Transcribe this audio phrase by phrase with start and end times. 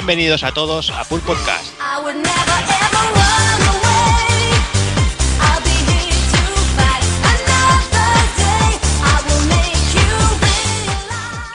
[0.00, 1.74] Bienvenidos a todos a Pool Podcast.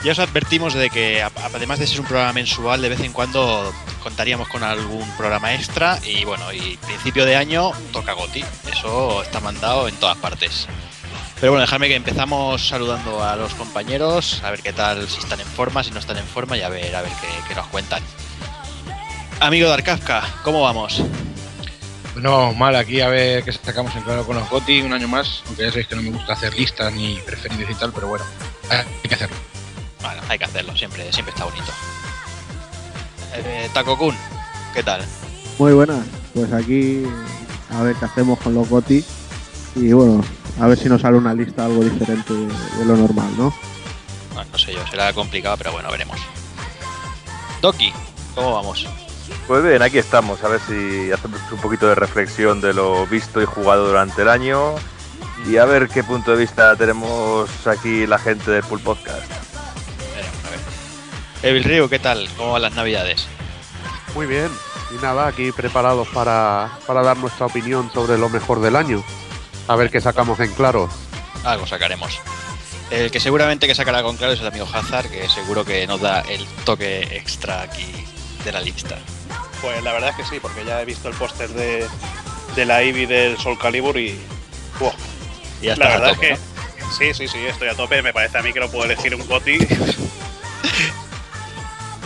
[0.03, 3.73] Ya os advertimos de que además de ser un programa mensual, de vez en cuando
[4.03, 8.45] contaríamos con algún programa extra y bueno, y principio de año toca Goti.
[8.71, 10.67] Eso está mandado en todas partes.
[11.39, 15.39] Pero bueno, dejadme que empezamos saludando a los compañeros, a ver qué tal, si están
[15.39, 17.11] en forma, si no están en forma y a ver, a ver
[17.47, 18.03] qué, nos cuentan.
[19.39, 21.01] Amigo de Arcafka, ¿cómo vamos?
[22.13, 25.43] Bueno, mal aquí a ver qué sacamos en claro con los GOTI un año más,
[25.47, 28.23] aunque ya sabéis que no me gusta hacer listas ni preferidos y tal, pero bueno,
[28.69, 29.35] hay que hacerlo.
[30.01, 31.71] Bueno, hay que hacerlo, siempre, siempre está bonito.
[33.35, 34.15] Eh, Taco Kun,
[34.73, 35.03] ¿qué tal?
[35.59, 37.03] Muy buenas, pues aquí
[37.71, 39.03] a ver qué hacemos con los GOTI
[39.75, 40.23] y bueno,
[40.61, 43.53] a ver si nos sale una lista algo diferente de, lo normal, ¿no?
[44.33, 46.19] Bueno, no sé yo, será complicado, pero bueno, veremos.
[47.61, 47.91] Doki,
[48.33, 48.87] ¿cómo vamos?
[49.47, 53.41] Pues bien, aquí estamos, a ver si hacemos un poquito de reflexión de lo visto
[53.41, 54.75] y jugado durante el año
[55.47, 59.31] y a ver qué punto de vista tenemos aquí la gente del Pool Podcast.
[61.43, 62.27] Evil Río, ¿qué tal?
[62.37, 63.27] ¿Cómo van las navidades?
[64.15, 64.49] Muy bien,
[64.91, 69.03] y nada, aquí preparados para, para dar nuestra opinión sobre lo mejor del año.
[69.67, 70.89] A ver qué sacamos en claro.
[71.43, 72.19] Algo sacaremos.
[72.89, 76.01] El que seguramente que sacará con claro es el amigo Hazard, que seguro que nos
[76.01, 78.05] da el toque extra aquí
[78.45, 78.97] de la lista.
[79.61, 81.85] Pues la verdad es que sí, porque ya he visto el póster de,
[82.55, 84.17] de la Eevee del Soul Calibur y.
[84.79, 84.93] Wow.
[85.61, 86.85] Y ya la verdad a tope, es que.
[86.97, 88.01] Sí, sí, sí, estoy a tope.
[88.01, 89.57] Me parece a mí que no puedo elegir un GOTI.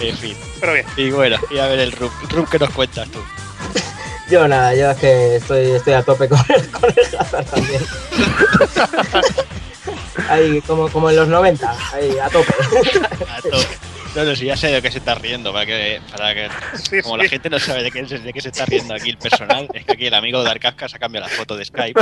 [0.01, 0.37] En fin.
[0.61, 0.85] Pero bien.
[0.95, 2.09] Y bueno, y a ver el Rub.
[2.29, 3.19] Rub, ¿qué nos cuentas tú?
[4.31, 7.81] Yo nada, yo es que estoy, estoy a tope con el, con el Hazard también.
[10.29, 12.53] ahí, como, como en los 90, ahí, a tope.
[13.29, 13.77] A tope.
[14.15, 16.49] No, no, si ya sé de qué se está riendo, para que, para que
[16.81, 17.23] Sí, como sí.
[17.23, 19.67] la gente no sabe de qué, se- de qué se está riendo aquí el personal,
[19.71, 22.01] es que aquí el amigo de Arcasca se ha cambiado la foto de Skype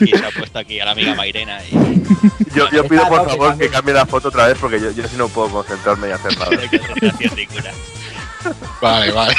[0.00, 2.02] y se ha puesto aquí a la amiga Mairena y
[2.54, 5.14] Yo, yo pido por favor que cambie la foto otra vez porque yo, yo sí
[5.18, 6.50] no puedo concentrarme y hacer nada.
[8.80, 9.34] Vale, vale.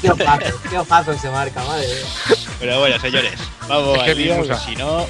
[0.00, 1.86] Qué ojazo, qué ojazo se marca, madre.
[2.58, 3.34] Pero bueno, señores,
[3.68, 5.06] vamos Es que al lío, si no,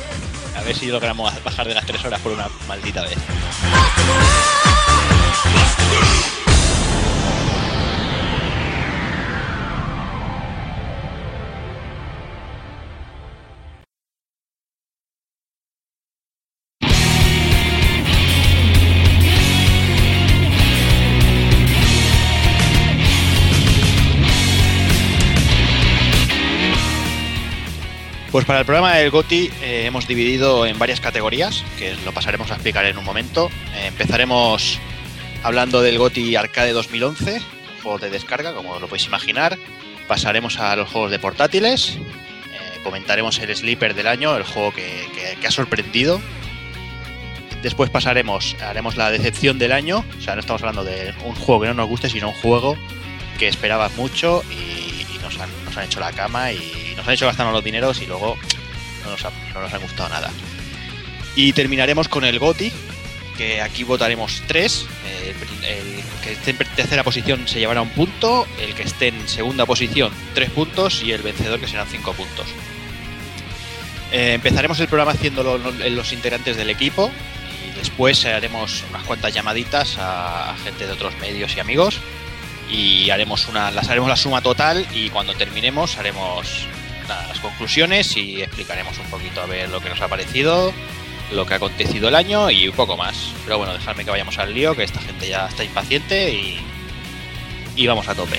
[0.56, 3.16] a ver si logramos bajar de las tres horas por una maldita vez.
[28.30, 32.50] Pues para el programa del GOTI eh, hemos dividido en varias categorías, que lo pasaremos
[32.50, 33.50] a explicar en un momento.
[33.74, 34.78] Eh, empezaremos
[35.42, 37.40] hablando del GOTI Arcade 2011,
[37.82, 39.56] juego de descarga, como lo podéis imaginar.
[40.08, 41.96] Pasaremos a los juegos de portátiles.
[41.96, 46.20] eh, comentaremos el Sleeper del año, el juego que, que- que ha sorprendido.
[47.62, 50.04] Después pasaremos, haremos la decepción del año.
[50.18, 52.76] O sea, no estamos hablando de un juego que no nos guste, sino un juego
[53.38, 54.87] que esperabas mucho y
[55.64, 58.36] nos, han, hecho la cama y nos han hecho gastarnos los dineros y luego
[59.04, 60.30] no nos, ha- no nos han gustado nada.
[61.36, 62.72] Y terminaremos con el GOTI,
[63.36, 64.86] que aquí votaremos tres.
[65.62, 69.66] El, que esté en tercera posición se llevará un punto, el que esté en segunda
[69.66, 72.46] posición tres puntos y el vencedor que serán cinco puntos.
[74.10, 77.10] Eh, empezaremos el programa haciendo lo- lo- los integrantes del equipo
[77.70, 82.00] y después haremos unas cuantas llamaditas a gente de otros medios y amigos
[82.70, 86.66] y haremos una, las haremos la suma total y cuando terminemos haremos
[87.08, 90.72] las conclusiones y explicaremos un poquito a ver lo que nos ha parecido,
[91.32, 93.32] lo que ha acontecido el año y un poco más.
[93.44, 96.60] Pero bueno, dejadme que vayamos al lío, que esta gente ya está impaciente y,
[97.76, 98.38] y vamos a tope.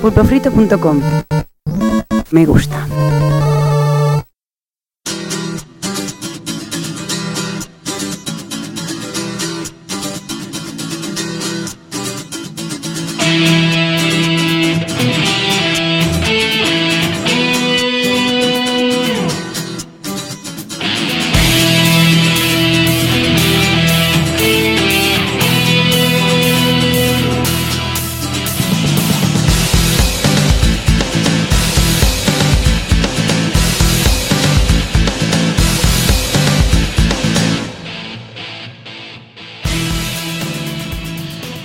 [0.00, 1.02] Pulpofrito.com
[2.30, 2.86] Me gusta.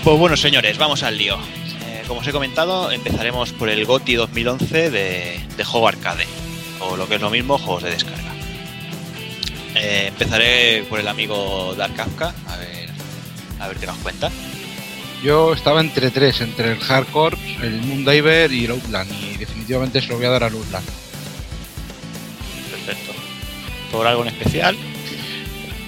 [0.03, 1.37] Pues bueno, señores, vamos al lío.
[1.85, 6.27] Eh, como os he comentado, empezaremos por el GOTI 2011 de, de juego arcade,
[6.81, 8.33] o lo que es lo mismo, juegos de descarga.
[9.75, 12.89] Eh, empezaré por el amigo Dark Kafka, a ver,
[13.61, 14.29] a ver qué nos cuenta.
[15.23, 20.01] Yo estaba entre tres, entre el Hard Corps, el Moondiver y el Outland, y definitivamente
[20.01, 20.85] se lo voy a dar al Outland.
[22.71, 23.13] Perfecto.
[23.89, 24.75] ¿Por algo en especial?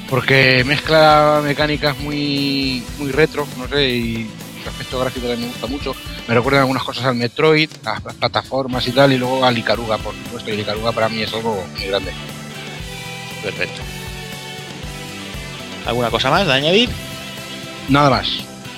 [0.09, 4.29] Porque mezcla mecánicas muy, muy retro, no sé, y
[4.63, 5.95] su aspecto gráfico también me gusta mucho.
[6.27, 9.97] Me recuerdan algunas cosas al Metroid, a las plataformas y tal, y luego al Icaruga,
[9.97, 12.11] por supuesto, y el Icaruga para mí es algo muy grande.
[13.43, 13.81] Perfecto.
[15.87, 16.89] ¿Alguna cosa más de añadir?
[17.89, 18.27] Nada más.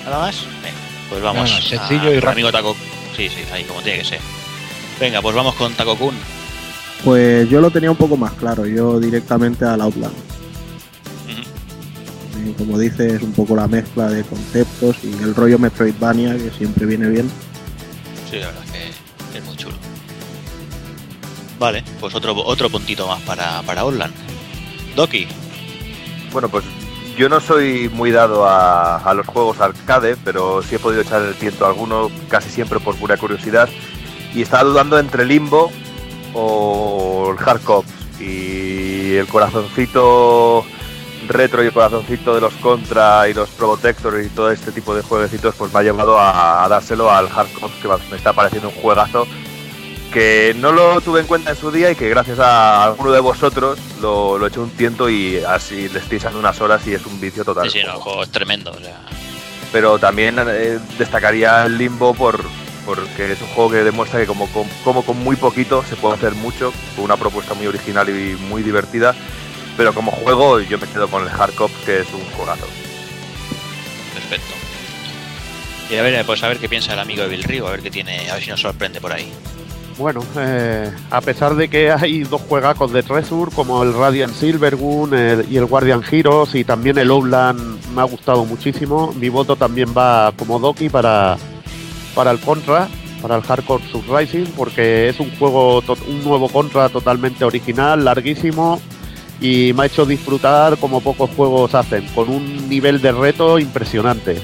[0.04, 0.36] ¿Nada más?
[0.62, 0.76] Venga,
[1.10, 1.50] pues vamos.
[1.50, 2.48] Nada, sencillo a- y rápido.
[2.48, 2.76] amigo Taco.
[3.16, 4.20] Sí, sí, ahí como tiene que ser.
[5.00, 6.14] Venga, pues vamos con Taco Kun.
[7.04, 10.14] Pues yo lo tenía un poco más claro, yo directamente al Outland.
[12.58, 16.86] Como dices, es un poco la mezcla de conceptos y el rollo Metroidvania que siempre
[16.86, 17.30] viene bien.
[18.28, 19.76] Sí, la verdad es que es muy chulo.
[21.58, 23.84] Vale, pues otro, otro puntito más para, para.
[24.96, 25.28] Doki,
[26.32, 26.64] Bueno, pues
[27.16, 31.22] yo no soy muy dado a, a los juegos arcade, pero sí he podido echar
[31.22, 33.68] el tiento a alguno, casi siempre por pura curiosidad.
[34.34, 35.70] Y estaba dudando entre Limbo
[36.34, 37.90] o el Hard Cops.
[38.20, 40.64] Y el corazoncito
[41.28, 45.02] retro y el corazoncito de los Contra y los Probotector y todo este tipo de
[45.02, 48.68] jueguecitos, pues me ha llevado a, a dárselo al Hard Cops, que me está pareciendo
[48.68, 49.26] un juegazo
[50.12, 53.20] que no lo tuve en cuenta en su día y que gracias a alguno de
[53.20, 56.94] vosotros lo, lo he hecho un tiento y así le estoy echando unas horas y
[56.94, 57.70] es un vicio total.
[57.70, 58.70] sí, sí, no, el juego es tremendo.
[58.70, 59.00] O sea,
[59.70, 62.40] Pero también eh, destacaría el Limbo por
[62.86, 66.14] porque es un juego que demuestra que como con, como con muy poquito se puede
[66.14, 69.14] hacer mucho, con una propuesta muy original y muy divertida.
[69.78, 72.66] Pero como juego yo me quedo con el Hard Cops, que es un juegazo.
[74.12, 74.54] perfecto.
[75.90, 77.80] Y a ver, pues a ver qué piensa el amigo de Bill Rio, a ver
[77.80, 79.32] qué tiene, a ver si nos sorprende por ahí.
[79.96, 85.12] Bueno, eh, a pesar de que hay dos juegacos de Treasure, como el Radiant Silvergun
[85.14, 89.56] el- y el Guardian Heroes, y también el Outland me ha gustado muchísimo, mi voto
[89.56, 91.36] también va como Doki para,
[92.14, 92.86] para el Contra,
[93.22, 98.80] para el Hardcore Surrising, porque es un juego, un nuevo Contra totalmente original, larguísimo,
[99.40, 104.40] y me ha hecho disfrutar como pocos juegos hacen, con un nivel de reto impresionante.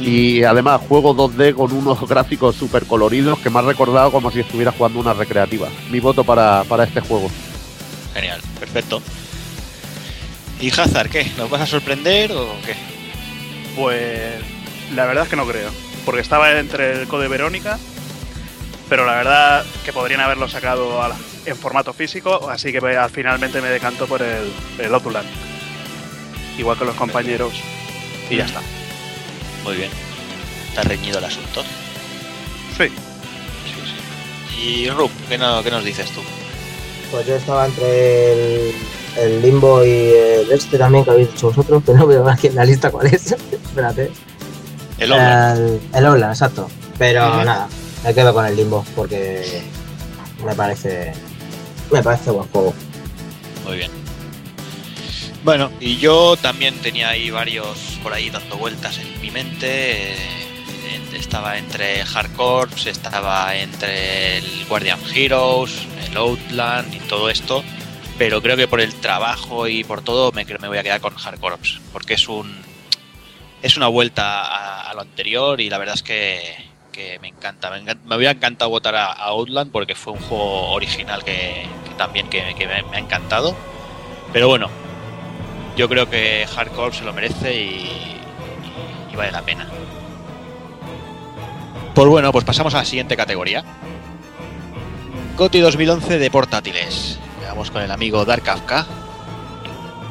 [0.00, 4.40] Y además juego 2D con unos gráficos súper coloridos que me ha recordado como si
[4.40, 5.68] estuviera jugando una recreativa.
[5.90, 7.30] Mi voto para, para este juego.
[8.14, 9.00] Genial, perfecto.
[10.60, 11.30] ¿Y Hazard qué?
[11.36, 12.74] ¿Nos vas a sorprender o qué?
[13.76, 14.34] Pues
[14.94, 15.70] la verdad es que no creo.
[16.04, 17.78] Porque estaba entre el Code Verónica,
[18.88, 23.10] pero la verdad que podrían haberlo sacado a la- en formato físico, así que al
[23.10, 25.28] finalmente me decanto por el, el Outland.
[26.58, 27.52] Igual que los compañeros.
[28.30, 28.60] Y ya está.
[29.64, 29.90] Muy bien.
[30.68, 31.62] Está reñido el asunto.
[32.76, 32.84] Sí.
[32.88, 32.92] Sí,
[34.54, 34.60] sí.
[34.62, 36.20] Y Rup, ¿qué, no- qué nos dices tú?
[37.10, 38.32] Pues yo estaba entre
[38.70, 38.74] el,
[39.18, 42.54] el Limbo y el este también que habéis dicho vosotros, que no veo aquí en
[42.56, 43.32] la lista cuál es.
[43.52, 44.10] Espérate.
[44.98, 45.80] El Outland.
[45.94, 46.68] El, el exacto.
[46.98, 47.44] Pero Ujú.
[47.44, 47.68] nada,
[48.04, 49.62] me quedo con el Limbo porque
[50.44, 51.12] me parece
[51.92, 52.74] me parece buen juego.
[53.66, 53.90] Muy bien.
[55.44, 60.12] Bueno, y yo también tenía ahí varios por ahí dando vueltas en mi mente.
[60.12, 60.16] eh,
[61.14, 67.62] estaba entre Hardcorps, estaba entre el Guardian Heroes, el Outland y todo esto.
[68.18, 71.14] Pero creo que por el trabajo y por todo me, me voy a quedar con
[71.14, 71.80] Hardcorps.
[71.92, 72.62] Porque es un.
[73.62, 77.70] Es una vuelta a lo anterior y la verdad es que, que me encanta.
[77.70, 82.28] Me, encan- me hubiera encantado votar a, Outland porque fue un juego original que, también
[82.28, 83.56] que, me- ha encantado.
[84.32, 84.68] Pero bueno,
[85.76, 88.20] yo creo que Hardcore se lo merece y,
[89.16, 89.66] vale la pena.
[91.94, 93.62] Pues bueno, pues pasamos a la siguiente categoría.
[95.36, 97.18] GOTY 2011 de portátiles.
[97.46, 98.86] Vamos con el amigo Dark Kafka.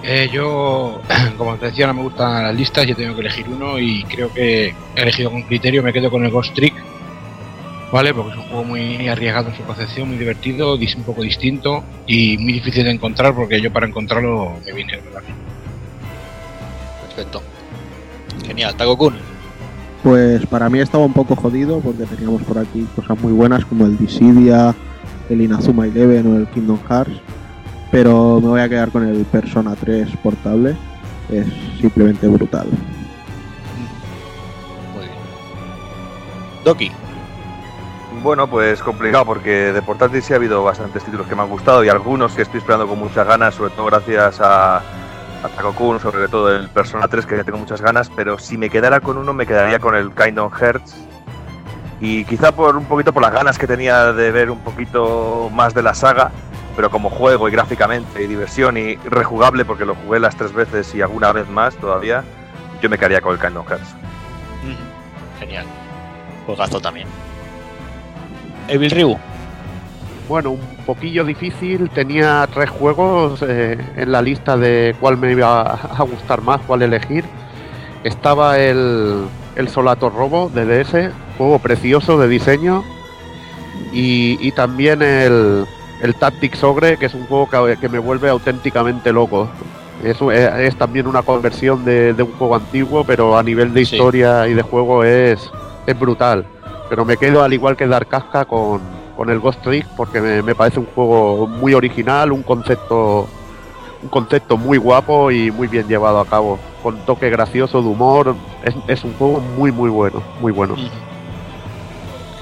[0.04, 1.00] Eh, yo,
[1.38, 4.34] como te decía, no me gustan las listas, yo tengo que elegir uno y creo
[4.34, 6.74] que he elegido con criterio, me quedo con el Ghost Trick,
[7.92, 8.14] ¿vale?
[8.14, 12.38] Porque es un juego muy arriesgado en su concepción, muy divertido, un poco distinto y
[12.38, 15.22] muy difícil de encontrar porque yo para encontrarlo me vine de verdad.
[17.08, 17.44] Perfecto.
[18.46, 19.14] Genial, Takokun.
[20.04, 23.86] Pues para mí estaba un poco jodido porque teníamos por aquí cosas muy buenas como
[23.86, 24.74] el Dissidia,
[25.30, 27.22] el Inazuma Eleven o el Kingdom Hearts.
[27.92, 30.76] Pero me voy a quedar con el Persona 3 portable.
[31.30, 31.46] Es
[31.80, 32.68] simplemente brutal.
[34.94, 35.18] Muy bien.
[36.64, 36.92] Doki.
[38.24, 41.84] Bueno, pues complicado porque de portátil sí ha habido bastantes títulos que me han gustado
[41.84, 46.28] y algunos que estoy esperando con muchas ganas, sobre todo gracias a, a Takokun, sobre
[46.28, 49.48] todo el Persona 3 que tengo muchas ganas, pero si me quedara con uno me
[49.48, 50.96] quedaría con el Kingdom Hearts
[52.02, 55.74] y quizá por un poquito por las ganas que tenía de ver un poquito más
[55.74, 56.32] de la saga
[56.76, 60.94] pero como juego y gráficamente y diversión y rejugable porque lo jugué las tres veces
[60.96, 62.24] y alguna vez más todavía,
[62.82, 63.96] yo me quedaría con el Kingdom Hearts.
[64.64, 65.40] Ujú.
[65.40, 65.66] Genial.
[66.46, 67.08] Juegazo también.
[68.68, 69.18] Evil Ryu.
[70.30, 71.90] Bueno, un poquillo difícil.
[71.90, 76.84] Tenía tres juegos eh, en la lista de cuál me iba a gustar más, cuál
[76.84, 77.26] elegir.
[78.04, 79.26] Estaba el,
[79.62, 82.84] el Solator Robo de DS, juego precioso de diseño.
[83.94, 85.66] Y, y también el,
[86.02, 89.48] el Tactics Ogre, que es un juego que, que me vuelve auténticamente loco.
[90.04, 93.86] Es, es- es también una conversión de, de un juego antiguo, pero a nivel de
[93.86, 93.96] Sí.
[93.96, 95.50] historia y de juego es,
[95.86, 96.46] es brutal.
[96.90, 98.82] Pero me quedo al igual que Dark Casca con,
[99.16, 103.28] con el Ghost Trick porque me, me parece un juego muy original, un concepto
[104.04, 108.36] un concepto muy guapo y muy bien llevado a cabo, con toque gracioso de humor.
[108.64, 110.76] Es, es un juego muy muy bueno, muy bueno.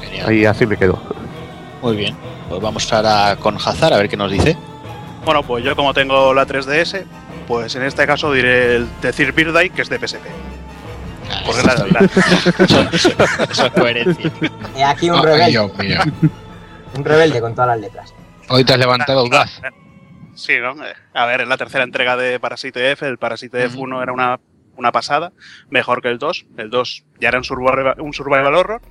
[0.01, 0.29] Genial.
[0.29, 1.00] Ahí así me quedo.
[1.81, 2.15] Muy bien.
[2.50, 4.58] Pues vamos ahora con Hazard a ver qué nos dice.
[5.25, 7.03] Bueno, pues yo como tengo la 3DS,
[7.48, 10.25] pues en este caso diré el Decir Birthday, que es de PSP.
[11.31, 11.74] Ah, Porque la.
[12.65, 13.10] Eso, eso-
[13.51, 14.31] eso es coherencia.
[14.75, 15.60] He aquí un rebelde,
[16.96, 18.13] un rebelde con todas las letras.
[18.50, 19.62] Hoy te has levantado audaz.
[20.39, 20.72] Sí, ¿no?
[20.86, 23.05] Eh, A ver, es la tercera entrega de Parasite F.
[23.08, 23.86] El Parasite Ujú.
[23.88, 24.39] F1 era una,
[24.77, 25.34] una pasada,
[25.69, 26.46] mejor que el 2.
[26.58, 28.81] El 2 ya era un survival, un survival horror,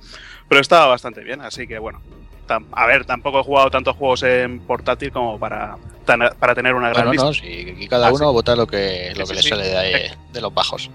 [0.47, 2.01] pero estaba bastante bien, así que bueno.
[2.47, 6.73] tam- A ver, tampoco he jugado tantos juegos en portátil como para, tan- para tener
[6.75, 7.25] una gran Bueno, lista.
[7.27, 8.33] no, sí, aquí cada Ah, uno sí.
[8.33, 9.49] vota lo que, lo Sí, que sí, le sí.
[9.49, 10.89] sale de, ahí, de los bajos.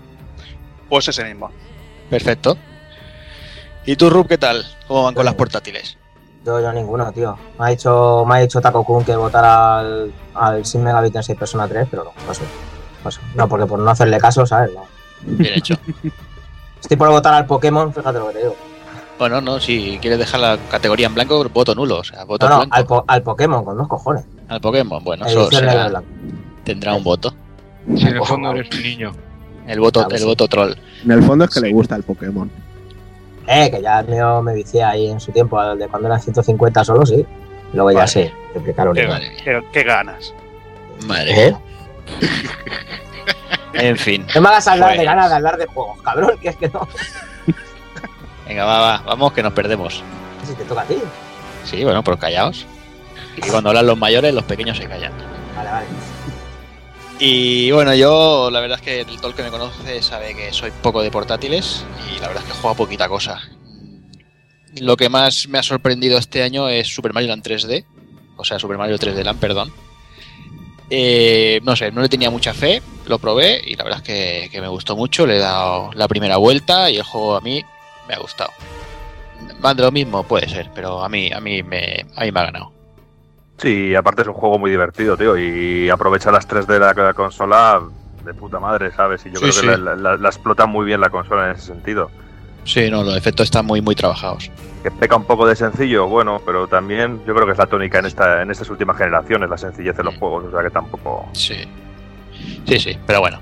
[0.88, 1.50] Pues ese mismo.
[2.10, 2.56] Perfecto.
[3.86, 4.64] ¿Y tú, Rub, qué tal?
[4.86, 5.98] ¿Cómo van con las portátiles?
[6.44, 7.36] Yo, yo ninguno, tío.
[7.58, 11.22] Me ha dicho, me ha dicho Taco Kun que votara al, al Sin Megabit en
[11.22, 12.42] 6 Persona 3, pero no, paso.
[13.02, 13.20] paso.
[13.34, 14.70] No, porque por no hacerle caso, ¿sabes?
[14.74, 14.82] No.
[15.22, 15.74] Bien hecho.
[16.80, 18.56] Estoy por votar al Pokémon, fíjate lo que te digo.
[19.18, 21.98] Bueno, no, si quieres dejar la categoría en blanco, voto nulo.
[22.00, 22.74] O sea, voto No, no, blanco.
[22.76, 24.24] al, po- al Pokémon, con dos cojones.
[24.48, 26.02] Al Pokémon, bueno, eso será-
[26.64, 27.32] tendrá un voto.
[27.96, 29.12] Si en el fondo eres un niño.
[29.66, 30.26] El voto, Claro el sí.
[30.26, 30.72] voto troll.
[31.04, 32.50] En el fondo es que le gusta el Pokémon.
[33.46, 36.84] Eh, que ya mío me vicié ahí en su tiempo, al de cuando eran 150
[36.84, 37.24] solo, sí.
[37.72, 38.08] Luego ya Vale.
[38.10, 39.06] sé, triplicar Qué,
[39.44, 40.32] qué- qué ganas.
[41.06, 41.56] Madre ¿Eh?
[43.74, 44.24] En fin.
[44.34, 46.68] No me hagas hablar de Pues- ganas de hablar de juegos, cabrón, que es que
[46.68, 46.86] no.
[48.46, 50.02] Venga, va, va, vamos que nos perdemos.
[50.46, 50.98] Si te toca a ti.
[51.64, 52.66] Sí, bueno, pero callaos.
[53.36, 55.12] Y cuando hablan los mayores, los pequeños se callan.
[55.56, 55.86] Vale, vale.
[57.18, 60.52] Y bueno, yo la verdad es que el todo el que me conoce sabe que
[60.52, 63.40] soy poco de portátiles y la verdad es que juego a poquita cosa.
[64.80, 67.84] Lo que más me ha sorprendido este año es Super Mario Land 3D,
[68.36, 69.72] o sea, Super Mario 3D Land, perdón.
[70.90, 74.48] Eh, no sé, no le tenía mucha fe, lo probé y la verdad es que,
[74.50, 77.64] que me gustó mucho, le he dado la primera vuelta y el juego a mí
[78.08, 78.50] me ha gustado.
[79.60, 82.40] Más de lo mismo puede ser, pero a mí, a mí me, a mí me
[82.40, 82.73] ha ganado.
[83.58, 87.14] Sí, aparte es un juego muy divertido, tío, y aprovecha las 3 de la, la
[87.14, 87.80] consola
[88.24, 89.24] de puta madre, ¿sabes?
[89.26, 89.60] Y yo Sí, creo sí.
[89.60, 92.10] que la, la- la- la explota muy bien la consola en ese sentido.
[92.64, 94.50] Sí, no, los efectos están muy, muy trabajados.
[94.82, 97.98] Que peca un poco de sencillo, bueno, pero también yo creo que es la tónica
[97.98, 100.18] en esta en estas últimas generaciones, la sencillez de los Mm.
[100.18, 101.28] juegos, o sea que tampoco...
[101.32, 101.56] Sí.
[102.66, 103.40] Sí, sí, pero bueno.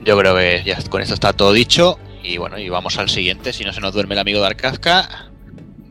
[0.00, 1.98] Yo creo que ya con esto está todo dicho.
[2.22, 3.52] Y bueno, y vamos al siguiente.
[3.52, 5.08] Si no se nos duerme el amigo de Arcazca,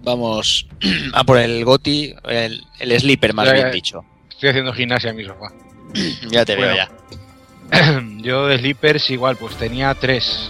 [0.06, 0.66] vamos
[1.14, 4.06] a por el Goti, el, el Sleeper, más Ya, bien dicho.
[4.30, 5.52] Estoy haciendo gimnasia en mi sofá.
[6.30, 6.90] Ya te veo ya.
[8.18, 10.50] Yo de Sleepers igual, pues tenía tres.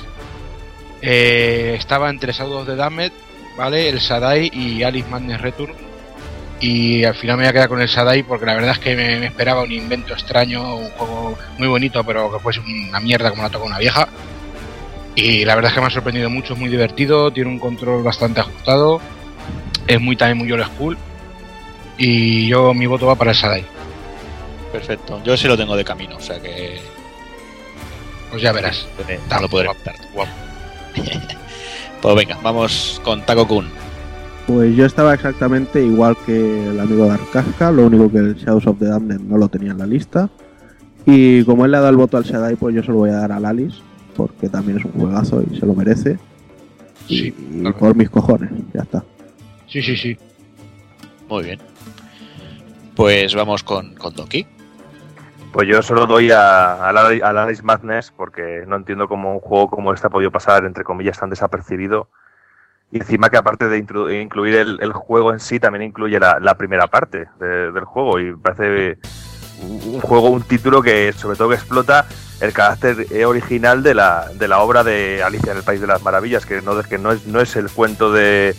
[1.02, 3.12] Eh, estaba entre Shadow de Damned,
[3.58, 3.90] ¿vale?
[3.90, 5.74] El Sadai y Alice Madness Return.
[6.60, 8.96] Y al final me voy a quedar con el Sadai porque la verdad es que
[8.96, 13.30] me, me esperaba un invento extraño, un juego muy bonito, pero que fuese una mierda
[13.30, 14.08] como la toca una vieja.
[15.16, 18.04] Y la verdad es que me ha sorprendido mucho, es muy divertido, tiene un control
[18.04, 19.00] bastante ajustado,
[19.88, 20.98] es muy también muy old school.
[21.98, 23.66] Y yo mi voto va para el Sadai.
[24.72, 25.22] Perfecto.
[25.24, 26.80] Yo sí lo tengo de camino, o sea que
[28.30, 28.86] Pues ya verás.
[29.08, 29.96] eh, no lo podré guapo, optar.
[30.14, 30.32] guapo.
[32.02, 33.66] Pues venga, vamos con Taco Kun.
[34.46, 38.68] Pues yo estaba exactamente igual que el amigo de Arcasca, lo único que el Shadows
[38.68, 40.30] of the Damned no lo tenía en la lista.
[41.08, 43.10] Y como él le ha dado el voto al Shaddai, pues yo se lo voy
[43.10, 43.78] a dar al Alice,
[44.16, 46.20] porque también es un juegazo y se lo merece.
[47.08, 47.76] Sí, y claro.
[47.78, 49.04] por mis cojones, ya está.
[49.76, 50.18] Sí, sí, sí.
[51.28, 51.60] Muy bien.
[52.96, 54.48] Pues vamos con, con Doki.
[55.52, 59.70] Pues yo solo doy a, a, la- Alice Madness porque no entiendo cómo un juego
[59.70, 62.08] como este ha podido pasar, entre comillas, tan desapercibido.
[62.90, 66.56] Y encima que aparte de incluir el, el juego en sí, también incluye la, la
[66.56, 68.18] primera parte de- del juego.
[68.22, 68.98] Y me parece
[69.62, 72.06] un juego, un título que sobre todo que explota
[72.40, 76.02] el carácter original de la, de la obra de Alicia en el País de las
[76.02, 78.56] Maravillas, que no, que no, es, no es el cuento de,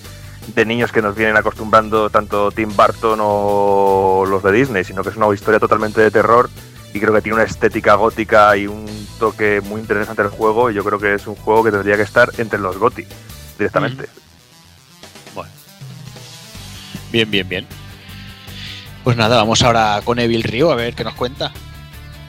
[0.55, 5.11] de niños que nos vienen acostumbrando tanto Tim Burton o los de Disney, sino que
[5.11, 6.49] es una historia totalmente de terror
[6.95, 8.87] y creo que tiene una estética gótica y un
[9.19, 12.03] toque muy interesante el juego y yo creo que es un juego que tendría que
[12.03, 13.05] estar entre los GOTI
[13.59, 14.07] directamente.
[15.35, 15.51] Bueno.
[17.13, 17.67] Bien, bien, bien.
[19.05, 21.53] Pues nada, vamos ahora con Evil Rio a ver qué nos cuenta.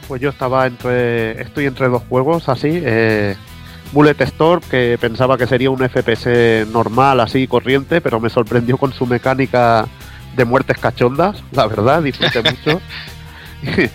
[0.07, 1.41] Pues yo estaba entre.
[1.41, 2.69] Estoy entre dos juegos así.
[2.71, 3.35] Eh,
[3.91, 8.93] Bullet Storm, que pensaba que sería un FPS normal, así corriente, pero me sorprendió con
[8.93, 9.87] su mecánica
[10.35, 12.81] de muertes cachondas, la verdad, disfruté mucho.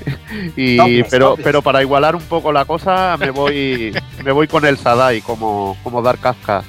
[0.56, 3.94] y pero pero para igualar un poco la cosa me voy
[4.24, 6.64] me voy con el Sadai como como Dark Kafka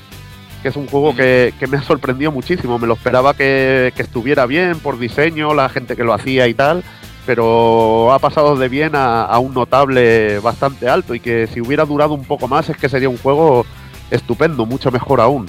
[0.62, 2.80] que es un juego que, que me ha sorprendido muchísimo.
[2.80, 6.54] Me lo esperaba que, que estuviera bien por diseño la gente que lo hacía y
[6.54, 6.84] tal
[7.26, 11.86] pero ha pasado de bien a, a un notable bastante alto y que si hubiera
[11.86, 13.66] durado un poco más es que sería un juego
[14.12, 15.48] estupendo mucho mejor aún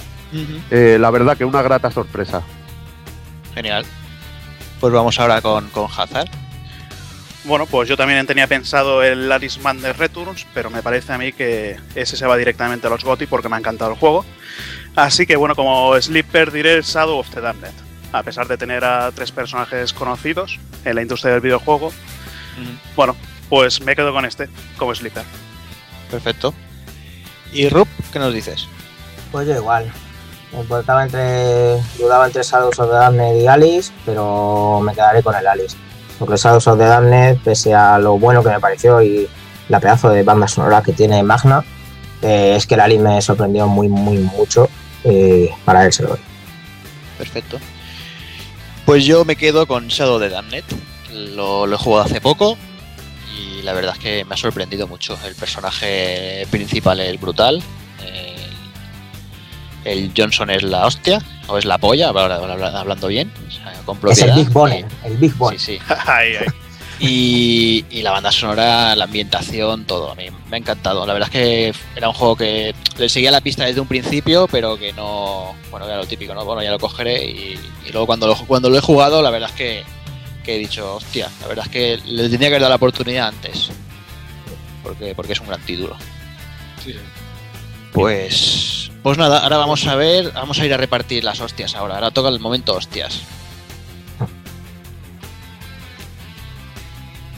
[0.70, 2.42] Eh, la verdad que una grata sorpresa
[3.54, 3.84] Genial.
[4.80, 6.28] Pues vamos ahora con, con Hazard.
[7.44, 11.32] Bueno, pues yo también tenía pensado el Alice de Returns, pero me parece a mí
[11.32, 14.24] que ese se va directamente a los GOTY porque me ha encantado el juego.
[14.96, 17.72] Así que bueno, como Sleeper diré Shadow of the Damned.
[18.14, 21.92] A pesar de tener a tres personajes conocidos en la industria del videojuego,
[22.94, 23.16] bueno,
[23.48, 25.24] pues me quedo con este como Sleeper.
[26.12, 26.54] Perfecto.
[27.52, 28.68] ¿Y Rup, qué nos dices?
[29.32, 29.92] Pues yo igual.
[30.52, 31.82] Me importaba entre.
[31.98, 35.76] Dudaba entre Shadows of the Damned y Alice, pero me quedaré con el Alice.
[36.20, 39.28] Porque Shadows of the Damned, pese a lo bueno que me pareció y
[39.68, 41.64] la pedazo de banda sonora que tiene Magna,
[42.22, 44.68] eh, es que el Alice me sorprendió muy, muy mucho.
[45.02, 46.20] Y para él se lo doy.
[47.18, 47.58] Perfecto.
[48.86, 50.64] Pues yo me quedo con Shadow de Damned.
[51.12, 52.58] Lo, lo he jugado hace poco
[53.36, 55.18] y la verdad es que me ha sorprendido mucho.
[55.24, 57.62] El personaje principal es brutal.
[59.84, 63.98] El, el Johnson es la hostia, o es la polla, hablando bien, o sea, con
[64.10, 64.32] Es el.
[64.32, 65.78] Big Bonnet, el Big Sí, sí.
[66.06, 66.46] Ahí, ahí.
[67.00, 70.12] Y, y la banda sonora, la ambientación, todo.
[70.12, 71.04] A mí me ha encantado.
[71.06, 74.46] La verdad es que era un juego que le seguía la pista desde un principio,
[74.50, 75.54] pero que no.
[75.70, 76.44] Bueno, era lo típico, ¿no?
[76.44, 77.24] Bueno, ya lo cogeré.
[77.24, 79.84] Y, y luego cuando lo, cuando lo he jugado, la verdad es que,
[80.44, 83.28] que he dicho, hostia, la verdad es que le tenía que haber dado la oportunidad
[83.28, 83.70] antes.
[84.82, 85.96] Porque, porque es un gran título.
[87.92, 88.90] Pues.
[89.02, 90.32] Pues nada, ahora vamos a ver.
[90.32, 91.96] Vamos a ir a repartir las hostias ahora.
[91.96, 93.20] Ahora toca el momento hostias.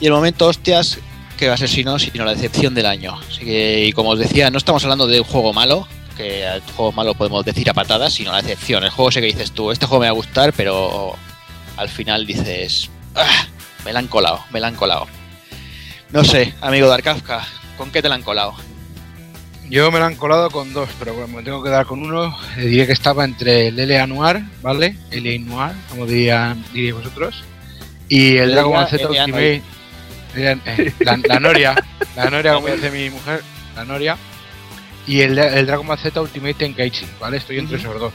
[0.00, 0.98] Y el momento hostias,
[1.38, 3.18] que va a ser si no, sino la decepción del año.
[3.28, 6.60] Así que, y como os decía, no estamos hablando de un juego malo, que al
[6.62, 8.84] juego malo podemos decir a patadas, sino la decepción.
[8.84, 11.14] El juego ese que dices tú, este juego me va a gustar, pero
[11.76, 13.46] al final dices, "Ah,
[13.84, 15.06] me la han colado, me la han colado.
[16.10, 18.54] No sé, amigo Dark Kafka, ¿con qué te la han colado?
[19.68, 22.36] Yo me lo han colado con dos, pero bueno, me tengo que dar con uno.
[22.56, 24.06] Eh, diré que estaba entre el L.A.
[24.06, 24.96] Noir, ¿vale?
[25.10, 25.38] L.A.
[25.40, 27.42] Noir, como dirían, diríais vosotros.
[28.08, 28.54] Y el L.A.
[28.54, 29.24] Dragon Ball Z L.A.
[29.24, 29.62] Ultimate.
[30.36, 31.74] Eh, la, la Noria,
[32.14, 33.42] la Noria, como dice mi mujer,
[33.74, 34.16] la Noria.
[35.06, 37.36] Y el, el Dragon Ball Z Ultimate Tenkaichi, ¿vale?
[37.36, 38.12] Estoy entre esos dos.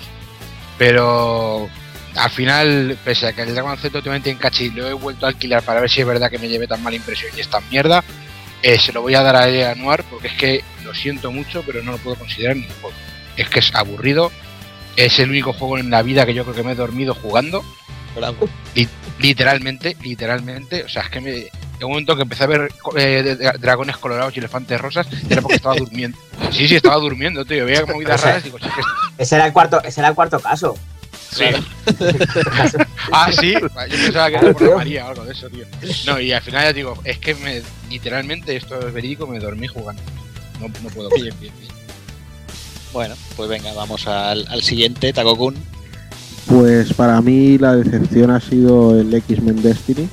[0.78, 1.70] Pero
[2.16, 5.64] al final, pese a que el Dragon Z Ultimate Tenkaichi lo he vuelto a alquilar
[5.64, 8.04] para ver si es verdad que me llevé tan mala impresión y es tan mierda,
[8.62, 9.76] eh, se lo voy a dar a L.A.
[9.76, 12.96] Noir porque es que lo siento mucho, pero no lo puedo considerar ni un juego.
[13.38, 14.32] Es que es aburrido.
[14.98, 17.64] Es el único juego en la vida que yo creo que me he dormido jugando.
[18.16, 18.50] Bravo.
[18.76, 20.84] Li- literalmente, literalmente.
[20.84, 21.46] O sea, es que me.
[21.82, 25.56] En un momento que empecé a ver eh, dragones colorados y elefantes rosas, era porque
[25.56, 26.16] estaba durmiendo.
[26.52, 27.66] Sí, sí, estaba durmiendo, tío.
[27.66, 30.40] Veía movidas raras y digo, sí, que Ese era el cuarto, ese era el cuarto
[30.40, 30.78] caso.
[31.32, 31.46] Sí.
[33.12, 33.54] ah, sí.
[33.54, 35.66] Yo pensaba que era por la María o algo de eso, tío.
[36.06, 39.66] No, y al final ya digo, es que me, literalmente, esto es verídico, me dormí
[39.66, 40.04] jugando.
[40.60, 41.10] No, no puedo.
[41.10, 41.74] Bien, bien, bien.
[42.94, 45.56] Bueno, pues venga, vamos al, al siguiente, Takokun.
[46.46, 50.08] Pues para mí la decepción ha sido el X-Men Destiny.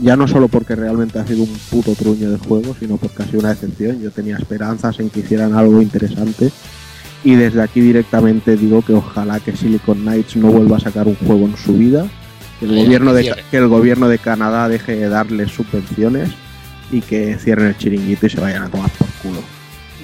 [0.00, 3.26] Ya no solo porque realmente ha sido un puto truño de juego, sino porque ha
[3.26, 4.00] sido una decepción.
[4.00, 6.50] Yo tenía esperanzas en que hicieran algo interesante.
[7.22, 11.14] Y desde aquí directamente digo que ojalá que Silicon Knights no vuelva a sacar un
[11.14, 12.06] juego en su vida.
[12.58, 16.30] Que el, gobierno de, que el gobierno de Canadá deje de darles subvenciones
[16.90, 19.40] y que cierren el chiringuito y se vayan a tomar por culo.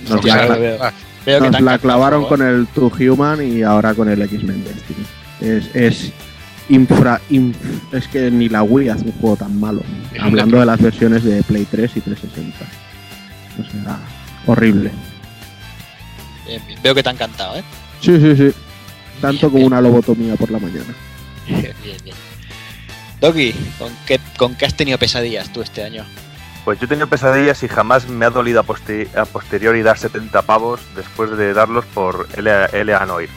[0.09, 5.07] Nos, la, nos clavaron el con el Two Human y ahora con el X-Men Destiny.
[5.41, 6.13] Es, es
[6.71, 7.55] infra, inf-
[7.93, 9.83] es que ni la Wii hace un juego tan malo.
[10.15, 12.65] Es Hablando de las versiones de Play 3 y 360.
[13.59, 13.99] O sea,
[14.47, 14.91] horrible.
[16.47, 16.79] Bien, bien.
[16.83, 17.65] Veo que te ha encantado, ¿eh?
[18.01, 18.53] Sí, sí, sí.
[19.21, 20.95] Tanto Bien, como una lobotomía por la mañana.
[21.49, 22.17] Bien, bien.
[23.21, 26.05] Doki, ¿con qué, ¿con qué has tenido pesadillas tú este año?
[26.65, 29.99] Pues yo he tenido pesadillas y jamás me ha dolido a, poste- a posteriori dar
[29.99, 33.07] 70 pavos después de darlos por L.A.
[33.07, 33.29] Noir.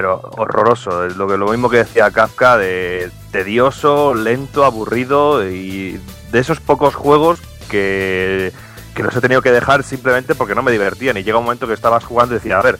[0.00, 1.08] Pero horroroso.
[1.08, 6.00] Lo, que, lo mismo que decía Kafka, de tedioso, lento, aburrido y
[6.32, 8.50] de esos pocos juegos que,
[8.94, 11.18] que los he tenido que dejar simplemente porque no me divertían.
[11.18, 12.78] Y llega un momento que estabas jugando y decía, a ver,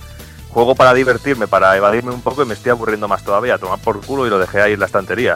[0.48, 3.58] juego para divertirme, para evadirme un poco y me estoy aburriendo más todavía.
[3.58, 5.34] Tomar por culo y lo dejé ahí en la estantería.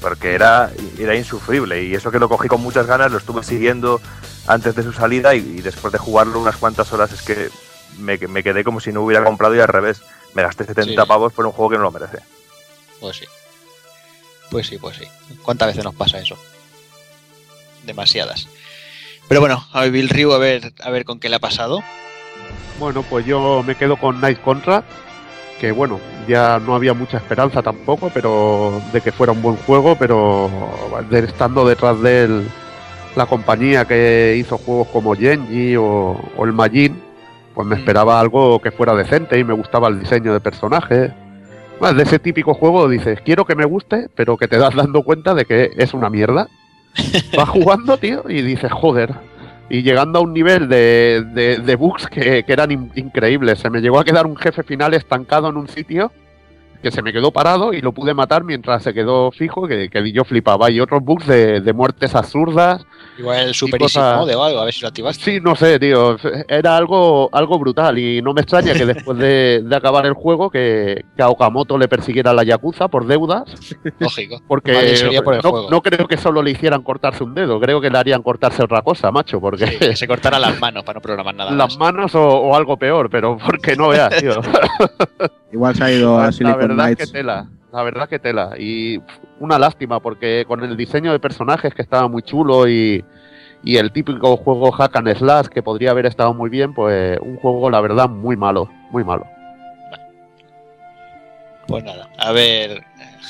[0.00, 1.82] Porque era, era insufrible.
[1.82, 4.00] Y eso que lo cogí con muchas ganas, lo estuve siguiendo
[4.46, 7.50] antes de su salida y, y después de jugarlo unas cuantas horas es que
[7.98, 10.02] me, me quedé como si no hubiera comprado y al revés.
[10.36, 11.08] Me gasté 70 Sí.
[11.08, 12.18] pavos por un juego que no lo merece.
[13.00, 13.24] Pues sí.
[14.50, 15.04] Pues sí, pues sí.
[15.42, 16.36] ¿Cuántas veces nos pasa eso?
[17.84, 18.46] Demasiadas.
[19.28, 21.80] Pero bueno, a ver, Bill Ryu, a ver, a ver con qué le ha pasado.
[22.78, 24.86] Bueno, pues yo me quedo con Night Contract,
[25.58, 29.96] que bueno, ya no había mucha esperanza tampoco, pero de que fuera un buen juego,
[29.96, 30.50] pero
[31.08, 32.48] de- estando detrás de él
[33.16, 37.02] la compañía que hizo juegos como Genji o, o el Majin,
[37.56, 37.78] pues me Mm.
[37.80, 41.10] esperaba algo que fuera decente y me gustaba el diseño de personajes.
[41.80, 45.02] Más de ese típico juego dices, quiero que me guste, pero que te das dando
[45.02, 46.48] cuenta de que es una mierda.
[47.36, 49.12] Vas jugando, tío, y dices, joder,
[49.68, 53.58] y llegando a un nivel de, de, de bugs que, que eran in- increíbles.
[53.58, 56.12] Se me llegó a quedar un jefe final estancado en un sitio
[56.86, 60.12] que se me quedó parado y lo pude matar mientras se quedó fijo, que, que
[60.12, 60.70] yo flipaba.
[60.70, 62.86] Y otros bugs de, de muertes absurdas.
[63.18, 65.24] Igual el Super Easy Mode o algo, a ver si lo activaste.
[65.24, 66.16] Sí, no sé, tío.
[66.48, 70.48] Era algo, algo brutal y no me extraña que después de, de acabar el juego
[70.48, 73.44] que, que a Okamoto le persiguiera la Yakuza por deudas.
[73.98, 74.40] Lógico.
[74.46, 75.70] Porque Vale, sería por el no, juego.
[75.70, 78.82] no creo que solo le hicieran cortarse un dedo, creo que le harían cortarse otra
[78.82, 81.78] cosa, macho, porque Sí, que se cortara las manos para no programar nada las más.
[81.78, 84.34] manos o, o algo peor, pero porque no veas, tío.
[85.52, 88.50] Igual se ha ido a la Silicon verdad que tela, la verdad que tela.
[88.58, 89.00] Y
[89.40, 93.04] una lástima, porque con el diseño de personajes que estaba muy chulo y,
[93.62, 97.36] y el típico juego hack and slash que podría haber estado muy bien, pues un
[97.36, 99.26] juego, la verdad, muy malo, muy malo.
[101.66, 102.84] Pues nada, a ver,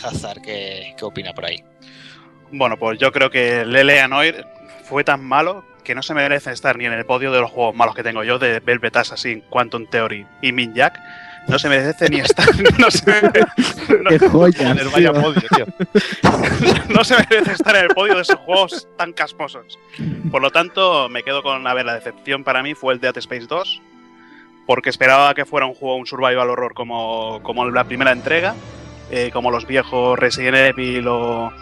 [0.05, 1.65] Hazard, ¿qué, qué opina por ahí?
[2.53, 4.47] Bueno, pues yo creo que Lele Anoir
[4.85, 7.75] fue tan malo que no se merece estar ni en el podio de los juegos
[7.75, 10.99] malos que tengo yo, de Velvet Assassin, Quantum Theory y Min Jack.
[11.49, 12.47] No se merece ni estar.
[12.79, 13.23] No se,
[14.03, 14.69] no- ¡Qué joya!
[14.71, 15.67] Joder, vaya podio, tío.
[16.89, 19.79] no se merece estar en el podio de esos juegos tan casposos.
[20.31, 23.17] Por lo tanto, me quedo con, a ver, la decepción para mí fue el Dead
[23.19, 23.81] Space 2,
[24.67, 28.55] porque esperaba que fuera un juego, un survival horror como, como la primera entrega,
[29.11, 31.53] eh, como los viejos Resident Evil o,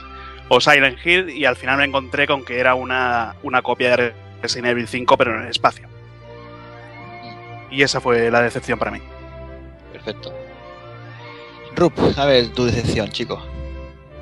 [0.49, 4.15] o Silent Hill, y al final me encontré con que era una, una copia de
[4.41, 5.87] Resident Evil 5, pero en el espacio.
[7.71, 9.01] Y esa fue la decepción para mí.
[10.05, 10.33] Perfecto.
[11.77, 13.39] Rup, a ver tu decepción, chico.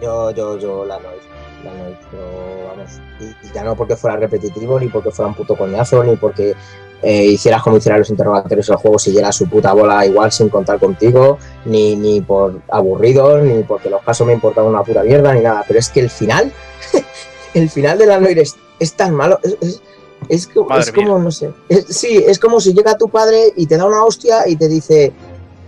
[0.00, 1.26] Yo, yo, yo, la Noise.
[1.64, 2.24] La Noise, pero
[2.68, 2.90] vamos.
[3.20, 6.54] Y, y ya no porque fuera repetitivo, ni porque fuera un puto coñazo, ni porque
[7.02, 10.78] eh, hicieras como hicieran los interrogatorios el juego, siguiera su puta bola igual sin contar
[10.78, 15.40] contigo, ni, ni por aburrido, ni porque los casos me importaban una puta mierda, ni
[15.42, 15.64] nada.
[15.66, 16.52] Pero es que el final,
[17.54, 19.38] el final de la Noire es, es tan malo.
[19.42, 19.82] Es, es,
[20.28, 21.50] es como, Madre es como, no sé.
[21.68, 24.68] es- sí, es como si llega tu padre y te da una hostia y te
[24.68, 25.12] dice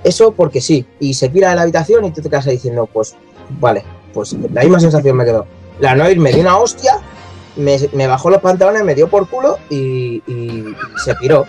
[0.05, 0.87] eso porque sí.
[1.01, 3.17] Y se pira de la habitación y tú te quedas ahí diciendo, pues
[3.61, 5.47] vale, pues la misma sensación me quedó.
[5.81, 6.99] La Noir me dio una hostia,
[7.57, 10.23] me, me bajó los pantalones, me dio por culo y,
[11.05, 11.47] se piró.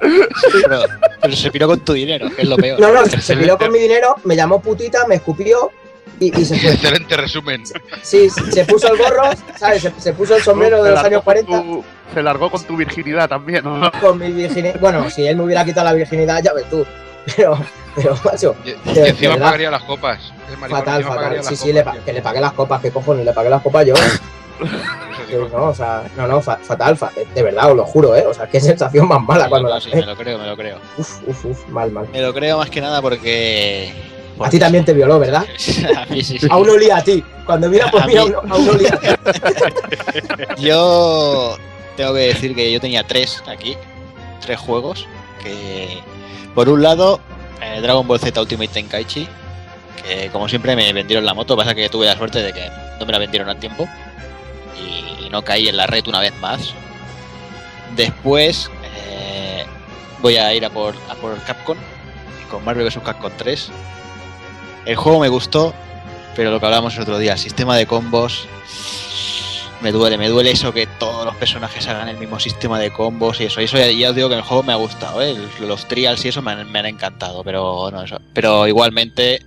[0.00, 0.80] Pero,
[1.20, 2.80] pero se piró con tu dinero, que es lo peor.
[2.80, 5.70] No, no, se piró con mi dinero, me llamó putita, me escupió
[6.18, 6.72] y, y se fue.
[6.72, 7.62] Excelente resumen.
[8.02, 9.22] Sí, se puso el gorro,
[9.58, 9.82] ¿sabes?
[9.82, 11.84] Se, se puso el sombrero de Se los años con 40 tu-
[12.14, 13.90] se largó con tu virginidad también, ¿no?
[14.00, 14.80] con mi virginidad.
[14.80, 16.84] Bueno, si él me hubiera quitado la virginidad, ya ves tú.
[17.36, 17.58] Pero,
[18.02, 19.46] pero, macho, Y, y encima verdad.
[19.46, 20.32] pagaría las copas.
[20.68, 21.44] Fatal, fatal.
[21.44, 22.04] Sí, sí, le copas, pa- tío.
[22.04, 23.24] que le pagué las copas, ¿qué cojones?
[23.24, 23.94] Le pagué las copas yo.
[25.52, 28.26] No, o sea, no, no, fa- fatal, fa- de verdad, os lo juro, ¿eh?
[28.26, 30.56] O sea, qué sensación más mala cuando No, la sí, me lo creo, me lo
[30.56, 30.78] creo.
[30.98, 32.08] Uf, uf, uf, mal, mal.
[32.12, 33.94] Me lo creo más que nada porque.
[34.40, 35.44] A ti también te violó, ¿verdad?
[35.96, 36.48] a mí sí, sí.
[36.50, 37.22] Aún olía a ti.
[37.46, 39.40] Cuando mira por A mí, mí- aún, aún olía a ti.
[40.58, 41.56] Yo
[41.96, 43.76] tengo que decir que yo tenía tres aquí,
[44.40, 45.06] tres juegos.
[45.44, 45.98] Que
[46.56, 47.20] por un lado,
[47.62, 49.28] eh, Dragon Ball Z Ultimate Tenkaichi,
[50.02, 53.06] que como siempre me vendieron la moto, pasa que tuve la suerte de que no
[53.06, 53.88] me la vendieron a tiempo
[54.76, 56.74] y, y no caí en la red una vez más.
[57.96, 59.64] Después eh,
[60.20, 61.76] voy a ir a por, a por Capcom
[62.50, 62.98] con Marvel vs.
[63.04, 63.70] Capcom 3.
[64.86, 65.74] El juego me gustó,
[66.34, 68.48] pero lo que hablábamos el otro día, el sistema de combos
[69.82, 73.40] me duele, me duele eso que todos los personajes hagan el mismo sistema de combos
[73.40, 73.60] y eso.
[73.60, 75.30] Y eso ya, os digo que el juego me ha gustado, ¿eh?
[75.30, 78.20] El- los trials y eso me han, me han encantado, pero no, eso.
[78.34, 79.40] Pero igualmente,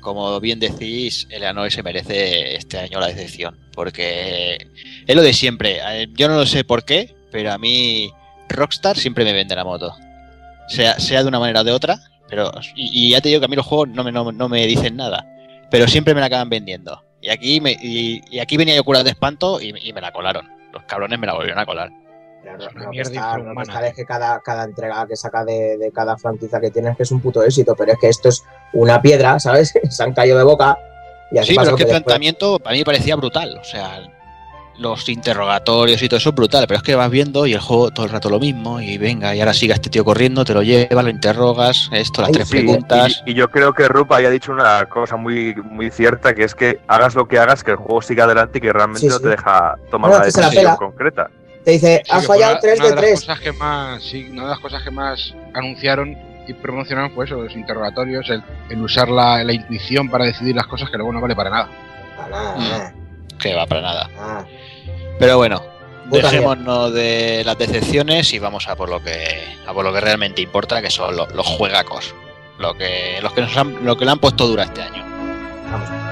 [0.00, 4.66] como bien decís, Eleanor se merece este año la decepción, porque
[5.06, 5.80] es lo de siempre.
[6.14, 8.10] Yo no lo sé por qué, pero a mí
[8.48, 9.94] Rockstar siempre me vende la moto.
[10.68, 13.48] Sea, sea de una manera o de otra, pero y, ya te digo que a
[13.48, 15.24] mí los juegos no me, no me dicen nada,
[15.70, 17.02] pero siempre me la acaban vendiendo.
[17.20, 20.12] Y aquí, me, y, y aquí venía yo curado de espanto y, y me la
[20.12, 20.48] colaron.
[20.72, 21.90] Los cabrones me la volvieron a colar.
[22.42, 26.16] Claro, Es una lo que mierda es cada, cada entrega que saca de, de cada
[26.16, 29.38] franquicia que tienes que es un puto éxito, pero es que esto es una piedra,
[29.40, 29.72] ¿sabes?
[29.90, 30.78] Se han caído de boca
[31.32, 33.58] y así Sí, pero es que el después- planteamiento para mí parecía brutal.
[33.60, 34.00] O sea,
[34.78, 37.90] los interrogatorios y todo eso es brutal, pero es que vas viendo y el juego
[37.90, 40.62] todo el rato lo mismo y venga, y ahora siga este tío corriendo, te lo
[40.62, 43.22] llevas, lo interrogas, esto, las Ay, tres sí, preguntas.
[43.26, 46.54] Y, y yo creo que Rup haya dicho una cosa muy, muy cierta, que es
[46.54, 49.18] que hagas lo que hagas, que el juego siga adelante y que realmente Sí, no
[49.18, 51.30] te deja tomar No, una la decisión concreta.
[51.64, 53.20] Te dice, Sí, has fallado una- 3 una de las 3.
[53.20, 57.34] cosas que más, sí, una de las cosas que más anunciaron y promocionaron fue eso,
[57.42, 61.20] los interrogatorios, el, el usar la, la intuición para decidir las cosas que luego no
[61.20, 61.68] vale para nada.
[62.16, 62.60] Ah, nada, Mm.
[62.70, 62.94] nada,
[63.38, 64.08] Que va para nada.
[64.16, 64.46] nada.
[65.18, 65.62] Pero bueno,
[66.06, 70.42] dejémonos de las decepciones y vamos a por lo que a por lo que realmente
[70.42, 72.14] importa, que son los, los juegacos.
[72.58, 75.04] Lo que, los que nos han, lo que le han puesto dura este año.
[75.70, 76.07] Vamos.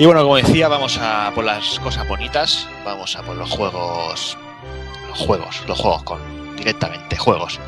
[0.00, 4.38] Y bueno, como decía, vamos a por las cosas bonitas, vamos a por los juegos,
[5.10, 6.18] los juegos, los juegos con
[6.56, 7.60] directamente juegos.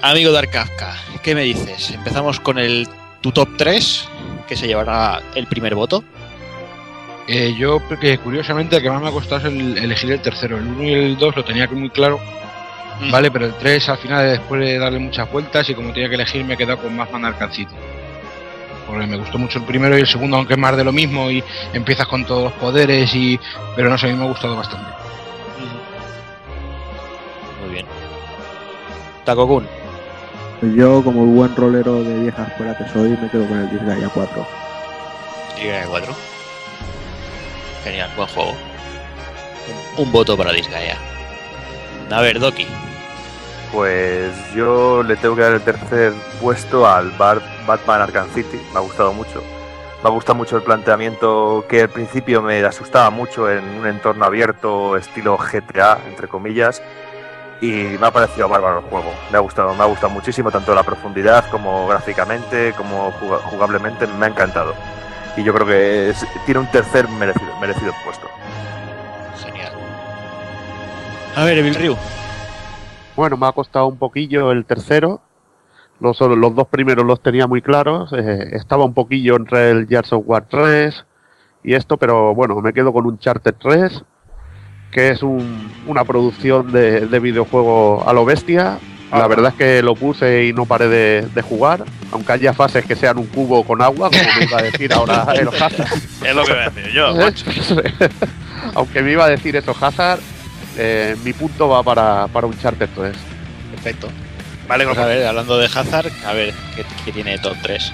[0.00, 0.94] Amigo Dark Kafka,
[1.24, 1.90] ¿qué me dices?
[1.90, 2.88] Empezamos con el
[3.20, 4.08] tu top 3,
[4.46, 6.04] que se llevará el primer voto.
[7.26, 10.56] Eh, yo, porque curiosamente, el que más me ha costado es el- elegir el tercero.
[10.58, 12.20] El 1 y el 2 lo tenía que muy claro,
[13.00, 13.10] Mm.
[13.10, 13.30] ¿vale?
[13.32, 16.44] Pero el 3 al final, después de darle muchas vueltas y como tenía que elegir,
[16.44, 17.74] me he quedado con más Man Arkham City.
[18.86, 21.30] Porque me gustó mucho el primero y el segundo, aunque es más de lo mismo
[21.30, 21.42] y
[21.72, 23.38] empiezas con todos los poderes y...
[23.76, 24.90] Pero no sé, a mí me ha gustado bastante.
[27.62, 27.86] Muy bien.
[29.24, 29.66] Takokun.
[30.76, 34.46] Yo, como buen rolero de vieja escuela que soy, me quedo con el Disgaea 4.
[35.60, 36.14] Liga de 4.
[37.84, 38.54] Genial, buen juego.
[39.96, 40.96] Un, un voto para Disgaea.
[42.10, 42.66] A ver, Doki.
[43.74, 48.60] Pues yo le tengo que dar el tercer puesto al Batman Arkham City.
[48.72, 49.42] Me ha gustado mucho.
[50.00, 54.24] Me ha gustado mucho el planteamiento que al principio me asustaba mucho en un entorno
[54.26, 56.80] abierto, estilo GTA, entre comillas.
[57.60, 59.12] Y me ha parecido bárbaro el juego.
[59.32, 64.06] Me ha gustado, me ha gustado muchísimo, tanto la profundidad como gráficamente, como juga- jugablemente.
[64.06, 64.74] Me ha encantado.
[65.36, 68.28] Y yo creo que tiene un tercer merecido, merecido puesto.
[69.42, 69.72] Genial.
[71.34, 71.96] A ver, Evil Ryu.
[73.16, 75.20] Bueno, me ha costado un poquillo el tercero.
[76.00, 78.12] Los, los dos primeros los tenía muy claros.
[78.12, 81.04] eh, estaba un poquillo entre el Gears of War 3
[81.62, 84.02] y esto, pero bueno, me quedo con un Charter 3,
[84.90, 88.78] que es un- una producción de, de videojuego a lo bestia.
[89.12, 92.84] La verdad es que lo puse y no paré de, de jugar, aunque haya fases
[92.84, 95.86] que sean un cubo con agua, como me iba a decir ahora el Hazard.
[96.26, 97.14] Es lo que voy a decir yo.
[98.74, 100.18] aunque me iba a decir eso Hazard,
[100.78, 103.12] eh, mi punto va para, para un Charter 3.
[103.72, 104.08] Perfecto.
[104.66, 107.92] Vale, Pues a ver, hablando de Hazard, a ver qué, qué tiene top 3.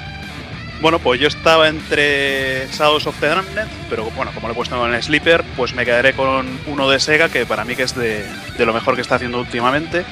[0.80, 4.86] Bueno, pues yo estaba entre Shadows of the Damned, pero bueno, como lo he puesto
[4.86, 7.94] en el Sleeper, pues me quedaré con uno de Sega, que para mí que es
[7.94, 8.24] de,
[8.56, 10.04] de lo mejor que está haciendo últimamente,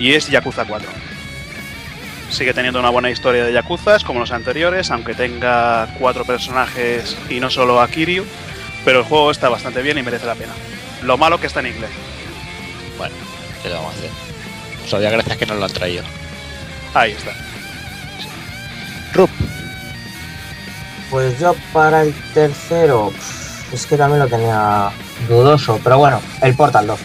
[0.00, 0.88] y es Yakuza 4.
[2.30, 7.38] Sigue teniendo una buena historia de Yakuzas, como los anteriores, aunque tenga cuatro personajes y
[7.40, 8.24] no solo a Kiryu,
[8.84, 10.52] pero el juego está bastante bien y merece la pena.
[11.02, 11.90] Lo malo que está en inglés.
[12.98, 13.14] Bueno,
[13.62, 14.10] ¿qué le vamos a hacer?
[14.84, 16.04] Os había gracias que nos lo han traído.
[16.94, 17.32] Ahí está.
[19.14, 19.30] Rup.
[21.10, 23.12] Pues yo para el tercero,
[23.72, 24.90] es que también lo tenía
[25.28, 27.00] dudoso, pero bueno, el Portal 2.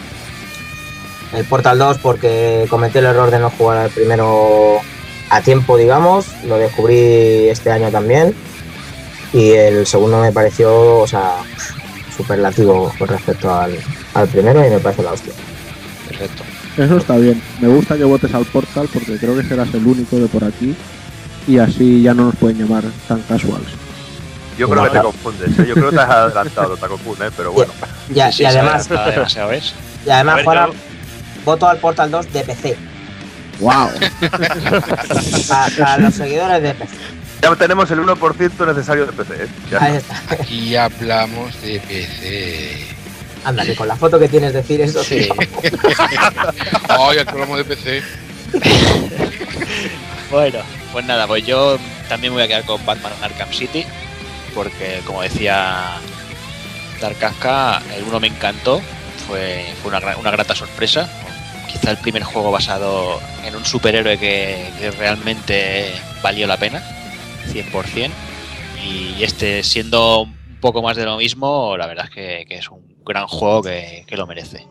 [1.34, 4.80] El Portal 2 porque cometí el error de no jugar al primero
[5.28, 8.34] a tiempo, digamos, lo descubrí este año también
[9.32, 11.38] y el segundo me pareció, o sea,
[12.16, 13.76] superlativo con respecto al,
[14.14, 15.32] al primero y me parece la hostia.
[16.08, 16.42] Perfecto.
[16.76, 17.40] Eso está bien.
[17.60, 20.74] Me gusta que votes al Portal porque creo que serás el único de por aquí
[21.46, 23.66] y así ya no nos pueden llamar tan casuals.
[24.58, 25.66] Yo creo que te confundes, ¿eh?
[25.68, 27.30] yo creo que te has adelantado, Takokun, ¿eh?
[27.36, 27.72] pero bueno.
[28.14, 30.72] Ya, Sí, y además, y además ver, yo-
[31.44, 32.76] voto al Portal 2 de PC,
[33.60, 33.72] ¡Wow!
[35.50, 36.96] a, a los seguidores de PC.
[37.42, 39.48] Ya tenemos el 1% necesario de PC, ¿eh?
[39.70, 40.14] Ya Ahí está.
[40.14, 40.34] está.
[40.34, 42.86] Aquí hablamos de PC.
[43.44, 45.28] Anda, que con la foto que tienes decir eso, Sí.
[46.88, 48.02] Ay, hablamos de PC.
[50.30, 50.58] Bueno,
[50.92, 53.86] pues nada, pues yo también voy a quedar con Batman Arkham City,
[54.54, 55.98] porque como decía
[57.00, 58.80] Dark Kafka, el uno me encantó,
[59.28, 61.08] fue, fue una, una grata sorpresa,
[61.70, 66.82] quizá el primer juego basado en un superhéroe que, que realmente valió la pena,
[67.46, 68.10] 100%.
[68.84, 72.80] Y este siendo un poco más de lo mismo, la verdad es que, es un
[73.04, 74.66] gran juego que, lo merece.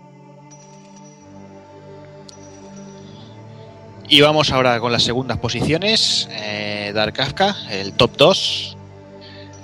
[4.07, 6.29] Y vamos ahora con las segundas posiciones.
[6.31, 8.77] Eh, Dark Kafka, el top 2.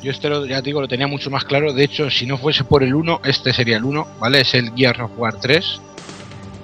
[0.02, 1.74] Yo este lo, ya digo, lo tenía mucho más claro.
[1.74, 4.42] De hecho, si no fuese por el 1, este sería el 1, ¿vale?
[4.42, 5.80] Es el Gears of War 3.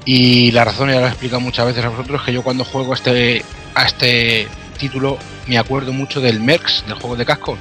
[0.06, 2.94] Y la razón ya la he explicado muchas veces a vosotros, que yo cuando juego
[2.94, 3.44] este,
[3.76, 7.58] a este título me acuerdo mucho del Mercs, del juego de casco.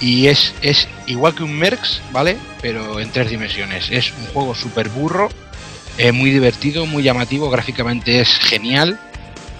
[0.00, 2.36] Y es, es igual que un Mercs, ¿vale?
[2.62, 3.90] Pero en tres dimensiones.
[3.90, 5.28] Es un juego súper burro,
[5.98, 8.98] eh, muy divertido, muy llamativo, gráficamente es genial.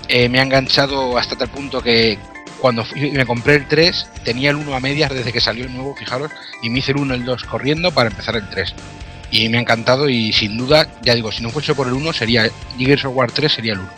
[0.09, 2.19] Eh, me ha enganchado hasta tal punto que
[2.59, 5.73] cuando fui- me compré el 3 tenía el 1 a medias desde que salió el
[5.75, 6.31] nuevo, fijaros,
[6.63, 8.75] y me hice el 1 y el 2 corriendo para empezar el 3.
[9.31, 12.13] Y me ha encantado y sin duda, ya digo, si no fuese por el 1
[12.13, 13.91] sería Gears of War 3 sería el 1.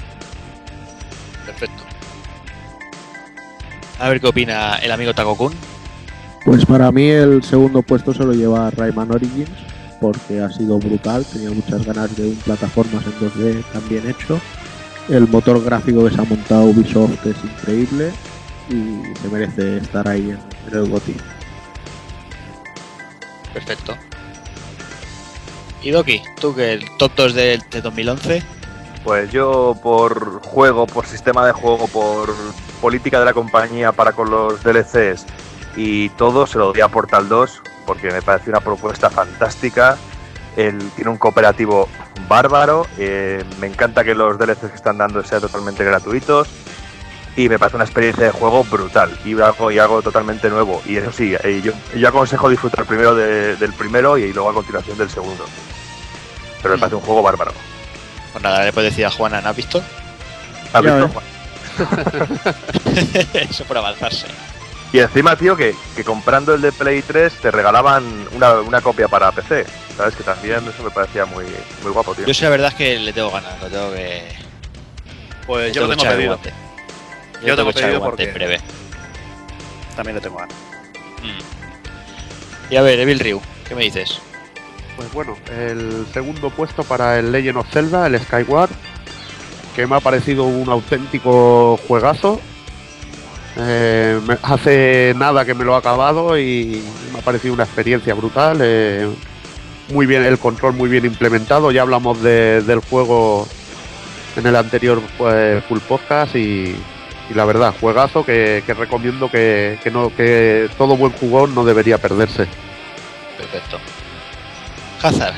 [4.02, 5.52] A ver qué opina el amigo Takokun.
[6.44, 9.48] Pues para mí el segundo puesto se lo lleva Rayman Origins
[10.00, 14.40] porque ha sido brutal, tenía muchas ganas de un plataformas en 2D tan bien hecho.
[15.08, 18.10] El motor gráfico que se ha montado Ubisoft es increíble
[18.68, 20.38] y se merece estar ahí en,
[20.72, 21.14] en el GOTY.
[23.54, 23.94] Perfecto.
[25.80, 28.42] Y Doki, tú que el top 2 de, de 2011.
[29.04, 32.34] Pues yo por juego, por sistema de juego, por
[32.82, 35.24] política de la compañía para con los DLCs
[35.76, 39.96] y todo se lo doy a Portal 2 porque me parece una propuesta fantástica.
[40.56, 41.88] Él tiene un cooperativo
[42.28, 42.86] bárbaro.
[42.98, 46.48] eh, me encanta que los DLCs que están dando sean totalmente gratuitos.
[47.34, 50.82] Y me parece una experiencia de juego brutal y algo, y algo totalmente nuevo.
[50.84, 54.52] Y eso sí, eh, yo, yo aconsejo disfrutar primero de- del primero y luego a
[54.54, 55.46] continuación del segundo.
[56.60, 57.52] Pero me parece un juego bárbaro.
[58.32, 59.78] Pues nada, le puedes decir a Juana, ¿no has visto?
[60.74, 61.20] ¿Has visto?
[63.34, 64.26] Eso por avanzarse.
[64.92, 69.08] Y encima, tío, que, que comprando el de Play 3 te regalaban una, una copia
[69.08, 69.64] para PC.
[69.96, 70.14] ¿Sabes?
[70.14, 71.44] Que también eso me parecía muy,
[71.82, 72.26] muy guapo, tío.
[72.26, 74.22] Yo sí, la verdad es que le tengo ganas, lo tengo que.
[75.46, 76.38] Pues le yo lo tengo pedido.
[77.42, 78.60] Yo le tengo el pedido guante en porque- breve.
[79.96, 80.56] También le tengo ganas.
[81.22, 82.72] Mm.
[82.72, 84.18] Y a ver, Evil Ryu, ¿qué me dices?
[84.96, 88.70] Pues bueno, el segundo puesto para el Legend of Zelda, el Skyward,
[89.74, 92.40] que me ha parecido un auténtico juegazo.
[93.56, 96.82] Eh, hace nada que me lo he acabado y
[97.12, 98.58] me ha parecido una experiencia brutal.
[98.62, 99.08] eh,
[99.90, 101.70] muy bien, el control muy bien implementado.
[101.70, 103.46] Ya hablamos de- del juego
[104.36, 106.74] en el anterior pues, full podcast y,
[107.34, 111.98] la verdad, juegazo que, que recomiendo que, que no, que todo buen jugón no debería
[111.98, 112.46] perderse.
[113.36, 113.78] Perfecto.
[115.02, 115.34] Hazard,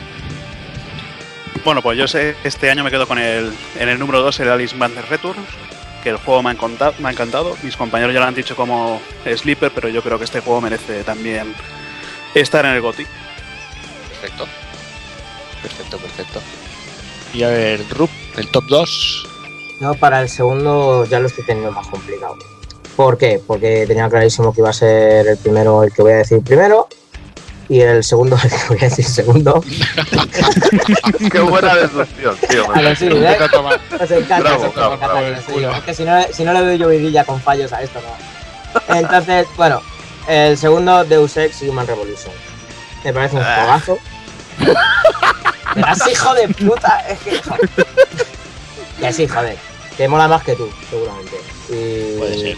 [1.62, 4.50] Bueno, pues yo sé, este año me quedo con el, en el número 2, el
[4.50, 5.46] Alice Madness Returns,
[6.02, 7.56] que el juego me ha, encanta- me ha encantado.
[7.62, 11.02] Mis compañeros ya lo han dicho como Sleeper, pero yo creo que este juego merece
[11.04, 11.54] también
[12.34, 13.06] estar en el GOTY.
[14.10, 14.46] perfecto.
[15.62, 16.40] Perfecto, perfecto.
[17.32, 19.26] Y a ver, Rup, el top 2.
[19.80, 22.36] Yo para el segundo ya lo estoy teniendo más complicado.
[22.96, 23.40] ¿Por qué?
[23.44, 26.86] Porque tenía clarísimo que iba a ser el primero el que voy a decir primero
[27.68, 28.36] y el segundo
[28.68, 29.62] voy a decir segundo.
[31.32, 32.70] Qué buena deducción, tío.
[32.74, 33.38] A ver, sí, ¿eh?
[34.00, 35.20] Os encanta, Bravo, os bravo, bravo.
[35.76, 38.94] Es que si no, si no le doy yo vidilla con fallos a esto, no.
[38.96, 39.80] Entonces, bueno,
[40.28, 42.32] el segundo Deus Ex Human Revolution.
[43.04, 43.56] Me parece un Ah.
[43.56, 43.98] juegazo.
[45.74, 47.04] Verás, hijo de puta.
[47.08, 47.70] Es que, joder.
[49.00, 49.56] Que sí, joder.
[49.96, 51.36] Que mola más que tú, seguramente.
[51.68, 52.18] Y...
[52.18, 52.56] Puede ser.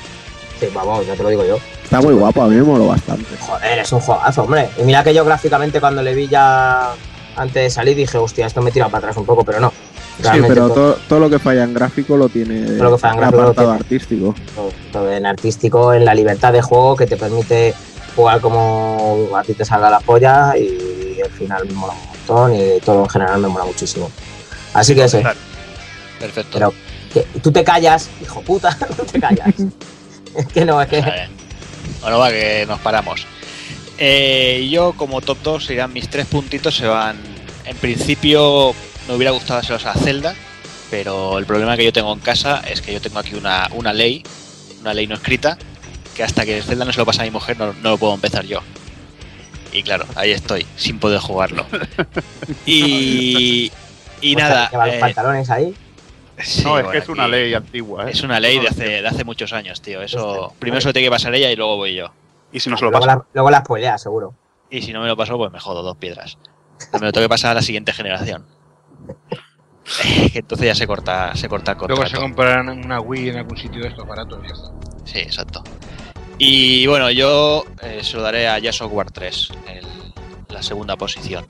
[0.60, 1.58] Sí, vamos, ya te lo digo yo.
[1.98, 3.24] Está muy guapo, a mí me moló bastante.
[3.40, 4.68] Joder, es un juegazo, hombre.
[4.78, 6.90] Y mira que yo gráficamente cuando le vi ya
[7.36, 9.70] antes de salir dije, hostia, esto me tira para atrás un poco, pero no.
[9.70, 12.98] Sí, Realmente pero todo- todo, lo que falla en gráfico lo tiene Todo lo que
[13.02, 13.80] falla en gráfico lo apartado tiene.
[13.84, 14.34] artístico.
[14.54, 17.74] todo, todo en artístico, en la libertad de juego que te permite
[18.14, 22.54] jugar como a ti te salga la polla y al final me mola un montón
[22.54, 24.10] y todo en general me mola muchísimo.
[24.72, 25.38] Así que sí, Claro.
[26.18, 26.50] Perfecto.
[26.54, 26.72] Pero-
[27.12, 29.48] que tú te callas, hijo puta, no te callas.
[30.34, 31.02] es que no, es que...
[32.00, 33.26] Bueno, va, que nos paramos.
[33.98, 36.76] Eh, yo, como top 2, serían mis tres puntitos.
[36.76, 37.16] Se van.
[37.64, 38.74] En principio,
[39.08, 40.34] me hubiera gustado hacerlos a Zelda,
[40.90, 43.92] pero el problema que yo tengo en casa es que yo tengo aquí una, una
[43.92, 44.22] ley,
[44.80, 45.58] una ley no escrita,
[46.14, 48.14] que hasta que Zelda no se lo pasa a mi mujer, no, no lo puedo
[48.14, 48.60] empezar yo.
[49.72, 51.66] Y claro, ahí estoy, sin poder jugarlo.
[52.66, 53.70] Y.
[54.20, 54.70] Y pues, nada.
[54.86, 55.74] Eh, pantalones ahí.
[56.42, 58.06] Sí, no, es bueno, que es una ley antigua.
[58.06, 58.10] ¿eh?
[58.12, 60.02] Es una ley de hace, de hace muchos años, tío.
[60.02, 62.12] Eso Este, primero se lo tiene que pasar ella y luego voy yo.
[62.52, 63.18] Y si no se lo luego, pasa.
[63.18, 64.34] la, luego la spoilea, seguro.
[64.70, 66.38] Y si no me lo paso, pues me jodo dos piedras.
[66.94, 68.44] Me lo tengo que pasar a la siguiente generación.
[70.32, 72.22] que entonces ya se corta, se corta el Luego se contrato.
[72.22, 74.70] comprarán una Wii en algún sitio de estos baratos y ya está.
[75.04, 75.62] Sí, exacto.
[76.38, 79.86] Y bueno, yo eh, se lo daré a Jazz of War 3, el-
[80.54, 81.46] la segunda posición.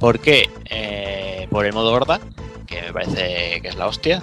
[0.00, 0.48] ¿Por qué?
[0.68, 2.20] Eh, por el modo horda,
[2.66, 4.22] que me parece que es la hostia.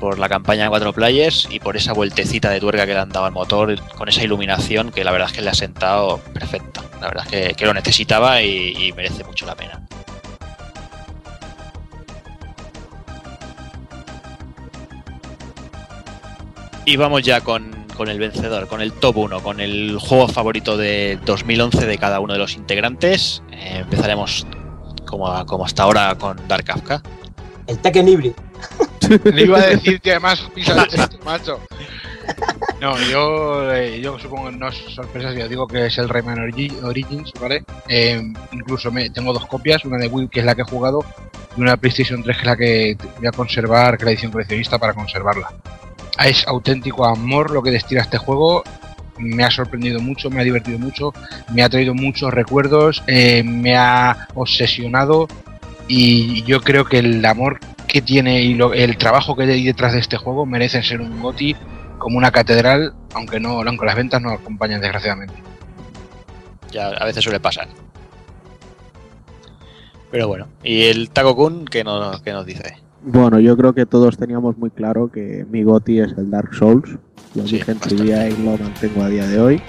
[0.00, 3.10] Por la campaña de cuatro players y por esa vueltecita de tuerca que le han
[3.10, 6.82] dado al motor con esa iluminación que la verdad es que le ha sentado perfecto.
[7.00, 9.86] La verdad es que, que lo necesitaba y, merece mucho la pena.
[16.86, 20.76] Y vamos ya con, con el vencedor, con el top 1, con el juego favorito
[20.76, 23.42] de 2011 de cada uno de los integrantes.
[23.52, 24.46] Eh, empezaremos
[25.06, 27.02] como, como hasta ahora con Dark Kafka.
[27.66, 28.32] El Tekken Hybrid.
[29.24, 31.60] Le iba a decir que además pisas esto, macho.
[32.80, 36.08] No, yo, eh, yo supongo que no es sorpresa si os digo que es el
[36.08, 37.64] Rayman Origi- Origins, ¿vale?
[37.88, 38.20] Eh,
[38.52, 41.04] incluso me, tengo dos copias, una de Wii que es la que he jugado
[41.56, 44.10] y una de PlayStation 3 que es la que voy a conservar, que es la
[44.12, 45.52] edición coleccionista para conservarla.
[46.24, 48.62] Es auténtico amor lo que destila este juego.
[49.18, 51.12] Me ha sorprendido mucho, me ha divertido mucho,
[51.52, 55.28] me ha traído muchos recuerdos, eh, me ha obsesionado
[55.88, 57.58] y yo creo que el amor
[57.88, 61.20] que tiene y lo- el trabajo que hay detrás de este juego merecen ser un
[61.20, 61.54] GOTI
[61.98, 65.34] como una catedral, aunque no, aunque las ventas no acompañan desgraciadamente.
[66.72, 67.68] Ya a veces suele pasar.
[70.10, 72.76] Pero bueno, ¿y el Taco Kun qué nos, qué nos dice?
[73.02, 76.88] Bueno, yo creo que todos teníamos muy claro que mi GOTI es el Dark Souls.
[77.34, 77.96] Lo Sí, dije en bastante.
[77.96, 79.62] trivia y lo mantengo a día de hoy.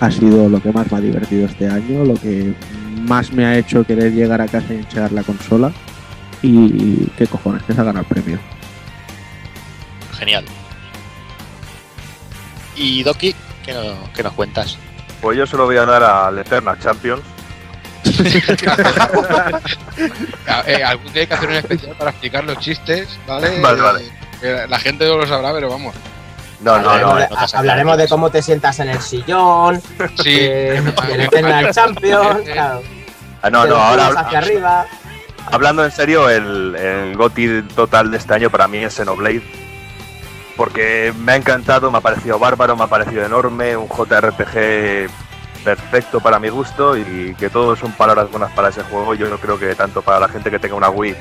[0.00, 2.54] Ha sido lo que más me ha divertido este año, lo que
[3.04, 5.72] más me ha hecho querer llegar a casa y enchegar la consola.
[6.42, 8.38] Y qué cojones, que se ha ganado el premio.
[10.18, 10.44] Genial.
[12.76, 13.34] ¿Y Doki
[13.64, 14.76] qué, no- qué nos cuentas?
[15.22, 17.22] Pues yo se lo voy a dar al Eternal Champions.
[20.66, 23.60] Eh, algún día hay que hacer un especial para explicar los chistes, ¿vale?
[23.60, 24.04] Vale, vale.
[24.42, 25.94] Eh, la gente no lo sabrá, pero vamos.
[26.64, 27.58] No, no, Hablaremos, no.
[27.58, 29.80] hablaremos de cómo te sientas en el sillón,
[30.22, 30.36] Sí.
[30.40, 32.82] eh, el Eternal Champion, claro,
[33.42, 34.86] Ah, no, no, ahora hacia arriba.
[35.52, 39.42] hablando en serio, el, el GOTI total de este año para mí es Xenoblade.
[40.56, 45.10] Porque me ha encantado, me ha parecido bárbaro, me ha parecido enorme, un JRPG
[45.64, 49.14] perfecto para mi gusto y que todo son palabras buenas para ese juego.
[49.14, 51.16] Yo no creo que tanto para la gente que tenga una Wii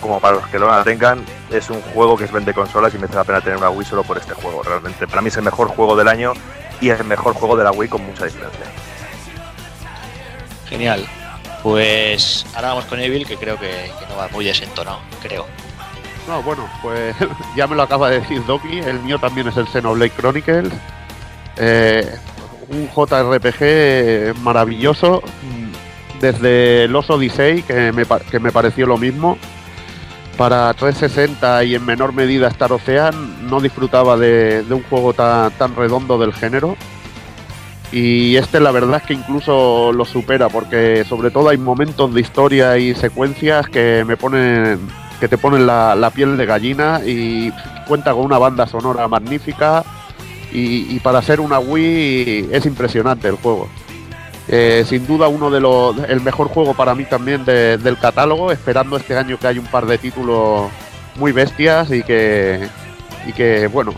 [0.00, 2.98] como para los que no la tengan, es un juego que es vende consolas y
[2.98, 4.62] merece la pena tener una Wii solo por este juego.
[4.62, 6.32] Realmente, para mí es el mejor juego del año
[6.80, 8.66] y es el mejor juego de la Wii con mucha diferencia.
[10.68, 11.06] Genial.
[11.62, 13.68] Pues ahora vamos con Evil, que creo que,
[13.98, 15.46] que no va muy desentonado, creo.
[16.28, 17.16] No, bueno, pues
[17.56, 20.72] ya me lo acaba de decir Doki, el mío también es el Xenoblade Chronicles.
[21.56, 22.06] Eh,
[22.68, 29.38] un JRPG maravilloso, mm, desde los Odyssey, que me, que me pareció lo mismo.
[30.38, 35.74] Para 360 y en menor medida Star Ocean, no disfrutaba de, un juego tan, tan
[35.74, 36.76] redondo del género.
[37.90, 42.20] Y este la verdad es que incluso lo supera, porque sobre todo hay momentos de
[42.20, 44.78] historia y secuencias que me ponen
[45.18, 47.52] que te ponen la, la piel de gallina y
[47.88, 49.82] cuenta con una banda sonora magnífica
[50.52, 53.68] y, y para ser una Wii es impresionante el juego.
[54.50, 58.50] Eh, sin duda uno de los el mejor juego para mí también de- del catálogo,
[58.50, 60.70] esperando este año que hay un par de títulos
[61.16, 62.66] muy bestias y que
[63.26, 63.92] y que bueno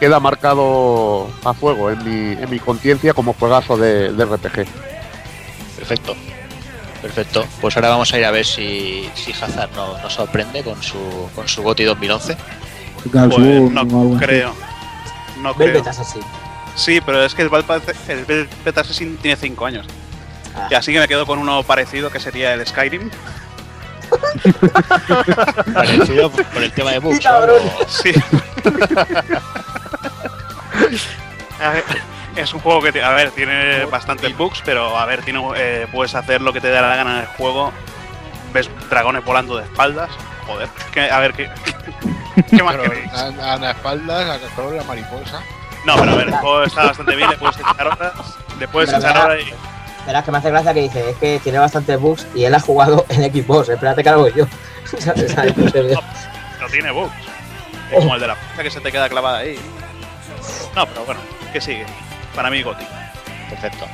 [0.00, 4.66] queda marcado a fuego en mi, en mi conciencia como juegazo de, de RPG.
[5.76, 6.16] Perfecto.
[7.00, 7.44] Perfecto.
[7.60, 10.98] Pues ahora vamos a ir a ver si, si Hazard no- nos sorprende con su,
[11.34, 12.36] con su GOTI 2011.
[13.06, 14.52] Galsboom Pues no creo.
[15.40, 15.82] No creo.
[16.74, 19.86] Sí, pero es que el Velvet el Velvet Assassin tiene 5 años.
[20.56, 20.68] Ah.
[20.70, 23.10] Y así que me quedo con uno parecido que sería el Skyrim.
[25.74, 27.20] Parecido por el tema de bugs.
[27.88, 28.12] Sí,
[32.36, 36.14] es un juego que, a ver, tiene bastantes bugs, pero a ver, tiene, eh, puedes
[36.14, 37.72] hacer lo que te da la gana en el juego.
[38.52, 40.10] Ves dragones volando de espaldas.
[40.46, 41.50] Joder, que- a ver, ¿qué,
[42.50, 43.12] qué más Pero queréis?
[43.12, 45.40] a, a las espaldas, a la mariposa.
[45.84, 48.12] No, pero a ver, el juego está bastante bien, le puedes echar horas.
[48.58, 50.06] Le puedes Pero echar horas y.
[50.06, 52.60] Verás que me hace gracia que dice, es que tiene bastantes bugs y él ha
[52.60, 54.46] jugado en Xbox, espérate que hago yo.
[54.98, 55.32] ¿Sabes?
[55.32, 55.54] ¿Sabes?
[56.60, 57.12] No tiene bugs.
[57.90, 59.58] Es como el de la puta que se te queda clavada ahí.
[60.76, 61.20] No, pero bueno,
[61.52, 61.84] que sigue.
[62.36, 62.84] Para mí, Goti.
[63.50, 63.84] Perfecto.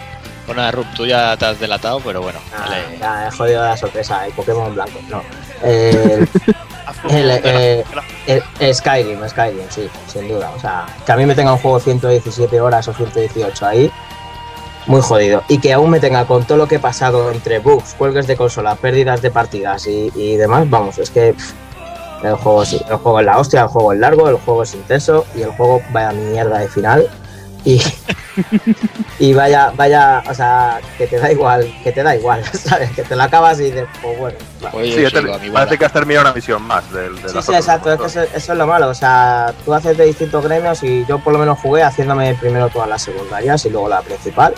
[0.48, 2.40] Bueno, nada, Rup, tú ya te has delatado, pero bueno.
[2.56, 2.66] Ah,
[2.98, 4.98] ya he jodido la sorpresa, el Pokémon blanco.
[5.08, 5.22] No.
[5.62, 6.26] El,
[7.10, 7.84] el, eh,
[8.26, 10.50] el- el Skyrim, Skyrim, sí, sin duda.
[10.56, 13.90] O sea, que a mí me tenga un juego 117 horas o 118 ahí,
[14.86, 15.42] muy jodido.
[15.48, 18.36] Y que aún me tenga con todo lo que he pasado entre bugs, cuelgues de
[18.36, 21.52] consola, pérdidas de partidas y, y demás, vamos, es que pff,
[22.24, 24.74] El juego, sí, el juego es la hostia, el juego es largo, el juego es
[24.74, 27.06] intenso y el juego vaya mierda de final.
[27.64, 27.82] Y,
[29.18, 32.90] y vaya, vaya, o sea, que te da igual, que te da igual, ¿sabes?
[32.92, 34.38] Que te lo acabas y dices, pues bueno.
[34.64, 34.70] va.
[34.72, 37.38] Oye, Sí, yo te- parece que has terminado una misión más del, de Sí, sí,
[37.38, 38.88] otras exacto, es que eso, eso es lo malo.
[38.88, 42.68] O sea, tú haces de distintos gremios y yo por lo menos jugué haciéndome primero
[42.68, 44.54] todas las secundarias y luego la principal.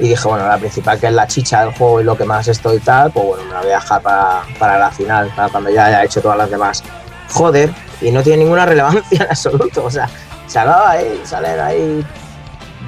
[0.00, 2.46] Y dije, bueno, la principal que es la chicha del juego y lo que más
[2.46, 5.48] estoy y tal, pues bueno, me la voy a dejar para, para la final, para
[5.48, 6.84] cuando ya haya hecho todas las demás.
[7.30, 7.70] Joder,
[8.00, 9.84] y no tiene ninguna relevancia en absoluto.
[9.84, 10.08] O sea,
[10.46, 12.06] se acaba ahí, salen ahí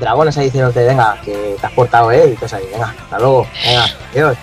[0.01, 3.47] dragones ahí diciéndote, venga, que te has portado, eh, y cosas ahí, venga, hasta luego,
[3.65, 4.37] venga, adiós.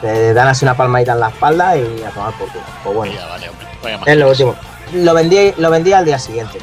[0.00, 2.64] Te dan así una palmadita en la espalda y a tomar por culo.
[2.82, 3.66] Pues bueno, Ya, vale, hombre.
[3.82, 4.56] Vaya es lo último.
[4.94, 6.58] Lo vendí, lo vendí al día siguiente.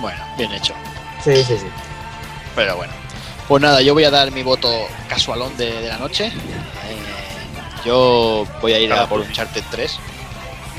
[0.00, 0.72] Bueno, bien hecho.
[1.24, 1.66] Sí, sí, sí.
[2.54, 2.92] Pero bueno.
[3.48, 4.68] Pues nada, yo voy a dar mi voto
[5.08, 6.26] casualón de, de la noche.
[6.26, 6.32] Eh,
[7.84, 9.98] yo voy a ir a por Uncharted 3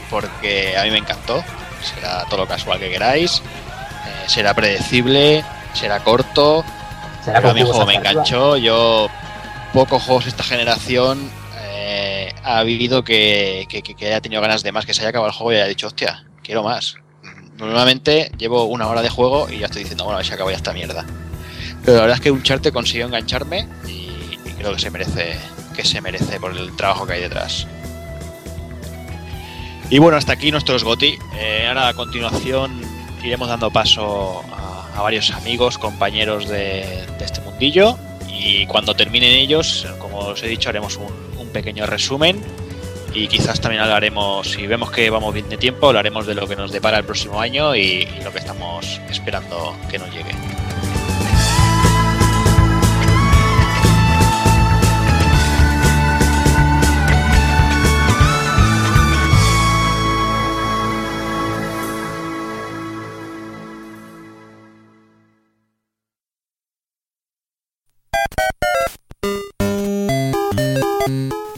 [0.10, 1.44] porque a mí me encantó.
[1.84, 3.42] Será todo lo casual que queráis.
[3.42, 5.44] Eh, será predecible,
[5.74, 6.64] será corto.
[7.28, 8.12] Será Pero a mí el juego me arriba.
[8.12, 8.56] enganchó.
[8.56, 9.08] Yo,
[9.74, 14.72] pocos juegos de esta generación eh, ha habido que, que, que- haya tenido ganas de
[14.72, 16.96] más, que se haya acabado el juego y haya dicho, hostia, quiero más.
[17.58, 20.50] Normalmente llevo una hora de juego y ya estoy diciendo, bueno, a ver si acabo
[20.52, 21.06] ya esta mierda.
[21.84, 23.92] Pero la verdad es que Uncharted consiguió engancharme y,
[24.46, 25.38] y creo que se merece
[25.76, 27.68] que se merece por el trabajo que hay detrás.
[29.90, 31.18] Y bueno, hasta aquí nuestros GOTI.
[31.36, 32.82] Eh, ahora a continuación
[33.24, 37.98] iremos dando paso a, a varios amigos, compañeros de, este mundillo.
[38.28, 42.42] Y cuando terminen ellos, como os he dicho, haremos un, un pequeño resumen.
[43.14, 46.56] Y quizás también hablaremos, si vemos que vamos bien de tiempo, hablaremos de lo que
[46.56, 50.32] nos depara el próximo año y, y lo que estamos esperando que nos llegue.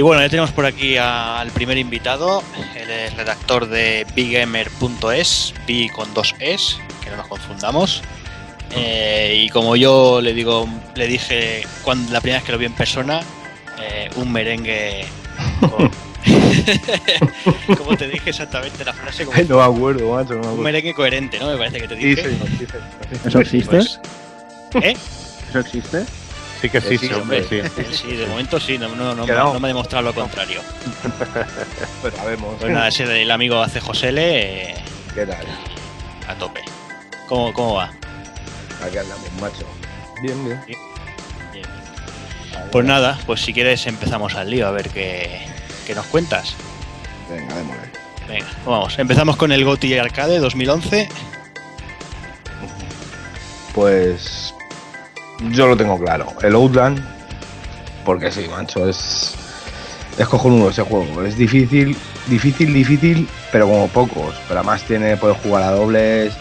[0.00, 2.42] Y bueno, ya tenemos por aquí a- al primer invitado,
[2.74, 8.00] él es redactor de biggamer.es, B con dos es, que no nos confundamos.
[8.74, 12.64] Eh, y como yo le digo, le dije cuando la primera vez que lo vi
[12.64, 13.20] en persona,
[13.78, 15.04] eh, un merengue
[15.60, 15.90] con...
[17.76, 19.26] ¿Cómo te dije exactamente la frase?
[19.26, 20.62] Como No me acuerdo, macho, no me un acuerdo.
[20.62, 21.48] merengue coherente, ¿no?
[21.50, 22.22] Me parece que te Sí, dije.
[22.22, 22.66] sí, señor, sí.
[23.28, 23.76] ¿Eso existe?
[23.76, 24.00] Pues,
[24.82, 24.96] ¿Eh?
[25.50, 26.06] ¿Eso existe?
[26.60, 27.62] Sí que sí, Sí, sí, hombre, sí.
[27.92, 29.60] Sí, de momento sí, no, no, no, no.
[29.60, 30.60] me ha demostrado lo contrario.
[32.02, 32.56] Pues sabemos.
[32.60, 34.74] Pues nada, ese del amigo hace Josele eh,
[35.14, 35.46] ¿Qué tal?
[36.28, 36.60] a tope.
[37.28, 37.90] ¿Cómo, ¿Cómo va?
[38.84, 39.66] Aquí andamos, macho.
[40.22, 40.60] Bien, bien.
[40.66, 41.66] Bien.
[42.72, 45.46] Pues nada, pues si quieres empezamos al lío a ver qué,
[45.86, 46.54] qué nos cuentas.
[47.28, 47.82] Venga, démosle.
[48.28, 48.98] Venga, pues vamos.
[48.98, 51.08] Empezamos con el GOTY Arcade 2011.
[53.74, 54.49] Pues
[55.50, 56.26] yo lo tengo claro.
[56.42, 57.02] El Outland,
[58.04, 59.36] porque sí, macho, es
[60.18, 61.24] es cojonudo ese juego.
[61.24, 64.34] Es difícil, difícil, difícil, pero como pocos.
[64.48, 66.34] Pero además tiene, puedes jugar a dobles.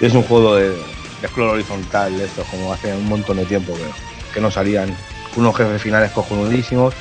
[0.00, 3.74] Es un juego de, de scroll horizontal, de estos, como hace un montón de tiempo
[3.74, 4.94] que, que no salían.
[5.36, 6.92] Unos jefes finales cojonudísimos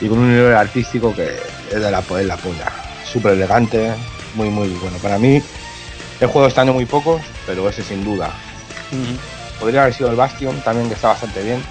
[0.00, 1.30] y con un nivel artístico que
[1.70, 2.72] es de la, es la polla.
[3.10, 3.92] Súper elegante,
[4.34, 4.98] muy, muy bueno.
[4.98, 5.42] Para mí,
[6.20, 8.30] he jugado este año muy pocos, pero ese sin duda.
[9.62, 11.62] Podría haber sido el Bastion también, que está bastante bien.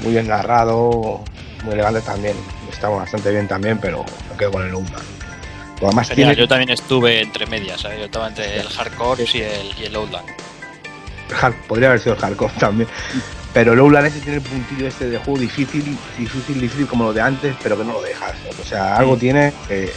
[0.00, 1.22] Muy bien narrado,
[1.62, 2.34] muy elegante también.
[2.72, 5.04] Está bastante bien también, pero me quedo con el Outland.
[5.82, 7.98] Además Genial, tiene yo también estuve entre medias, ¿sabes?
[7.98, 10.26] Yo estaba entre el Hardcore y el, y el Outland.
[11.68, 12.88] Podría haber sido el hardcore también.
[13.52, 15.84] Pero el Outland ese tiene el puntillo este de juego difícil,
[16.16, 18.32] difícil, difícil como lo de antes, pero que no lo dejas.
[18.62, 19.92] O sea, algo tiene que,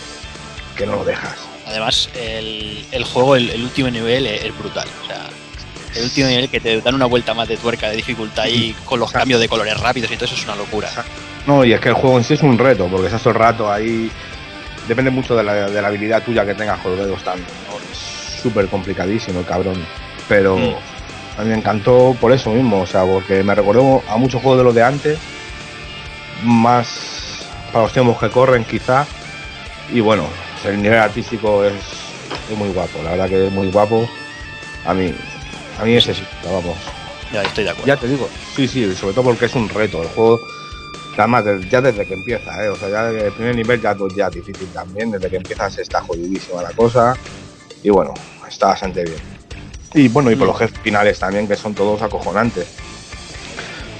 [0.76, 1.38] que no lo dejas.
[1.68, 4.89] Además, el, el juego, el, el último nivel es, es brutal.
[5.04, 5.30] O sea,
[5.96, 9.00] el último nivel que te dan una vuelta más de tuerca de dificultad y con
[9.00, 10.89] los cambios de colores rápidos y todo eso es una locura.
[11.46, 13.39] No, y es que el juego en sí es un reto, porque estás todo el
[13.39, 14.10] rato ahí.
[14.88, 17.48] Depende mucho de la, de la habilidad tuya que tengas con los dedos también.
[17.70, 17.78] ¿no?
[17.92, 19.76] Es súper complicadísimo el cabrón.
[20.28, 20.76] Pero Mm.
[21.39, 24.60] a mí me encantó por eso mismo, o sea, porque me recordó a muchos juegos
[24.60, 25.20] de los de antes,
[26.44, 29.06] más para los tiempos que corren quizá.
[29.92, 30.26] Y bueno,
[30.66, 31.74] el nivel artístico es,
[32.52, 34.08] es muy guapo, la verdad que es muy guapo.
[34.86, 35.14] A mí,
[35.82, 36.78] a mí ese sí, vamos.
[37.34, 37.88] Ya estoy de acuerdo.
[37.88, 40.02] Ya te digo, sí, sí, sobre todo porque es un reto.
[40.02, 40.40] El juego,
[41.18, 42.70] además, de- ya desde que empieza, ¿eh?
[42.70, 45.12] o sea, ya desde el primer nivel ya, ya difícil también.
[45.12, 47.18] Desde que empiezas está jodidísima la cosa.
[47.84, 48.14] Y bueno,
[48.48, 49.20] está bastante bien.
[49.94, 52.68] Y bueno, y por los jefes finales también, que son todos acojonantes.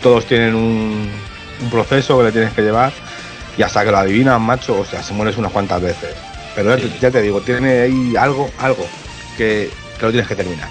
[0.02, 1.10] Todos tienen un,
[1.62, 2.92] un proceso que le tienes que llevar.
[3.58, 6.16] Y hasta que lo adivinas, macho, o sea, se mueres unas cuantas veces.
[6.56, 8.86] Pero ya, te, ya te digo, tiene ahí algo, algo
[9.38, 9.70] que,
[10.00, 10.70] que lo tienes que terminar.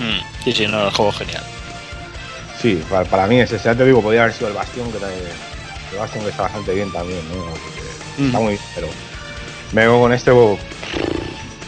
[0.00, 1.42] Mm, Sí, sí, no, el juego genial.
[2.60, 3.64] Sí, para, para mí es ese.
[3.64, 6.90] Ya te digo, podría haber sido el Bastión, que el Bastión que está bastante bien
[6.92, 7.44] también, ¿no?
[7.44, 8.88] Porque Está muy bien, pero
[9.72, 10.58] me vengo con este, pues,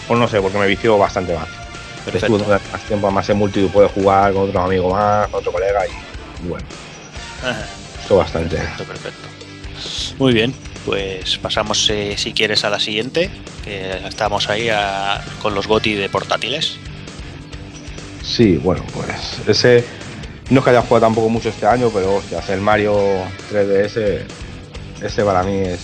[0.09, 1.49] pues no sé, porque me vició bastante más.
[2.05, 2.37] Perfecto.
[2.37, 5.87] Estuve más tiempo, más en multi, puedes jugar con otro amigo más, con otro colega
[5.87, 6.67] y, y bueno,
[7.43, 7.65] Ajá.
[8.03, 8.57] esto bastante.
[8.57, 9.29] Perfecto, perfecto.
[10.19, 10.55] Muy bien,
[10.85, 13.31] pues pasamos eh, si quieres a la siguiente,
[13.65, 16.77] que estamos ahí a- con los GOTI de portátiles.
[18.23, 19.85] Sí, bueno, pues ese
[20.51, 22.95] no es que haya jugado tampoco mucho este año, pero hostias, el Mario
[23.51, 24.21] 3DS,
[25.03, 25.81] ese para mí es.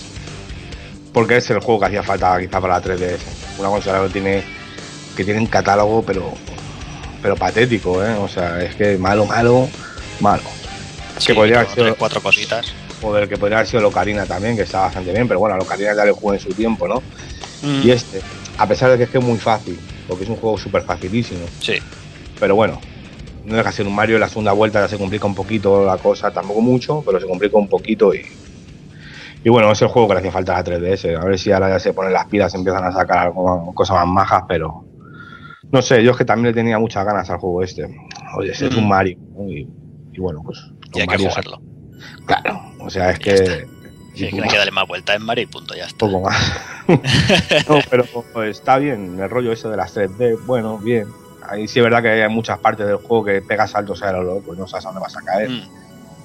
[1.13, 3.19] Porque es el juego que hacía falta quizá para la 3DS.
[3.57, 4.43] Una consola que tiene,
[5.15, 6.33] que tiene un catálogo, pero
[7.21, 8.13] pero patético, ¿eh?
[8.13, 9.67] O sea, es que malo, malo,
[10.21, 10.43] malo.
[11.17, 12.67] Sí, podría haber sido- tres, cuatro cositas.
[13.01, 16.05] Joder, que podría haber sido Locarina también, que está bastante bien, pero bueno, Locarina ya
[16.05, 17.01] le jugué en su tiempo, ¿no?
[17.61, 18.21] Mm, Y este,
[18.57, 19.77] a pesar de que es que es muy fácil,
[20.07, 21.73] porque es un juego súper facilísimo, Sí,
[22.39, 22.79] pero bueno,
[23.45, 24.19] no deja de ser un Mario.
[24.19, 27.57] La segunda vuelta ya se complica un poquito la cosa, tampoco mucho, pero se complica
[27.57, 28.25] un poquito y.
[29.41, 31.17] Y bueno, es el juego que le hacía falta a la 3DS.
[31.17, 34.07] A ver si ahora ya se ponen las pilas, empiezan a sacar algo, cosas más
[34.07, 34.83] majas, pero.
[35.71, 37.83] No sé, yo es que también le tenía muchas ganas al juego este.
[38.37, 38.87] Oye, es un Mm.
[38.87, 39.17] Mario.
[39.37, 39.43] ¿no?
[39.49, 39.67] Y,
[40.13, 40.59] y bueno, pues.
[40.93, 41.61] y hay que jugarlo.
[42.25, 43.67] Claro, o sea, es que.
[44.15, 45.97] y Sí, es que hay que darle más vuelta en Mario y punto, ya está.
[45.97, 46.35] poco más.
[47.69, 48.03] no, pero
[48.43, 51.07] está bien el rollo ese de las 3D, bueno, bien.
[51.51, 54.23] Ahí sí es verdad que hay muchas partes del juego que pegas saltos a lo
[54.23, 55.49] loco, pues no sabes a dónde vas a caer.
[55.49, 55.61] Mm,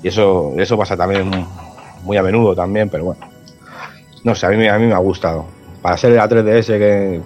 [0.03, 1.31] Y eso, eso pasa también
[2.03, 3.21] muy a menudo también, pero bueno.
[4.23, 5.47] No sé, a mí, a mí me ha gustado.
[5.83, 7.21] Para ser la 3DS que,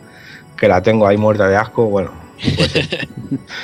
[0.56, 2.10] que la tengo ahí muerta de asco, bueno.
[2.56, 2.72] pues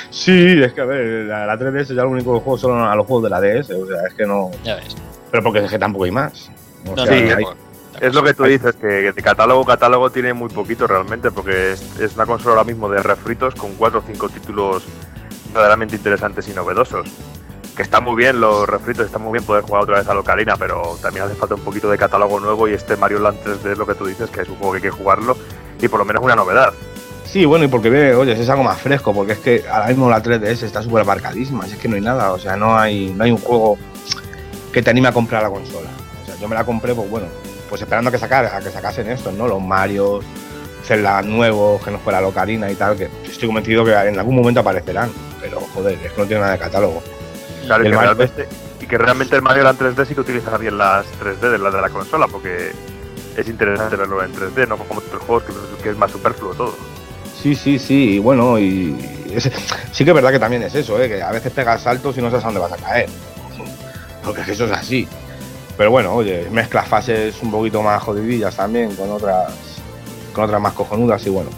[0.09, 0.61] sí.
[0.63, 3.05] es que a ver, la, la 3DS ya lo único que juego son a los
[3.05, 4.51] juegos de la DS, o sea, es que no.
[4.63, 4.95] ya ves.
[5.31, 6.49] Pero porque es que tampoco hay más.
[6.85, 7.62] O No, sea, no, hay- no.
[8.03, 11.97] Es lo que tú dices, que de catálogo catálogo tiene muy poquito realmente, porque es,
[12.01, 14.83] es una consola ahora mismo de refritos con cuatro o cinco títulos
[15.53, 17.07] verdaderamente interesantes y novedosos.
[17.77, 20.57] Que está muy bien los refritos, está muy bien poder jugar otra vez a Locarina,
[20.57, 23.77] pero también hace falta un poquito de catálogo nuevo y este Mario Land 3D es
[23.77, 25.37] lo que tú dices, que es un juego que hay que jugarlo
[25.81, 26.73] y por lo menos una novedad.
[27.23, 30.09] Sí, bueno, y porque ve, oye, es algo más fresco, porque es que ahora mismo
[30.09, 33.23] la 3DS está súper aparcadísima, es que no hay nada, o sea, no hay, no
[33.23, 33.77] hay un juego
[34.73, 35.87] que te anime a comprar la consola.
[36.21, 37.27] O sea, yo me la compré, pues bueno,
[37.73, 39.47] pues esperando a que, sacar, a que sacasen estos, ¿no?
[39.47, 40.19] Los Mario,
[40.85, 44.59] Zelda nuevos, que no fuera Locarina y tal, que estoy convencido que en algún momento
[44.59, 45.09] aparecerán,
[45.41, 47.01] pero joder, es que no tiene nada de catálogo.
[47.65, 48.47] Claro, Y que Mario- realmente,
[48.79, 51.71] y que realmente el Mario Land 3D sí que utiliza bien las 3D de la
[51.71, 52.73] de la consola, porque
[53.35, 56.75] es interesante verlo en 3D, no como otros juegos que, que es más superfluo todo.
[57.41, 58.95] Sí, sí, sí, y bueno, y
[59.33, 59.49] es-
[59.91, 61.07] sí que es verdad que también es eso, ¿eh?
[61.09, 63.09] que a veces pegas saltos y no sabes a dónde vas a caer.
[64.23, 65.07] Porque es que eso es así.
[65.77, 69.51] Pero bueno, oye, mezclas fases un poquito más jodidillas también con otras
[70.33, 71.49] con otras más cojonudas y bueno.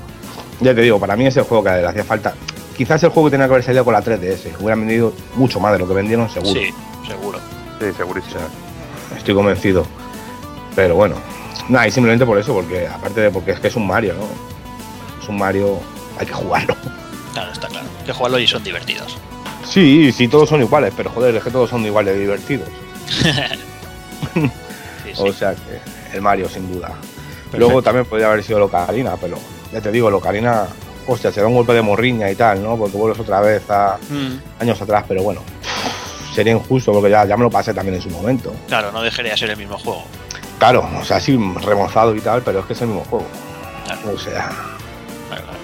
[0.61, 2.33] Ya te digo, para mí es el juego que le hacía falta.
[2.77, 4.57] Quizás el juego tenía que haber salido con la 3DS.
[4.59, 6.59] Hubieran vendido mucho más de lo que vendieron, seguro.
[6.61, 6.73] Sí,
[7.07, 7.39] seguro.
[7.79, 8.33] Sí, O segurísimo.
[8.39, 9.85] sea, estoy convencido.
[10.75, 11.15] Pero bueno,
[11.69, 14.27] nada, y simplemente por eso, porque aparte de porque es que es un Mario, ¿no?
[15.21, 15.79] Es un Mario,
[16.19, 16.75] hay que jugarlo.
[17.33, 17.87] Claro, está claro.
[17.99, 19.17] Hay que jugarlo y son divertidos.
[19.65, 22.67] Sí, sí, todos son iguales, pero joder, es que todos son igual de divertidos.
[24.35, 24.51] Sí,
[25.05, 25.11] sí.
[25.17, 26.91] O sea que el Mario, sin duda.
[27.53, 29.37] Luego también podría haber sido Locarina, pero
[29.71, 30.65] ya te digo, Locarina,
[31.07, 32.75] hostia, se da un golpe de morriña y tal, ¿no?
[32.77, 35.41] Porque vuelves otra vez a Mm, años atrás, pero bueno,
[36.33, 38.53] sería injusto porque ya, ya me lo pasé también en su momento.
[38.67, 40.03] claro, no dejaría de ser el mismo juego.
[40.59, 43.25] Claro, o sea, sí, remozado y tal, pero es que es el mismo juego.
[43.85, 44.49] Claro, O sea,
[45.29, 45.57] claro, claro.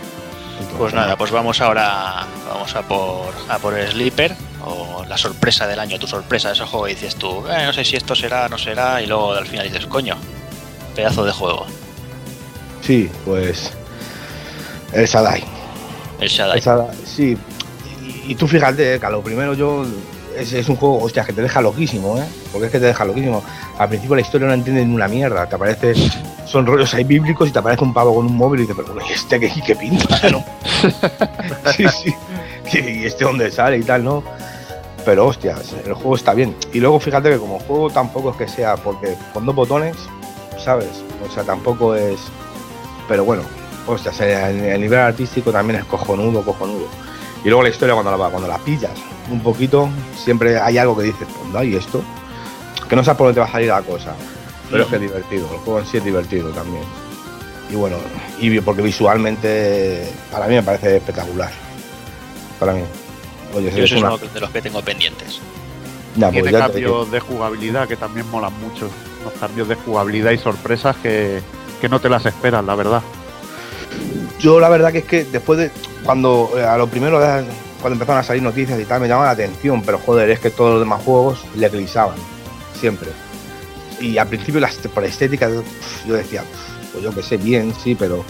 [0.60, 4.36] entonces, Pues nada, pues vamos ahora vamos a por a por el Sleeper
[4.66, 7.84] o la sorpresa del año, tu sorpresa, ese juego que dices tú, "Eh, no sé
[7.86, 10.16] si esto será, no será, y luego al final dices, coño,
[10.96, 11.66] pedazo de juego,
[12.82, 13.72] Sí, pues.
[14.92, 15.44] El Sadai.
[16.20, 16.58] el Shaddai.
[16.58, 17.38] El Sadai, sí.
[18.26, 19.86] Y, y tú fíjate, eh, que a lo primero yo.
[20.36, 22.26] Es, es un juego, hostia, que te deja loquísimo, ¿eh?
[22.52, 23.44] Porque es que te deja loquísimo.
[23.78, 25.46] Al principio la historia no entiendes ni una mierda.
[25.48, 25.94] Te aparece
[26.48, 29.02] son rollos ahí bíblicos y te aparece un pavo con un móvil y pero bueno,
[29.08, 30.30] ¿y este qué, qué pinta?
[30.30, 30.44] ¿no?
[31.78, 32.14] sí, sí.
[32.80, 34.24] ¿Y este dónde sale y tal, no?
[35.06, 36.56] Pero hostias, el juego está bien.
[36.74, 39.96] Y luego fíjate que como juego tampoco es que sea, porque con dos botones,
[40.64, 41.04] ¿sabes?
[41.28, 42.20] O sea, tampoco es.
[43.08, 43.44] Pero bueno,
[43.88, 46.88] hostias, el, el nivel artístico también es cojonudo, cojonudo.
[47.44, 48.92] Y luego la historia cuando la, cuando la pillas
[49.32, 52.04] un poquito, siempre hay algo que dices, no, ¿y esto?
[52.88, 54.14] Que no sabes por dónde te va a salir la cosa.
[54.70, 56.84] Pero es que es divertido, el juego en sí es divertido también.
[57.70, 57.98] Y bueno,
[58.40, 61.52] y porque visualmente para mí me parece espectacular.
[62.60, 62.82] Para mí.
[63.54, 65.40] Oye, Yo es uno de los que tengo pendientes.
[66.16, 66.92] Ya, pues Tiene ya te digo.
[66.92, 68.90] cambios de jugabilidad que también molan mucho.
[69.24, 71.42] Los cambios de jugabilidad y sorpresas que,
[71.80, 73.02] que no te las esperas, la verdad.
[74.40, 75.72] Yo la verdad que es que después de
[76.04, 77.44] cuando eh, a lo primero eh,
[77.80, 80.50] cuando empezaron a salir noticias y tal me llama la atención, pero joder, es que
[80.50, 82.16] todos los demás juegos le glisaban
[82.80, 83.10] siempre.
[84.00, 85.50] Y al principio las por estética
[86.08, 86.44] yo decía,
[86.92, 88.24] pues yo que sé, bien, sí, pero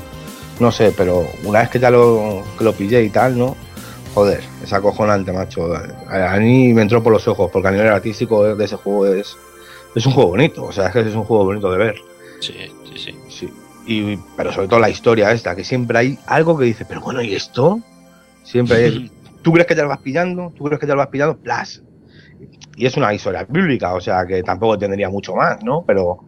[0.59, 3.55] no sé, pero una vez que ya lo, que lo pillé y tal, ¿no?
[4.14, 5.74] Joder, es acojonante, macho.
[5.74, 9.38] A, mí me entró por los ojos, porque a nivel artístico de ese juego es,
[9.95, 11.95] es un juego bonito, o sea, es que es un juego bonito de ver.
[12.41, 12.53] Sí,
[12.89, 13.16] sí, sí.
[13.30, 13.53] Sí.
[13.88, 17.22] Y, pero sobre todo la historia esta, que siempre hay algo que dice, pero bueno,
[17.22, 17.82] ¿y esto?
[18.43, 20.51] Siempre hay, ¿Tú crees que ya lo vas pillando?
[20.55, 21.38] ¿Tú crees que ya lo vas pillando?
[21.38, 21.82] Plas.
[22.76, 25.84] Y es una historia bíblica, o sea, que tampoco tendría mucho más, ¿no?
[25.86, 26.20] Pero,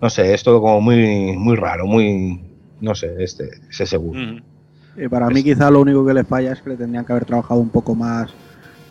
[0.00, 2.40] no sé, es todo como muy, muy raro, muy,
[2.80, 4.20] no sé, este, ese seguro.
[4.20, 4.53] Mm.
[4.96, 7.24] Eh, para mí quizá lo único que le falla es que le tendrían que haber
[7.24, 8.30] trabajado un poco más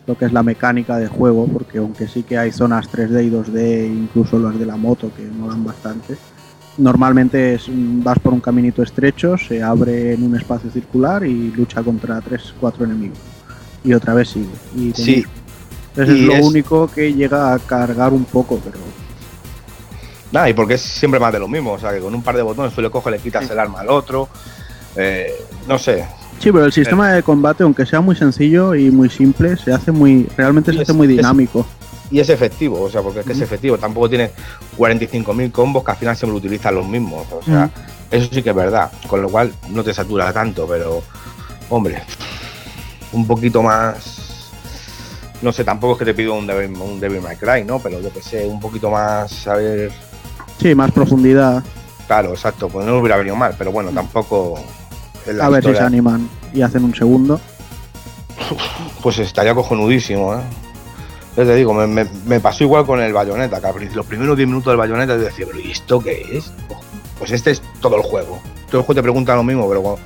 [0.06, 3.30] lo que es la mecánica de juego, porque aunque sí que hay zonas 3D y
[3.30, 6.16] 2D, incluso las de la moto que molan bastante,
[6.76, 11.82] normalmente es, vas por un caminito estrecho, se abre en un espacio circular y lucha
[11.82, 13.16] contra 3, 4 enemigos.
[13.82, 14.48] Y otra vez sigue.
[14.76, 15.24] Y Sí.
[15.96, 18.78] Eso Y es lo es- único que llega a cargar un poco, pero
[20.32, 22.34] Nada, y porque es siempre más de lo mismo, o sea, que con un par
[22.34, 24.28] de botones tú le coges, le quitas el arma al otro,
[24.96, 25.32] eh,
[25.68, 26.04] no sé.
[26.38, 29.92] Sí, pero el sistema de combate, aunque sea muy sencillo y muy simple, se hace
[29.92, 31.64] muy, realmente se hace es- muy es- dinámico.
[32.10, 33.44] Y es efectivo, o sea, porque es que es Ujú.
[33.46, 34.30] efectivo, tampoco tiene
[34.76, 37.70] 45.000 combos que al final siempre utilizan los mismos, o sea,
[38.10, 41.02] eso sí que es verdad, con lo cual no te satura tanto, pero,
[41.70, 42.02] hombre,
[43.12, 44.50] un poquito más,
[45.40, 47.78] no sé, tampoco es que te pido un Devil, un Devil May Cry, ¿no?
[47.78, 49.90] Pero yo que sé, un poquito más, a ver,
[50.60, 51.64] Sí, más profundidad.
[52.06, 54.62] claro, exacto, pues no hubiera venido mal, pero bueno, tampoco...
[55.26, 57.40] en la A ver si se animan y hacen un segundo.
[59.02, 60.40] Pues estaría cojonudísimo, ¿eh?
[61.36, 64.06] Ya te digo, me, me- me pasó igual con el bayoneta, que al principio- los
[64.06, 66.52] primeros 10 minutos del bayoneta yo decía, pero ¿y esto qué es?
[67.18, 68.40] Pues este es todo el juego.
[68.68, 70.00] Todo el juego te pregunta lo mismo, pero cuando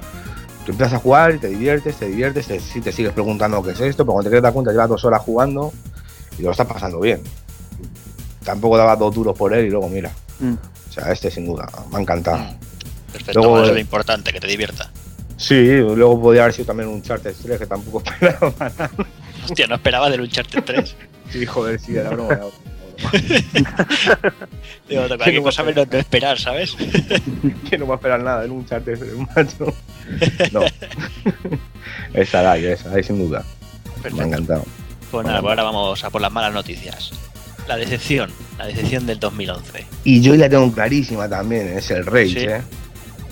[0.64, 3.72] tú empiezas a jugar y te diviertes, te diviertes, te, sí te sigues preguntando qué
[3.72, 5.72] es esto, pero cuando te dar cuenta llevas dos horas jugando
[6.38, 7.20] y lo estás pasando bien.
[8.44, 10.10] Tampoco daba dos duros por él y luego mira.
[10.40, 10.54] Mm.
[10.54, 12.38] O sea, este sin duda, me ha encantado.
[12.38, 13.12] Mm.
[13.12, 14.90] Perfecto, Luego, eso es lo importante, que te divierta.
[15.38, 18.90] Sí, luego podría haber sido también un Charter 3 que tampoco esperaba nada.
[19.44, 20.96] Hostia, no esperaba del Uncharted 3.
[21.30, 22.32] Sí, joder, sí, era broma.
[22.34, 22.54] era broma.
[24.88, 26.74] Digo, toca cualquier cosa menos no esperar, ¿sabes?
[27.68, 28.98] que no va a esperar nada en un charter,
[29.36, 29.74] macho.
[30.52, 30.60] No.
[32.14, 33.44] esa ahí, esa ahí sin duda.
[34.14, 34.64] Me ha encantado.
[35.10, 37.12] Pues nada, pues ahora vamos a por las malas noticias.
[37.68, 39.86] La decepción, la decepción del 2011.
[40.04, 42.38] Y yo la tengo clarísima también, es el Rage, Sí.
[42.38, 42.62] ¿eh?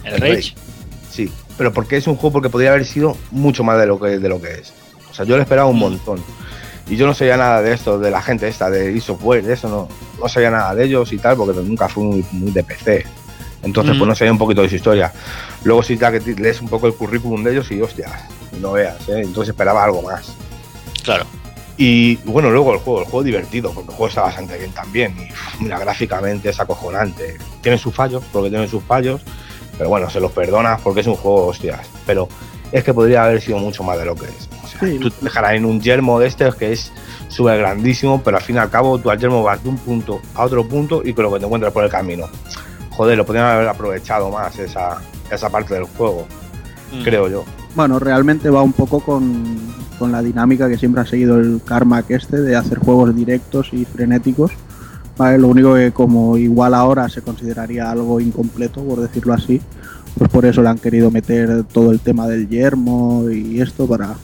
[0.05, 0.55] El El Rage.
[1.11, 4.19] Sí, pero porque es un juego porque podría haber sido mucho más de lo que,
[4.19, 4.73] de lo que es.
[5.11, 5.81] O sea, yo le esperaba un Mm.
[5.81, 6.23] montón.
[6.89, 9.69] Y yo no sabía nada de esto, de la gente esta, de Software, de eso,
[9.69, 9.89] no,
[10.21, 13.05] no sabía nada de ellos y tal, porque nunca fui muy, muy de PC.
[13.63, 13.99] Entonces, Mm.
[13.99, 15.13] pues no sabía un poquito de su historia.
[15.65, 18.07] Luego sí, ya que lees un poco el currículum de ellos y, hostia,
[18.61, 19.23] no veas, ¿eh?
[19.23, 20.33] Entonces esperaba algo más.
[21.03, 21.25] Claro.
[21.79, 25.15] Y bueno, luego el juego, el juego divertido, porque el juego está bastante bien también.
[25.59, 27.37] Y mira, gráficamente es acojonante.
[27.61, 29.21] Tiene sus fallos, porque tiene sus fallos,
[29.79, 31.81] pero bueno, se los perdonas porque es un juego, hostias.
[32.07, 32.29] Pero
[32.72, 34.49] es que podría haber sido mucho más de lo que es.
[34.64, 34.99] O sea, Sí.
[34.99, 36.93] tú te dejarás en un yermo de este que es
[37.29, 40.20] súper grandísimo, pero al fin y al cabo tú al yermo vas de un punto
[40.35, 42.27] a otro punto y con lo que te encuentras por el camino.
[42.91, 44.99] Joder, lo podrían haber aprovechado más esa,
[45.31, 46.27] esa parte del juego,
[46.93, 47.03] Mm.
[47.03, 47.45] creo yo.
[47.74, 49.59] Bueno, realmente va un poco con,
[49.99, 53.85] con la dinámica que siempre ha seguido el Carmack este de hacer juegos directos y
[53.85, 54.53] frenéticos.
[55.17, 59.61] Vale, lo único que como igual ahora se consideraría algo incompleto, por decirlo así,
[60.19, 64.14] pues por eso le han querido meter todo el tema del yermo y esto para,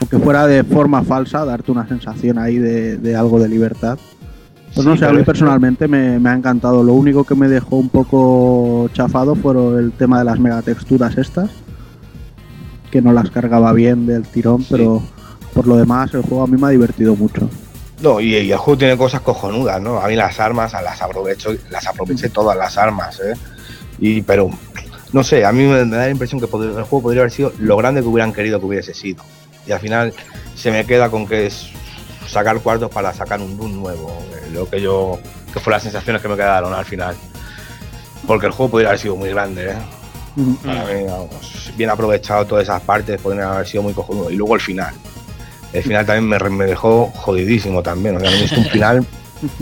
[0.00, 3.98] aunque fuera de forma falsa, darte una sensación ahí de, de algo de libertad.
[4.74, 6.82] Pues no sé, a mí personalmente me, me ha encantado.
[6.82, 11.48] Lo único que me dejó un poco chafado fueron el tema de las megatexturas estas,
[12.90, 15.00] que no las cargaba bien del tirón, pero
[15.54, 17.48] por lo demás el juego a mí me ha divertido mucho.
[18.04, 19.98] No, y, y el juego tiene cosas cojonudas, ¿no?
[19.98, 23.32] A mí las armas las aprovecho, las aproveché todas las armas, ¿eh?
[23.98, 24.50] Y, pero,
[25.12, 27.32] no sé, a mí me, me da la impresión que podría- el juego podría haber
[27.32, 29.24] sido lo grande que hubieran querido que hubiese sido.
[29.66, 30.12] Y al final
[30.54, 31.68] se me queda con que es
[32.28, 34.10] sacar cuartos para sacar un Doom nuevo.
[34.34, 35.18] eh, Lo que yo.
[35.52, 37.16] que fue las sensaciones que me quedaron al final.
[38.26, 39.76] Porque el juego podría haber sido muy grande, ¿eh?
[40.36, 40.56] Ujú.
[40.56, 44.30] Para mí, vamos, bien aprovechado todas esas partes, podrían haber sido muy cojonudo.
[44.30, 44.92] Y luego el final.
[45.74, 48.16] El final también me, dejó jodidísimo también.
[48.16, 49.06] O sea, no he visto un final.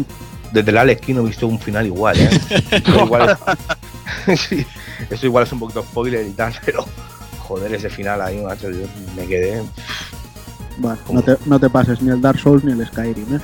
[0.52, 2.28] Desde el Alex Key no he visto un final igual, ¿eh?
[2.70, 3.38] Eso igual,
[4.36, 4.66] sí,
[5.08, 6.84] eso igual es un poquito spoiler y tal, pero
[7.38, 8.84] joder, ese final ahí, macho, yo
[9.16, 9.62] me quedé.
[10.76, 13.40] Vale, no te, no te pases ni el Dark Souls ni el Skyrim, ¿eh?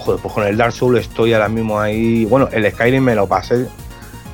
[0.00, 2.24] Joder, pues con el Dark Souls estoy ahora mismo ahí.
[2.24, 3.68] Bueno, el Skyrim me lo pasé.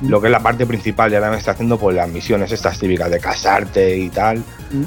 [0.01, 2.79] Lo que es la parte principal, ya ahora me está haciendo pues las misiones estas
[2.79, 4.39] típicas de casarte y tal.
[4.39, 4.83] Mm.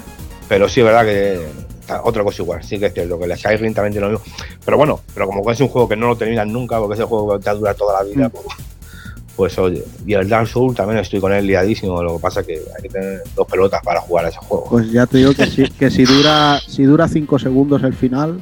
[0.48, 1.67] Pero sí es verdad que
[2.05, 4.34] otra cosa igual, sí que es cierto que el Skyrim también tiene lo mismo.
[4.64, 7.07] Pero bueno, pero como es un juego que no lo terminas nunca, porque es el
[7.07, 8.30] juego que te dura toda la vida, Mm.
[8.30, 8.45] pues,
[9.36, 9.84] pues oye.
[10.07, 12.82] Y el Dark Souls también estoy con él liadísimo, lo que pasa es que hay
[12.82, 14.66] que tener dos pelotas para jugar a ese juego.
[14.70, 18.41] Pues ya te digo que si, que si dura si dura 5 segundos el final,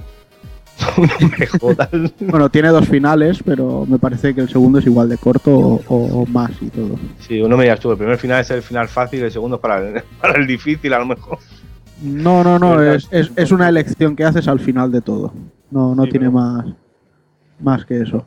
[1.39, 1.89] me jodas.
[2.21, 5.83] bueno, tiene dos finales, pero me parece que el segundo es igual de corto o,
[5.89, 6.97] o- o más y todo.
[7.27, 9.63] Sí, uno me digas tú, el primer final es el final fácil, el segundo es
[9.63, 11.39] para el, para el difícil a lo mejor.
[12.03, 15.33] No, no, no, es, es, es una elección que haces al final de todo.
[15.71, 16.67] No, no Sí, tiene pero- más,
[17.61, 18.25] más que eso.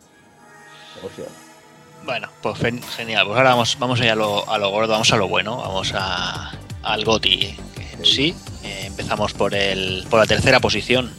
[2.05, 3.25] Bueno, pues gen- genial.
[3.27, 5.93] Pues ahora vamos, vamos allá a lo, a lo gordo, vamos a lo bueno, vamos
[5.95, 6.51] a,
[6.83, 7.55] al GOTI
[7.99, 8.35] en sí.
[8.63, 11.09] Eh, empezamos por, el, por la tercera posición,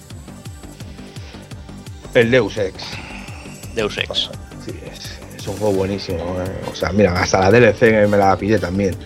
[2.14, 2.82] el Deus Ex.
[3.74, 4.30] Deus Ex.
[4.64, 6.18] Sí, es, es un juego buenísimo.
[6.42, 6.61] eh.
[6.70, 8.96] O sea, mira, hasta la DLC me la pillé también.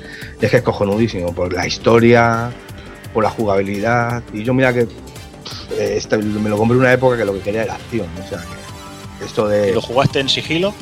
[0.41, 2.51] Es que es cojonudísimo por la historia,
[3.15, 4.23] por la jugabilidad.
[4.35, 7.33] Y yo, mira que pff, eh, este- me lo compré en una época que lo
[7.33, 8.07] que quería era acción.
[8.23, 8.39] O sea,
[9.19, 9.73] que esto de.
[9.73, 10.75] ¿Lo jugaste en sigilo?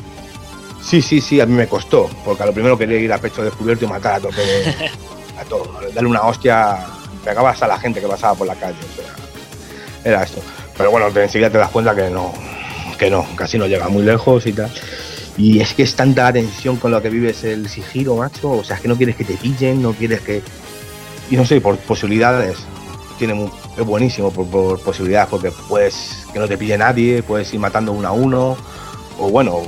[0.83, 2.09] Sí, sí, sí, a mí me costó.
[2.25, 4.35] Porque a lo primero quería ir a pecho descubierto y matar a tope
[5.39, 5.71] a todo.
[5.81, 5.89] ¿no?
[5.91, 6.79] Darle una hostia.
[7.23, 8.75] Pegabas a la gente que pasaba por la calle.
[8.81, 10.41] O sea, era esto.
[10.77, 12.33] Pero bueno, te- enseguida te das cuenta que no,
[12.99, 14.69] que no, casi no llega muy lejos y tal.
[15.37, 18.51] Y es que es tanta la tensión con lo que vives el sigilo, macho.
[18.51, 20.41] O sea, es que no quieres que te pillen, no quieres que.
[21.29, 22.57] Y no sé, por posibilidades.
[23.17, 27.59] Tiene es buenísimo por, por posibilidades, porque puedes que no te pille nadie, puedes ir
[27.59, 28.57] matando uno a uno.
[29.19, 29.61] O bueno,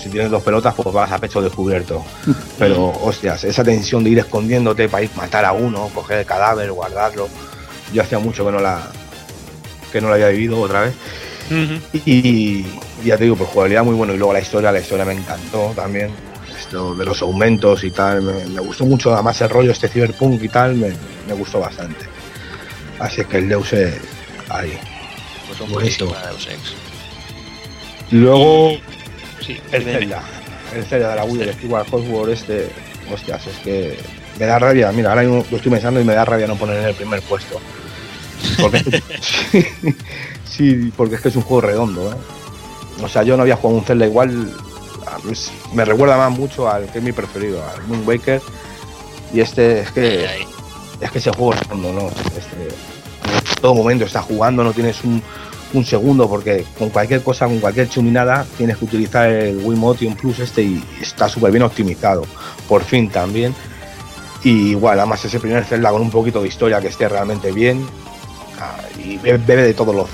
[0.00, 2.04] si tienes dos pelotas, pues vas a pecho descubierto.
[2.58, 6.70] Pero, hostias, esa tensión de ir escondiéndote para ir matar a uno, coger el cadáver,
[6.72, 7.28] guardarlo.
[7.92, 8.90] Yo hacía mucho que no la
[9.92, 10.94] que no la había vivido otra vez.
[12.04, 12.66] Y, y
[13.04, 14.14] ya te digo, pues jugabilidad muy bueno.
[14.14, 16.12] Y luego la historia, la historia me encantó también.
[16.70, 19.12] De los aumentos y tal, me, me gustó mucho.
[19.12, 20.92] Además, el rollo este cyberpunk y tal, me,
[21.26, 22.04] me gustó bastante.
[23.00, 23.96] Así que el Deus Ex,
[24.48, 24.78] ahí.
[25.48, 26.14] Pues un Buenísimo.
[26.28, 26.74] Deus Ex.
[28.12, 28.72] Luego,
[29.40, 29.82] Sí, el.
[29.82, 30.22] Zelda.
[30.74, 32.70] El Zelda de la Wii, el Steward Hotword este.
[33.12, 33.98] Hostias, es que
[34.38, 34.92] me da rabia.
[34.92, 37.20] Mira, ahora mismo lo estoy pensando y me da rabia no poner en el primer
[37.22, 37.60] puesto.
[38.60, 38.78] Porque,
[39.20, 39.66] sí,
[40.44, 42.16] sí, porque es que es un juego redondo, ¿eh?
[43.02, 44.52] O sea, yo no había jugado un Zelda igual.
[45.74, 48.40] Me recuerda más mucho al que es mi preferido, al Moon Waker.
[49.32, 50.24] Y este es que
[51.00, 52.08] es que ese juego es ¿no?
[52.36, 55.22] Este, en todo momento estás jugando, no tienes un,
[55.72, 60.14] un segundo, porque con cualquier cosa, con cualquier chuminada, tienes que utilizar el Wii Motion
[60.14, 62.22] Plus este y está súper bien optimizado.
[62.68, 63.54] Por fin también.
[64.42, 67.86] Y igual, además ese primer Zelda con un poquito de historia que esté realmente bien.
[68.58, 70.08] ah, y be- bebe de todos los.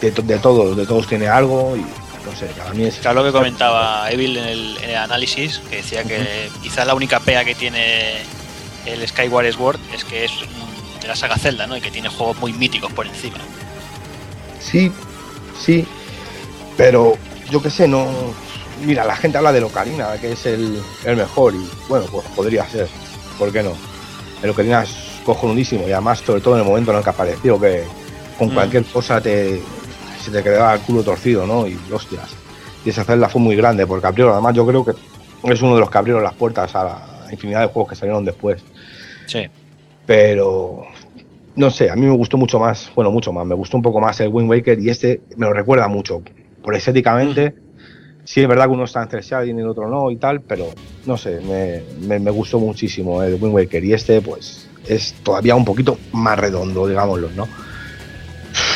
[0.00, 1.84] De, to- de todos, de todos tiene algo y
[2.24, 2.96] no sé, para mí es...
[2.96, 6.94] Claro lo que comentaba Evil en el, en el análisis, que decía que quizás la
[6.94, 8.22] única pega que tiene
[8.86, 10.32] el Skyward Sword es que es
[11.00, 11.76] de la saga Zelda, ¿no?
[11.76, 13.38] Y que tiene juegos muy míticos por encima.
[14.60, 14.92] Sí,
[15.64, 15.86] sí,
[16.76, 17.16] pero
[17.50, 18.06] yo qué sé, no.
[18.84, 22.68] Mira, la gente habla de Ocarina, que es el, el mejor, y bueno, pues podría
[22.68, 22.88] ser,
[23.38, 23.72] ¿por qué no?
[24.42, 24.90] El Ocarina es
[25.24, 27.84] cojonudísimo, y además, sobre todo en el momento en el que apareció, que
[28.38, 28.54] con Mm.
[28.54, 29.60] cualquier cosa te,
[30.30, 31.66] se te quedaba el culo torcido, ¿no?
[31.66, 32.36] Y hostias.
[32.84, 34.92] Y esa celda fue muy grande, porque abrió, además, yo creo que
[35.44, 38.24] es uno de los que abrieron las puertas a la infinidad de juegos que salieron
[38.24, 38.62] después
[39.26, 39.46] Sí.
[40.06, 40.84] pero
[41.54, 44.00] no sé, a mí me gustó mucho más, bueno, mucho más, me gustó un poco
[44.00, 46.22] más el Wind Waker y este me lo recuerda mucho,
[46.62, 47.54] por estéticamente,
[48.24, 50.40] sí es verdad que uno está en Celestial y en el otro no y tal,
[50.40, 50.66] pero
[51.04, 55.54] no sé, me, me- me gustó muchísimo el Wind Waker y este pues es todavía
[55.56, 57.46] un poquito más redondo, digámoslo, ¿no?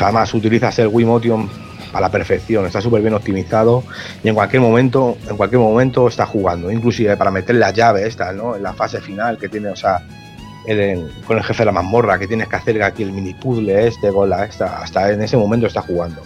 [0.00, 1.48] Además utilizas el Wii Motion
[1.92, 3.84] a la perfección, está súper bien optimizado
[4.24, 8.32] y en cualquier momento, en cualquier momento está jugando, inclusive para meter la llave esta,
[8.32, 8.56] ¿no?
[8.56, 9.98] En la fase final que tiene, o sea,
[10.66, 13.86] el- con el jefe de la mazmorra que tienes que hacer aquí el mini puzzle
[13.86, 16.22] este con la esta, hasta en ese momento está jugando.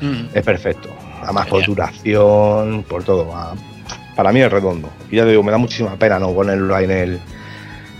[0.00, 0.28] Ujú.
[0.34, 0.88] Es perfecto.
[1.22, 3.28] Además por duración, por todo.
[3.28, 3.54] va.
[4.16, 4.88] para mí es redondo.
[5.10, 7.20] Y ya te digo, me da muchísima pena no ponerlo ahí en el,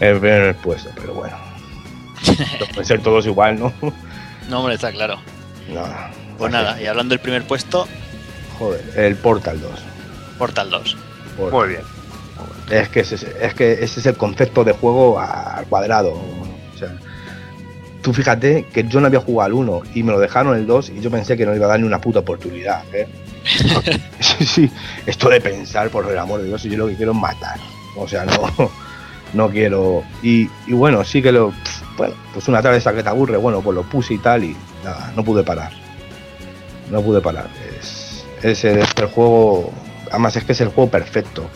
[0.01, 1.36] en el primer puesto, pero bueno.
[2.61, 3.72] No pueden ser todos igual, ¿no?
[4.49, 5.18] No, hombre, está claro.
[5.72, 6.11] Nada.
[6.38, 7.86] Pues nada, y hablando del primer puesto,
[8.59, 9.70] Joder, el Portal 2.
[10.38, 10.97] Portal 2.
[11.36, 11.59] Portal.
[11.59, 11.82] Muy bien.
[12.70, 16.12] Es que, ese, es que ese es el concepto de juego al cuadrado.
[16.12, 16.93] O sea,
[18.03, 20.90] tú fíjate que yo no había jugado al 1 y me lo dejaron el 2
[20.90, 22.82] y yo pensé que no iba a dar ni una puta oportunidad.
[22.95, 23.09] ¿eh?
[24.20, 24.70] sí, sí,
[25.07, 27.59] esto de pensar, por el amor de Dios, yo lo que quiero es matar.
[27.97, 28.70] O sea, no,
[29.32, 30.03] no quiero.
[30.22, 31.53] Y, y bueno, sí que lo.
[32.03, 35.12] Bueno, pues una tarde que te aburre, bueno, pues lo puse y tal y nada,
[35.14, 35.70] no pude parar.
[36.90, 37.48] No pude parar.
[37.78, 39.72] Es, es, el, es el juego.
[40.11, 41.48] Además, es que es el juego perfecto.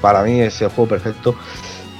[0.00, 1.34] Para mí es el juego perfecto.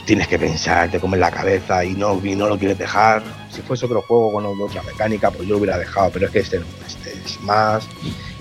[0.06, 3.24] Tienes que pensar, te comes la cabeza y no, y no lo quieres dejar.
[3.50, 6.38] Si fuese otro juego con otra mecánica, pues yo lo hubiera dejado, pero es que
[6.38, 7.88] este no, este es más,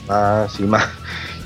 [0.08, 0.88] más y más.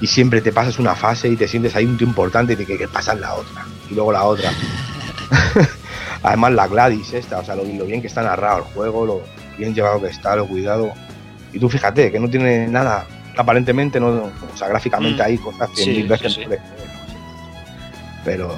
[0.01, 2.65] Y siempre te pasas una fase y te sientes ahí un tío importante y te
[2.65, 3.65] que, que pasas la otra.
[3.89, 4.51] Y luego la otra.
[6.23, 9.21] Además la Gladys esta, o sea, lo, lo bien que está narrado el juego, lo
[9.57, 10.91] bien llevado que está, lo cuidado.
[11.53, 13.05] Y tú fíjate que no tiene nada,
[13.37, 15.25] aparentemente, no, o sea, gráficamente Mm.
[15.25, 16.55] hay cosas que Sí, mil veces sí, no
[18.25, 18.51] Pero,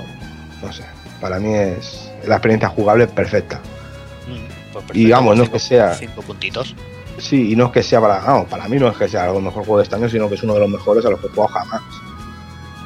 [0.63, 0.83] no sé,
[1.21, 3.59] para mí es la experiencia jugable perfecta.
[4.27, 6.75] Mm, pues Y vamos, no es que sea- Cinco puntitos.
[7.17, 9.41] Sí, y no es que sea para, vamos, para mí no es que sea el
[9.41, 11.27] mejor juego de este año, sino que es uno de los mejores a los que
[11.27, 11.81] he jugado jamás.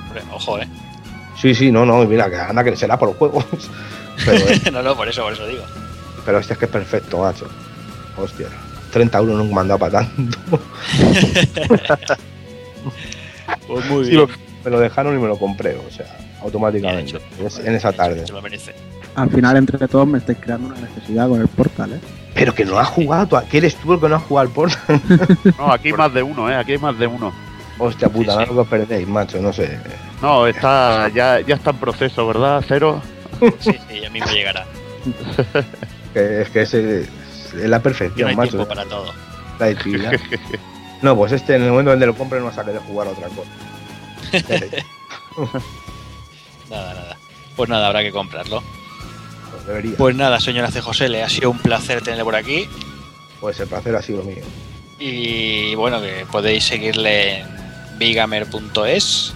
[0.08, 0.68] Hombre, ojo, eh.
[1.40, 3.46] Sí, sí, no, no, mira, que anda que será por los juegos.
[4.26, 5.64] Pero, eh, no, no, por eso, por eso digo.
[6.26, 7.48] pero este es que es perfecto, macho.
[8.18, 8.48] Hostia,
[8.92, 10.38] 30 euros nunca me han dado para tanto.
[13.68, 14.22] Pues muy Sí, bien.
[14.22, 14.30] lo-
[14.66, 16.06] me lo dejaron y me lo compré, o sea,
[16.42, 17.20] automáticamente.
[17.46, 18.26] Es- en esa tarde.
[18.26, 18.74] Se lo merece.
[19.16, 22.00] Al final, entre todos, me estáis creando una necesidad con el portal, ¿eh?
[22.34, 24.54] Pero que no has jugado, tú, que eres tú el que no has jugado al
[24.54, 25.02] Portal.
[25.58, 26.56] No, aquí hay más de uno, ¿eh?
[26.56, 27.32] Aquí hay más de uno.
[27.78, 28.48] Hostia puta, Sí, no sí.
[28.50, 29.78] lo que os perdéis, macho, no sé.
[30.22, 32.64] No, está ya, ya está en proceso, ¿verdad?
[32.68, 33.02] Cero.
[33.60, 34.66] Sí, sí, a mí me llegará.
[36.16, 37.08] Es que es, es
[37.54, 38.52] la Yo no perfección, hay macho.
[38.52, 39.12] tiempo para todo.
[39.60, 40.12] La actividad.
[41.02, 43.12] No, pues este en el momento donde lo compre no vas a querer jugar a
[43.12, 43.50] otra cosa.
[46.70, 47.18] Nada, nada.
[47.58, 48.64] Pues nada, habrá que comprarlo.
[49.52, 49.98] Pues debería.
[49.98, 50.80] Pues nada, señora C.
[50.82, 52.68] José, le ha sido un placer tenerle por aquí.
[53.42, 54.44] Pues el placer ha sido mío.
[55.00, 57.48] Y bueno, que podéis seguirle en
[57.98, 59.34] bigamer.es.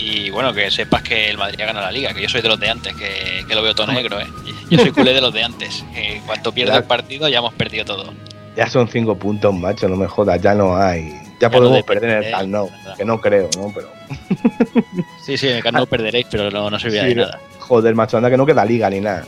[0.00, 2.60] Y bueno, que sepas que el Madrid gana la liga, que yo soy de los
[2.60, 4.26] de antes, que, que lo veo todo negro, ¿eh?
[4.70, 5.84] Yo soy culé de los de antes.
[5.94, 8.12] En cuanto pierda el partido ya hemos perdido todo.
[8.56, 11.12] Ya son cinco puntos, macho, no me jodas, ya no hay.
[11.40, 12.30] Ya, no podemos perder en el.
[12.32, 12.96] Camp Nada.
[12.96, 13.72] que no creo, ¿no?
[13.74, 13.88] Pero,
[15.24, 17.22] Sí, sí, en el canal perderéis, pero no, no servirá Sí, de no.
[17.26, 17.40] nada.
[17.58, 19.24] joder, macho, anda que no queda liga ni nada.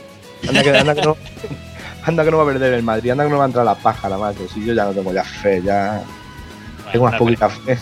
[0.47, 1.17] Anda que, anda que no.
[2.03, 3.75] Anda que no va a perder el Madrid, anda que no va a entrar la
[3.75, 4.47] pájara, macho.
[4.51, 6.01] Si yo ya no tengo ya fe, ya
[6.91, 7.77] tengo una no, poquita fe.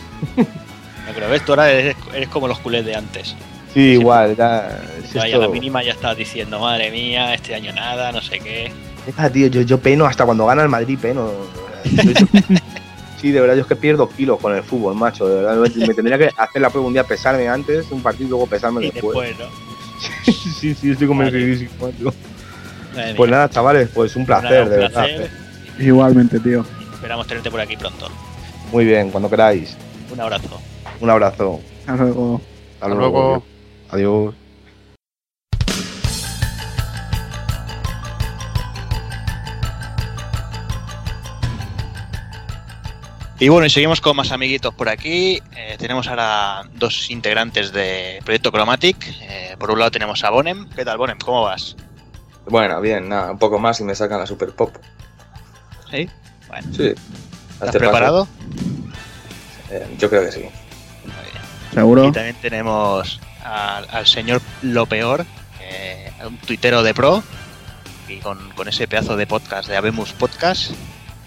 [1.10, 1.44] No creo, ¿ves?
[1.46, 3.36] Tú ahora eres, eres como los culés de antes.
[3.74, 4.80] Sí, igual, ya.
[5.12, 8.72] si esto- la mínima ya estás diciendo, madre mía, este año nada, no sé qué.
[9.34, 11.32] Tío, yo, yo peno hasta cuando gana el Madrid, peno.
[11.84, 12.04] Yo-
[13.22, 15.28] sí, de verdad, yo es que pierdo kilos con el fútbol, macho.
[15.28, 18.26] De verdad, me me tendría que hacer la prueba un día, pesarme antes, un partido,
[18.28, 19.30] y luego pesarme Y después.
[19.30, 20.34] después, ¿no?
[20.60, 22.14] sí, sí, estoy convencidísimo, macho.
[22.96, 23.38] Madre Pues mía.
[23.38, 24.92] nada, chavales, pues un Pues placer, un de verdad.
[25.06, 25.32] placer.
[25.80, 26.66] Igualmente, tío.
[26.94, 28.10] Esperamos tenerte por aquí pronto.
[28.72, 29.78] Muy bien, cuando queráis.
[30.12, 30.60] Un abrazo.
[31.02, 31.60] Un abrazo.
[31.88, 32.42] Hasta luego.
[32.82, 33.44] Hasta luego.
[33.90, 34.36] Adiós.
[43.42, 45.42] Y bueno, y seguimos con más amiguitos por aquí.
[45.56, 48.98] Eh, tenemos ahora dos integrantes de Proyecto Chromatic.
[49.22, 50.68] Eh, por un lado tenemos a Bonem.
[50.76, 51.18] ¿Qué tal, Bonem?
[51.20, 51.78] ¿Cómo vas?
[52.48, 54.76] Bueno, bien, nada, un poco más y me sacan la Super Pop.
[55.90, 56.10] ¿Sí?
[56.50, 56.94] Bueno, Sí.
[57.54, 58.28] ¿estás preparado?
[59.70, 60.46] Eh, yo creo que sí.
[61.74, 62.08] ¿Seguro?
[62.08, 65.26] Y también tenemos al, al señor Lo Peor,
[65.62, 67.24] eh, un tuitero de pro,
[68.08, 70.72] y con, con ese pedazo de podcast de Habemus Podcast.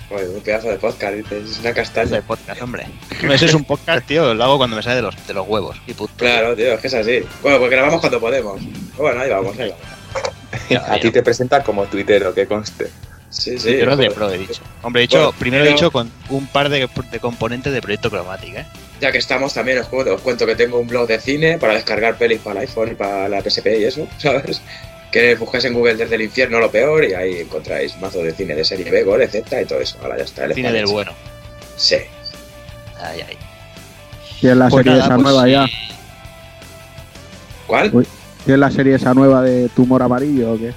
[0.08, 2.10] Joder, un pedazo de podcast, dices, es una Pedazo castaña.
[2.10, 2.86] de podcast, hombre.
[3.22, 5.80] Ese es un podcast, tío, lo hago cuando me sale de los, de los huevos.
[5.86, 6.12] Y punto.
[6.16, 7.20] Claro, tío, es que es así.
[7.40, 8.60] Bueno, pues grabamos cuando podemos.
[8.96, 10.88] Bueno, ahí vamos, ahí vamos.
[10.88, 12.90] A ti te presentan como tuitero, que conste.
[13.30, 13.68] Sí, sí.
[13.68, 14.60] Tuitero de pro, he dicho.
[14.82, 18.10] Hombre, he dicho, Bueno, primero he dicho con un par de, de componentes de Proyecto
[18.10, 18.66] Chromatic, ¿eh?
[19.02, 21.74] Ya que estamos también, os, cuento- os cuento que tengo un blog de cine para
[21.74, 24.62] descargar pelis para el iPhone y para la PSP y eso, ¿sabes?
[25.10, 28.54] Que buscáis en Google desde el infierno lo peor y ahí encontráis mazo de cine
[28.54, 29.98] de serie B, gore, Z y todo eso.
[30.02, 30.44] Ahora ya está.
[30.44, 31.12] el Cine del bueno.
[31.76, 31.96] Sí.
[33.02, 33.36] Ay, ay.
[34.40, 35.66] ¿Tienes la Pues serie nada, esa pues nueva ya?
[37.66, 37.90] ¿Cuál?
[37.92, 38.06] Uy.
[38.44, 40.72] ¿Tienes la serie esa nueva de Tumor Amarillo o qué?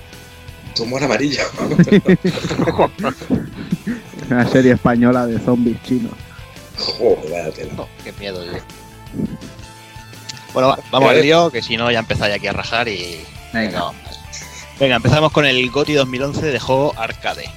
[0.76, 1.44] Tumor amarillo.
[4.30, 6.12] Una serie española de zombies chinos.
[6.78, 7.74] Joder, vaya tela.
[7.78, 8.62] Oh, qué miedo, tío.
[10.54, 13.24] Bueno, va- vamos al lío, que si no ya empezáis aquí a rajar y...
[13.54, 13.80] Venga.
[13.80, 13.94] No.
[14.80, 17.50] Venga, empezamos con el GOTY 2011 de juego arcade.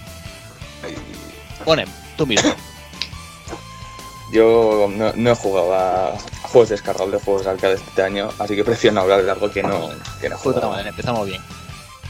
[1.64, 2.54] Ponen, tú mismo.
[4.32, 8.54] Yo no, no he jugado a, a juegos descargados de juegos arcade este año, así
[8.54, 9.88] que prefiero no hablar de algo que no,
[10.20, 11.40] que no he Puta madre, empezamos bien.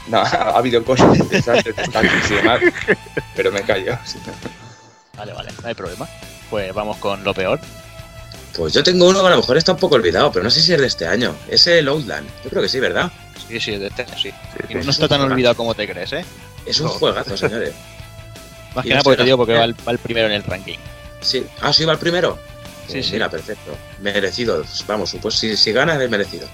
[0.07, 1.75] No, ha habido cosas interesantes,
[2.29, 2.59] y demás,
[3.35, 3.97] pero me callo.
[4.05, 4.17] sí.
[5.15, 6.07] Vale, vale, no hay problema.
[6.49, 7.59] Pues vamos con lo peor.
[8.55, 10.61] Pues yo tengo uno que a lo mejor está un poco olvidado, pero no sé
[10.61, 11.35] si es de este año.
[11.49, 12.27] Es el Outland.
[12.43, 13.11] Yo creo que sí, ¿verdad?
[13.47, 14.31] Sí, sí, de este año, sí.
[14.69, 16.25] Y no está tan olvidado como te crees, ¿eh?
[16.65, 17.73] Es un juegazo, señores.
[18.75, 20.77] Más que nada porque te digo porque va el, va el primero en el ranking.
[21.21, 21.45] Sí.
[21.61, 22.37] Ah, sí, va el primero.
[22.87, 23.13] Sí, Pues sí.
[23.13, 23.75] Mira, perfecto.
[24.01, 24.63] Merecido.
[24.87, 26.47] Vamos, pues si, si gana es merecido.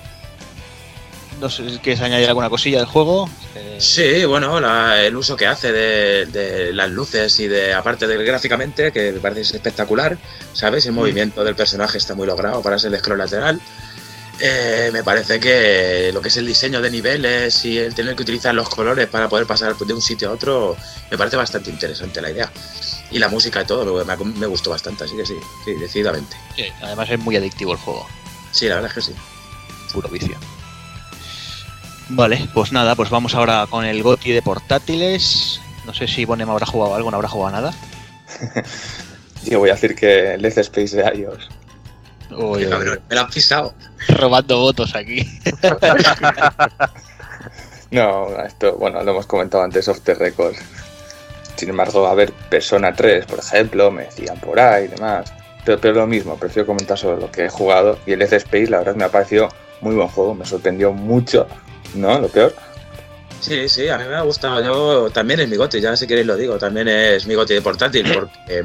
[1.40, 3.30] No sé si quieres añadir alguna cosilla del juego.
[3.56, 8.08] Eh, Sí, bueno, la- el uso que hace de, de las luces y de, aparte
[8.08, 10.18] de gráficamente, que me parece espectacular,
[10.54, 10.86] ¿sabes?
[10.86, 10.96] El Mm.
[10.96, 13.60] movimiento del personaje está muy logrado para ser el scroll lateral.
[14.40, 18.24] Eh, me parece que lo que es el diseño de niveles y el tener que
[18.24, 20.76] utilizar los colores para poder pasar de un sitio a otro,
[21.12, 22.52] me parece bastante interesante la idea.
[23.12, 26.36] Y la música y todo, me, me- me gustó bastante, así que sí, sí, decididamente.
[26.56, 28.08] sí, además es muy adictivo el juego.
[28.52, 29.18] Sí, la verdad es que sí.
[29.94, 30.38] Puro vicio.
[32.10, 35.60] Vale, pues nada, pues vamos ahora con el GOTI de portátiles.
[35.86, 37.74] No sé si Bonem habrá jugado algo, no habrá jugado nada.
[39.44, 41.50] Yo voy a decir que Let's Space de iOS.
[42.32, 43.74] Uy, cabrón, me lo han pisado.
[44.10, 45.26] robando votos aquí.
[47.92, 50.56] No, esto, bueno, lo hemos comentado antes off the record.
[51.56, 55.32] Sin embargo, a ver, Persona 3, por ejemplo, me decían por ahí y demás.
[55.64, 57.98] Pero, pero lo mismo, prefiero comentar sobre lo que he jugado.
[58.06, 59.50] Y el Death Space, la verdad, me ha parecido
[59.80, 60.36] muy buen juego.
[60.36, 61.48] Me sorprendió mucho,
[61.96, 62.20] ¿no?
[62.20, 62.54] Lo peor.
[63.42, 64.62] Sí, sí, a mí me ha gustado.
[64.64, 67.62] Yo también es mi goti, ya si queréis lo digo, también es mi goti de
[67.62, 68.64] portátil, porque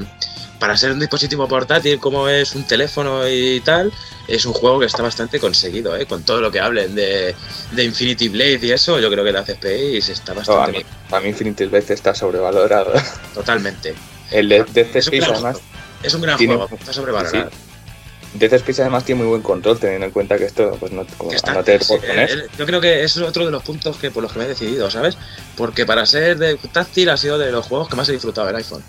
[0.58, 3.92] para ser un dispositivo portátil como es un teléfono y tal,
[4.28, 6.06] es un juego que está bastante conseguido, ¿eh?
[6.06, 7.34] Con todo lo que hablen de,
[7.72, 10.84] de Infinity Blade y eso, yo creo que la CSPI está No, a, bastante mí,
[11.10, 12.92] a mí Infinity Blade está sobrevalorado.
[13.34, 13.94] totalmente.
[14.30, 15.68] El de Death Es un gran además, juego.
[16.02, 17.50] Es un gran tiene- juego, está sobrevalorado.
[18.34, 21.32] Death Space además tiene muy buen control, teniendo en cuenta que esto, pues no, como
[21.32, 22.30] está- no sí, botones.
[22.32, 24.48] eh, yo creo que es otro de los puntos que por los que me he
[24.48, 25.16] decidido, ¿sabes?
[25.56, 28.56] Porque para ser de táctil ha sido de los juegos que más he disfrutado del
[28.56, 28.82] iPhone.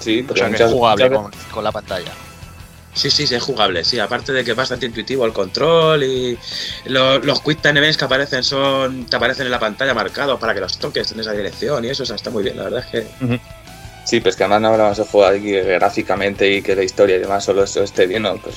[0.00, 2.12] Sí, O porque sea, es jugable muchas con, con la pantalla.
[2.94, 3.98] Sí, sí, sí, es jugable, sí.
[3.98, 6.38] Aparte de que es bastante intuitivo el control y
[6.86, 10.52] lo- los quick time events que aparecen son te aparecen en la pantalla marcados para
[10.54, 12.84] que los toques en esa dirección y eso, o sea, está muy bien, la verdad
[12.84, 13.38] es que...
[14.04, 17.20] Sí, pues que además no hablamos de juego aquí gráficamente y que la historia y
[17.20, 18.36] demás solo eso esté bien, ¿no?
[18.36, 18.56] Pues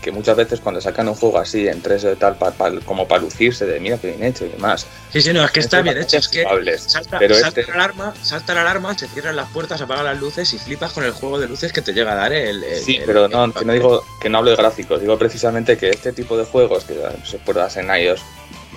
[0.00, 3.08] que muchas veces cuando sacan un juego así en 3 o tal, pa- pa- como
[3.08, 4.86] para lucirse de mira que bien hecho y demás.
[5.10, 6.44] Sí, sí, no, es que está bien hecho, es que
[6.78, 10.20] salta, pero salta este- la alarma, salta la alarma, se cierran las puertas, apagan las
[10.20, 12.62] luces y flipas con el juego de luces que te llega a dar el...
[12.62, 15.18] el- Sí, el- pero no, el- que no digo que no hablo de gráficos, digo
[15.18, 16.94] precisamente que este tipo de juegos que
[17.24, 18.20] se pueden hacer en iOS,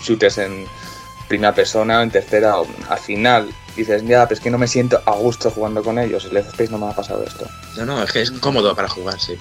[0.01, 0.65] shooters en
[1.27, 3.49] primera persona o en tercera, o al final
[3.81, 6.45] dices, ya, pero es que no me siento a gusto jugando con ellos, el Dead
[6.47, 7.47] Space no me ha pasado esto.
[7.77, 9.37] No, no, es que es cómodo para jugar, sí.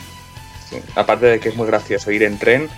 [0.71, 0.77] Sí.
[0.95, 2.69] Aparte de que es muy gracioso ir en tren,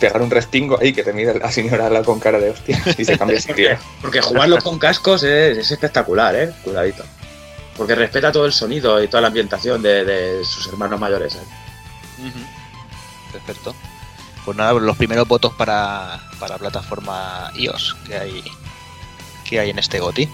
[0.00, 2.82] pegar un respingo ahí que te mira la señora al lado con cara de hostia
[2.96, 3.78] y se cambia de sitio.
[4.00, 6.52] Porque jugarlo con cascos es, es espectacular, ¿eh?
[6.64, 7.04] Cuidadito.
[7.76, 11.36] Porque respeta todo el sonido y toda la ambientación de, de sus hermanos mayores.
[11.36, 12.32] ¿eh?
[13.32, 13.74] Perfecto.
[14.44, 18.44] Pues nada, los primeros votos para, para plataforma iOS que hay
[19.44, 20.28] que hay en este GOTI.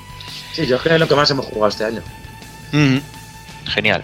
[0.54, 2.02] Sí, yo creo que es lo que más hemos jugado este año.
[3.66, 4.02] Genial.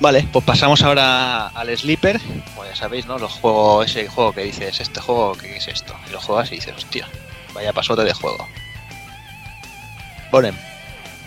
[0.00, 2.18] Vale, pues pasamos ahora al Sleeper.
[2.54, 3.18] Como ya sabéis, ¿no?
[3.18, 5.94] Los juegos, ese juego que dices, este juego, ¿qué es esto?
[6.08, 7.06] Y lo juegas y dices, hostia,
[7.52, 8.48] vaya pasote de juego.
[10.32, 10.54] Bonem,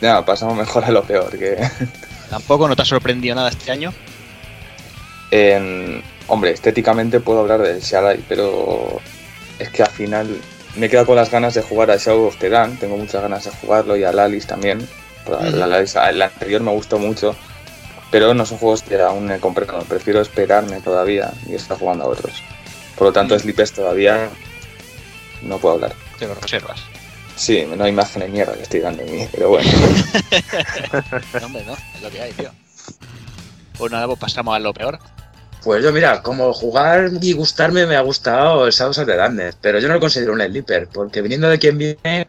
[0.01, 1.57] Ya, pasamos mejor a lo peor que...
[2.30, 3.93] ¿tampoco no te ha sorprendido nada este año?
[5.30, 8.99] En- hombre, estéticamente puedo hablar del Shadai, pero
[9.60, 10.41] es que al final
[10.75, 12.77] me he quedado con las ganas de jugar a Shadow of the Dawn.
[12.77, 14.87] Tengo muchas ganas de jugarlo y al Alice también.
[15.61, 17.35] Alice- el anterior me gustó mucho,
[18.11, 19.83] pero no son juegos que aún he comprado.
[19.83, 22.41] Prefiero esperarme todavía y estar jugando a otros.
[22.97, 23.37] Por lo tanto.
[23.37, 24.29] Sleepers todavía
[25.41, 25.93] no puedo hablar.
[26.19, 26.81] Te lo reservas.
[27.35, 29.69] Sí, no hay imagen de mierda que estoy dando mí, pero bueno.
[31.39, 32.51] No, hombre, no, es lo que hay, tío.
[33.77, 34.99] Pues nada, pues pasamos a lo peor.
[35.64, 39.80] Pues yo, mira, como jugar y gustarme me ha gustado el Shadows of the pero
[39.80, 42.27] yo no lo considero un sleeper, porque viniendo de quien viene,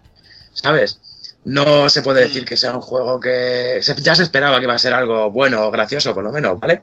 [0.53, 1.01] ¿sabes?
[1.45, 4.75] No se puede decir que sea un juego que se- ya se esperaba que iba
[4.75, 6.83] a ser algo bueno o gracioso, por lo menos, ¿vale?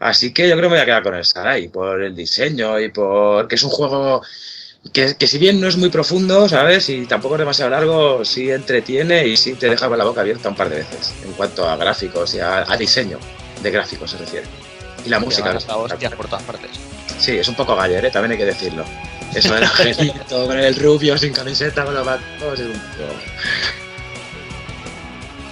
[0.00, 2.78] Así que yo creo que me voy a quedar con el Sarai, por el diseño
[2.80, 4.22] y por que es un juego
[4.92, 6.88] que, que si bien no es muy profundo, ¿sabes?
[6.90, 10.48] Y tampoco es demasiado largo, sí entretiene y sí te deja con la boca abierta
[10.50, 13.18] un par de veces, en cuanto a gráficos y a, a diseño
[13.62, 14.46] de gráficos se refiere.
[15.04, 15.48] Y la Te música.
[15.48, 16.70] van hasta hostias por todas partes.
[17.18, 18.10] Sí, es un poco galler, ¿eh?
[18.10, 18.84] también hay que decirlo.
[19.34, 22.80] Eso del angelito con el rubio sin camiseta, con los bancos, es un.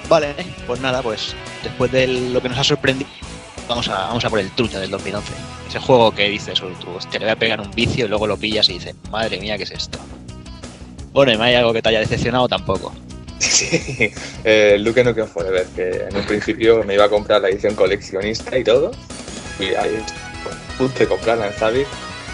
[0.09, 0.35] Vale,
[0.67, 3.09] pues nada, pues después de lo que nos ha sorprendido,
[3.69, 5.33] vamos a, vamos a por el trucha del 2011.
[5.69, 8.27] Ese juego que dices, "Uy, tú, hostia, le voy a pegar un vicio y luego
[8.27, 9.99] lo pillas y dices, madre mía, ¿qué es esto?
[11.13, 12.93] Bueno, ¿y no hay algo que te haya decepcionado tampoco?
[13.41, 14.13] Sí,
[14.45, 18.59] eh, Luke Nukem Forever, que en un principio me iba a comprar la edición coleccionista
[18.59, 18.91] y todo,
[19.59, 20.03] y ahí,
[20.45, 21.85] pues, a punto de comprarla en Zavi,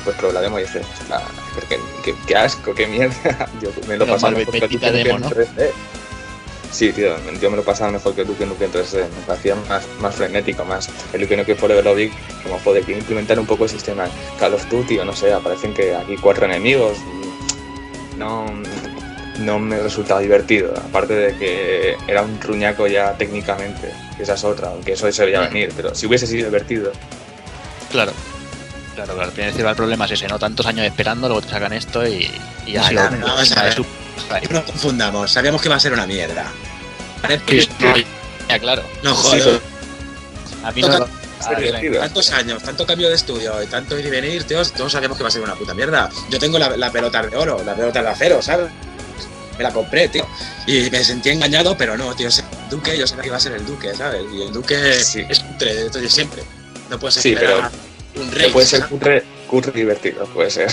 [0.04, 1.22] pues problememos y dices, "Ah,
[1.68, 3.48] qué, qué- qué asco, qué mierda.
[3.62, 5.30] Yo me lo pasaba mejor que demo, Nukem ¿no?
[5.30, 5.70] 3D.
[6.70, 10.14] Sí, tío, yo me lo pasaba mejor que Duke Nukem 3D, me parecía más, más
[10.14, 10.90] frenético, más.
[11.14, 12.10] El Duke Nukem Forever lo vi
[12.42, 14.06] como joder, quiero implementar un poco el sistema
[14.38, 16.98] Call of Duty o no sé, aparecen que aquí cuatro enemigos.
[16.98, 18.44] y No,
[19.38, 24.44] no me resultaba divertido, aparte de que era un truñaco ya técnicamente, que esa es
[24.44, 26.92] otra, aunque eso se veía venir, pero si hubiese sido divertido,
[27.90, 28.12] Claro.
[28.94, 29.28] Claro, claro.
[29.28, 30.38] El principal problema es ese, ¿no?
[30.38, 32.30] Tantos años esperando, luego te sacan esto y,
[32.66, 33.74] y Ya, ya, no, vamos a ver.
[33.74, 36.46] su- No nos confundamos, sabíamos que iba a ser una mierda.
[37.22, 37.40] ¿Vale?
[37.46, 37.68] Sí,
[38.48, 38.82] Ya, claro.
[39.02, 39.60] No Sí, joder.
[40.64, 41.06] A mí no
[41.48, 41.52] Ah.
[42.00, 45.22] Tantos años, tanto cambio de estudio y tanto ir y venir, tíos, todos sabíamos que
[45.22, 46.08] iba a ser una puta mierda.
[46.30, 48.68] Yo tengo la, la pelota de oro, la pelota de acero, ¿sabes?
[49.56, 50.26] Me la compré, tío.
[50.66, 52.28] Y me sentí engañado, pero no, tío,
[52.70, 54.22] Duque, yo sabía que iba a ser el Duque, ¿sabes?
[54.32, 55.24] Y el Duque Sí.
[55.28, 56.42] es cutre de siempre.
[56.90, 57.70] No puedes Sí, esperar
[58.16, 58.50] un rey.
[58.50, 60.70] puede ser cutre, cutre divertido, puede ser.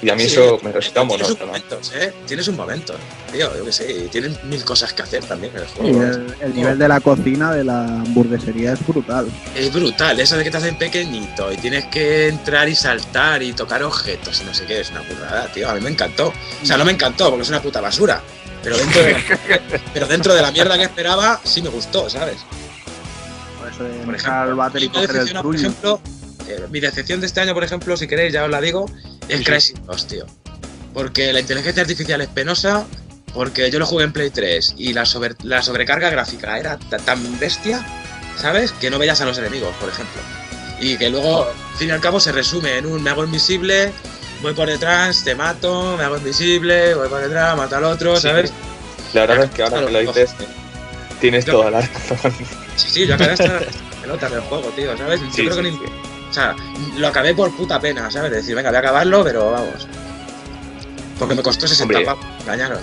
[0.00, 1.46] Y a mí Sí, eso me resulta Tienes un monótono.
[1.46, 2.12] momento, ¿eh?
[2.26, 2.94] Tienes un momento,
[3.32, 6.02] tío, yo qué sé, y tienes mil cosas que hacer también en el Y juego.
[6.02, 9.26] el, el nivel de la cocina de la hamburguesería es brutal.
[9.56, 13.52] Es brutal, eso de que te hacen pequeñito y tienes que entrar y saltar y
[13.54, 15.68] tocar objetos y no sé qué, es una burrada, tío.
[15.68, 16.28] A mí me encantó.
[16.62, 18.22] O sea, no me encantó porque es una puta basura.
[18.62, 19.16] Pero dentro de,
[19.94, 22.36] pero dentro de la mierda que esperaba, sí me gustó, ¿sabes?
[23.58, 26.00] Por eso de Por y coger el ejemplo,
[26.48, 28.86] eh, mi decepción de este año, por ejemplo, si queréis, ya os la digo,
[29.28, 30.26] es Crysis 2, tío.
[30.94, 32.86] Porque la inteligencia artificial es penosa,
[33.34, 36.98] porque yo lo jugué en Play 3 y la, sobre- la sobrecarga gráfica era ta-
[36.98, 37.84] tan bestia,
[38.36, 38.72] ¿sabes?
[38.72, 40.20] Que no veías a los enemigos, por ejemplo.
[40.80, 43.92] Y que luego, al fin y al cabo, se resume en un me hago invisible,
[44.42, 48.22] voy por detrás, te mato, me hago invisible, voy por detrás, mato al otro, Sí.
[48.22, 48.52] ¿sabes?
[49.12, 50.30] La verdad es que ahora que lo dices,
[51.20, 52.32] tienes Yo- toda la razón.
[52.76, 53.64] Sí, sí, yo acabé hasta las
[54.00, 55.20] pelotas del juego, tío, ¿sabes?
[55.20, 55.84] Yo Sí, creo sí, que ni- sí.
[56.28, 56.54] O sea,
[56.96, 58.30] lo acabé por puta pena, ¿sabes?
[58.30, 59.86] De decir, venga, voy a acabarlo, pero vamos.
[61.18, 62.04] Porque me costó 60 Hombre.
[62.04, 62.80] pavos, engañaron.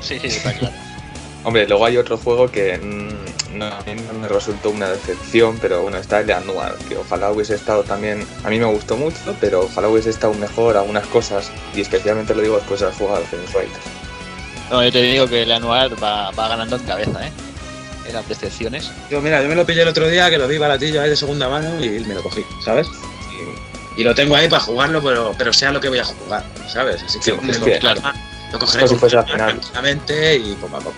[0.00, 0.74] Sí, sí, está claro.
[1.44, 5.58] Hombre, luego hay otro juego que mm, no, a mí no me resultó una decepción,
[5.60, 8.96] pero bueno, está el de Anual, que ojalá hubiese estado también, a mí me gustó
[8.96, 12.98] mucho, pero ojalá hubiese estado mejor algunas cosas, y especialmente lo digo después de haber
[12.98, 13.72] jugado al Phoenix Wright.
[14.70, 17.32] No, yo te digo que el anual va, va ganando en cabeza, ¿eh?
[18.06, 18.24] En las.
[19.10, 21.16] Yo, mira, yo me lo pillé el otro día, que lo vi baratillo ahí de
[21.16, 22.86] segunda mano y me lo cogí, ¿sabes?
[23.96, 26.44] Y, y lo tengo ahí para jugarlo, pero, pero sea lo que voy a jugar,
[26.68, 27.02] ¿sabes?
[27.02, 27.30] Así que, Sí,
[27.60, 28.00] lo que, claro.
[28.52, 29.60] lo cogeré Como si al final.
[30.40, 30.94] y poco a poco.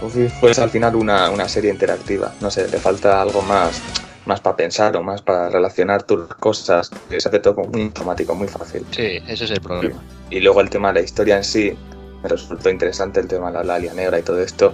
[0.00, 3.80] Como si fuese al final una, una serie interactiva, no sé, le falta algo más,
[4.26, 8.34] más para pensar o más para relacionar tus cosas, que se hace todo muy automático,
[8.34, 8.84] muy fácil.
[8.92, 10.00] Sí, ese es el problema.
[10.30, 11.76] Y luego el tema de la historia en sí,
[12.22, 14.72] me resultó interesante el tema de la Lalia Negra y todo esto,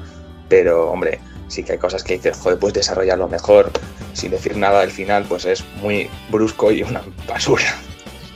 [0.49, 3.71] pero hombre, sí que hay cosas que dices, joder, puedes desarrollarlo mejor,
[4.13, 7.75] sin decir nada del final, pues es muy brusco y una basura.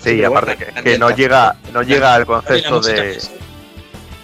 [0.01, 3.19] Sí, y aparte bueno, que, que no llega no llega al concepto de...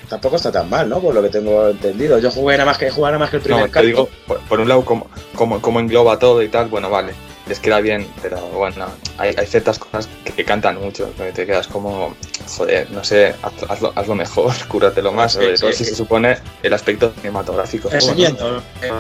[0.08, 1.00] Tampoco está tan mal, ¿no?
[1.00, 2.18] Por lo que tengo entendido.
[2.18, 4.38] Yo jugué nada más que jugar nada más que el primer No, te digo, por,
[4.40, 7.14] por un lado, como, como, como engloba todo y tal, bueno, vale,
[7.46, 8.86] les queda bien, pero bueno,
[9.18, 12.16] hay, hay ciertas cosas que, que cantan mucho, que te quedas como,
[12.56, 15.90] joder, no sé, haz- hazlo, hazlo mejor, cúratelo más, sobre sí, todo si sí.
[15.90, 17.90] se supone el aspecto cinematográfico.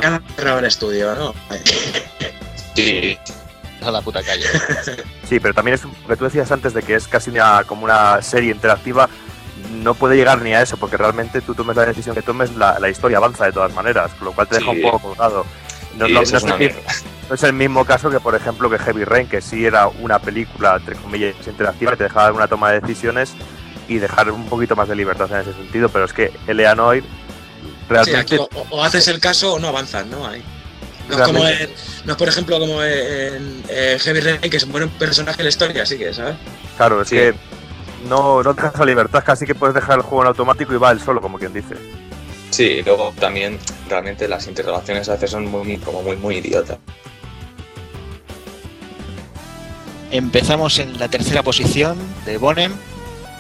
[0.02, 1.34] Han cerrado el estudio, ¿no?
[2.74, 3.16] Sí,
[3.82, 4.44] A la puta calle.
[5.28, 7.64] Sí, pero también es un- lo que tú decías antes de que es casi una,
[7.64, 9.08] como una serie interactiva,
[9.72, 12.78] no puede llegar ni a eso, porque realmente tú tomes la decisión que tomes, la,
[12.78, 14.76] la historia avanza de todas maneras, con lo cual te deja Sí.
[14.78, 15.46] un poco colgado.
[15.98, 16.80] No, es el, mi- mierda.
[17.28, 20.18] no es el mismo caso que, por ejemplo, que Heavy Rain, que sí era una
[20.18, 23.32] película, entre comillas, interactiva, que te dejaba dar una toma de decisiones
[23.88, 27.04] y dejar un poquito más de libertad en ese sentido, pero es que Eleanor Sí,
[27.88, 28.16] realmente...
[28.18, 30.26] aquí o, o haces el caso o no avanzas, ¿no?
[30.26, 30.42] Ahí.
[31.08, 31.70] No es, como en-
[32.06, 35.44] no es, por ejemplo, como en, en Heavy Rain, que es un buen personaje en
[35.44, 36.34] la historia, así que, ¿sabes?
[36.78, 37.16] Claro, es Sí.
[37.16, 37.34] que
[38.08, 40.78] no, no te dejas la libertad, casi que puedes dejar el juego en automático y
[40.78, 41.74] va él solo, como quien dice.
[42.54, 43.58] Sí, y luego también
[43.88, 46.78] realmente las interrogaciones a veces son muy, como muy, muy idiotas.
[50.12, 52.72] Empezamos en la tercera posición de Bonem.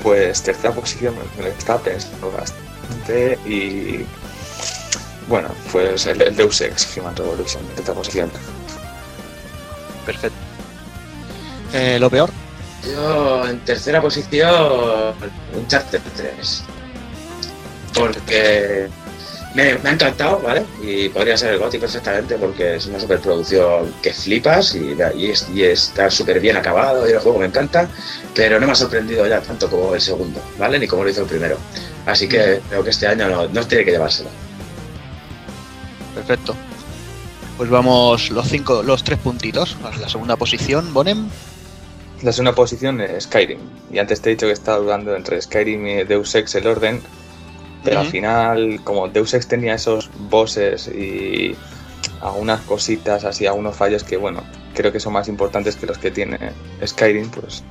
[0.02, 4.04] Pues tercera posición me lo estaba pensando bastante y
[5.28, 8.32] bueno, pues el, el Deus Ex Human Revolution, tercera posición.
[10.04, 10.36] Perfecto.
[11.72, 12.30] Eh, lo peor.
[12.84, 15.14] Yo en tercera posición,
[15.54, 16.64] un Charter 3.
[17.94, 18.88] Porque
[19.54, 20.64] me, me ha encantado, ¿vale?
[20.82, 25.48] Y podría ser el GOTY perfectamente porque es una superproducción que flipas y, y, es-
[25.54, 27.88] y está súper bien acabado y el juego me encanta,
[28.34, 30.78] pero no me ha sorprendido ya tanto como el segundo, ¿vale?
[30.78, 31.56] Ni como lo hizo el primero.
[32.06, 34.28] Así que creo que este año no, no tiene que llevárselo.
[36.14, 36.54] Perfecto.
[37.56, 39.76] Pues vamos los cinco, los tres puntitos.
[40.00, 41.28] La segunda posición, Bonem.
[42.22, 43.58] La segunda posición es Skyrim.
[43.92, 47.00] Y antes te he dicho que estaba dudando entre Skyrim y Deus Ex el orden.
[47.84, 51.54] Pero al final, como Deus Ex tenía esos bosses y
[52.20, 54.42] algunas cositas así, algunos fallos que, bueno,
[54.74, 56.38] creo que son más importantes que los que tiene
[56.84, 57.62] Skyrim, pues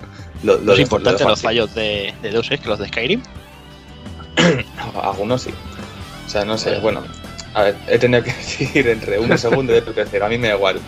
[0.43, 3.21] lo, lo lo dejo los fallos de, de Deus Ex que los de Skyrim.
[5.01, 5.51] Algunos sí.
[6.25, 7.03] O sea, no sé, bueno.
[7.53, 10.25] A ver, he tenido que decidir entre uno segundo y otro tercero.
[10.25, 10.79] A mí me da igual.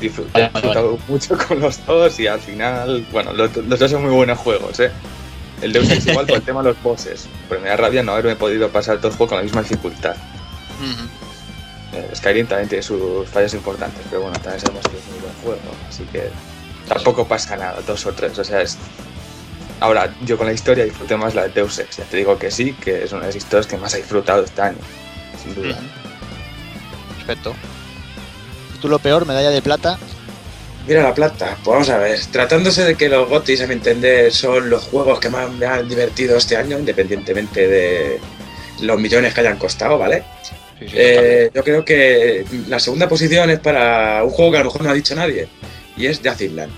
[0.00, 4.02] He vale, disfrutado mucho con los dos y al final, bueno, los, los dos son
[4.02, 4.92] muy buenos juegos, ¿eh?
[5.62, 7.26] El Deus Ex igual por el tema de los bosses.
[7.48, 10.16] Pero me da rabia no haberme podido pasar todo el juego con la misma dificultad.
[11.92, 15.34] Eh, Skyrim también tiene sus fallos importantes, pero bueno, también sabemos que es muy buen
[15.42, 16.28] juego, así que
[16.86, 18.76] tampoco pasa nada, dos o tres, o sea, es...
[19.80, 22.50] Ahora, yo con la historia disfruté más la de Deus Ex, ya te digo que
[22.50, 24.78] sí, que es una de las historias que más he disfrutado este año,
[25.42, 25.78] sin duda.
[27.16, 27.54] Perfecto.
[28.80, 29.98] Tú lo peor, medalla de plata.
[30.88, 32.18] Mira la plata, pues vamos a ver.
[32.32, 35.86] Tratándose de que los GOTYs, a mi entender, son los juegos que más me han
[35.86, 38.18] divertido este año, independientemente de
[38.80, 40.24] los millones que hayan costado, ¿vale?
[40.80, 44.82] Eh, yo creo que la segunda posición es para un juego que a lo mejor
[44.82, 45.48] no ha dicho nadie,
[45.94, 46.72] y es Death Island.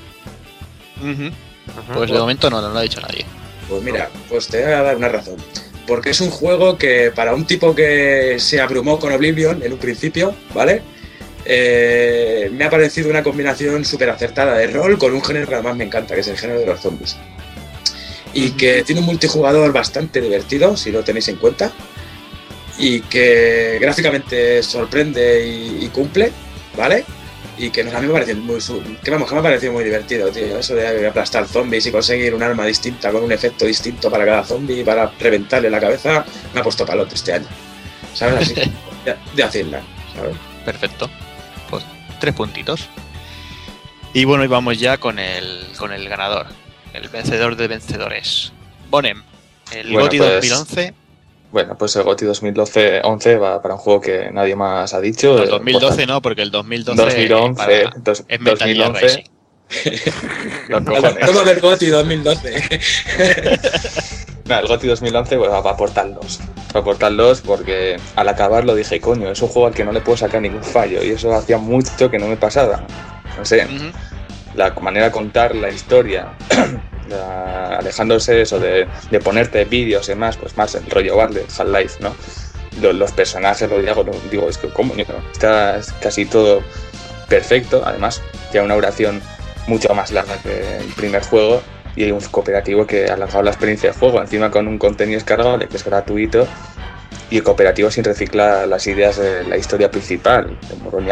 [1.95, 3.25] Pues de momento no, no lo ha dicho nadie.
[3.69, 5.37] Pues mira, pues te voy a dar una razón.
[5.87, 9.79] Porque es un juego que para un tipo que se abrumó con Oblivion en un
[9.79, 10.83] principio, ¿vale?
[11.45, 15.77] Eh, me ha parecido una combinación súper acertada de rol con un género que además
[15.77, 17.17] me encanta, que es el género de los zombies.
[18.33, 21.73] Y que tiene un multijugador bastante divertido, si lo tenéis en cuenta.
[22.79, 26.31] Y que gráficamente sorprende y, y cumple,
[26.77, 27.05] ¿vale?
[27.59, 28.59] Y que nos- a mí me parece muy,
[29.03, 30.59] que vamos, que me ha parecido muy divertido, tío.
[30.59, 34.45] Eso de aplastar zombies y conseguir un arma distinta con un efecto distinto para cada
[34.45, 37.47] zombie para reventarle la cabeza, me ha puesto palote este año.
[38.15, 38.43] ¿Sabes?
[38.43, 38.55] Así,
[39.05, 39.83] de, de hacerla,
[40.15, 40.37] ¿sabes?
[40.65, 41.11] Perfecto.
[42.21, 42.89] Tres puntitos.
[44.15, 46.47] Y bueno, y vamos ya con el, con el ganador.
[46.93, 48.53] El vencedor de vencedores.
[48.91, 49.23] Bonem.
[49.73, 50.95] El Bueno, GOTY pues, 2011.
[51.53, 55.37] Bueno, pues el GOTY 2012 11 va para un juego que nadie más ha dicho.
[55.37, 59.07] No, eh, 2012 no, porque el 2012 2011, para- dos- es Metal Gear 2011.
[59.07, 59.25] Rising.
[60.69, 61.27] Los cojones.
[61.27, 62.81] Todo del GOTY 2012.
[64.47, 66.13] Nada, el GOTY 2011 pues, va a aportar
[66.73, 70.41] dos porque al acabarlo dije, coño, es un juego al que no le puedo sacar
[70.41, 72.83] ningún fallo y eso hacía mucho que no me pasaba.
[73.39, 73.67] No sé,
[74.55, 76.29] la manera de contar la historia,
[77.09, 81.43] la- alejándose eso de, de ponerte vídeos y demás, pues más el rollo bar de
[81.43, 82.15] Half-Life, ¿no?
[82.81, 85.05] Los, los personajes, lo digo, lo- digo, es que cómo, ¿no?
[85.33, 86.63] está es casi todo
[87.29, 89.21] perfecto, además tiene una duración
[89.67, 91.63] mucho más larga que el primer juego
[91.97, 95.17] y hay un cooperativo que ha alargado la experiencia de juego, encima con un contenido
[95.17, 96.47] descargable que es gratuito
[97.31, 100.59] y el cooperativo sin reciclar las ideas de la historia principal,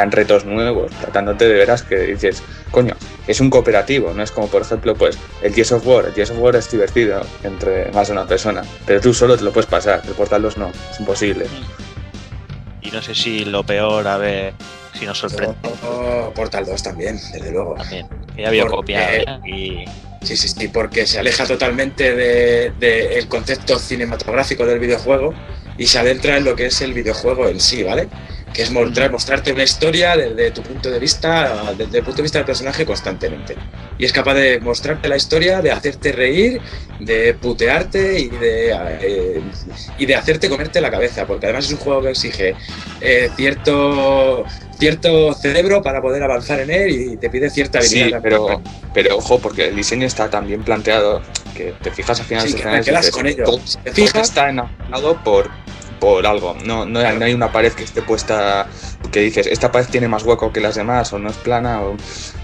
[0.00, 2.42] han retos nuevos, tratándote de veras que dices,
[2.72, 2.94] coño,
[3.28, 6.30] es un cooperativo, no es como por ejemplo pues el Gears of War, el Gears
[6.32, 9.70] of War es divertido entre más de una persona, pero tú solo te lo puedes
[9.70, 11.46] pasar, el Portal 2 no, es imposible.
[12.82, 14.54] Y no sé si lo peor, a ver
[14.98, 15.54] si nos sorprende.
[15.84, 17.74] Oh, Portal 2 también, desde luego.
[17.74, 18.08] También.
[18.34, 19.12] Que ya había Porque- copiado.
[19.12, 19.24] ¿eh?
[19.46, 19.84] Y
[20.22, 25.32] Sí, sí, sí, porque se aleja totalmente del de, concepto cinematográfico del videojuego
[25.78, 28.08] y se adentra en lo que es el videojuego en sí, ¿vale?
[28.52, 32.22] Que es mostrar, mostrarte una historia desde tu punto de vista, desde el punto de
[32.22, 33.54] vista del personaje constantemente.
[33.98, 36.60] Y es capaz de mostrarte la historia, de hacerte reír,
[36.98, 38.70] de putearte y de,
[39.00, 39.40] eh,
[39.98, 42.54] y de hacerte comerte la cabeza, porque además es un juego que exige
[43.00, 44.44] eh, cierto,
[44.78, 48.18] cierto cerebro para poder avanzar en él y te pide cierta habilidad.
[48.18, 48.62] Sí, pero,
[48.94, 51.22] pero ojo, porque el diseño está tan bien planteado
[51.54, 53.44] que te fijas al final Sí, de que quedas dices, con ello.
[53.44, 55.50] todo- Si te todo fijas- está enamorado por,
[55.98, 56.56] por algo.
[56.64, 58.66] No, no, hay, no hay una pared que esté puesta
[59.12, 61.96] que dices, esta pared tiene más hueco que las demás, o no es plana, o...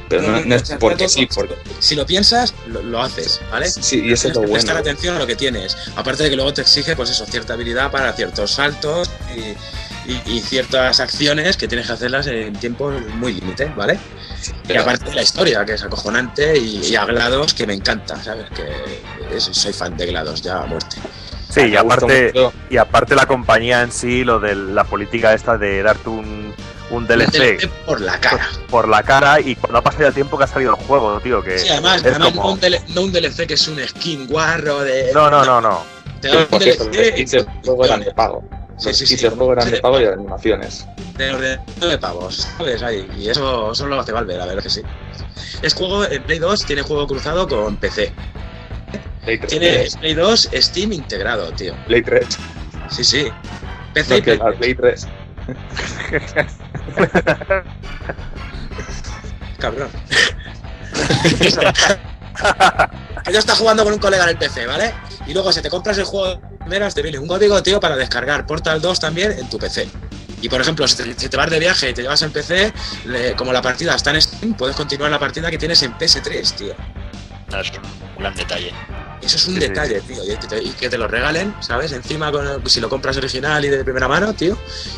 [0.08, 3.68] pero no, es porque sí, porque Si lo piensas, lo, lo haces, ¿vale?
[3.68, 4.88] Sí, y eso es lo que prestar bueno.
[4.90, 5.76] atención a lo que tienes.
[5.96, 10.22] Aparte de que luego te exige, pues eso, cierta habilidad para ciertos saltos y, y-
[10.36, 13.94] y ciertas acciones que tienes que hacerlas en tiempo muy límite, ¿vale?
[13.94, 17.74] Y pero- aparte de la historia, que es acojonante, y, y a GLaDOS, que me
[17.74, 18.46] encanta, ¿sabes?
[18.50, 20.96] Que es- soy fan de GLaDOS ya a muerte.
[21.54, 22.32] Sí, y Me gustó aparte,
[22.70, 26.52] y aparte la compañía en sí, lo de la política esta de darte un,
[26.90, 28.48] un DLC por la cara.
[28.68, 31.42] por la cara y cuando ha pasado el tiempo que ha salido el juego, tío,
[31.42, 32.42] que Sí, además, es además como...
[32.48, 35.12] no, un DLC, no un DLC que es un skin guarro de.
[35.12, 35.84] No, no, no, no.
[36.20, 36.60] Te dan un los
[36.90, 38.42] DLC skins del juego eran de pago.
[38.76, 39.16] Sí, Los sí, sí.
[39.16, 39.82] del juego eran de Sí.
[39.82, 40.86] pago y de animaciones.
[41.16, 42.82] de ordenador de pavos, ¿sabes?
[42.82, 44.82] Ahí, y eso solo lo hace Valve, la verdad que sí.
[45.62, 48.12] Es juego en Play 2, tiene juego cruzado con PC.
[49.24, 49.50] Play 3.
[49.50, 51.74] Tiene Play 2 Steam integrado, tío.
[51.86, 52.26] Play 3.
[52.90, 53.28] Sí, sí.
[53.92, 55.06] PC y No, Play la Play 3.
[59.58, 59.88] Cabrón.
[63.24, 64.92] que yo está jugando con un colega en el PC, ¿vale?
[65.26, 67.96] Y luego si te compras el juego de primeras, te viene un código, tío, para
[67.96, 69.88] descargar Portal 2 también en tu PC.
[70.42, 72.72] Y por ejemplo, si te, si te vas de viaje y te llevas el PC,
[73.06, 76.54] le- como la partida está en Steam, puedes continuar la partida que tienes en PS3,
[76.54, 76.74] tío.
[77.50, 77.70] No, es
[78.16, 78.72] un gran detalle.
[79.22, 80.22] Eso es un Sí, sí, detalle, tío.
[80.24, 81.92] Y que, te, y que te lo regalen, ¿sabes?
[81.92, 84.56] Encima, con el- si lo compras original y de primera mano, tío.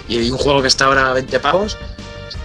[0.08, 1.76] Y un juego que está ahora a 20 pavos,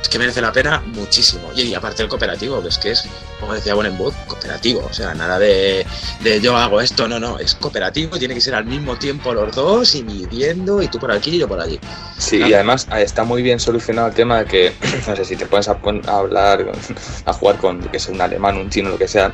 [0.02, 1.50] es que merece la pena muchísimo.
[1.56, 3.06] Y, y aparte el cooperativo, que es que es,
[3.40, 4.86] como decía Bonenwood, cooperativo.
[4.88, 5.86] O sea, nada de,
[6.20, 7.40] de yo hago esto, no, no.
[7.40, 11.12] Es cooperativo, tiene que ser al mismo tiempo los dos y midiendo, y tú por
[11.12, 11.80] aquí y yo por allí.
[12.20, 12.52] Sí, Claro.
[12.52, 14.74] y además ah, está muy bien solucionado el tema de que,
[15.08, 16.72] no sé, si te pones a, a hablar,
[17.26, 19.34] a jugar con, que sea un alemán, un chino, lo que sea,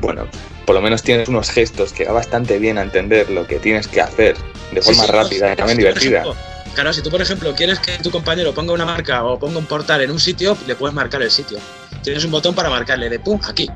[0.00, 0.26] bueno,
[0.66, 3.88] por lo menos tienes unos gestos que va bastante bien a entender lo que tienes
[3.88, 4.36] que hacer
[4.72, 6.20] de forma sí, rápida no, y también si divertida.
[6.20, 6.36] ejemplo,
[6.74, 9.66] Claro, si tú, por ejemplo, quieres que tu compañero ponga una marca o ponga un
[9.66, 11.58] portal en un sitio, le puedes marcar el sitio.
[12.02, 13.68] Tienes un botón para marcarle de pum, aquí,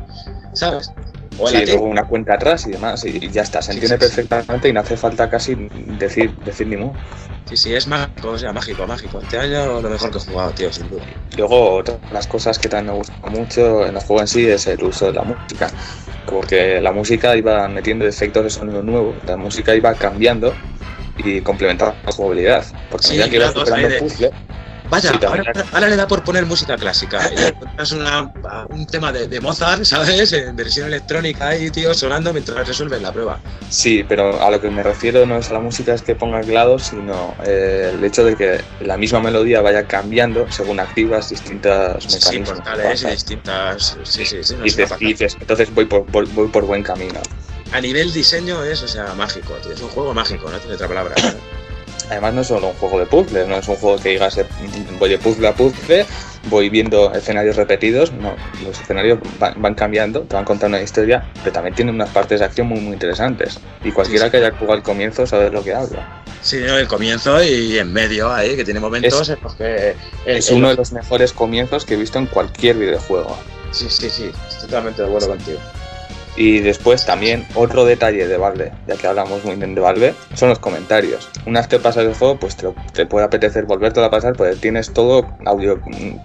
[0.52, 0.92] ¿sabes?
[1.36, 4.72] O Sí, luego una cuenta atrás y demás, y ya está, se entiende perfectamente y
[4.72, 5.56] no hace falta casi
[5.98, 6.92] decir, decir ni mu.
[7.46, 9.18] Sí, sí, es mágico, o sea, mágico, mágico.
[9.20, 11.02] Este año lo mejor que he jugado, tío, sin duda.
[11.36, 14.46] Luego, otra de las cosas que también me gusta mucho en el juego en sí
[14.46, 15.70] es el uso de la música.
[16.26, 20.54] Porque la música iba metiendo efectos de sonido nuevo, la música iba cambiando
[21.18, 22.64] y complementando la jugabilidad.
[22.90, 24.30] Porque Sí, medida que claro, superando ahí de- puzzle,
[24.90, 27.18] Vaya, Sí, ahora, ahora le da por poner música clásica.
[27.94, 28.30] Una-
[28.68, 30.32] un tema de, de Mozart, ¿sabes?
[30.32, 33.40] En versión electrónica ahí, tío, sonando mientras resuelves la prueba.
[33.70, 36.40] sí, pero a lo que me refiero no es a la música es que ponga
[36.42, 42.04] claro, sino eh, el hecho de que la misma melodía vaya cambiando según activas distintos
[42.04, 42.60] Sí, sí, mecanismos.
[42.60, 43.96] portales y distintas.
[44.04, 44.54] Sí, sí, sí.
[44.56, 47.20] no y dices, entonces voy por, voy, voy por buen camino.
[47.72, 49.72] A nivel diseño es, o sea, mágico, tío.
[49.72, 51.14] Es un juego mágico, no tiene otra palabra.
[52.10, 54.46] Además no es solo un juego de puzzles, no es un juego que digas eh,
[54.98, 56.04] voy de puzzle a puzzle,
[56.50, 61.26] voy viendo escenarios repetidos, no, los escenarios van, van cambiando, te van contando una historia,
[61.42, 63.58] pero también tienen unas partes de acción muy muy interesantes.
[63.82, 64.30] Y cualquiera Sí, sí.
[64.32, 66.22] que haya jugado al comienzo sabe de lo que habla.
[66.42, 69.94] Sí, el comienzo y en medio ahí, que tiene momentos Es- en los que.
[70.26, 73.38] el- Es el- uno de los mejores comienzos que he visto en cualquier videojuego.
[73.70, 74.30] Sí, sí, sí.
[74.50, 75.58] Estoy totalmente de acuerdo contigo.
[76.36, 80.48] Y después también otro detalle de Valve, ya que hablamos muy bien de Valve, son
[80.48, 81.28] los comentarios.
[81.46, 84.34] Una vez que pasas el juego, pues te, lo- te puede apetecer volverte a pasar,
[84.34, 85.80] pues tienes todo audio,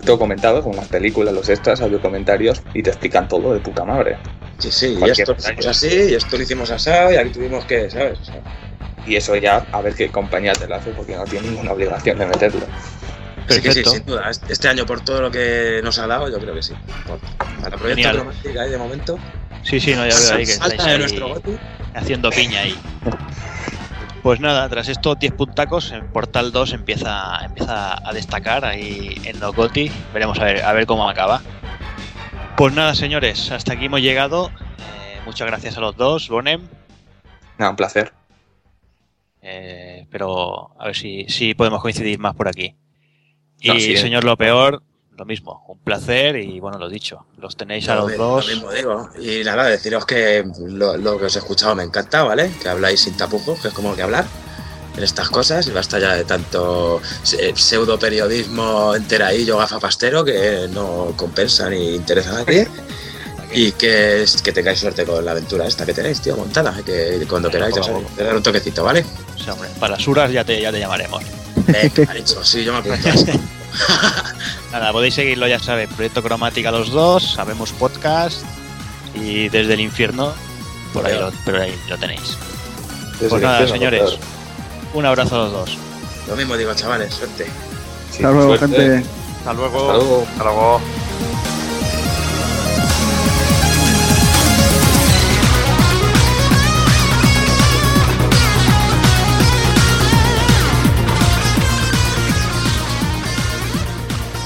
[0.05, 3.85] todo comentado, como las películas, los extras, audio comentarios, y te explican todo de puta
[3.85, 4.17] madre.
[4.57, 7.65] Sí, sí, y esto lo hicimos así, y esto lo hicimos así, y aquí tuvimos
[7.65, 8.19] que, ¿sabes?
[8.19, 8.41] O sea,
[9.05, 12.17] Y eso ya a ver qué compañía te lo hace, porque no tiene ninguna obligación
[12.17, 12.61] de meterlo.
[13.47, 14.31] sí, que sí, sin duda.
[14.49, 16.73] Este año, por todo lo que nos ha dado, yo creo que sí.
[17.07, 17.19] Por-
[17.61, 18.15] para Proyecto Genial.
[18.15, 19.19] Cromática ahí de momento.
[19.63, 21.43] Sí, sí, no, ya veo ahí que estáis ahí
[21.93, 22.75] haciendo piña ahí.
[24.23, 29.39] Pues nada, tras estos 10 puntacos, el Portal 2 empieza, empieza a destacar ahí en
[29.39, 29.91] los GOTY.
[30.13, 31.41] Veremos a ver, a ver cómo acaba.
[32.57, 34.49] Pues nada, señores, hasta aquí hemos llegado.
[34.49, 36.67] Eh, muchas gracias a los dos, Bonem.
[37.57, 38.11] Nada, un placer.
[39.41, 42.75] Eh, pero a ver si, si podemos coincidir más por aquí.
[43.61, 43.97] Y No, sí, eh.
[43.97, 44.83] señor Lo Peor,
[45.19, 45.63] lo mismo.
[45.67, 47.25] Un placer y bueno, lo dicho.
[47.37, 48.47] Los tenéis a Lo los dos.
[48.47, 49.09] Lo mismo digo.
[49.19, 52.51] Y nada, deciros que lo, lo que os he escuchado me encanta, ¿vale?
[52.61, 54.25] Que habláis sin tapujos, que es como que hablar
[54.97, 56.99] en estas cosas y basta ya de tanto
[57.55, 62.67] pseudo periodismo enteradillo gafapastero que no compensa ni interesa a nadie.
[63.51, 66.81] Y que, que tengáis suerte con la aventura esta que tenéis, tío, montada.
[66.85, 69.03] Que cuando queráis os Poco a os daré un toquecito, ¿vale?
[69.43, 71.23] Sí, hombre, para Suras ya te, ya te llamaremos.
[71.65, 73.09] Venga, ha dicho, sí, yo me apunto.
[74.71, 78.43] Nada, podéis seguirlo, ya sabéis, Proyecto Cromática los dos, sabemos podcast
[79.15, 80.33] y desde el infierno,
[80.93, 82.37] por ahí lo, pero ahí lo tenéis.
[83.13, 84.17] Desde Pues nada, infierno, señores, claro.
[84.93, 85.77] un abrazo a los dos.
[86.27, 87.45] Lo mismo digo, chavales, suerte.
[88.11, 88.75] Sí, Hasta luego, suerte.
[88.77, 89.09] gente.
[89.39, 89.79] Hasta luego.
[89.91, 90.27] Hasta luego.
[90.31, 90.81] Hasta luego.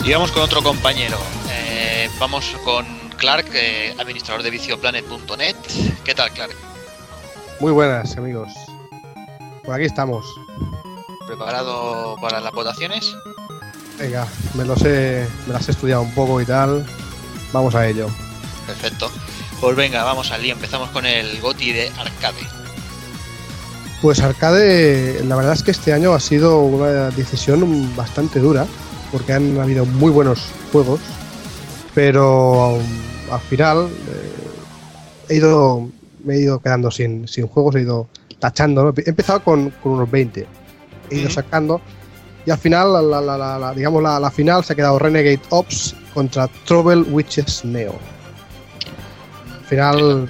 [0.06, 1.18] Y vamos con otro compañero.
[1.50, 2.86] Eh, vamos con
[3.18, 5.56] Clark, eh, administrador de vicioplanet.net.
[6.04, 6.54] ¿Qué tal, Clark?
[7.62, 8.52] Muy buenas, amigos.
[9.64, 10.26] Por aquí estamos.
[11.26, 13.16] ¿Preparado para las votaciones?
[13.98, 16.86] Venga, me los he, me las he estudiado un poco y tal.
[17.54, 18.10] Vamos a ello.
[18.68, 19.10] Perfecto.
[19.62, 20.54] Pues venga, vamos al lío.
[20.54, 22.46] Empezamos con el GOTI de arcade.
[24.02, 28.68] Pues arcade, la verdad es que este año ha sido una decisión bastante dura,
[29.14, 30.42] porque han habido muy buenos
[30.74, 31.00] juegos,
[31.96, 32.82] pero um,
[33.32, 34.34] al final eh,
[35.30, 35.88] he ido,
[36.26, 38.08] me he ido quedando sin, sin juegos, he ido
[38.40, 38.84] tachando.
[38.84, 38.94] ¿no?
[38.98, 40.46] He empezado con, con unos 20,
[41.12, 41.80] he ido sacando,
[42.46, 45.00] y al final, la, la- la- la- la- digamos, la, la final se ha quedado
[45.00, 47.94] Renegade Ops contra Trouble Witches Neo.
[49.60, 50.30] Al final,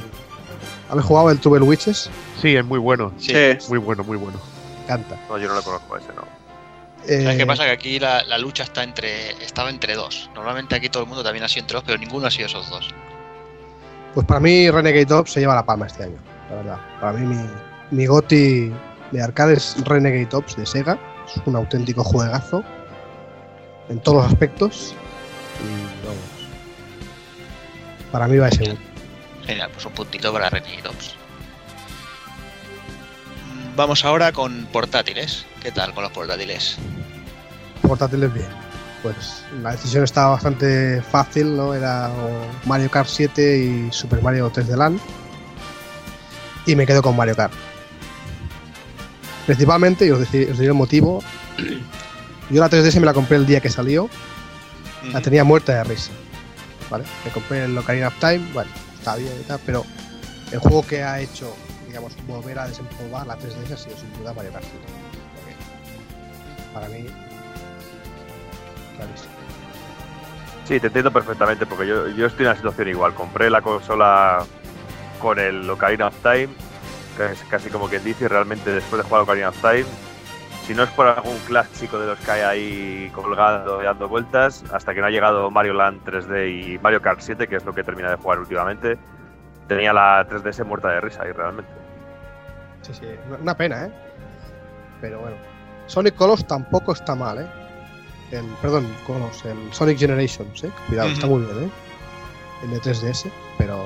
[0.90, 2.10] ¿habéis jugado el Trouble Witches?
[2.42, 3.12] Sí, es muy bueno.
[3.18, 3.34] Sí.
[3.70, 4.38] Muy bueno, muy bueno.
[4.78, 5.18] Me encanta.
[5.30, 6.33] No, yo no lo conozco ese, no.
[7.06, 7.64] ¿Sabes qué Eh, pasa?
[7.66, 10.30] Que aquí la, la lucha está entre, estaba entre dos.
[10.36, 12.70] Normalmente aquí todo el mundo también ha sido entre dos, pero ninguno ha sido esos
[12.70, 12.90] dos.
[14.14, 16.18] Pues para mí Renegade Ops se lleva la palma este año,
[16.50, 16.78] la verdad.
[17.02, 17.44] Para mí mi,
[17.92, 18.72] mi goti
[19.12, 20.98] de arcade es Renegade Ops de Sega.
[21.28, 22.64] Es un auténtico juegazo
[23.90, 24.94] en todos los aspectos.
[25.60, 26.52] Y vamos.
[28.12, 28.80] Para mí va ese uno.
[29.46, 31.16] Genial, pues un puntito para Renegade Ops.
[33.76, 35.46] Vamos ahora con portátiles.
[35.62, 36.78] ¿Qué tal con los portátiles?
[37.82, 38.48] Portátiles bien.
[39.02, 41.74] Pues la decisión estaba bastante fácil, ¿no?
[41.74, 42.12] Era
[42.66, 45.00] Mario Kart 7 y Super Mario 3D Land.
[46.66, 47.54] Y me quedo con Mario Kart.
[49.46, 51.24] Principalmente, y os diré, os diré el motivo.
[52.50, 54.08] Yo la 3DS me la compré el día que salió.
[55.12, 56.12] La tenía muerta de risa.
[56.90, 57.06] ¿Vale?
[57.26, 58.52] Me compré el Ocarina of Time.
[58.54, 59.84] Bueno, está bien y tal, pero
[60.52, 61.54] el juego que ha hecho,
[61.94, 64.86] digamos, volver a desempolvar la 3DS ha sido sin duda Mario Kart 7.
[65.36, 65.54] Porque
[66.74, 67.06] Para mí,
[68.98, 69.34] clarísimo.
[70.66, 73.14] Sí, te entiendo perfectamente, porque yo, yo estoy en una situación igual.
[73.14, 74.44] Compré la consola
[75.22, 76.50] con el Ocarina of Time,
[77.16, 79.86] que es casi como quien dice, y realmente después de jugar Ocarina of Time,
[80.66, 84.64] si no es por algún clásico de los que hay ahí colgando y dando vueltas,
[84.74, 87.74] hasta que no ha llegado Mario Land 3D y Mario Kart 7, que es lo
[87.74, 88.98] que termina de jugar últimamente,
[89.68, 91.83] tenía la 3DS muerta de risa y realmente.
[92.84, 93.06] Sí, sí,
[93.42, 93.92] una- pena, ¿eh?
[95.02, 95.36] Pero bueno.
[95.88, 97.48] Sonic Colors tampoco está mal, ¿eh?
[98.32, 100.72] El, perdón, Colors, el Sonic Generations, ¿eh?
[100.88, 101.70] Cuidado, está muy bien, ¿eh?
[102.64, 103.84] El de 3DS, pero.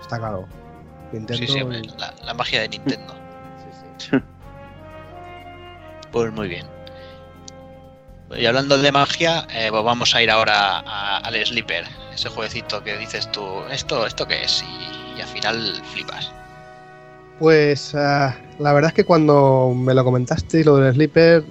[0.00, 0.48] Está claro.
[1.12, 1.46] Nintendo.
[1.46, 1.58] Sí, sí,
[1.94, 3.14] y- la, la magia de Nintendo.
[3.64, 4.16] sí, sí.
[6.12, 6.66] Pues muy bien.
[8.36, 10.78] Y hablando de magia, eh, pues vamos a ir ahora
[11.18, 11.84] al Sleeper,
[12.14, 14.62] ese jueguecito que dices tú, ¿esto, esto qué es?
[14.62, 16.30] Y, y al final flipas.
[17.38, 21.44] Pues ah, la verdad es que cuando me lo comentaste lo del Sleeper,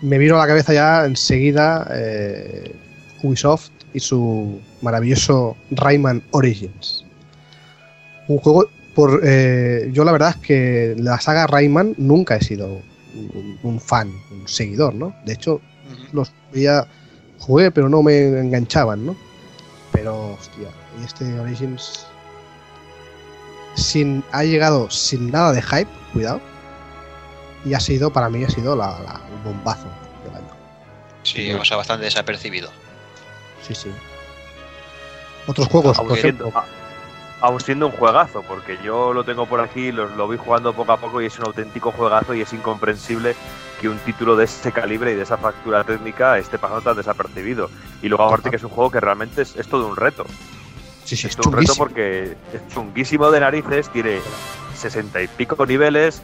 [0.00, 2.74] me vino a la cabeza ya enseguida eh,
[3.22, 7.04] Ubisoft y su maravilloso Rayman Origins.
[8.28, 12.80] Un juego por eh, yo la verdad es que la saga Rayman nunca he sido
[13.14, 15.14] un, un fan, un seguidor, ¿no?
[15.26, 15.60] De hecho,
[16.12, 16.86] los veía,
[17.38, 19.16] jugué pero no me enganchaban, ¿no?
[19.92, 20.68] Pero hostia,
[20.98, 22.06] y este Origins
[23.74, 26.40] sin, ha llegado sin nada de hype, cuidado.
[27.64, 29.86] Y ha sido, para mí, ha sido la, la- el bombazo
[30.24, 30.50] del año.
[31.22, 32.70] Sí, o sea, bastante desapercibido.
[33.66, 33.90] Sí, sí.
[35.46, 36.60] Otros juegos, aún por siendo, ejemplo.
[36.60, 40.72] a- aún siendo un juegazo, porque yo lo tengo por aquí, lo, lo voy jugando
[40.74, 43.34] poco a poco y es un auténtico juegazo y es incomprensible
[43.80, 47.70] que un título de ese calibre y de esa factura técnica esté pasando tan desapercibido.
[48.02, 50.24] Y luego aparte que es un juego que realmente es, es todo un reto.
[51.04, 54.20] Sí, sí, es un reto porque es chunguísimo de narices, tiene
[54.76, 56.22] sesenta y pico niveles.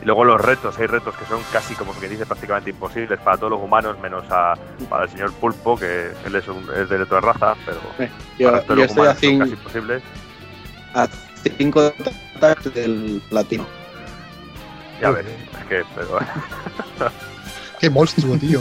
[0.00, 3.36] Y luego los retos, hay retos que son casi como que dice prácticamente imposibles para
[3.36, 4.54] todos los humanos, menos a,
[4.88, 8.52] para el señor Pulpo, que él es, un, es de otra raza, pero Eh, Yo,
[8.52, 10.02] para yo los estoy a, humanos son cin- casi imposibles.
[10.94, 11.08] a
[11.58, 11.92] cinco
[12.38, 13.66] tags del platino.
[15.00, 16.18] Ya ves, es que, pero,
[17.80, 18.60] Qué monstruo, tío.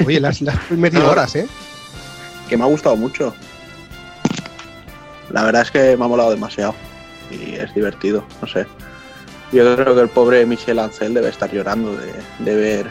[0.06, 1.46] Oye, las, las metido horas, ¿eh?
[2.48, 3.34] Que me ha gustado mucho.
[5.30, 6.74] La verdad es que me ha molado demasiado.
[7.30, 8.66] Y es divertido, no sé.
[9.52, 12.86] Yo creo que el pobre Michel Ancel debe estar llorando de, de ver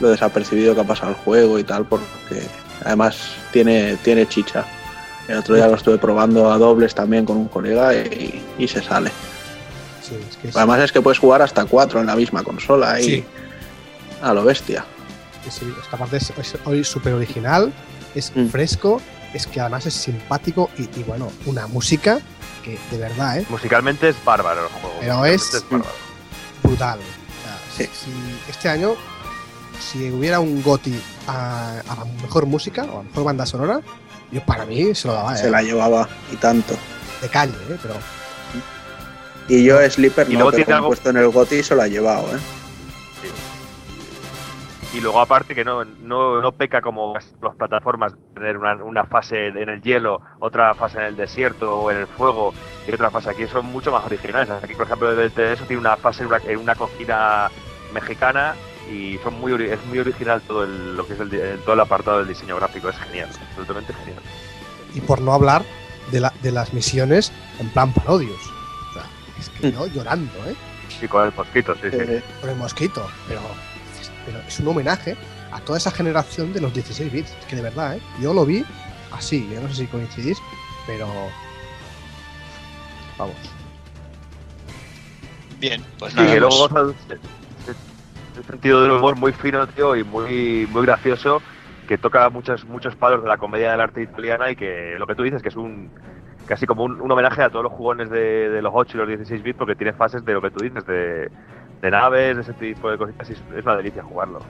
[0.00, 2.04] lo desapercibido que ha pasado el juego y tal, porque
[2.84, 3.16] además
[3.52, 4.64] tiene, tiene chicha.
[5.28, 8.82] El otro día lo estuve probando a dobles también con un colega y, y se
[8.82, 9.10] sale.
[10.02, 13.00] Sí, es que es, Además es que puedes jugar hasta cuatro en la misma consola
[13.00, 13.24] y Sí.
[14.22, 14.84] a lo bestia.
[15.44, 15.64] que sí,
[16.12, 16.32] es
[16.72, 17.72] es, súper original,
[18.14, 18.46] es Mm.
[18.48, 19.00] fresco,
[19.36, 22.18] es que además es simpático y, y bueno, una música
[22.64, 23.46] que de verdad, ¿eh?
[23.48, 24.96] musicalmente es bárbaro el juego.
[25.00, 25.90] Pero es- bárbaro.
[26.62, 26.98] brutal.
[26.98, 27.90] O sea, Sí.
[28.04, 28.94] si este año,
[29.80, 33.80] si hubiera un GOTI a, a la mejor música o a la mejor banda sonora,
[34.32, 35.50] yo para mí se lo daba, Se ¿eh?
[35.50, 36.74] la llevaba y tanto.
[37.22, 37.78] de calle, ¿eh?
[37.80, 37.94] Pero
[39.48, 41.62] Y yo Sleeper Y no, luego pero tiene como he algo- puesto en el GOTI
[41.62, 42.40] se lo ha llevado, ¿eh?
[44.94, 49.48] Y luego aparte que no, no, no peca como las plataformas, tener una, una fase
[49.48, 52.54] en el hielo, otra fase en el desierto o en el fuego
[52.88, 54.48] y otra fase aquí, son mucho más originales.
[54.50, 57.50] Aquí, por ejemplo, el eso tiene una fase en una, en una cocina
[57.92, 58.54] mexicana
[58.90, 62.18] y son muy es muy original todo el, lo que es el, todo el apartado
[62.18, 64.22] del diseño gráfico, es genial, absolutamente genial.
[64.94, 65.62] Y por no hablar
[66.12, 68.38] de, la- de las misiones en plan parodios.
[68.90, 69.02] O sea,
[69.38, 70.54] es que yo llorando, ¿eh?
[71.02, 71.98] Y con el mosquito, sí, sí.
[72.40, 73.06] Por el mosquito.
[73.28, 73.40] Pero,
[74.26, 75.16] pero es un homenaje
[75.52, 77.30] a toda esa generación de los 16 bits.
[77.40, 78.00] Es que de verdad, ¿eh?
[78.20, 78.64] Yo lo vi
[79.12, 79.48] así.
[79.52, 80.38] Yo no sé si coincidís,
[80.86, 81.06] pero.
[83.16, 83.36] Vamos.
[85.58, 86.32] Bien, pues Sí, nada.
[86.34, 90.66] que luego pues- goza de un- un sentido del humor muy fino, tío, y muy,
[90.70, 91.40] muy gracioso,
[91.88, 95.14] que toca muchos, muchos palos de la comedia del arte italiana y que lo que
[95.14, 95.90] tú dices, que es un
[96.46, 99.08] casi como un, un homenaje a todos los jugones de, de los 8 y los
[99.08, 101.30] 16 bits, porque tiene fases de lo que tú dices, de,
[101.82, 104.40] de naves, de ese tipo de cositas, y es, una delicia jugarlo.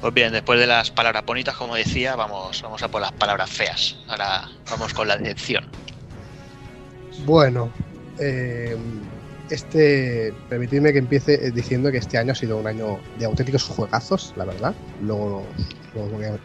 [0.00, 3.48] Pues bien, después de las palabras bonitas, como decía, vamos, vamos a por las palabras
[3.50, 3.96] feas.
[4.08, 5.64] Ahora vamos con la decepción.
[7.24, 7.70] Bueno,
[8.18, 8.76] eh,
[9.48, 13.64] este, permitidme que empiece eh, diciendo que este año ha sido un año de auténticos
[13.64, 14.74] juegazos, la verdad.
[15.00, 15.46] Luego,
[15.94, 16.38] luego voy a-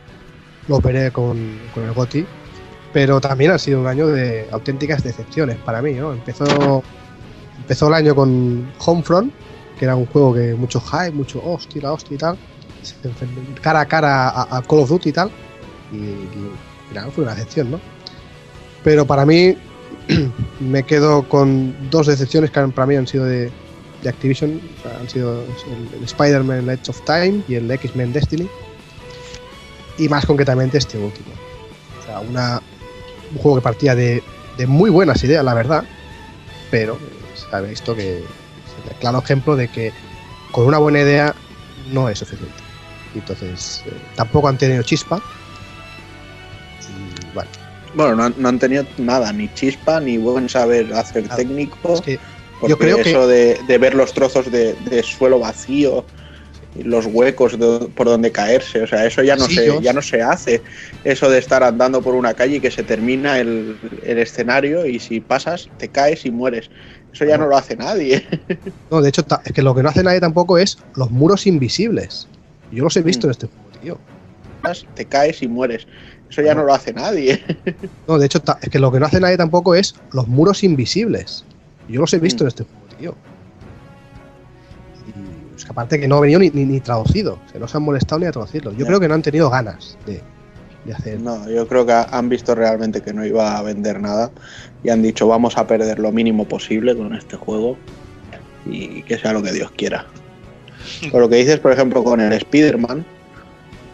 [0.67, 2.25] lo veré con, con el GOTI.
[2.93, 6.13] Pero también ha sido un año de auténticas decepciones para mí, ¿no?
[6.13, 6.83] Empezó,
[7.69, 9.31] empezó el año con Homefront,
[9.77, 12.37] que era un juego que mucho hype, mucho hostia, la hostia y tal.
[13.61, 15.29] Cara a cara a, Call of Duty y tal.
[15.93, 16.51] Y, y
[16.89, 17.79] final fue una decepción, ¿no?
[18.83, 19.55] Pero para mí
[20.59, 23.51] me quedo con dos decepciones que para mí han sido de,
[24.01, 24.59] de Activision.
[24.99, 28.49] Han sido el, Spider-Man Edge of Time y el X-Men Destiny.
[29.99, 31.29] Y más concretamente este último.
[32.01, 32.63] O sea, una,
[33.31, 34.23] un juego que partía de
[34.65, 35.83] muy buenas ideas, la verdad.
[36.71, 36.97] Pero
[37.49, 38.23] se ha visto que es
[38.89, 39.91] el claro ejemplo de que
[40.51, 41.35] con una buena idea
[41.91, 42.55] no es suficiente.
[43.15, 45.19] Entonces eh, tampoco han tenido chispa.
[46.89, 47.49] Y bueno,
[47.93, 51.77] Bueno, no han, no han tenido nada, ni chispa, ni buen saber hacer técnico.
[51.81, 52.19] porque
[52.67, 56.05] yo creo que- eso de, de ver los trozos de, de suelo vacío,
[56.83, 60.21] los huecos de- por donde caerse, o sea, eso ya no, se, ya no se
[60.21, 60.61] hace.
[61.03, 64.99] Eso de estar andando por una calle y que se termina el, el escenario y
[64.99, 66.69] si pasas te caes y mueres.
[67.13, 68.25] Eso ya no lo hace nadie.
[68.91, 72.27] No, de hecho, es que lo que no hace nadie tampoco es los muros invisibles.
[72.71, 73.97] Yo los he visto en este juego, tío.
[74.93, 75.87] Te caes y mueres.
[76.29, 77.43] Eso ya no lo hace nadie.
[78.07, 81.45] No, de hecho, es que lo que no hace nadie tampoco es los muros invisibles.
[81.87, 83.15] Yo los he visto en este juego, tío.
[85.07, 87.39] Y es que aparte que no ha venido ni, ni, ni traducido.
[87.45, 88.71] O sea, no se han molestado ni a traducirlo.
[88.73, 90.21] Yo creo que no han tenido ganas de,
[90.85, 91.19] de hacer.
[91.19, 94.31] No, yo creo que han visto realmente que no iba a vender nada
[94.83, 97.77] y han dicho vamos a perder lo mínimo posible con este juego
[98.65, 100.05] y que sea lo que Dios quiera.
[101.11, 103.05] Por lo que dices, por ejemplo, con el Spider-Man,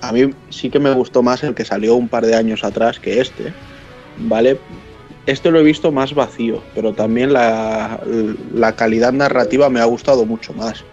[0.02, 2.99] a mí sí que me gustó más el que salió un par de años atrás
[2.99, 3.53] que este,
[4.18, 4.60] ¿vale?
[5.26, 7.99] Este lo he visto más vacío, pero también la,
[8.53, 10.84] la calidad narrativa me ha gustado mucho más.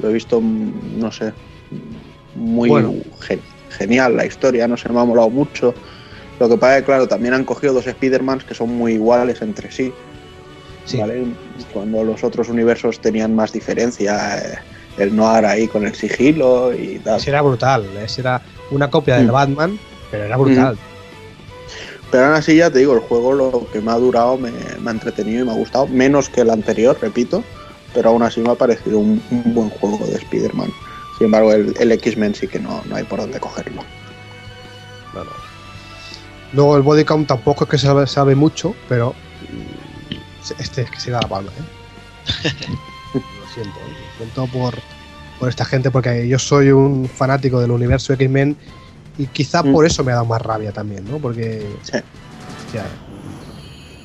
[0.00, 1.32] Lo he visto, mm, no sé,
[2.34, 2.94] muy Bueno.
[3.20, 3.42] gen-
[3.76, 5.74] genial la historia, no sé, me ha molado mucho.
[6.38, 9.40] Lo que pasa es que, claro, también han cogido dos Spider-Mans que son muy iguales
[9.42, 9.92] entre sí.
[10.98, 11.24] ¿vale?
[11.72, 14.58] Cuando los otros universos tenían más diferencia, eh,
[14.98, 17.18] el Noir ahí con el sigilo y tal.
[17.18, 17.84] Ese era brutal.
[18.04, 19.32] Ese era una copia del Mm.
[19.32, 19.78] Batman,
[20.10, 20.78] pero era brutal.
[22.10, 24.90] Pero aún así, ya te digo, el juego lo que me ha durado me, me
[24.90, 27.42] ha entretenido y me ha gustado, menos que el anterior, repito,
[27.92, 30.70] pero aún así me ha parecido un, un buen juego de Spider-Man.
[31.18, 33.82] Sin embargo, el, el X-Men sí que no, no hay por dónde cogerlo.
[36.52, 39.14] Luego el body count tampoco es que se sabe, sabe mucho, pero
[40.58, 42.50] este es que se da la palma, ¿eh?
[43.14, 43.92] lo siento, ¿eh?
[44.18, 44.74] lo siento por,
[45.40, 48.56] por esta gente, porque yo soy un fanático del universo X-Men
[49.18, 49.72] y quizá Mm.
[49.72, 51.18] por eso me ha dado más rabia también, ¿no?
[51.18, 52.84] Porque hostia,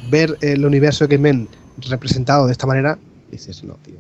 [0.09, 1.47] ver el universo X-Men
[1.89, 2.97] representado de esta manera,
[3.29, 3.95] dices, no, tío,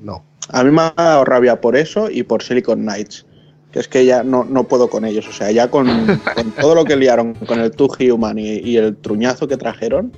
[0.00, 0.24] no.
[0.50, 3.26] A mí me ha dado rabia por eso y por Silicon Knights,
[3.72, 5.26] que es que ya no, no puedo con ellos.
[5.28, 5.86] O sea, ya con,
[6.34, 10.12] con todo lo que liaron con el Two Human y, y el truñazo que trajeron,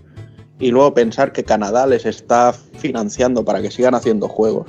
[0.60, 4.68] y luego pensar que Canadá les está financiando para que sigan haciendo juegos.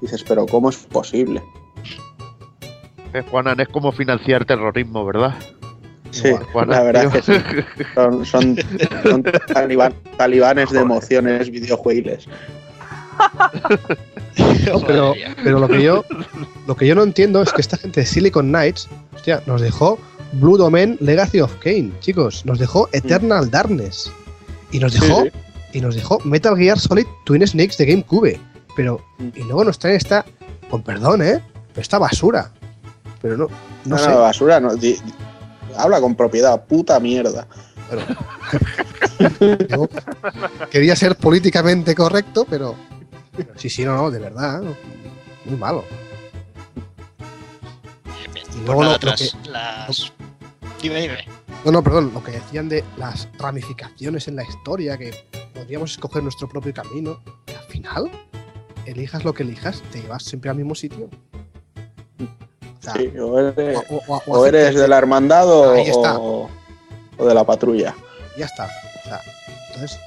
[0.00, 1.42] Dices, pero ¿cómo es posible?
[3.14, 5.34] Eh, Juanan, es como financiar terrorismo, ¿verdad?
[6.10, 7.32] Sí, Juanan, la verdad que sí.
[7.94, 8.56] Son, son,
[9.02, 12.28] son taliban- talibanes de emociones videojuegos.
[14.66, 15.14] No, pero,
[15.44, 16.04] pero lo que yo
[16.66, 19.98] lo que yo no entiendo es que esta gente de Silicon Knights, hostia, nos dejó
[20.32, 24.10] Blue Domain Legacy of Kane, chicos, nos dejó Eternal Darkness
[24.70, 25.30] y nos dejó Sí,
[25.74, 28.40] y nos dejó Metal Gear Solid Twin Snakes de GameCube,
[28.76, 29.00] pero
[29.34, 30.24] y luego nos traen esta
[30.70, 31.42] con perdón, ¿eh?
[31.76, 32.50] Esta basura.
[33.20, 33.44] Pero no,
[33.84, 34.08] no, No, sé.
[34.10, 34.74] no, basura, no.
[34.74, 35.14] di- di-
[35.76, 37.46] habla con propiedad, puta mierda.
[39.68, 39.88] Yo
[40.70, 42.74] quería ser políticamente correcto, pero
[43.56, 44.74] sí, sí, no, no, de verdad, no,
[45.44, 45.84] muy malo.
[48.54, 50.12] Y Por luego nada lo- lo atrás, que- las...
[50.80, 51.18] Dime, dime.
[51.64, 55.12] No, no, perdón, lo que decían de las ramificaciones en la historia, que
[55.54, 58.10] podríamos escoger nuestro propio camino, y al final,
[58.84, 61.08] elijas lo que elijas, te llevas siempre al mismo sitio.
[62.78, 66.50] O sea, Sí, o eres, o- o- o o eres aceptas- de la hermandad o,
[67.18, 67.94] de la patrulla.
[68.36, 68.64] ya está.
[68.64, 69.20] O sea,
[69.68, 70.00] entonces,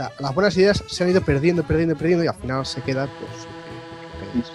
[0.00, 3.08] sea, las buenas ideas se han ido perdiendo, perdiendo, perdiendo y al final se queda
[3.18, 4.52] pues es.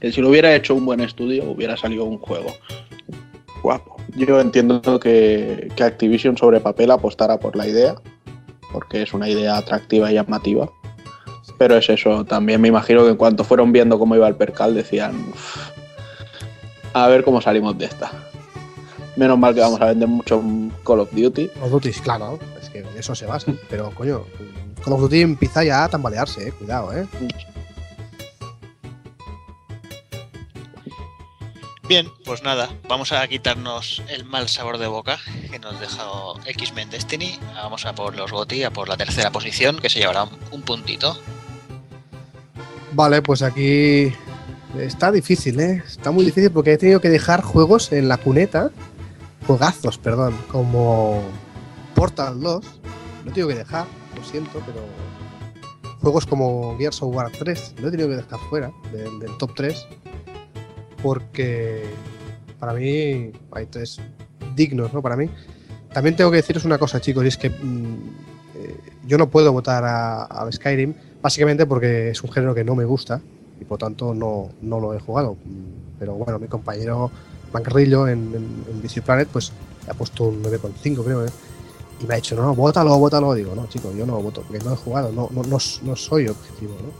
[0.00, 2.52] Que si lo hubiera hecho un buen estudio, hubiera salido un juego
[3.62, 3.96] guapo.
[4.16, 7.96] Yo entiendo que, que Activision sobre papel apostara por la idea,
[8.72, 10.70] porque es una idea atractiva y llamativa.
[11.58, 14.74] Pero es eso, también me imagino que en cuanto fueron viendo cómo iba el percal,
[14.74, 15.70] decían, "Uf,
[16.92, 18.10] a ver cómo salimos de esta.
[19.16, 20.40] Menos mal que vamos a vender mucho
[20.84, 21.48] Call of Duty.
[21.48, 22.38] Call of Duty, claro,
[22.74, 23.52] es que eso se basa.
[23.68, 24.24] Pero coño,
[24.84, 27.06] Call of Duty empieza ya a tambalearse, eh, cuidado, eh.
[31.88, 35.18] Bien, pues nada, vamos a quitarnos el mal sabor de boca
[35.50, 37.38] que nos dejó X-Men Destiny.
[37.54, 41.18] Vamos a por los GOTY, a por la tercera posición, que se llevará un puntito.
[42.92, 44.12] Vale, pues aquí
[44.78, 45.82] está difícil, ¿eh?
[45.86, 48.70] Está muy difícil porque he tenido que dejar juegos en la cuneta,
[49.46, 51.22] juegazos, perdón, como
[51.98, 52.64] Portal 2.
[53.24, 54.80] Lo he tenido que dejar, lo siento, pero
[56.00, 59.86] juegos como Gears of War 3 lo he tenido que dejar fuera del, top 3
[61.02, 61.82] porque
[62.60, 64.00] para mí hay tres
[64.54, 65.02] dignos, ¿no?
[65.02, 65.28] Para mí.
[65.92, 67.96] También tengo que deciros una cosa, chicos, y es que mm,
[68.54, 68.76] eh,
[69.06, 72.84] yo no puedo votar a- al Skyrim Básicamente porque es un género que no me
[72.84, 73.20] gusta
[73.60, 75.36] y por tanto no, no lo he jugado.
[75.98, 77.10] Pero bueno, mi compañero
[77.52, 79.52] Mancarrillo en, en, Planet pues
[79.88, 81.26] ha puesto un 9,5 creo.
[81.26, 81.30] ¿eh?
[82.00, 83.34] Y me ha dicho, no, no, bótalo, bótalo.
[83.34, 85.96] Digo, no, chicos, yo no lo voto porque no he jugado, no, no, no, no
[85.96, 86.74] soy objetivo.
[86.82, 86.92] ¿no?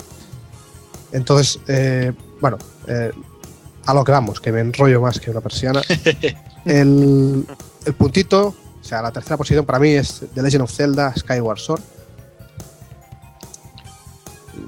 [1.13, 3.13] Entonces, eh, bueno, eh,
[3.87, 5.83] a lo que vamos, que me enrollo más que una persiana.
[6.65, 7.47] el,
[7.85, 11.59] el puntito, o sea, la tercera posición para mí es The Legend of Zelda Skyward
[11.59, 11.83] Sword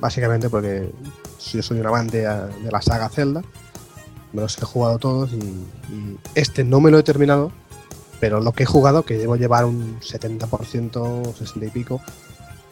[0.01, 0.91] básicamente porque
[1.53, 3.43] yo soy un amante de la saga Zelda,
[4.33, 7.53] me los he jugado todos y, y este no me lo he terminado,
[8.21, 12.01] pero lo que he jugado, que debo llevar un 70%, 60 y pico,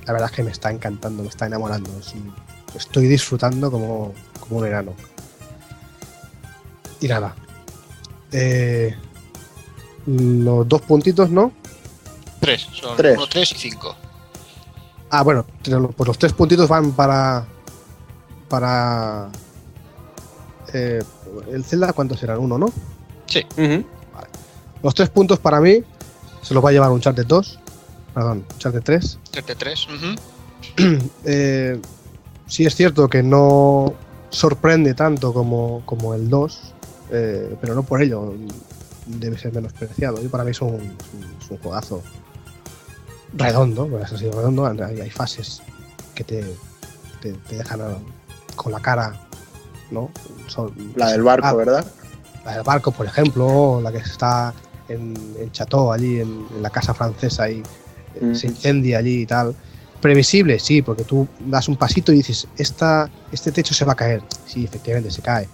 [0.07, 2.35] la verdad es que me está encantando, me está enamorando, es un-
[2.77, 4.93] estoy disfrutando como, como un enano.
[7.01, 7.35] Y nada,
[8.33, 8.95] eh,
[10.07, 11.53] los dos puntitos, ¿no?
[12.41, 13.16] Tres, son Tres.
[13.16, 13.95] uno, tres y cinco.
[15.11, 15.45] Ah, bueno,
[15.97, 17.47] pues los tres puntitos van para.
[18.49, 19.31] Para.
[20.73, 21.03] eh,
[21.51, 22.39] el Zelda, ¿cuántos serán?
[22.39, 22.70] Uno, ¿no?
[23.27, 23.45] Sí.
[24.83, 25.83] Los tres puntos para mí
[26.43, 27.59] se los va a llevar un Charter 2.
[28.15, 29.19] Perdón, Charter 3.
[29.31, 29.87] Trete tres.
[29.87, 30.99] ujú.
[31.25, 31.81] Eh,
[32.47, 33.93] sí es cierto que no
[34.31, 36.75] sorprende tanto como, como el 2,
[37.11, 38.35] eh, pero no por ello
[39.07, 40.23] debe ser menospreciado.
[40.23, 42.03] Y para mí es un, es un- juegazo
[43.35, 44.67] redondo, pues ha sido redondo.
[44.67, 45.63] Hay, hay fases
[46.15, 46.55] que te,
[47.21, 47.99] te, te dejan a-
[48.57, 49.21] con la cara,
[49.91, 50.11] ¿no?
[50.47, 51.87] Son- La del barco, Ah, ¿verdad?
[52.45, 54.53] La del barco, por ejemplo, la que está
[54.89, 57.62] en, en Chateau, allí en, en la casa francesa y
[58.20, 59.55] eh, se incendia allí y tal.
[60.01, 63.97] Previsible, sí, porque tú das un pasito y dices, Esta, este techo se va a
[63.97, 64.23] caer.
[64.47, 65.48] Sí, efectivamente, se cae.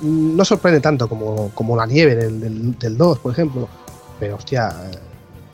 [0.00, 3.68] Mm, No sorprende tanto como, como la nieve del, del, del 2, por ejemplo.
[4.20, 4.98] Pero, hostia, eh,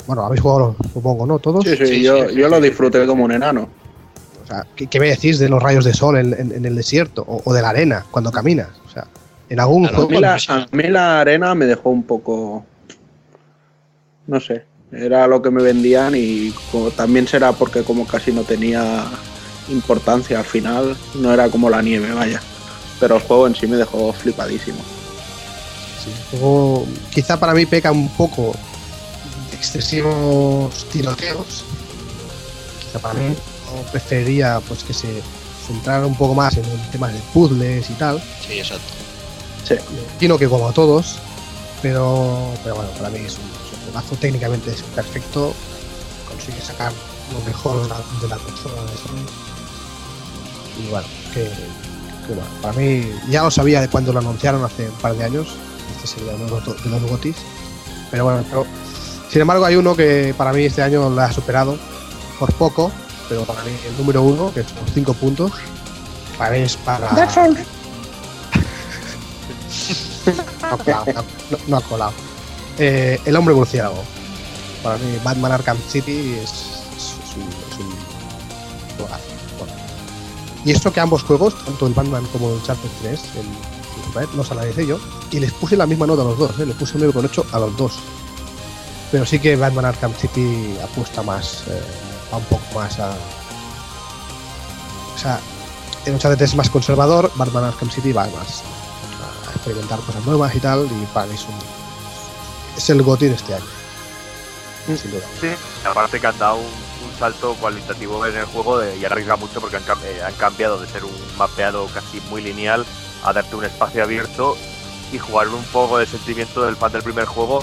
[0.06, 1.38] bueno, habéis jugado, supongo, ¿no?
[1.38, 1.64] Todos.
[1.64, 3.68] Sí, sí, yo, yo lo disfruté como un enano.
[4.42, 6.74] O sea, ¿qué, qué me decís de los rayos de sol en, en- en el
[6.74, 7.22] desierto?
[7.26, 8.68] O, o de la arena cuando caminas.
[8.86, 9.06] O sea,
[9.48, 10.10] en algún A juego.
[10.10, 12.64] mí, la, a mí la arena me dejó un poco.
[14.28, 14.64] No sé.
[14.92, 19.04] Era lo que me vendían y como- también será porque como casi no tenía
[19.68, 22.40] importancia al final, no era como la nieve, vaya.
[23.00, 24.78] Pero el juego en sí me dejó flipadísimo.
[26.04, 28.54] Sí, el juego quizá para mí peca un poco
[29.50, 31.64] de excesivos tiroteos.
[32.86, 35.08] Quizá para mí yo preferiría pues que se
[35.66, 38.22] centrara un poco más en el tema de puzzles y tal.
[38.46, 38.84] Sí, exacto.
[39.66, 39.74] Sí.
[40.12, 41.16] Imagino que como a todos,
[41.82, 45.54] pero, pero bueno, para mí es un, juegazo, técnicamente es perfecto,
[46.28, 46.92] consigue sacar
[47.32, 49.26] lo mejor de la, de la consola de Sony.
[50.78, 51.44] Y bueno, que,
[52.26, 55.24] que bueno, para mí ya lo sabía de cuando lo anunciaron hace un par de
[55.24, 55.48] años,
[55.96, 57.36] este sería uno de los, de los gotis,
[58.10, 58.66] pero bueno, pero,
[59.30, 61.78] sin embargo hay uno que para mí este año lo ha superado
[62.38, 62.92] por poco,
[63.28, 65.52] pero para mí el número uno, que son cinco puntos,
[66.36, 67.10] para mí es para...
[70.60, 71.24] No ha colado.
[71.50, 72.27] No, no ha colado.
[72.78, 74.02] Eh, el hombre murciélago.
[74.82, 76.50] Para mí, Batman Arkham City es,
[76.96, 77.42] es- un,
[77.84, 78.08] un.
[80.64, 84.50] Y esto que ambos juegos, tanto el Batman como el Uncharted 3, el, Superman, los
[84.50, 84.98] analicé yo
[85.30, 86.58] y les puse la misma nota a los dos.
[86.58, 86.66] ¿eh?
[86.66, 87.92] Les puse un 9,8 a los dos.
[89.10, 91.80] Pero sí que Batman Arkham City apuesta más, eh,
[92.32, 93.10] va un poco más a.
[95.14, 95.40] O sea,
[96.04, 98.62] el Uncharted es más conservador, Batman Arkham City va más
[99.48, 101.77] a experimentar cosas nuevas y tal, y para es un.
[102.78, 103.64] Es el GOTY de este año.
[104.86, 105.26] Sin duda.
[105.40, 105.48] Sí,
[105.84, 109.60] aparte que han dado un, un salto cualitativo en el juego de- y arriesga mucho
[109.60, 112.86] porque han, eh, han cambiado de ser un mapeado casi muy lineal
[113.24, 114.56] a darte un espacio abierto
[115.12, 117.62] y jugar un poco de sentimiento del fan del primer juego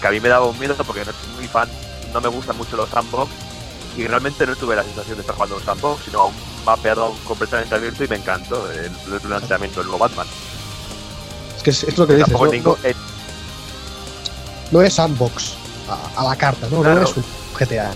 [0.00, 1.68] que a mí me daba un miedo porque no soy muy fan,
[2.12, 3.30] no me gustan mucho los sandbox
[3.96, 6.34] y realmente no tuve la sensación de estar jugando un sandbox, sino a un
[6.64, 10.26] mapeado completamente abierto y me encantó el, el planteamiento del nuevo Batman.
[11.56, 12.32] Es que es, es lo que dices.
[12.32, 12.94] Tampoco No, eh,
[14.74, 15.54] no es sandbox
[15.88, 16.80] a, a la carta, ¿no?
[16.82, 17.00] Claro.
[17.00, 17.24] No es un
[17.58, 17.92] GTA.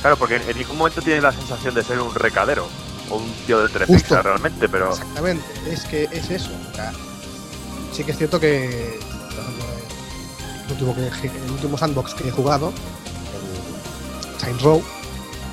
[0.00, 2.66] Claro, porque en ningún momento tienes la sensación de ser un recadero
[3.10, 6.50] o un tío de pixels realmente, pero Exactamente, es que es eso.
[6.72, 6.92] o sea,
[7.92, 8.98] sí que es cierto que,
[10.66, 12.72] el último, que- el último sandbox que he jugado,
[14.34, 14.82] el Saints Row,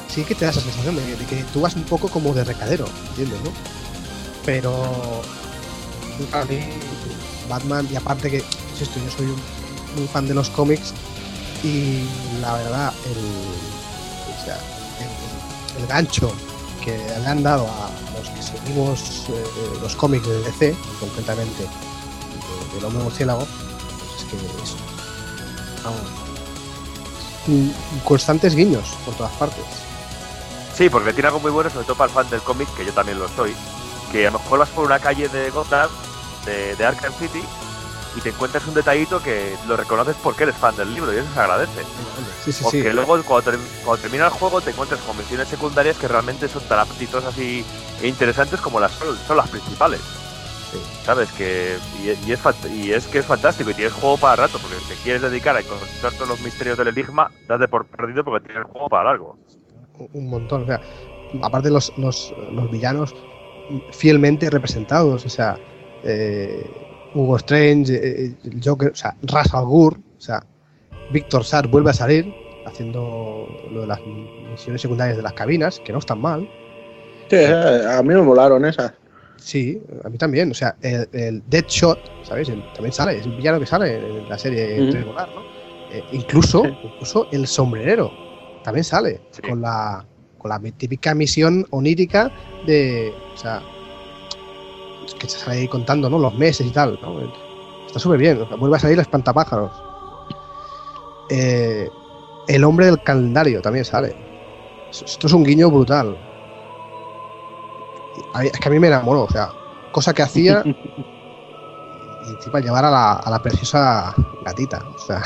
[0.07, 2.43] sí que te da esa sensación de, de que tú vas un poco como de
[2.45, 3.39] recadero, ¿entiendes?
[3.43, 3.51] ¿no?
[4.45, 5.21] Pero
[6.31, 6.59] para mí,
[7.49, 9.41] Batman, y aparte que, insisto, yo soy un,
[9.95, 10.93] muy fan de los cómics
[11.63, 12.03] y
[12.41, 13.17] la verdad, el,
[15.81, 16.31] el- gancho
[16.83, 17.89] que le han dado a
[18.19, 19.43] los que seguimos eh,
[19.81, 24.75] los cómics de DC, concretamente de- hombre murciélago, pues es que es
[28.03, 29.63] constantes guiños por todas partes.
[30.77, 32.93] Sí, porque tiene algo muy bueno, sobre todo para el fan del cómic, que yo
[32.93, 33.53] también lo soy,
[34.11, 35.89] que a lo mejor vas por una calle de Gotham,
[36.45, 37.41] de Arkham City,
[38.13, 41.31] y te encuentras un detallito que lo reconoces porque eres fan del libro y eso
[41.33, 41.91] se agradece.
[42.43, 42.93] Sí, sí, porque sí.
[42.93, 46.67] luego cuando, ter- cuando termina el juego te encuentras con misiones secundarias que realmente son
[46.67, 47.65] tan apetitosas y,
[47.97, 50.01] e interesantes como las son, las principales.
[51.03, 51.31] ¿Sabes?
[51.33, 54.81] que y, y es, y es que es fantástico y tienes juego para rato porque
[54.87, 58.47] te quieres dedicar a encontrar todos los misterios del enigma, das de por perdido porque
[58.47, 59.37] tienes juego para largo.
[60.13, 60.63] un montón.
[60.63, 60.81] O sea,
[61.41, 63.15] aparte los, los, los villanos
[63.91, 65.25] fielmente representados.
[65.25, 65.61] O sea,
[66.01, 66.82] eh,
[67.13, 70.43] Hugo Strange, eh, el Joker, o sea, Ra's al Ghul, o sea,
[71.11, 72.33] Víctor Sar vuelve a salir
[72.65, 73.99] haciendo lo de las
[74.51, 76.47] misiones secundarias de las cabinas, que no están mal.
[77.29, 78.93] Sí, eh, a mí me molaron esas.
[79.37, 80.51] Sí, a mí también.
[80.51, 82.49] O sea, el, el Deadshot, ¿sabéis?
[82.49, 84.91] El- también sale, es un villano que sale en la serie Ujú.
[84.91, 85.41] regular, ¿no?
[85.91, 88.11] Eh, incluso, incluso el sombrerero
[88.63, 90.05] también sale con la
[90.37, 92.31] con la típica misión onírica
[92.65, 93.13] de.
[93.33, 93.61] O sea,
[95.19, 96.17] que se sale ahí contando, ¿no?
[96.19, 97.19] Los meses y tal, ¿no?
[97.85, 98.41] Está súper bien.
[98.41, 99.71] o sea, vuelve a salir el espantapájaros.
[101.29, 101.89] Eh,
[102.47, 104.15] el hombre del calendario también sale.
[104.91, 106.15] Esto es un guiño brutal.
[108.43, 109.49] Es que a mí me enamoró, o sea,
[109.91, 114.13] cosa que hacía y encima llevar a la, a la preciosa
[114.43, 115.21] gatita, o sea.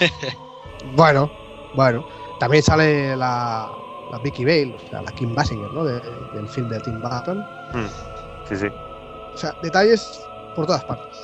[0.96, 1.30] bueno,
[1.74, 2.04] bueno.
[2.38, 3.68] También sale la,
[4.12, 5.84] la Vicky Bale, o sea, la Kim Basinger, ¿no?
[5.84, 6.00] De-
[6.34, 7.44] del film de Tim Burton.
[8.48, 8.66] Sí, sí.
[9.38, 10.20] O sea, detalles
[10.56, 11.16] por todas partes.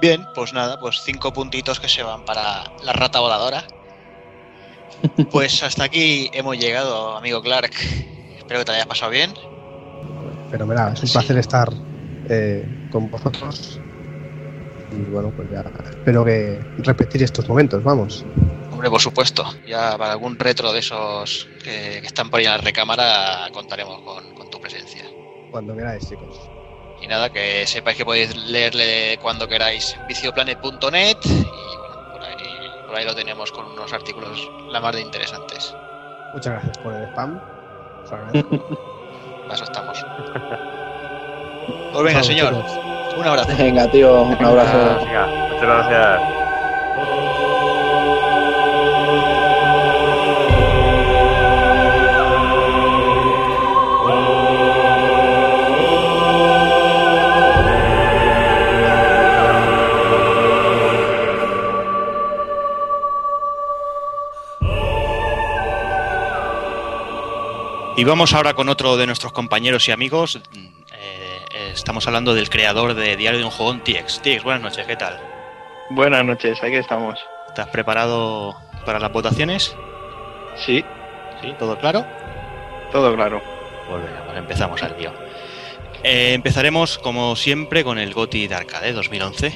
[0.00, 3.62] Bien, pues nada, pues cinco puntitos que se van para la rata voladora.
[5.30, 7.70] Pues hasta aquí hemos llegado, amigo Clark.
[8.36, 9.32] Espero que te hayas pasado bien.
[10.50, 11.68] Fenomenal, es un placer estar
[12.28, 13.78] eh, con vosotros.
[14.90, 18.24] Y bueno, pues ya espero que repetir estos momentos, vamos.
[18.72, 19.44] Hombre, por supuesto.
[19.68, 24.00] Ya para algún retro de esos que, que están por ahí en la recámara contaremos
[24.00, 25.04] con, con tu presencia.
[25.50, 26.50] Cuando queráis, chicos.
[27.00, 32.36] Y nada, que sepáis que podéis leerle cuando queráis vicioplanet.net y bueno, por ahí,
[32.86, 35.74] por ahí lo tenemos con unos artículos la más de interesantes.
[36.34, 37.40] Muchas gracias por el spam.
[38.04, 38.58] Os agradezco.
[39.42, 40.06] Para eso estamos.
[41.92, 42.54] Pues venga, Chao, señor.
[42.54, 42.80] chicos.
[43.16, 43.56] Un abrazo.
[43.58, 45.04] Venga, tío, un abrazo.
[45.04, 46.20] Venga, muchas gracias.
[68.00, 70.40] Y vamos ahora con otro de nuestros compañeros y amigos.
[70.54, 70.70] Eh,
[71.54, 74.22] eh, estamos hablando del creador de Diario de un Jugón, TX.
[74.22, 75.20] TX, buenas noches, ¿qué tal?
[75.90, 77.18] Buenas noches, aquí estamos.
[77.48, 78.56] ¿Estás preparado
[78.86, 79.76] para las votaciones?
[80.56, 80.82] Sí.
[81.42, 81.54] ¿Sí?
[81.58, 82.06] ¿Todo claro?
[82.90, 83.42] Todo claro.
[83.86, 85.12] Pues venga, pues empezamos al lío.
[86.02, 89.52] Eh, empezaremos, como siempre, con el GOTI de Arcade 2011.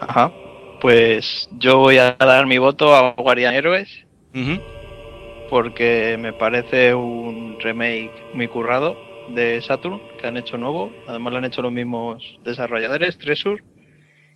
[0.00, 0.32] Ajá.
[0.80, 4.06] Pues yo voy a dar mi voto a Guardian Heroes.
[5.48, 8.96] Porque me parece un remake muy currado
[9.30, 10.92] de Saturn que han hecho nuevo.
[11.06, 13.62] Además lo han hecho los mismos desarrolladores, Tresur.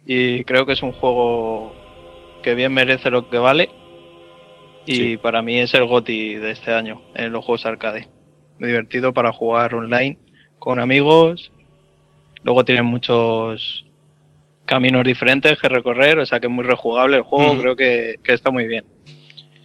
[0.07, 1.75] Y creo que es un juego
[2.43, 3.71] que bien merece lo que vale.
[4.85, 8.09] Y para mí es el GOTI de este año en los juegos arcade.
[8.59, 10.19] Muy divertido para jugar online
[10.59, 11.53] con amigos.
[12.43, 13.87] Luego tienen muchos
[14.65, 18.33] caminos diferentes que recorrer, o sea que es muy rejugable el juego, creo que, que
[18.33, 18.85] está muy bien.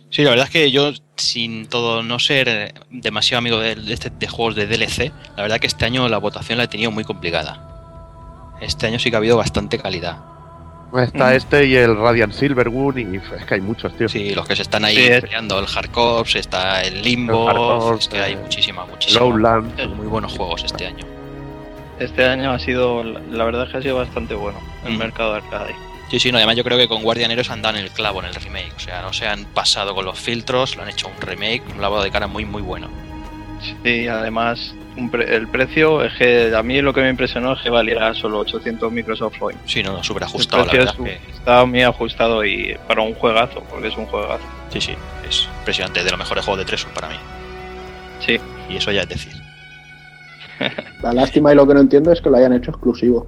[0.10, 3.94] Sí, la verdad es que yo, sin todo no ser eh, demasiado amigo de, de
[3.94, 6.92] este- de juegos de DLC, la verdad que este año la votación la he tenido
[6.92, 8.56] muy complicada.
[8.62, 10.18] Este año sí que ha habido bastante calidad.
[10.98, 14.08] Está este y el Radiant Silverwood y es que hay muchos, tío.
[14.08, 17.58] Sí, los que se están ahí Sí, es- peleando, el Hardcore, está el Limbo, El
[17.58, 19.20] Hardcore, es que hay eh, muchísima, muchísima.
[19.20, 19.88] Lowlands.
[19.90, 21.06] Muy buenos juegos este año.
[22.00, 25.00] Este año ha sido, la verdad es que ha sido bastante bueno el Ujú.
[25.00, 25.76] mercado de arcade.
[26.10, 28.20] Sí, sí, no, además yo creo que con Guardian Heroes han dado en el clavo
[28.22, 28.74] en el remake.
[28.78, 31.82] O sea, no se han pasado con los filtros, lo han hecho un remake, un
[31.82, 32.88] lavado de cara muy, muy bueno.
[33.84, 37.62] Sí, además un pre- el precio es que a mí lo que me impresionó es
[37.62, 39.60] que valiera solo 800 Microsoft Point.
[39.66, 43.14] Sí, no, súper El ajustado, la precio es- que- está muy ajustado y para un
[43.14, 44.44] juegazo, porque es un juegazo.
[44.72, 44.94] Sí, sí,
[45.28, 47.16] es impresionante, de los mejores juegos de Tresur para mí.
[48.26, 48.40] Sí.
[48.70, 49.34] Y eso ya es decir.
[51.04, 53.28] La lástima y lo que no entiendo es que lo hayan hecho exclusivo.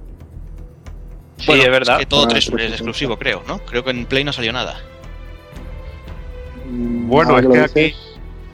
[1.40, 1.98] Sí, es verdad.
[1.98, 2.74] que todo Ah, Tresur es 360.
[2.76, 3.58] exclusivo, creo, ¿no?
[3.60, 4.80] Creo que en Play no salió nada.
[6.66, 7.94] Bueno, Ahora es que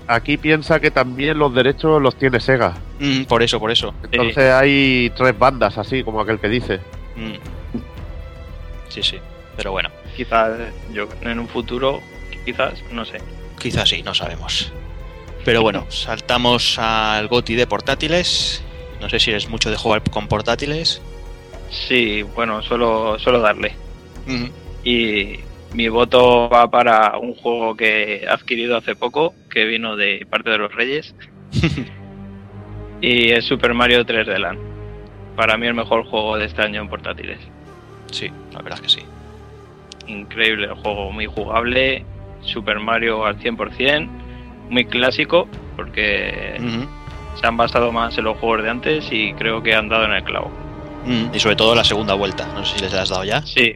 [0.06, 2.74] aquí, piensa que también los derechos los tiene Sega.
[2.98, 3.94] Mm, por eso, por eso.
[4.10, 6.80] Entonces hay tres bandas así, como aquel que dice.
[7.16, 7.34] Mm.
[8.88, 9.18] Sí, sí,
[9.56, 9.90] pero bueno.
[10.16, 10.52] Quizás
[10.92, 12.00] yo en un futuro,
[12.44, 13.20] quizás, no sé.
[13.60, 14.72] Quizás sí, no sabemos.
[15.44, 18.62] Pero bueno, saltamos al GOTI de portátiles.
[19.00, 21.02] No sé si eres mucho de jugar con portátiles.
[21.70, 23.74] Sí, bueno, suelo, suelo darle.
[24.84, 25.40] Y
[25.74, 30.50] mi voto va para un juego que he adquirido hace poco, que vino de parte
[30.50, 31.14] de los Reyes.
[33.00, 34.58] y es Super Mario 3D Land.
[35.36, 37.38] Para mí el mejor juego de este año en portátiles.
[38.10, 39.06] Sí, la verdad es que sí.
[40.06, 42.04] Increíble el juego, muy jugable.
[42.40, 44.08] Super Mario al 100%,
[44.70, 46.58] muy clásico, porque
[47.34, 50.12] se han basado más en los juegos de antes y creo que han dado en
[50.12, 50.65] el clavo.
[51.06, 52.46] Mm, Y sobre todo la segunda vuelta.
[52.54, 53.40] No sé si les has dado ya.
[53.42, 53.74] Sí,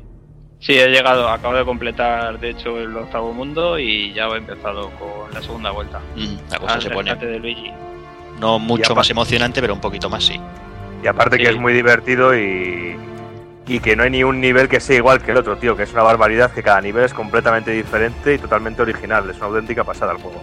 [0.59, 4.91] sí, he llegado, acabo de completar de hecho el octavo mundo y ya he empezado
[4.99, 6.01] con la segunda vuelta.
[6.17, 7.71] Mm, la cosa Al se pone rescate de Luigi.
[8.41, 10.41] no mucho aparte- más emocionante, pero un poquito más sí.
[11.03, 12.95] Y aparte que es muy divertido y,
[13.67, 15.85] y que no hay ni un nivel que sea igual que el otro, tío, que
[15.85, 19.31] es una barbaridad que cada nivel es completamente diferente y totalmente original.
[19.31, 20.43] Es una auténtica pasada el juego.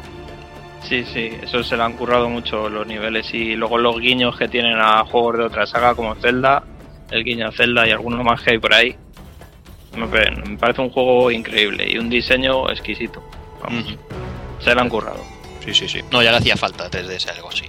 [0.81, 4.47] Sí, sí, eso se le han currado mucho los niveles y luego los guiños que
[4.47, 6.63] tienen a juegos de otra saga como Zelda,
[7.11, 8.95] el guiño a Zelda y algunos más que hay por ahí.
[9.95, 13.23] Me, pa- me parece un juego increíble y un diseño exquisito.
[13.63, 13.95] Vamos,
[14.59, 15.23] se le han currado.
[15.65, 16.01] Sí, sí, sí.
[16.11, 17.65] No, ya le hacía falta 3DS algo así.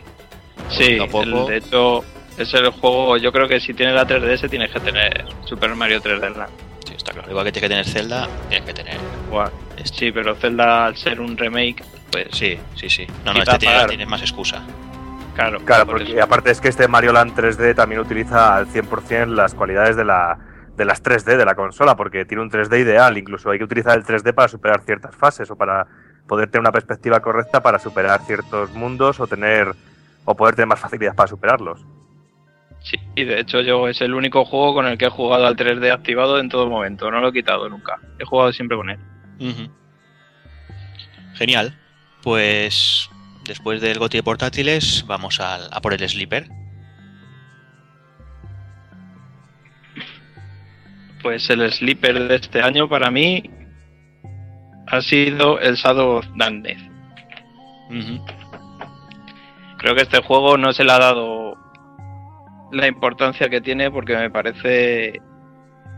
[0.69, 1.23] Sí, poco.
[1.23, 2.05] el- de hecho
[2.37, 6.01] es el juego, yo creo que si tienes la 3DS tienes que tener Super Mario
[6.03, 6.51] 3D Land.
[6.87, 7.31] Sí, está claro.
[7.31, 8.97] Igual que tienes que tener Zelda, tienes que tener.
[9.29, 9.51] Igual.
[9.85, 13.07] Sí, pero Zelda al ser un remake, pues Sí, sí, sí.
[13.25, 14.63] No, no, este tiene, tienes más excusa.
[15.39, 15.65] Claro.
[15.65, 16.23] Claro, por porque eso.
[16.23, 20.39] aparte es que este Mario Land 3D también utiliza al 100% las cualidades de, la,
[20.77, 23.17] de las 3D de la consola, porque tiene un 3D ideal.
[23.17, 25.87] Incluso hay que utilizar el 3D para superar ciertas fases o para
[26.27, 29.75] poder tener una perspectiva correcta para superar ciertos mundos o tener
[30.25, 31.87] o poder tener más facilidad para superarlos.
[32.81, 35.57] Sí, y de hecho yo es el único juego con el que he jugado al
[35.57, 37.99] 3D activado en todo momento, no lo he quitado nunca.
[38.19, 38.99] He jugado siempre con él.
[41.35, 41.77] Genial.
[42.23, 43.11] Pues
[43.49, 46.49] después del GOTI de portátiles, vamos al- a por el Sleeper.
[51.23, 53.43] Pues el sleeper de este año para mí
[54.87, 56.81] ha sido el Shadow of Darkness.
[59.79, 61.57] Creo que este juego no se le ha dado
[62.71, 65.21] la importancia que tiene porque me parece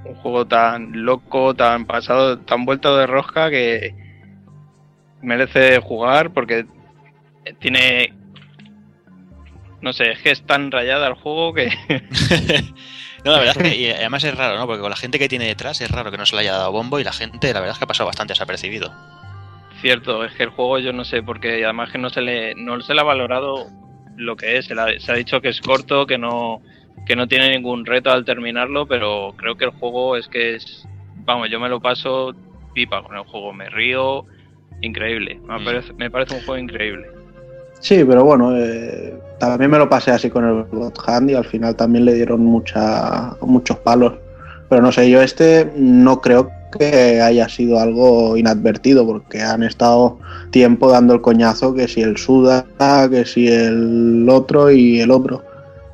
[0.05, 3.95] un juego tan loco, tan pasado, tan vuelto de rosca que
[5.21, 6.65] merece jugar porque
[7.61, 8.13] tiene
[9.83, 11.69] no sé, es que es tan rayada el juego que
[13.25, 14.67] No, la verdad es que y además es raro, ¿no?
[14.67, 16.73] Porque con la gente que tiene detrás es raro que no se le haya dado
[16.73, 18.93] bombo y la gente, la verdad es que ha pasado bastante desapercibido.
[19.83, 22.81] Cierto, es que el juego yo no sé, porque además que no se le, no
[22.81, 23.67] se le ha valorado
[24.17, 24.67] lo que es.
[24.67, 26.63] Se, le ha- se ha dicho que es corto, que no,
[27.07, 30.87] que no tiene ningún reto al terminarlo, pero creo que el juego es que es,
[31.25, 32.35] vamos, yo me lo paso
[32.75, 34.25] pipa con el juego, me río,
[34.81, 35.41] increíble.
[35.47, 35.65] Me, Mm.
[35.65, 37.07] parece, me parece un juego increíble.
[37.81, 41.47] Sí, pero bueno, eh, también me lo pasé así con el God Hand y al
[41.47, 44.15] final también le dieron mucha, muchos palos.
[44.69, 50.19] Pero no sé, yo este no creo que haya sido algo inadvertido porque han estado
[50.51, 52.67] tiempo dando el coñazo que si el Suda,
[53.11, 55.43] que si el otro y el otro.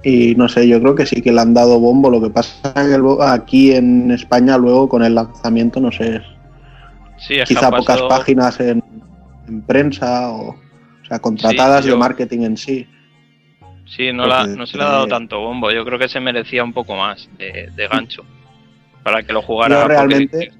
[0.02, 2.10] Y no sé, yo creo que sí que le han dado bombo.
[2.10, 6.20] Lo que pasa que aquí en España luego con el lanzamiento, no sé,
[7.18, 8.82] Sí, quizá pocas páginas en,
[9.48, 10.54] en prensa o,
[11.06, 12.86] o sea, contratadas Sí, yo- de marketing en sí.
[13.86, 15.70] Sí, no, la- no se le ha dado eh, tanto bombo.
[15.70, 18.24] Yo creo que se merecía un poco más de, de gancho
[19.04, 19.82] para que lo jugara.
[19.82, 20.50] Yo realmente,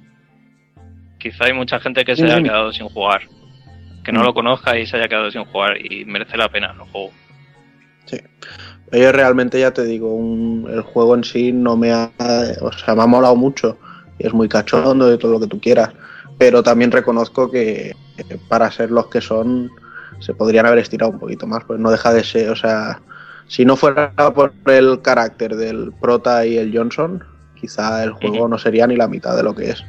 [1.17, 3.21] Quizá hay mucha gente que se haya quedado sin jugar.
[4.05, 4.23] Que no Mm.
[4.23, 7.11] lo conozca y se haya quedado sin jugar y merece la pena el juego.
[8.93, 12.09] yo realmente ya te digo, un- el juego en sí no me ha,
[12.61, 13.77] o sea, me ha molado mucho
[14.17, 15.91] y es muy cachondo y todo lo que tú quieras.
[16.37, 17.93] Pero también reconozco que
[18.47, 19.69] para ser los que son
[20.19, 23.01] se podrían haber estirado un poquito más, pues no deja de ser, o sea,
[23.47, 27.23] si no fuera por el carácter del Prota y el Johnson,
[27.59, 29.83] quizá el juego no sería ni la mitad de lo que es.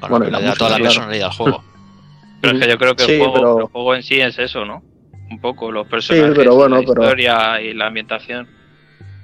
[0.00, 1.10] Bueno, Bueno, y la le da toda la música, claro.
[1.10, 1.64] personalidad al juego.
[2.42, 4.38] Pero es que yo creo que Sí, el, juego, pero- el juego en sí es
[4.38, 4.82] eso, ¿no?
[5.30, 8.48] Un poco los personajes, pero bueno, la pero- historia y la ambientación.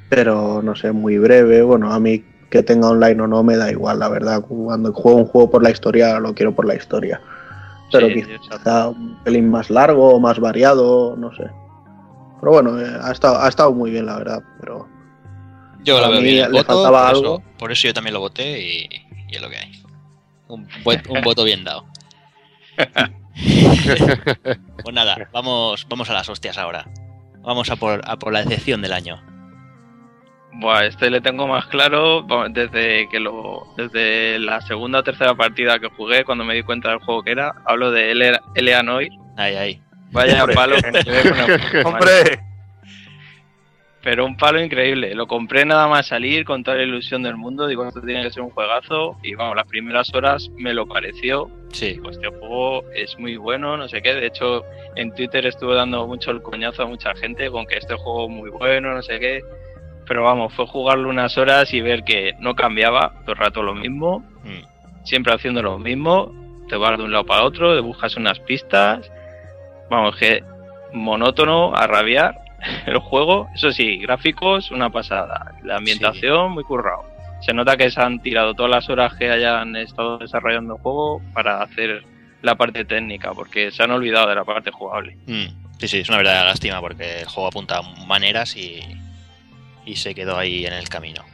[0.09, 1.63] pero no sé, muy breve.
[1.63, 4.41] Bueno, a mí que tenga online o no me da igual, la verdad.
[4.43, 7.21] Cuando juego un juego por la historia, lo quiero por la historia.
[7.93, 11.45] Pero Sí, quizá un pelín más largo, más variado, no sé.
[12.41, 14.43] Pero bueno, eh, ha, estado, ha estado muy bien, la verdad.
[14.61, 14.89] Pero
[15.85, 16.51] Yo lo veo bien.
[16.51, 17.39] le voto, faltaba por, algo.
[17.39, 18.89] Eso, por eso yo también lo voté y,
[19.29, 19.83] y es lo que hay.
[20.49, 20.67] Un
[21.25, 21.87] voto bien dado.
[24.83, 26.87] pues nada, vamos, vamos a las hostias ahora.
[27.41, 29.23] Vamos a por, a por la decepción del año.
[30.59, 35.79] Buah, este le tengo más claro desde que lo desde la segunda o tercera partida
[35.79, 37.53] que jugué cuando me di cuenta del juego que era.
[37.67, 39.03] Hablo de Ele- Eleanor.
[39.37, 39.81] Ahí, ahí.
[40.13, 40.55] Vaya Hombre.
[40.57, 42.41] palo que me llevé con el juego, ¡Hombre!
[44.03, 45.15] Pero un palo increíble.
[45.17, 47.67] Lo compré nada más salir con toda la ilusión del mundo.
[47.67, 49.19] Digo, esto tiene que ser un juegazo.
[49.25, 51.51] Y vamos, las primeras horas me lo pareció.
[51.73, 51.99] Sí.
[52.03, 54.15] Pues este juego es muy bueno, no sé qué.
[54.15, 54.65] De hecho,
[54.95, 58.31] en Twitter estuve dando mucho el coñazo a mucha gente con que este juego es
[58.31, 59.41] muy bueno, no sé qué.
[60.07, 63.75] Pero vamos, fue jugarlo unas horas y ver que no cambiaba todo el rato lo
[63.75, 64.21] mismo.
[64.45, 65.05] Mm.
[65.05, 66.33] Siempre haciendo lo mismo.
[66.69, 69.11] Te vas de un lado para otro, te buscas unas pistas.
[69.91, 70.43] Vamos, que
[70.93, 72.39] monótono a rabiar
[72.87, 73.49] el juego.
[73.55, 75.55] Eso sí, gráficos, una pasada.
[75.65, 77.05] La ambientación, muy currado.
[77.43, 81.21] Se nota que se han tirado todas las horas que hayan estado desarrollando el juego
[81.35, 82.03] para hacer
[82.43, 85.17] la parte técnica, porque se han olvidado de la parte jugable.
[85.27, 88.81] Mm, Sí, sí, es una verdadera lástima porque el juego apunta a maneras y,
[89.87, 91.25] y se quedó ahí en el camino.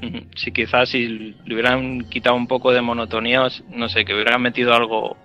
[0.36, 1.06] Sí, quizás si
[1.46, 5.16] le hubieran quitado un poco de monotonía, os- no sé, que hubieran metido algo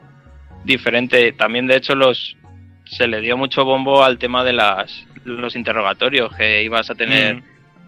[0.63, 1.33] diferente.
[1.33, 2.37] También, de hecho, los
[2.85, 7.35] se le dio mucho bombo al tema de las los interrogatorios, que ibas a tener
[7.37, 7.43] Mm.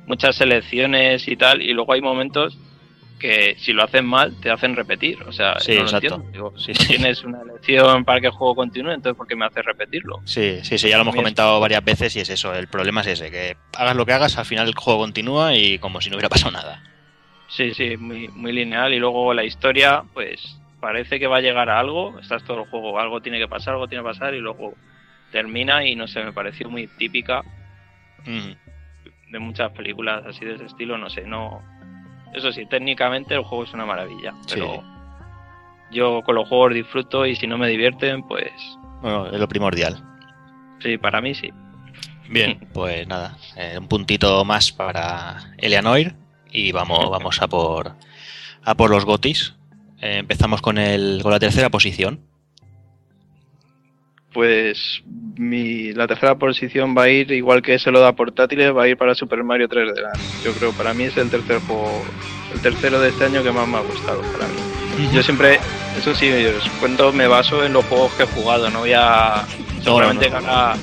[0.07, 2.57] muchas selecciones y tal, y luego hay momentos
[3.21, 5.21] que si lo hacen mal te hacen repetir.
[5.23, 6.15] O sea, Sí, no lo exacto.
[6.15, 6.31] entiendo.
[6.31, 6.87] Digo, Sí, no sí.
[6.87, 10.19] tienes una elección para que el juego continúe, entonces ¿por qué me hace repetirlo?
[10.25, 12.53] Sí, sí, sí, ya lo hemos comentado varias veces y es eso.
[12.53, 15.77] El problema es ese, que hagas lo que hagas, al final el juego continúa y
[15.77, 16.81] como si no hubiera pasado nada.
[17.47, 18.93] Sí, sí, muy, muy lineal.
[18.93, 22.17] Y luego la historia, pues parece que va a llegar a algo.
[22.19, 24.73] Estás todo el juego, algo tiene que pasar, algo tiene que pasar, y luego
[25.31, 25.85] termina.
[25.85, 27.43] Y no sé, me pareció muy típica
[28.25, 28.51] Mm,
[29.31, 30.97] de muchas películas así de ese estilo.
[30.97, 31.61] No sé, no.
[32.33, 34.33] Eso sí, técnicamente el juego es una maravilla.
[34.49, 34.83] Pero
[35.91, 38.51] yo con los juegos disfruto y si no me divierten, pues
[39.01, 40.01] Bueno, es lo primordial.
[40.79, 41.51] sí, para mí sí.
[42.29, 46.13] Bien, pues nada, eh, un puntito más para Eleanor
[46.49, 47.93] y vamos, vamos a por
[48.63, 49.55] a por los gotis.
[49.99, 52.21] Eh, empezamos con el con la tercera posición.
[54.33, 55.01] Pues
[55.35, 58.87] mi, la tercera posición va a ir, igual que se lo da portátiles, va a
[58.87, 60.43] ir para Super Mario 3D Land.
[60.43, 62.01] Yo creo, para mí es el tercer juego,
[62.53, 65.09] el tercero de este año que más me ha gustado para mí.
[65.13, 65.59] Yo siempre,
[65.97, 69.45] eso sí, os cuento, me baso en los juegos que he jugado, no voy a...
[69.83, 70.47] Seguramente no, no.
[70.47, 70.73] gana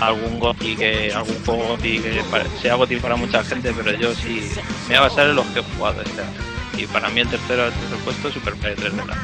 [0.00, 4.40] algún GOTY, que, algún juego que para- sea GOTY para mucha gente, pero yo sí
[4.88, 6.30] me voy a basar en los que he jugado este año.
[6.78, 9.20] Y para mí el tercero, el tercer puesto es Super Mario 3D Land.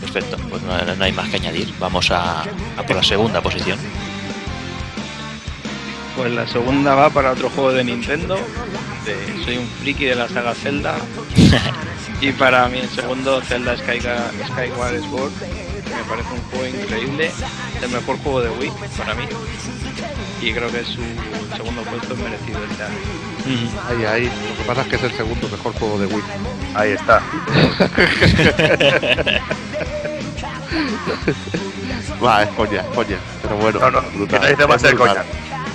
[0.00, 1.72] Perfecto, pues no, no hay más que añadir.
[1.78, 3.78] Vamos a, a por la segunda posición.
[6.16, 8.36] Pues la segunda va para otro juego de Nintendo.
[9.04, 10.94] de- soy un friki de la saga Zelda.
[12.20, 15.32] y para mí el segundo Zelda Skyward Sword.
[15.40, 17.30] que Me parece un juego increíble.
[17.82, 19.24] El mejor juego de Wii para mí.
[20.40, 21.00] Y creo que es su
[21.56, 22.84] segundo puesto merecido este
[23.46, 24.24] Ahí, ahí.
[24.24, 26.22] Lo que pasa es que es el segundo mejor juego de Wii.
[26.74, 27.22] Ahí está.
[32.24, 33.16] Va, es coña, es coña.
[33.42, 35.24] Pero bueno, No, no, brutal, que no a es coña.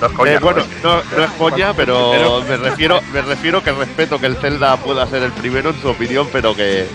[0.02, 0.32] No es coña.
[0.32, 4.26] Eh, no, bueno, no, no es coña, pero me refiero, me refiero que respeto que
[4.28, 6.88] el Zelda pueda ser el primero en su opinión, pero que,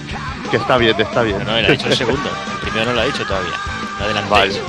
[0.50, 1.38] que está bien, está bien.
[1.44, 2.28] No, él ha dicho el segundo.
[2.54, 3.52] El primero no lo ha dicho todavía.
[3.98, 4.30] No adelantéis.
[4.30, 4.60] Vale.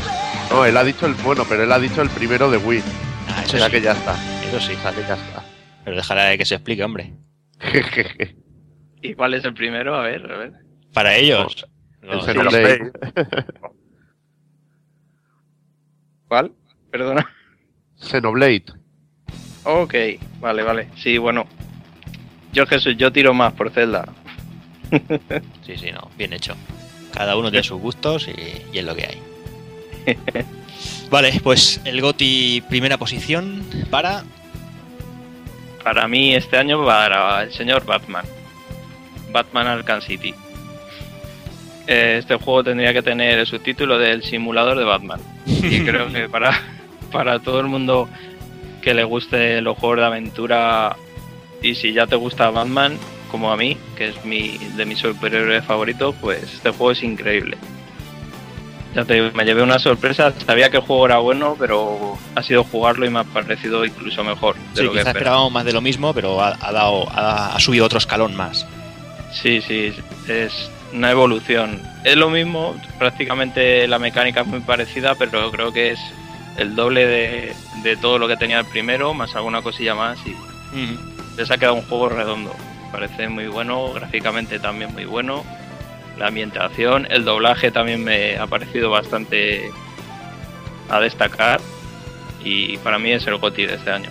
[0.52, 2.84] No, él ha dicho el bueno, pero él ha dicho el primero de Wii.
[3.30, 3.72] Ah, O sea sí.
[3.72, 4.14] que ya está.
[4.48, 4.74] Eso sí.
[4.78, 5.44] O sea que ya está.
[5.86, 7.14] Pero dejará de que se explique, hombre.
[9.02, 9.96] ¿Y cuál es el primero?
[9.96, 10.54] A ver, a ver.
[10.94, 11.66] Para ellos.
[12.02, 12.20] el No.
[16.28, 16.52] ¿Cuál?
[16.92, 17.30] Perdona.
[17.98, 18.66] Xenoblade.
[19.64, 19.94] Ok,
[20.40, 20.90] vale, vale.
[20.96, 21.48] Sí, bueno.
[22.52, 24.12] Yo Jesús, yo tiro más por Zelda.
[25.66, 26.10] Sí, sí, no.
[26.18, 26.56] Bien hecho.
[27.12, 28.32] Cada uno tiene sus gustos y,
[28.72, 30.16] y es lo que hay.
[31.10, 34.24] Vale, pues el GOTI primera posición para.
[35.86, 38.26] Para mí este año para el señor Batman.
[39.32, 40.34] Batman Arkham City.
[41.86, 45.22] Eh, Este juego tendría que tener el subtítulo del simulador de Batman.
[45.46, 46.60] Y creo que para,
[47.12, 48.10] para todo el mundo
[48.82, 50.96] que le guste los juegos de aventura
[51.62, 52.98] y si ya te gusta Batman,
[53.30, 57.58] como a mí, que es mi de mis superhéroes favoritos, pues este juego es increíble.
[58.96, 62.42] Ya te digo, me llevé una sorpresa, sabía que el juego era bueno, pero ha
[62.42, 65.74] sido jugarlo y me ha parecido incluso mejor de Sí, lo que esperábamos más de
[65.74, 68.66] lo mismo, pero ha, ha dado, ha, ha subido otro escalón más.
[69.34, 69.94] Sí, sí,
[70.30, 71.82] es una evolución.
[72.06, 76.00] Es lo mismo, prácticamente la mecánica es muy parecida, pero creo que es
[76.58, 77.54] el doble de,
[77.84, 80.34] de todo lo que tenía el primero, más alguna cosilla más y
[81.38, 82.56] les ha quedado un juego redondo.
[82.94, 85.44] Parece muy bueno, gráficamente también muy bueno.
[86.18, 89.70] La ambientación, el doblaje también me ha parecido bastante
[90.90, 91.60] a destacar
[92.44, 94.10] y para mí es el GOTY de este año.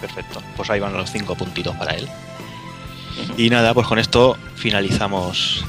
[0.00, 0.40] Perfecto.
[0.56, 2.08] Pues ahí van los cinco puntitos para él.
[3.36, 5.64] Y nada, pues con esto finalizamos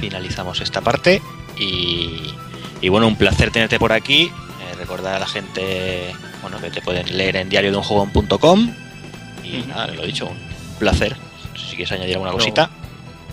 [0.00, 1.22] finalizamos esta parte
[1.56, 2.32] y,
[2.80, 4.24] y bueno, un placer tenerte por aquí.
[4.24, 6.12] Eh, recordar a la gente
[6.42, 8.72] bueno que te pueden leer en diario de un juego.com
[9.44, 10.38] y nada, lo dicho, un
[10.80, 11.16] placer.
[11.56, 12.36] Si quieres añadir alguna No.
[12.38, 12.68] cosita.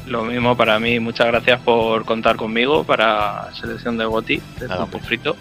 [0.07, 4.85] Lo mismo para mí, muchas gracias por contar conmigo para selección de GOTI de Nada,
[4.85, 5.35] Frito.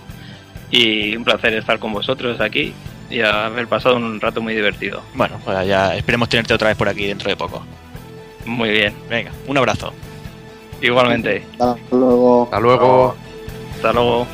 [0.71, 2.73] Y un placer estar con vosotros aquí
[3.11, 5.03] y haber pasado un rato muy divertido.
[5.15, 7.63] Bueno, pues ya esperemos tenerte otra vez por aquí dentro de poco.
[8.47, 8.95] Muy bien.
[9.09, 9.93] Venga, un abrazo.
[10.81, 11.45] Igualmente.
[11.53, 12.45] Hasta luego.
[12.45, 13.17] Hasta luego.
[13.77, 14.27] Hasta luego.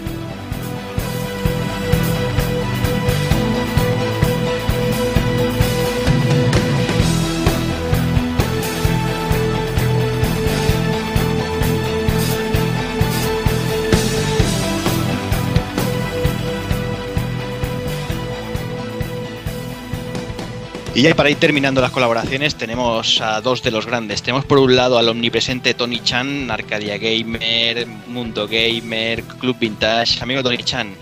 [20.92, 24.22] Y ya para ir terminando las colaboraciones tenemos a dos de los grandes.
[24.22, 30.20] Tenemos por un lado al omnipresente Tony Chan, Arcadia Gamer, Mundo Gamer, Club Vintage.
[30.20, 30.94] Amigo Tony Chan,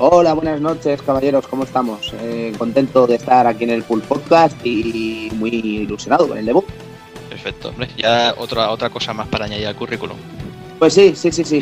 [0.00, 2.14] Hola, buenas noches, caballeros, ¿cómo estamos?
[2.20, 6.64] Eh, contento de estar aquí en el Pool Podcast y muy ilusionado con el debut.
[7.28, 7.70] perfecto.
[7.70, 10.16] Hombre, ya otra, otra cosa más para añadir al currículum.
[10.78, 11.60] Pues sí, sí, sí, sí.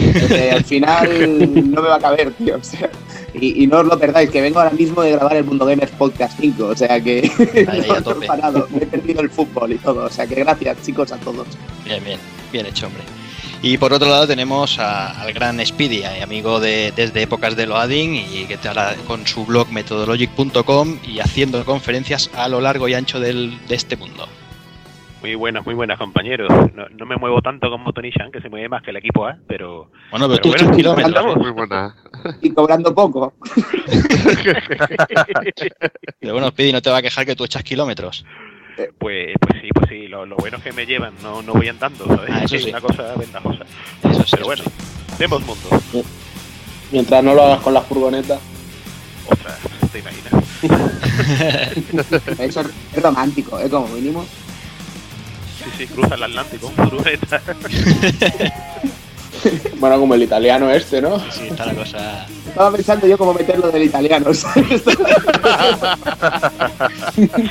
[0.52, 2.56] al final no me va a caber, tío.
[2.56, 2.90] o sea,
[3.34, 5.90] y, y no os lo perdáis, que vengo ahora mismo de grabar el Mundo Gamers
[5.92, 7.30] Podcast 5, o sea que
[7.68, 10.04] Ahí, no he parado, me he perdido el fútbol y todo.
[10.04, 11.46] O sea que gracias, chicos, a todos.
[11.84, 12.18] Bien, bien,
[12.52, 13.02] bien hecho, hombre.
[13.62, 17.66] Y por otro lado tenemos a- al gran Speedy, eh, amigo de desde épocas de
[17.66, 22.94] Loading y que hará con su blog methodologic.com y haciendo conferencias a lo largo y
[22.94, 24.28] ancho del- de este mundo.
[25.26, 26.48] Muy buenas, muy buenas, compañeros.
[26.72, 29.26] No, no me muevo tanto como Tony Shan, que se mueve más que el equipo
[29.26, 29.90] A, pero.
[30.12, 31.08] Bueno, pero pero tú bueno, echas kilómetros.
[31.08, 31.36] estamos.
[31.36, 31.96] Muy buena.
[32.42, 33.34] Y cobrando poco.
[36.20, 38.24] Pero bueno, Speedy, no te va a quejar que tú echas kilómetros.
[38.76, 40.06] Pues, pues sí, pues sí.
[40.06, 42.30] Lo, lo bueno es que me llevan, no, no voy andando, ¿sabes?
[42.32, 42.70] Ah, eso es sí.
[42.70, 43.64] una cosa ventajosa.
[44.04, 44.62] Eso sí, Pero bueno,
[45.18, 45.68] vemos mundo.
[46.92, 48.38] Mientras no lo hagas con la furgoneta.
[49.28, 49.58] Ostras,
[49.92, 50.32] te imaginas.
[52.40, 53.68] Eso es romántico, ¿eh?
[53.68, 54.24] Como mínimo.
[55.66, 57.42] Sí, sí, cruza el Atlántico, furgoneta.
[59.78, 61.20] Bueno, como el italiano este, ¿no?
[61.30, 62.26] Sí, está la cosa.
[62.48, 64.32] Estaba pensando yo cómo meterlo del italiano.
[64.34, 64.82] ¿sabes?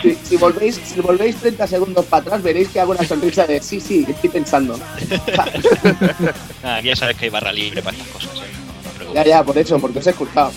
[0.02, 3.62] si, si volvéis, si volvéis 30 segundos para atrás, veréis que hago una sonrisa de
[3.62, 4.78] sí, sí, estoy pensando.
[6.64, 8.40] Nada, ya sabes que hay barra libre para estas cosas.
[8.40, 8.52] ¿eh?
[9.00, 9.14] No, no.
[9.14, 10.52] Ya, ya, por eso, porque os he escuchado.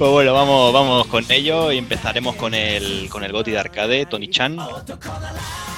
[0.00, 4.06] Pues bueno, vamos, vamos con ello y empezaremos con el, con el Goti de arcade,
[4.06, 4.56] Tony Chan.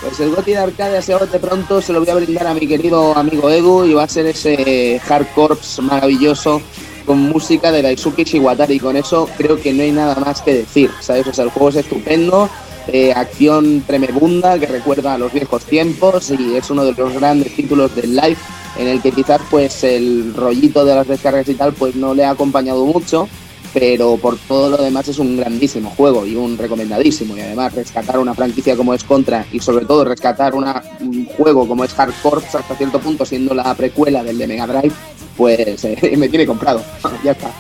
[0.01, 3.19] Pues el Goti de Arcade de pronto se lo voy a brindar a mi querido
[3.19, 6.63] amigo Edu y va a ser ese hardcore maravilloso
[7.05, 8.79] con música de Daisuke Shiwatari.
[8.79, 11.27] Con eso creo que no hay nada más que decir, ¿sabes?
[11.27, 12.49] O sea, el juego es estupendo,
[12.87, 17.57] eh, acción tremebunda que recuerda a los viejos tiempos y es uno de los grandes
[17.57, 18.39] títulos del live
[18.79, 22.25] en el que quizás pues el rollito de las descargas y tal pues no le
[22.25, 23.29] ha acompañado mucho,
[23.73, 27.37] pero por todo lo demás es un grandísimo juego y un recomendadísimo.
[27.37, 31.67] Y además rescatar una franquicia como es Contra y sobre todo rescatar una- un juego
[31.67, 34.95] como es Hard Corps hasta cierto punto siendo la precuela del de Mega Drive,
[35.37, 36.83] pues eh, me tiene comprado.
[37.25, 37.51] ya está.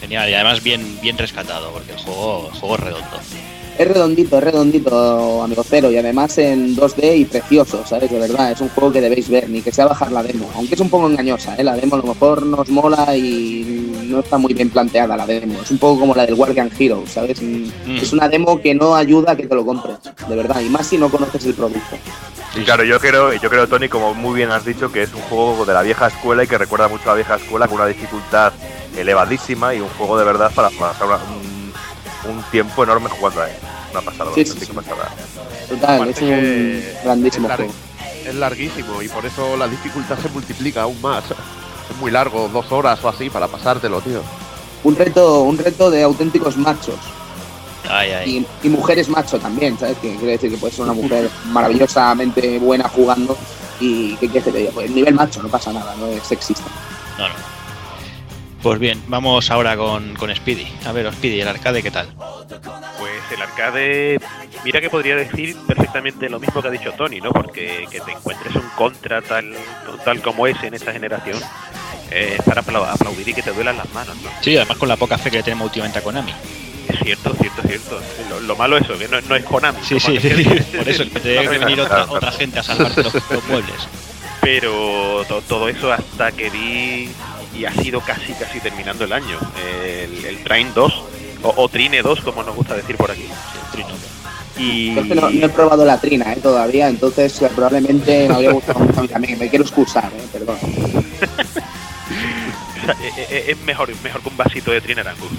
[0.00, 3.16] Genial, y además bien, bien rescatado, porque el juego, el juego es redondo.
[3.76, 8.08] Es redondito, es redondito, amigo Cero, y además en 2D y precioso, ¿sabes?
[8.08, 10.76] De verdad, es un juego que debéis ver, ni que sea bajar la demo, aunque
[10.76, 11.64] es un poco engañosa, ¿eh?
[11.64, 15.58] La demo a lo mejor nos mola y no está muy bien planteada la demo,
[15.60, 17.40] es un poco como la del Guardian Hero, ¿sabes?
[18.00, 19.96] Es una demo que no ayuda a que te lo compres,
[20.28, 21.96] de verdad, y más si no conoces el producto.
[22.56, 25.20] Y claro, yo creo, yo creo, Tony, como muy bien has dicho, que es un
[25.22, 27.86] juego de la vieja escuela y que recuerda mucho a la vieja escuela con una
[27.88, 28.52] dificultad
[28.96, 31.53] elevadísima y un juego de verdad para pasar una- un,
[32.28, 33.56] un tiempo enorme jugando a él.
[33.92, 35.10] Una pasada, Sí, pasada.
[35.68, 37.72] Total, Aparte es un grandísimo es lar- juego.
[38.26, 41.24] Es larguísimo y por eso la dificultad se multiplica aún más.
[41.24, 44.22] Es muy largo, dos horas o así para pasártelo, tío.
[44.82, 46.96] Un reto, un reto de auténticos machos.
[47.88, 48.46] Ay, ay.
[48.62, 49.96] Y, y mujeres macho también, ¿sabes?
[49.98, 53.36] Que quiere decir que puedes ser una mujer maravillosamente buena jugando
[53.80, 54.70] y ¿qué que te diga?
[54.72, 56.64] Pues nivel macho, no pasa nada, no es sexista.
[57.18, 57.34] No, no.
[58.64, 60.66] Pues bien, vamos ahora con, con Speedy.
[60.86, 62.08] A ver, Speedy, el arcade, ¿qué tal?
[62.98, 64.18] Pues el arcade,
[64.64, 67.30] mira que podría decir perfectamente lo mismo que ha dicho Tony, ¿no?
[67.30, 69.54] Porque que te encuentres un contra tal,
[70.04, 71.38] tal como es en esta generación,
[72.10, 74.30] eh, es para apla- aplaudir y que te duelan las manos, ¿no?
[74.40, 76.32] Sí, además con la poca fe que le tenemos últimamente a Konami.
[76.88, 78.00] Es cierto, cierto, cierto.
[78.30, 79.78] Lo, lo malo es eso, que no, no es Konami.
[79.82, 83.14] Sí, sí, sí, por eso, que te que venir otra, otra gente a salvarte los,
[83.30, 83.88] los muebles.
[84.40, 87.10] Pero to- todo eso hasta que vi
[87.54, 89.38] y ha sido casi casi terminando el año.
[89.64, 90.92] El, el Train 2
[91.42, 93.26] o, o Trine 2 como nos gusta decir por aquí.
[94.56, 96.38] Y Yo es que no, no he probado la trina ¿eh?
[96.40, 99.38] todavía, entonces probablemente me habría gustado mucho a mí también.
[99.38, 100.26] Me quiero excusar, ¿eh?
[100.32, 100.56] perdón.
[102.84, 105.30] Sea, e- e- es mejor, mejor que un vasito de Trinarangus.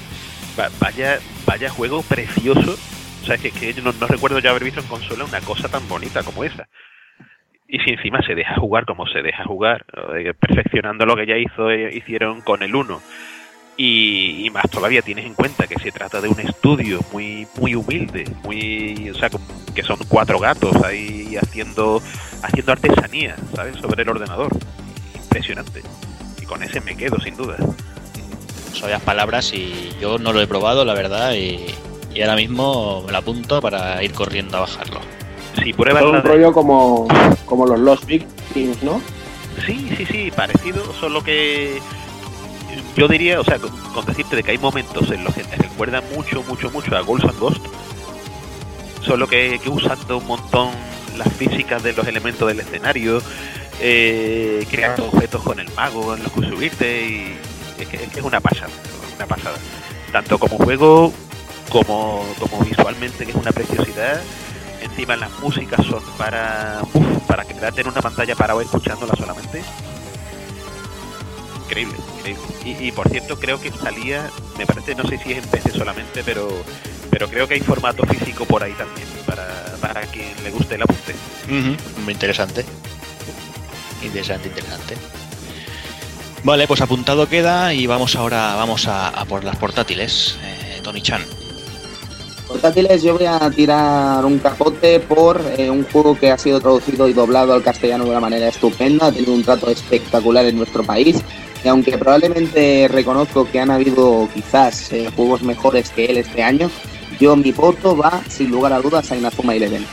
[0.59, 2.77] Va- Vaya, vaya juego precioso.
[3.21, 5.41] O sea, es que, que yo no, no recuerdo ya haber visto en consola una
[5.41, 6.67] cosa tan bonita como esa.
[7.75, 9.85] Y si encima se deja jugar como se deja jugar,
[10.17, 13.01] eh, perfeccionando lo que ya hizo, eh, hicieron con el 1.
[13.75, 18.23] Y, más todavía tienes en cuenta que se trata de un estudio muy muy humilde,
[18.45, 19.29] muy, o sea,
[19.75, 22.01] que son cuatro gatos ahí haciendo
[22.41, 23.75] haciendo artesanía, ¿sabes?
[23.75, 24.53] Sobre el ordenador.
[25.13, 25.81] Impresionante.
[26.41, 27.57] Y con ese me quedo sin duda.
[28.71, 31.65] Sabias palabras y yo no lo he probado, la verdad, y,
[32.13, 35.24] y ahora mismo me lo apunto para ir corriendo a bajarlo.
[35.55, 37.07] Es un rollo como,
[37.45, 39.01] como los Lost Vikings, ¿no?
[39.65, 41.79] Sí, sí, sí, parecido, solo que
[42.95, 45.55] yo diría, o sea, con, con decirte de que hay momentos en los que te
[45.55, 47.65] recuerda mucho, mucho, mucho a Ghosts and Ghost,
[49.01, 50.69] solo que, que usando un montón
[51.17, 53.21] las físicas de los elementos del escenario,
[53.79, 57.37] eh, creando objetos con el mago en los que subirte y
[57.81, 58.71] es que, es que es una pasada,
[59.15, 59.57] una pasada.
[60.11, 61.13] Tanto como juego
[61.69, 64.21] como, como visualmente, que es una preciosidad.
[64.85, 66.81] Encima las músicas son para
[67.27, 69.63] para quedarte en una pantalla parado escuchándola solamente.
[71.65, 72.43] Increíble, increíble.
[72.63, 75.71] Y, y, por cierto, creo que salía, me parece, no sé si es en PC
[75.71, 76.47] solamente, pero
[77.09, 79.47] pero creo que hay formato físico por ahí también, para,
[79.81, 81.15] para quien le guste el apunte.
[82.03, 82.65] Muy interesante.
[84.03, 84.95] Interesante, interesante.
[86.43, 90.37] Vale, pues apuntado queda y vamos ahora vamos a, a por las portátiles.
[90.43, 91.23] Eh, Tony Chan.
[92.47, 97.07] Portátiles, yo voy a tirar un capote por eh, un juego que ha sido traducido
[97.07, 100.83] y doblado al castellano de una manera estupenda, ha tenido un trato espectacular en nuestro
[100.83, 101.23] país.
[101.63, 106.69] Y aunque probablemente reconozco que han habido quizás eh, juegos mejores que él este año,
[107.19, 109.83] yo mi voto va sin lugar a dudas a Inazuma Eleven.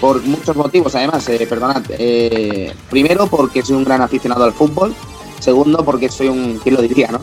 [0.00, 1.82] Por muchos motivos, además, eh, perdonad.
[1.90, 4.94] Eh, primero, porque soy un gran aficionado al fútbol.
[5.40, 6.60] Segundo, porque soy un.
[6.62, 7.20] ¿Quién lo diría, no?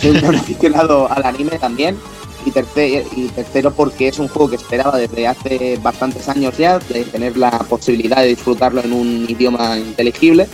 [0.00, 1.98] Soy un gran aficionado al anime también.
[2.46, 6.78] Y tercero, y tercero, porque es un juego que esperaba desde hace bastantes años ya,
[6.78, 10.46] de tener la posibilidad de disfrutarlo en un idioma inteligible.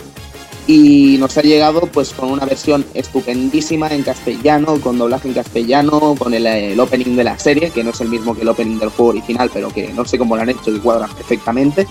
[0.65, 6.15] Y nos ha llegado pues con una versión estupendísima en castellano, con doblaje en castellano,
[6.17, 8.79] con el, el opening de la serie, que no es el mismo que el opening
[8.79, 11.85] del juego original, pero que no sé cómo lo han hecho, que cuadra perfectamente.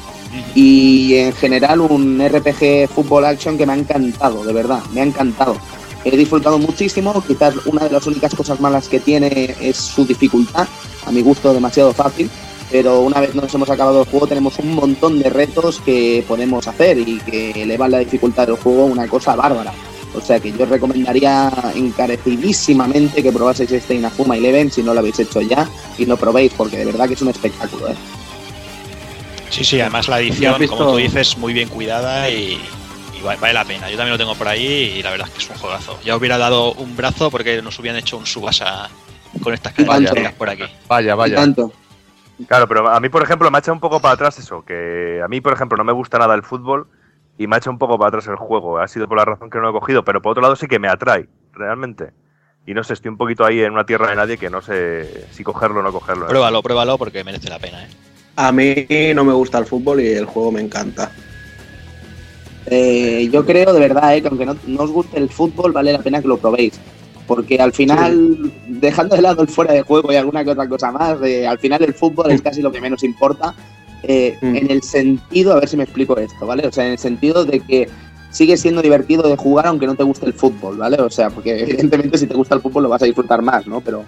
[0.54, 5.04] Y en general un RPG fútbol action que me ha encantado, de verdad, me ha
[5.04, 5.56] encantado.
[6.04, 10.66] He disfrutado muchísimo, quizás una de las únicas cosas malas que tiene es su dificultad,
[11.06, 12.28] a mi gusto demasiado fácil,
[12.70, 16.66] pero una vez nos hemos acabado el juego tenemos un montón de retos que podemos
[16.66, 19.72] hacer y que elevan la dificultad del juego a una cosa bárbara.
[20.14, 25.20] O sea que yo recomendaría encarecidísimamente que probaseis este Inazuma Eleven si no lo habéis
[25.20, 27.88] hecho ya y lo probéis porque de verdad que es un espectáculo.
[27.88, 27.94] ¿eh?
[29.50, 32.58] Sí, sí, además la ¿Ya edición, como tú dices, muy bien cuidada y,
[33.22, 33.90] vale la pena.
[33.90, 35.98] Yo también lo tengo por ahí y la verdad es que es un juegazo.
[36.04, 38.90] Ya hubiera dado un brazo porque nos hubieran hecho un subasa
[39.42, 40.64] con estas características por aquí.
[40.88, 41.36] Vaya, vaya.
[41.36, 41.72] tanto.
[42.48, 45.20] Claro, pero a mí, por ejemplo, me ha echado un poco para atrás eso, que
[45.24, 46.88] a mí, por ejemplo, no me gusta nada el fútbol
[47.38, 48.78] y me ha echado un poco para atrás el juego.
[48.78, 50.66] Ha sido por la razón que no lo he cogido, pero por otro lado sí
[50.66, 52.12] que me atrae, realmente.
[52.66, 55.26] Y no sé, estoy un poquito ahí en una tierra de nadie que no sé
[55.32, 56.26] si cogerlo o no cogerlo.
[56.28, 57.88] Pruébalo, pruébalo porque merece la pena, ¿eh?
[58.36, 61.10] A mí no me gusta el fútbol y el juego me encanta.
[62.66, 65.92] Eh, yo creo de verdad eh, que aunque no, no os guste el fútbol, vale
[65.92, 66.74] la pena que lo probéis.
[67.26, 70.90] Porque al final, dejando de lado el fuera de juego y alguna que otra cosa
[70.90, 73.54] más, eh, al final el fútbol es casi lo que menos importa.
[74.02, 76.66] eh, En el sentido, a ver si me explico esto, ¿vale?
[76.66, 77.88] O sea, en el sentido de que
[78.30, 80.96] sigue siendo divertido de jugar aunque no te guste el fútbol, ¿vale?
[81.00, 83.80] O sea, porque evidentemente si te gusta el fútbol lo vas a disfrutar más, ¿no?
[83.80, 84.04] Pero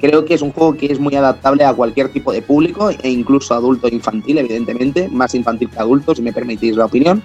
[0.00, 3.10] creo que es un juego que es muy adaptable a cualquier tipo de público e
[3.10, 7.22] incluso adulto e infantil, evidentemente, más infantil que adulto, si me permitís la opinión.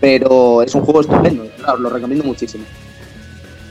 [0.00, 2.64] Pero es un juego estupendo, os lo recomiendo muchísimo.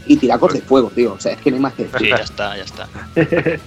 [0.05, 1.99] Y tiracos de fuego, tío, o sea, es que no hay más que decir.
[1.99, 2.87] Sí, ya está, ya está.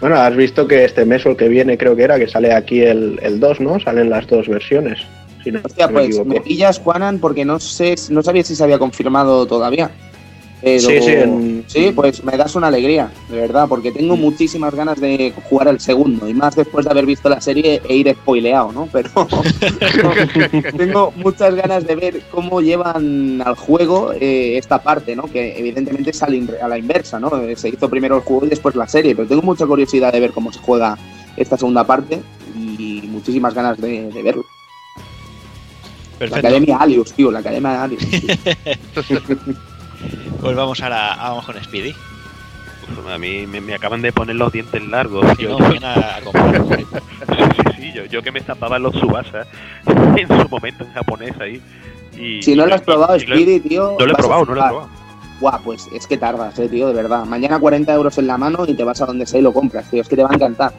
[0.00, 2.52] Bueno, has visto que este mes o el que viene creo que era, que sale
[2.52, 3.80] aquí el, el 2, ¿no?
[3.80, 5.00] Salen las dos versiones.
[5.42, 6.28] Si no, Hostia, me pues equivoco.
[6.28, 9.90] me pillas, Juanan, porque no sé, no sabía si se había confirmado todavía.
[10.60, 14.20] Pero- Sí, sí, Sí, pues me das una alegría, de verdad, porque tengo Mm.
[14.20, 17.94] muchísimas ganas de jugar al segundo, y más después de haber visto la serie e
[17.94, 18.88] ir spoileado, ¿no?
[18.90, 19.10] Pero
[20.76, 25.24] tengo muchas ganas de ver cómo llevan al juego eh, esta parte, ¿no?
[25.24, 27.36] Que evidentemente es a la, inversa, ¿no?
[27.42, 30.20] Eh, Se hizo primero el juego y después la serie, pero tengo mucha curiosidad de
[30.20, 30.96] ver cómo se juega
[31.36, 32.20] esta segunda parte
[32.56, 34.44] y muchísimas ganas de, de verlo.
[36.18, 36.38] La.
[36.38, 38.02] Academia Alius, tío, la Academia Alius.
[40.40, 41.90] Pues vamos ahora vamos con Speedy.
[41.90, 45.26] Uf, a mí me, me acaban de poner los dientes largos.
[45.36, 46.64] Si Yo- no, yo- a, comprar.
[46.78, 46.84] sí,
[47.56, 49.46] sí, sí, yo, yo que me zapaba los subasa
[50.16, 51.60] en su momento en japonés ahí.
[52.16, 53.96] Y, Si no lo has probado, y lo- Speedy, tío.
[53.98, 54.88] No lo he probado, no lo he probado.
[55.40, 57.24] Guau, pues es que tardas, eh, tío, de verdad.
[57.24, 59.88] Mañana 40 euros en la mano y te vas a donde sea y lo compras,
[59.90, 60.02] tío.
[60.02, 60.72] Es que te va a encantar.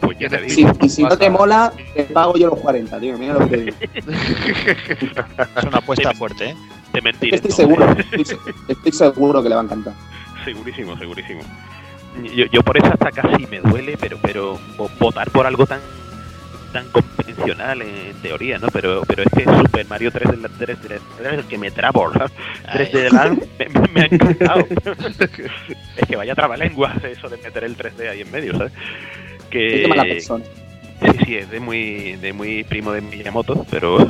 [0.00, 0.72] Pues ya te digo.
[0.82, 3.16] Y si no te mola, te pago yo los 40, tío.
[3.18, 3.76] Mira lo que te digo.
[5.56, 6.54] Es una apuesta fuerte, ¿eh?
[6.94, 7.30] Te Es mentiré.
[7.40, 7.56] que estoy no.
[7.56, 8.38] seguro, estoy, se-
[8.72, 9.92] estoy seguro que le va a encantar.
[10.44, 11.42] Segurísimo, segurísimo.
[12.34, 15.80] Yo, yo por eso hasta casi me duele, pero pero vo- votar por algo tan
[16.72, 18.68] tan convencional en teoría, ¿no?
[18.68, 22.08] Pero pero es que Super Mario 3 de la 3 de la- que me trabo,
[22.10, 22.30] ¿verdad?
[22.72, 24.66] 3 de la me, me- me ha encantado.
[25.96, 28.72] es que vaya trabalenguas eso de meter el 3D ahí en medio, ¿sabes?
[29.50, 30.44] Que Es de mala persona.
[31.02, 33.98] Sí, sí, es de muy, de muy primo de Miyamoto, pero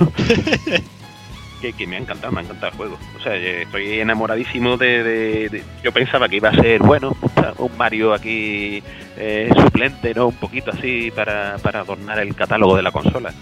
[1.64, 2.98] que, que me ha encantado, me ha encantado el juego.
[3.18, 7.16] O sea, eh, estoy enamoradísimo de, de- de- Yo pensaba que iba a ser, bueno,
[7.58, 8.82] un Mario aquí
[9.16, 10.28] eh, suplente, ¿no?
[10.28, 13.32] Un poquito así para, para adornar el catálogo de la consola.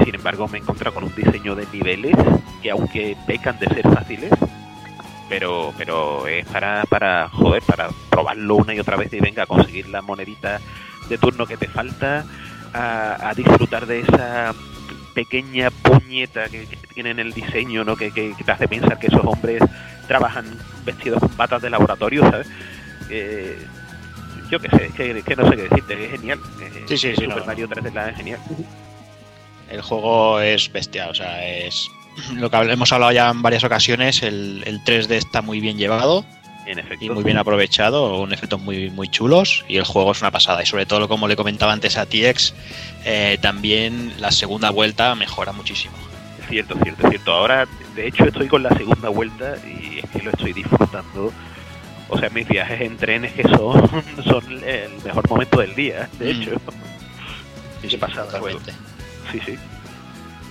[0.00, 2.14] Y sin embargo me he encontrado con un diseño de niveles
[2.62, 4.30] que aunque pecan de ser fáciles,
[5.28, 9.46] pero pero es para, para joder, para probarlo una y otra vez y venga a
[9.46, 10.60] conseguir la monedita
[11.08, 12.24] de turno que te falta,
[12.72, 14.52] a, a disfrutar de esa
[15.14, 17.96] pequeña puñeta que, que tiene en el diseño, ¿no?
[17.96, 19.62] Que, que- que te hace pensar que esos hombres
[20.08, 20.44] trabajan
[20.84, 22.46] vestidos con batas de laboratorio, ¿sabes?
[23.10, 23.58] Eh,
[24.50, 26.38] yo qué sé, que, que no sé qué decirte, es genial.
[26.60, 27.46] Eh, Sí, sí, sí, Super no.
[27.46, 28.40] Mario 3 es la es genial.
[29.70, 31.88] El juego es bestial, o sea, es
[32.34, 36.24] lo que hemos hablado ya en varias ocasiones, el, el 3D está muy bien llevado
[36.70, 37.04] En efecto.
[37.04, 40.62] y muy bien aprovechado, un efectos muy, muy chulos y el juego es una pasada
[40.62, 42.54] y sobre todo como le comentaba antes a TX,
[43.04, 45.94] eh, también la segunda vuelta mejora muchísimo.
[46.48, 47.32] Cierto, cierto, cierto.
[47.32, 51.32] Ahora, de hecho, estoy con la segunda vuelta y es que lo estoy disfrutando.
[52.08, 53.88] O sea, mis viajes en trenes que son,
[54.24, 56.42] son el mejor momento del día, de Mm.
[56.42, 56.50] hecho.
[57.88, 58.72] Qué pasada, totalmente.
[59.32, 59.54] Sí, sí.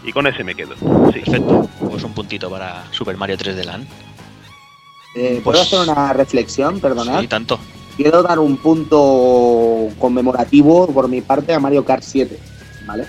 [0.05, 0.75] Y con ese me quedo.
[1.13, 1.19] Sí.
[1.19, 1.69] Perfecto.
[1.79, 3.85] Pues un puntito para Super Mario 3D Land.
[5.15, 6.79] Eh, Pues- ¿Puedo hacer una reflexión?
[6.79, 7.21] Perdonad.
[7.21, 7.59] Sí, tanto.
[7.97, 12.37] Quiero dar un punto conmemorativo por mi parte a Mario Kart 7,
[12.85, 13.05] ¿vale?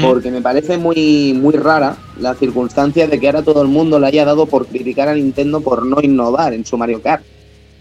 [0.00, 4.06] Porque me parece muy, muy rara la circunstancia de que ahora todo el mundo le
[4.06, 7.24] haya dado por criticar a Nintendo por no innovar en su Mario Kart.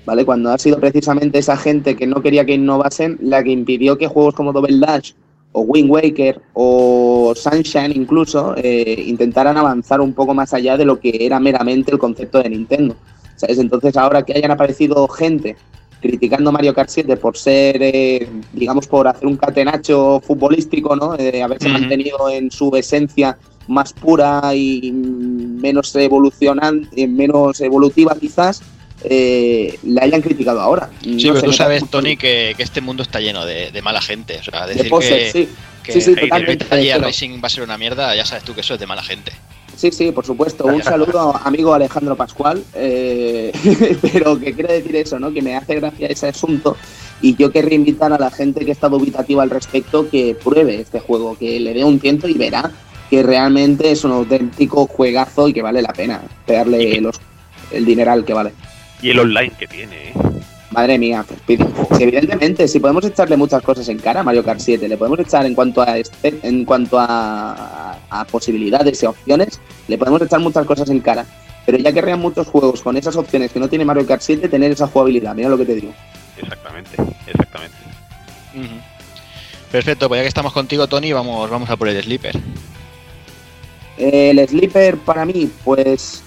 [0.03, 0.25] ¿Vale?
[0.25, 4.07] Cuando ha sido precisamente esa gente que no quería que innovasen la que impidió que
[4.07, 5.11] juegos como Double Dash
[5.51, 10.99] o Wind Waker o Sunshine incluso eh, intentaran avanzar un poco más allá de lo
[10.99, 12.95] que era meramente el concepto de Nintendo.
[13.41, 13.57] ¿Sabes?
[13.57, 15.55] Entonces ahora que hayan aparecido gente
[15.99, 21.15] criticando Mario Kart 7 por ser, eh, digamos, por hacer un catenacho futbolístico, ¿no?
[21.17, 21.77] Eh, haberse Ujú.
[21.79, 23.37] mantenido en su esencia
[23.67, 28.61] más pura y menos evolucionante, menos evolutiva quizás,
[29.03, 30.89] eh, la hayan criticado ahora.
[31.01, 33.81] Sí, No pero sé, tú sabes, Tony, que, que este mundo está lleno de, de
[33.81, 34.37] mala gente.
[34.39, 35.49] O sea, de decir posers, que, sí.
[35.83, 38.53] Que, Sí, sí, el totalmente, pero- Rising va a ser una mierda, ya sabes tú
[38.53, 39.31] que eso es de mala gente.
[39.81, 40.65] Sí, sí, por supuesto.
[40.65, 42.63] Un saludo, amigo Alejandro Pascual.
[42.75, 43.51] eh,
[44.13, 45.33] pero que quiero decir eso, ¿no?
[45.33, 46.77] Que me hace gracia ese asunto.
[47.19, 50.99] Y yo querría invitar a la gente que está dubitativa al respecto que pruebe este
[50.99, 52.71] juego, que le dé un tiento y verá
[53.09, 57.19] que realmente es un auténtico juegazo y que vale la pena pegarle los,
[57.71, 58.53] el dineral que vale.
[59.01, 60.13] Y el online que tiene, ¿eh?
[60.71, 61.25] Madre mía.
[61.47, 61.57] Sí,
[61.99, 65.45] evidentemente, si podemos echarle muchas cosas en cara a Mario Kart 7, le podemos echar
[65.45, 70.65] en cuanto a este- en cuanto a, a posibilidades y opciones, le podemos echar muchas
[70.65, 71.25] cosas en cara.
[71.65, 74.71] Pero ya querrían muchos juegos con esas opciones que no tiene Mario Kart 7 tener
[74.71, 75.35] esa jugabilidad.
[75.35, 75.93] Mira lo que te digo.
[76.41, 76.91] Exactamente,
[77.27, 77.75] exactamente.
[79.71, 82.35] Perfecto, pues ya que estamos contigo, Tony, vamos, vamos a por el Sleeper.
[83.97, 86.23] El Sleeper para mí, pues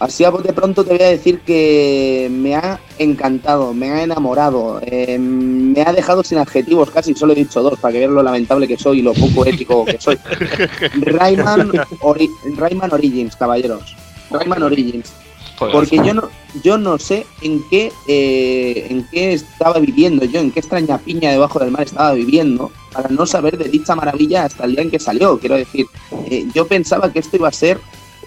[0.00, 4.80] así a bote pronto te voy a decir que me ha encantado, me ha enamorado,
[4.84, 8.22] eh, me ha dejado sin adjetivos casi, solo he dicho dos para que vean lo
[8.22, 10.18] lamentable que soy y lo poco ético que soy.
[11.02, 11.70] Rayman,
[12.00, 13.94] Ori- Rayman Origins, caballeros.
[14.30, 15.12] Rayman Origins.
[15.58, 16.30] Porque yo no,
[16.64, 21.30] yo no sé en qué, eh, en qué estaba viviendo yo, en qué extraña piña
[21.32, 24.90] debajo del mar estaba viviendo, para no saber de dicha maravilla hasta el día en
[24.90, 25.38] que salió.
[25.38, 25.84] Quiero decir,
[26.30, 27.78] eh, yo pensaba que esto iba a ser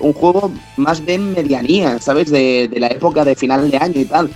[0.04, 2.30] un juego más de medianía, ¿sabes?
[2.30, 4.30] De, la época de final de año y tal.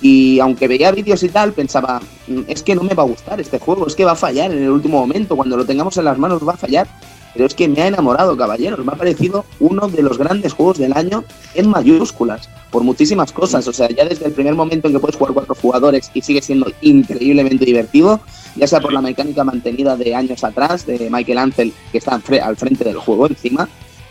[0.00, 3.40] Y aunque veía vídeos y tal, pensaba, "Mm, es que no me va a gustar
[3.40, 6.04] este juego, es que va a fallar en el último momento, cuando lo tengamos en
[6.04, 6.86] las manos va a fallar.
[7.34, 8.84] Pero es que me ha enamorado, caballeros.
[8.84, 11.24] Me ha parecido uno de los grandes juegos del año
[11.54, 13.66] en mayúsculas, por muchísimas cosas.
[13.66, 16.40] O sea, ya desde el primer momento en que puedes jugar cuatro jugadores y sigue
[16.40, 18.20] siendo increíblemente divertido,
[18.54, 22.56] ya sea por la mecánica mantenida de años atrás, de Michael Ansel, que está al
[22.56, 23.68] frente del juego encima,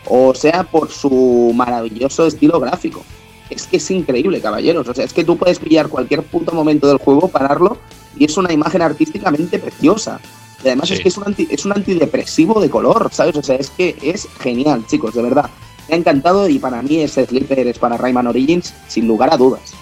[0.07, 3.03] o sea por su maravilloso estilo gráfico.
[3.49, 4.87] Es que es increíble, caballeros.
[4.87, 7.77] O sea, es que tú puedes pillar cualquier puto momento del juego, pararlo,
[8.17, 10.19] y es una imagen artísticamente preciosa.
[10.63, 10.95] Y además Sí.
[10.95, 13.35] es que es un, anti- es un antidepresivo de color, ¿sabes?
[13.35, 15.49] O sea, es que es genial, chicos, de verdad.
[15.89, 19.37] Me ha encantado y para mí ese Sleeper es para Rayman Origins, sin lugar a
[19.37, 19.73] dudas.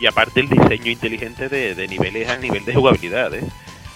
[0.00, 3.44] Y aparte el diseño inteligente de, de niveles a nivel de jugabilidad, ¿eh?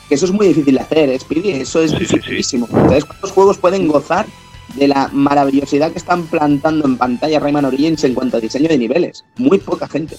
[0.08, 1.50] Eso es muy difícil de hacer, ¿eh, Speedy?
[1.50, 2.66] Eso es dificilísimo.
[2.68, 4.24] ¿Sabes cuántos juegos pueden gozar
[4.74, 8.78] de la maravillosidad que están plantando en pantalla Rayman Origins en cuanto a diseño de
[8.78, 9.24] niveles?
[9.36, 10.16] Muy poca gente.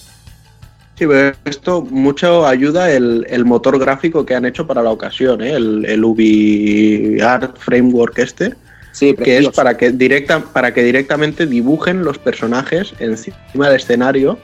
[0.96, 5.40] Sí, pero esto mucho ayuda el, el motor gráfico que han hecho para la ocasión,
[5.40, 5.52] ¿eh?
[5.52, 8.54] el, el UbiArt Framework este,
[8.92, 14.38] Sí, que es para que, directa, para que directamente dibujen los personajes encima del escenario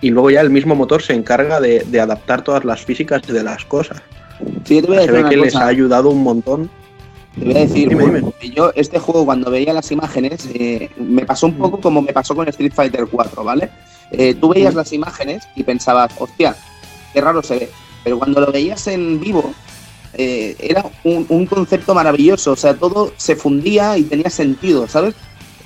[0.00, 3.42] y luego ya el mismo motor se encarga de, de adaptar todas las físicas de
[3.42, 4.02] las cosas.
[4.64, 6.68] Sí, yo te voy a se ve una que les ha ayudado un montón.
[7.38, 8.22] Te voy a decir, Dime,
[8.54, 12.34] yo este juego cuando veía las imágenes eh, me pasó un poco como me pasó
[12.34, 13.70] con Street Fighter 4, ¿vale?
[14.10, 16.54] Eh, tú veías las imágenes y pensabas, hostia,
[17.12, 17.70] qué raro se ve.
[18.04, 19.54] Pero cuando lo veías en vivo,
[20.12, 22.52] eh, era un, un concepto maravilloso.
[22.52, 25.14] O sea, todo se fundía y tenía sentido, ¿sabes?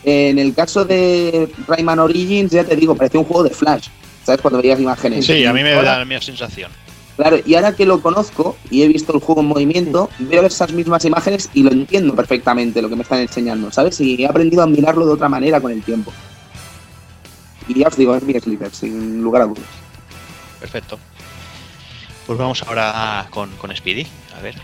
[0.04, 3.88] En el caso de Rayman Origins, ya te digo, parecía un juego de Flash,
[4.24, 4.40] ¿sabes?
[4.40, 5.26] Cuando veías imágenes.
[5.26, 6.70] Sí, a mí me da la misma sensación.
[7.16, 10.72] Claro, y ahora que lo conozco y he visto el juego en movimiento, veo esas
[10.72, 14.00] mismas imágenes y lo entiendo perfectamente lo que me están enseñando, ¿sabes?
[14.00, 16.12] Y he aprendido a mirarlo de otra manera con el tiempo.
[17.68, 19.64] Y ya os digo, es mi sleeper, sin lugar a dudas.
[20.60, 20.98] Perfecto.
[22.26, 24.06] Pues vamos ahora con, con Speedy.
[24.36, 24.54] A ver.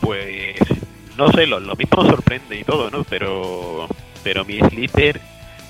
[0.00, 0.56] Pues
[1.16, 3.02] no sé, lo, lo mismo sorprende y todo, ¿no?
[3.04, 3.88] Pero
[4.26, 5.20] pero mi sleeper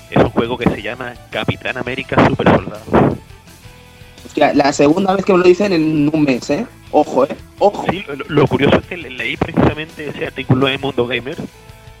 [0.09, 3.17] es un juego que se llama Capitán América Super Soldado.
[4.37, 6.63] Hostia, la segunda vez que me lo dicen en un mes, ¿eh?
[6.91, 7.35] Ojo, ¿eh?
[7.57, 7.87] Ojo.
[7.89, 11.35] Sí, lo, lo curioso es que le- leí precisamente ese artículo en Mundo Gamer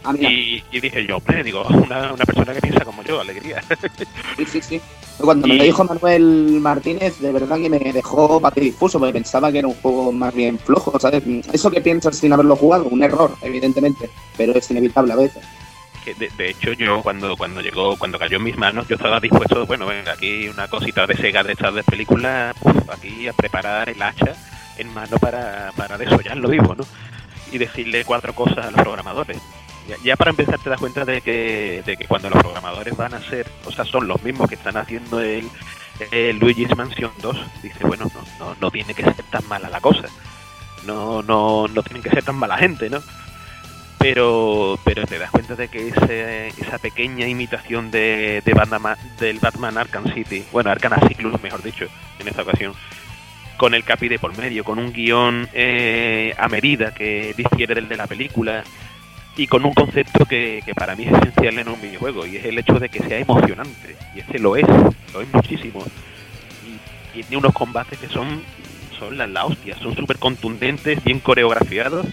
[0.03, 3.63] Ah, y, y dije yo, hombre, digo, una, una persona que piensa como yo, alegría.
[4.37, 4.81] Sí, sí, sí.
[5.17, 9.57] Cuando me lo dijo Manuel Martínez, de verdad que me dejó patidifuso, porque pensaba que
[9.57, 11.23] era un juego más bien flojo, ¿sabes?
[11.51, 15.43] Eso que piensas sin haberlo jugado, un error, evidentemente, pero es inevitable a veces.
[16.13, 19.65] De, de hecho yo cuando cuando llegó cuando cayó en mis manos yo estaba dispuesto
[19.65, 23.89] bueno venga aquí una cosita de Sega de estas de película uf, aquí a preparar
[23.89, 24.35] el hacha
[24.77, 26.85] en mano para, para desollarlo vivo no
[27.51, 29.37] y decirle cuatro cosas a los programadores.
[30.03, 33.21] Ya, para empezar te das cuenta de que, de que cuando los programadores van a
[33.21, 35.49] ser o sea son los mismos que están haciendo el,
[36.11, 39.79] el Luigi's Mansion 2 dice bueno no, no, no tiene que ser tan mala la
[39.79, 40.09] cosa.
[40.85, 43.01] No no no tienen que ser tan mala gente no
[43.99, 49.77] pero pero te das cuenta de que ese- esa pequeña imitación de, de del Batman
[49.77, 51.85] Arkham City, bueno, Arkham Asylum, mejor dicho,
[52.19, 52.73] en esta ocasión,
[53.57, 57.87] con el capi de por medio, con un guion eh, a medida que difiere del
[57.87, 58.63] de la película
[59.35, 62.45] y con un concepto que, que para mí es esencial en un videojuego y es
[62.45, 64.65] el hecho de que sea emocionante y este lo es,
[65.13, 65.83] lo es muchísimo.
[67.13, 68.41] Y tiene unos combates que son
[68.99, 72.07] son la, la hostia, son súper contundentes, bien coreografiados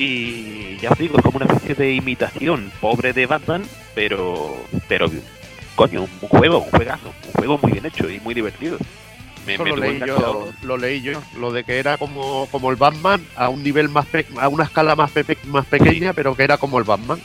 [0.00, 3.62] Y ya os digo, es como una especie de imitación pobre de Batman,
[3.94, 4.56] pero,
[4.88, 5.06] pero
[5.76, 8.78] coño, un juego, un juegazo, un juego muy bien hecho y muy divertido.
[9.46, 12.70] Me, Eso me lo leí, yo, lo leí yo, lo de que era como, como
[12.70, 16.34] el Batman a un nivel más pe- a una escala más, pepe- más pequeña, pero
[16.34, 17.20] que era como el Batman.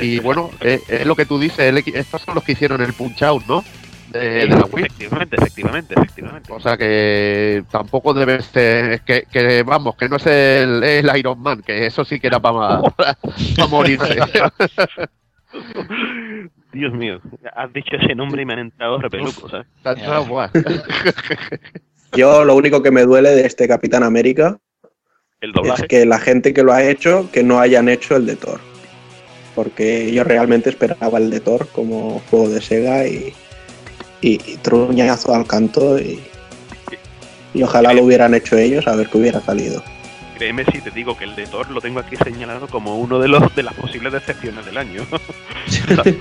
[0.00, 2.92] Y bueno, es, es lo que tú dices, el estos son los que hicieron el
[2.92, 3.64] Punch Out, ¿no?
[4.10, 4.84] De, de la Wii.
[4.84, 6.52] Efectivamente, efectivamente, efectivamente.
[6.52, 11.40] O sea que tampoco debe ser, que, que vamos, que no es el, el Iron
[11.40, 13.16] Man, que eso sí que era para, para
[13.68, 14.16] morirse.
[16.72, 17.20] Dios mío,
[17.54, 19.66] has dicho ese nombre y me han entrado repelucos, ¿sabes?
[22.12, 24.58] Yo lo único que me duele de este Capitán América
[25.40, 28.36] El es que la gente que lo ha hecho, que no hayan hecho el de
[28.36, 28.60] Thor.
[29.54, 33.32] Porque yo realmente esperaba el de Thor como juego de Sega y,
[34.20, 36.20] y, y truñazo al canto y,
[37.54, 39.82] y ojalá lo hubieran hecho ellos a ver qué hubiera salido.
[40.38, 43.28] Créeme si te digo que el de Thor lo tengo aquí señalado como uno de
[43.28, 45.02] los de las posibles decepciones del año.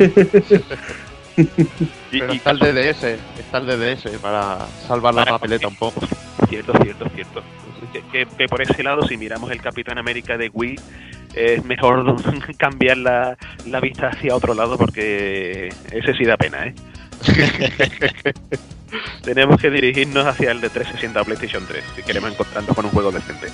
[1.37, 3.03] Y- Pero y está el DDS,
[3.37, 5.99] está el DDS para salvar la papeleta un poco.
[6.49, 7.41] Cierto, cierto, cierto.
[7.91, 10.79] Que, que- que por ese lado, si miramos el Capitán América de Wii,
[11.33, 12.15] es mejor
[12.57, 16.73] cambiar la, la vista hacia otro lado porque ese sí da pena, ¿eh?
[19.23, 22.91] Tenemos que dirigirnos hacia el de 360 o PlayStation 3 si queremos encontrarnos con un
[22.91, 23.47] juego decente.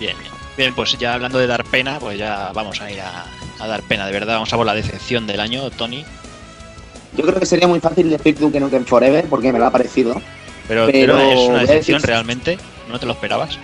[0.00, 0.32] Bien, bien.
[0.56, 3.26] Bien, pues ya hablando de dar pena, pues ya vamos a ir a,
[3.58, 4.34] a dar pena, de verdad.
[4.34, 6.04] Vamos a por la decepción del año, Tony.
[7.16, 10.14] Yo creo que sería muy fácil decir Duke Nukem Forever porque me lo ha parecido.
[10.66, 12.58] Pero, Pero pero es una decepción decir- realmente.
[12.88, 13.58] ¿No te lo esperabas?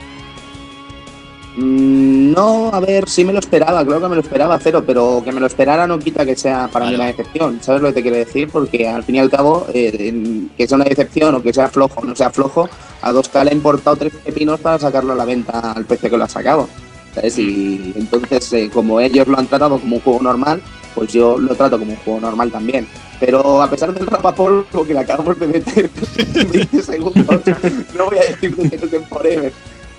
[1.54, 5.20] Mm, No, a ver, sí me lo esperaba, creo que me lo esperaba cero, pero
[5.24, 7.58] que me lo esperara no quita que sea para mí una decepción.
[7.62, 8.48] ¿Sabes lo que te quiero decir?
[8.50, 12.00] Porque al fin y al cabo, eh, que sea una decepción o que sea flojo
[12.00, 12.68] o no sea flojo,
[13.02, 16.16] a 2K le ha importado tres pepinos para sacarlo a la venta al precio que
[16.16, 16.68] lo ha sacado.
[17.14, 17.38] ¿sabes?
[17.38, 20.62] Y entonces, eh, como ellos lo han tratado como un juego normal,
[20.94, 22.86] pues yo lo trato como un juego normal también.
[23.20, 27.40] Pero a pesar del rapapolvo que le acabamos de meter en 20 segundos,
[27.96, 29.52] no voy a decir Nukem Forever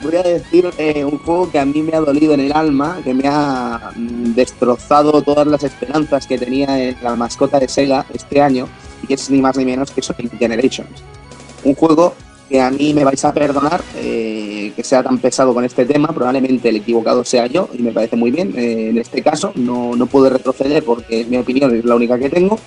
[0.03, 2.99] voy a decir eh, un juego que a mí me ha dolido en el alma,
[3.03, 8.05] que me ha mm, destrozado todas las esperanzas que tenía en la mascota de Sega
[8.13, 8.67] este año,
[9.01, 11.03] y que es ni más ni menos que Sonic Generations.
[11.63, 12.13] Un juego
[12.49, 16.09] que a mí me vais a perdonar eh, que sea tan pesado con este tema,
[16.09, 18.53] probablemente el equivocado sea yo, y me parece muy bien.
[18.57, 22.29] Eh, en este caso no, no puedo retroceder porque mi opinión es la única que
[22.29, 22.59] tengo.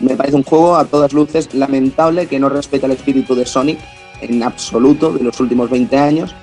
[0.00, 3.78] Me parece un juego a todas luces lamentable que no respeta el espíritu de Sonic
[4.20, 6.34] en absoluto de los últimos 20 años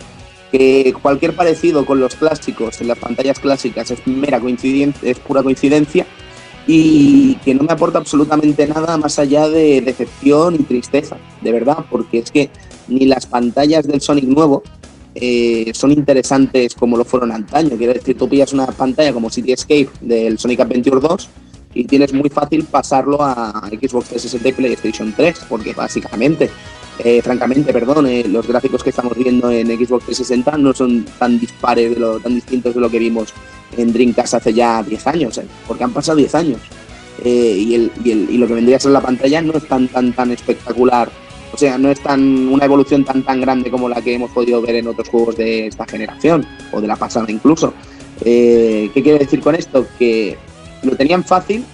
[0.52, 5.42] que cualquier parecido con los clásicos en las pantallas clásicas es mera coincidencia, es pura
[5.42, 6.06] coincidencia
[6.68, 11.86] y que no me aporta absolutamente nada más allá de decepción y tristeza, de verdad,
[11.90, 12.50] porque es que
[12.88, 14.62] ni las pantallas del Sonic nuevo
[15.16, 17.78] eh, son interesantes como lo fueron antaño.
[17.78, 21.30] Quiero decir, tú pillas una pantalla como City Escape del Sonic Adventure 2
[21.74, 26.50] y tienes muy fácil pasarlo a Xbox 360 y PlayStation 3, porque básicamente
[27.00, 31.40] eh, francamente, perdón, eh, los gráficos que estamos viendo en Xbox 360 no son tan
[31.40, 33.34] dispares, de lo, tan distintos de lo que vimos
[33.78, 36.60] en Dreamcast hace ya 10 años, eh, porque han pasado 10 años.
[37.24, 40.32] Eh, y, el, lo que vendría a ser la pantalla no es tan, tan, tan
[40.32, 41.10] espectacular.
[41.53, 44.61] O sea, no es tan una evolución tan, tan grande como la que hemos podido
[44.61, 47.74] ver en otros juegos de esta generación, o de la pasada incluso.
[48.24, 49.86] Eh, ¿Qué quiero decir con esto?
[50.00, 50.38] Que
[50.84, 51.66] lo tenían fácil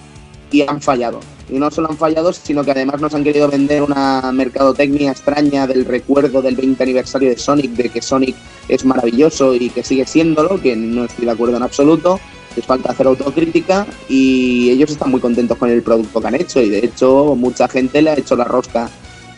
[0.50, 3.82] y han fallado y no solo han fallado, sino que además nos han querido vender
[3.82, 8.36] una mercadotecnia extraña del recuerdo del 20 aniversario de Sonic, de que Sonic
[8.68, 12.20] es maravilloso y que sigue siéndolo, que no estoy de acuerdo en absoluto.
[12.56, 16.60] Les falta hacer autocrítica y ellos están muy contentos con el producto que han hecho
[16.60, 18.90] y de hecho mucha gente le ha hecho la rosca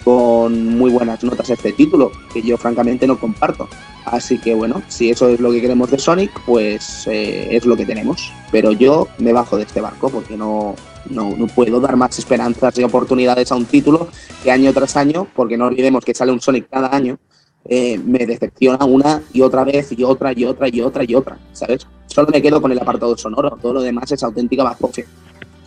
[0.04, 3.68] con muy buenas notas a este título, que yo francamente no comparto.
[4.06, 7.76] Así que bueno, si eso es lo que queremos de Sonic, pues eh, es lo
[7.76, 8.32] que tenemos.
[8.50, 10.74] Pero yo me bajo de este barco porque no,
[11.08, 14.08] no, no, puedo dar más esperanzas y oportunidades a un título
[14.42, 17.18] que año tras año, porque no olvidemos que sale un Sonic cada año,
[17.64, 21.38] eh, me decepciona una y otra vez y otra y otra y otra y otra,
[21.52, 21.86] ¿sabes?
[22.06, 25.04] Solo me quedo con el apartado sonoro, todo lo demás es auténtica bazofia.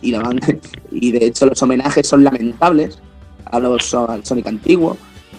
[0.02, 0.14] Y,
[0.90, 2.98] y de hecho los homenajes son lamentables
[3.44, 4.96] a los, al Sonic antiguo.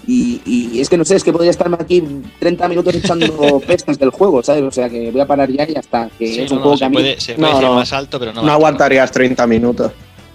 [0.07, 2.03] Y, y, es que no sé, es que podría estarme aquí
[2.39, 4.63] 30 minutos echando pestes del juego, ¿sabes?
[4.63, 6.75] O sea que voy a parar ya y hasta que sí, es un no, juego
[6.75, 6.95] no, que a mí.
[6.95, 8.43] Puede, se puede no, más alto, pero no.
[8.43, 9.91] No aguantarías 30 minutos.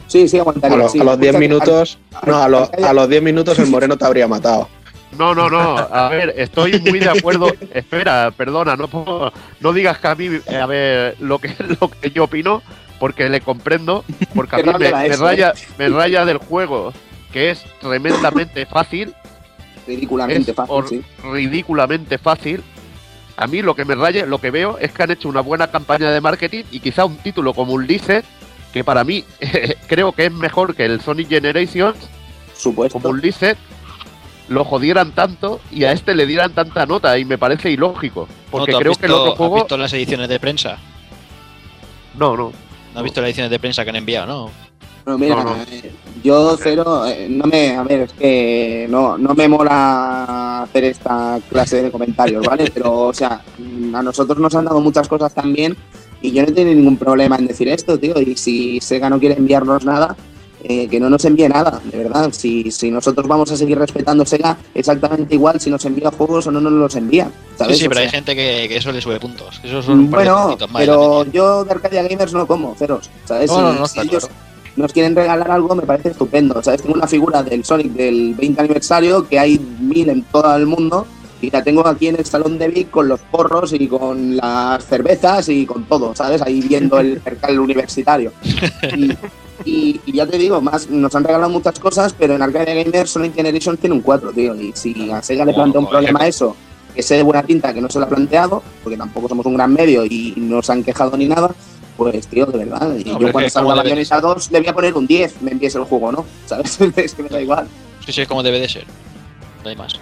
[0.08, 0.76] Sí, sí, aguantaría.
[0.76, 0.98] A, lo, sí.
[0.98, 1.98] a los 10 Escucha, minutos.
[2.26, 4.68] No, a, lo, a los 10 minutos el moreno te habría matado.
[5.16, 5.76] No, no, no.
[5.76, 7.52] A ver, estoy muy de acuerdo.
[7.72, 12.10] Espera, perdona, no, puedo- no digas que a mí, a ver, lo que, lo que
[12.10, 12.62] yo opino,
[12.98, 15.60] porque le comprendo, porque a mí me, raya, ¿eh?
[15.78, 16.92] me raya del juego,
[17.32, 19.14] que es tremendamente fácil,
[19.94, 21.02] Ridículamente es fácil, sí.
[21.32, 22.62] ridículamente fácil.
[23.36, 25.68] a mí lo que me raya, lo que veo es que han hecho una buena
[25.70, 28.24] campaña de marketing y quizá un título como Ulises,
[28.72, 29.24] que para mí
[29.88, 31.96] creo que es mejor que el Sonic Generations,
[32.56, 32.98] Supuesto.
[32.98, 33.56] como Ulises,
[34.48, 38.28] lo jodieran tanto y a este le dieran tanta nota y me parece ilógico.
[38.50, 39.54] Porque ¿No, ¿tú has creo visto, que el otro has juego...
[39.56, 40.78] visto las ediciones de prensa?
[42.18, 42.52] No, no.
[42.92, 44.50] ¿No has visto las ediciones de prensa que han enviado, no?
[45.04, 45.62] Bueno, mira, No, no.
[45.62, 50.84] eh, yo cero, eh, no me, a ver, es que no, no me mola hacer
[50.84, 52.70] esta clase de comentarios, ¿vale?
[52.74, 55.76] Pero, o sea, mm, a nosotros nos han dado muchas cosas también
[56.22, 58.20] y yo no tengo ningún problema en decir esto, tío.
[58.20, 60.14] Y si Sega no quiere enviarnos nada,
[60.62, 62.30] eh, que no nos envíe nada, de verdad.
[62.32, 66.50] Si, si nosotros vamos a seguir respetando Sega, exactamente igual si nos envía juegos o
[66.50, 67.78] no nos los envía, Sí, ¿sabes?
[67.78, 69.58] sí, O pero hay sea, gente que, que eso le sube puntos.
[69.64, 73.08] Eso son bueno, pero yo de Arcadia Gamers no como, ceros.
[73.24, 73.50] ¿sabes?
[73.50, 74.28] No, no, no, si ellos
[74.76, 76.62] nos quieren regalar algo, me parece estupendo.
[76.62, 76.82] ¿Sabes?
[76.82, 81.06] Tengo una figura del Sonic del 20 aniversario que hay mil en todo el mundo
[81.42, 84.84] y la tengo aquí en el salón de Vic con los porros y con las
[84.84, 86.42] cervezas y con todo, ¿sabes?
[86.42, 88.32] Ahí viendo el cercal universitario.
[88.96, 89.12] Y,
[89.64, 93.10] y- y ya te digo, más nos han regalado muchas cosas, pero en Arcadia Gamers
[93.10, 94.54] Sonic Generation tiene un 4, tío.
[94.54, 96.54] Y si a Sega le plantea un problema a eso,
[96.94, 99.54] que sea de buena tinta, que no se lo ha planteado, porque tampoco somos un
[99.54, 101.50] gran medio y no se han quejado ni nada,
[102.00, 102.96] pues tío, de verdad.
[102.96, 105.50] Y yo cuando salga como debe Bayonetta 2 le voy a poner un 10, me
[105.50, 106.24] envíes el juego, ¿no?
[106.46, 106.80] ¿Sabes?
[106.80, 107.68] es que me da igual.
[108.06, 108.86] Sí, sí, es como debe de ser.
[109.62, 110.00] No hay más.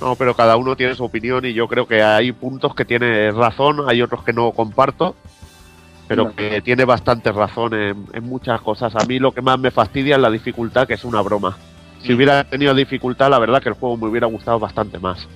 [0.00, 3.30] No, pero cada uno tiene su opinión y yo creo que hay puntos que tiene
[3.30, 5.14] razón, hay otros que no comparto,
[6.08, 8.96] pero que tiene bastante razón en, en muchas cosas.
[8.96, 11.56] A mí lo que más me fastidia es la dificultad, que es una broma.
[12.02, 15.28] Si hubiera tenido dificultad, la verdad que el juego me hubiera gustado bastante más.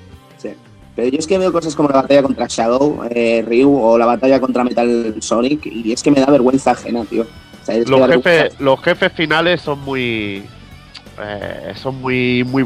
[0.97, 4.07] Pero yo es que veo cosas como la batalla contra Shadow, eh, Ryu o la
[4.07, 7.23] batalla contra Metal Sonic y es que me da vergüenza ajena, tío.
[7.23, 10.45] O sea, Los jefes, los jefes finales son muy...
[11.21, 12.65] eh, son muy, muy...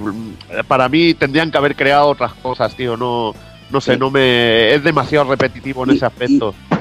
[0.66, 2.97] Para mí tendrían que haber creado otras cosas, tío.
[2.97, 3.32] No,
[3.70, 3.98] no sé, Sí.
[3.98, 4.74] no me...
[4.74, 6.55] Es demasiado repetitivo en ese aspecto.
[6.70, 6.74] Y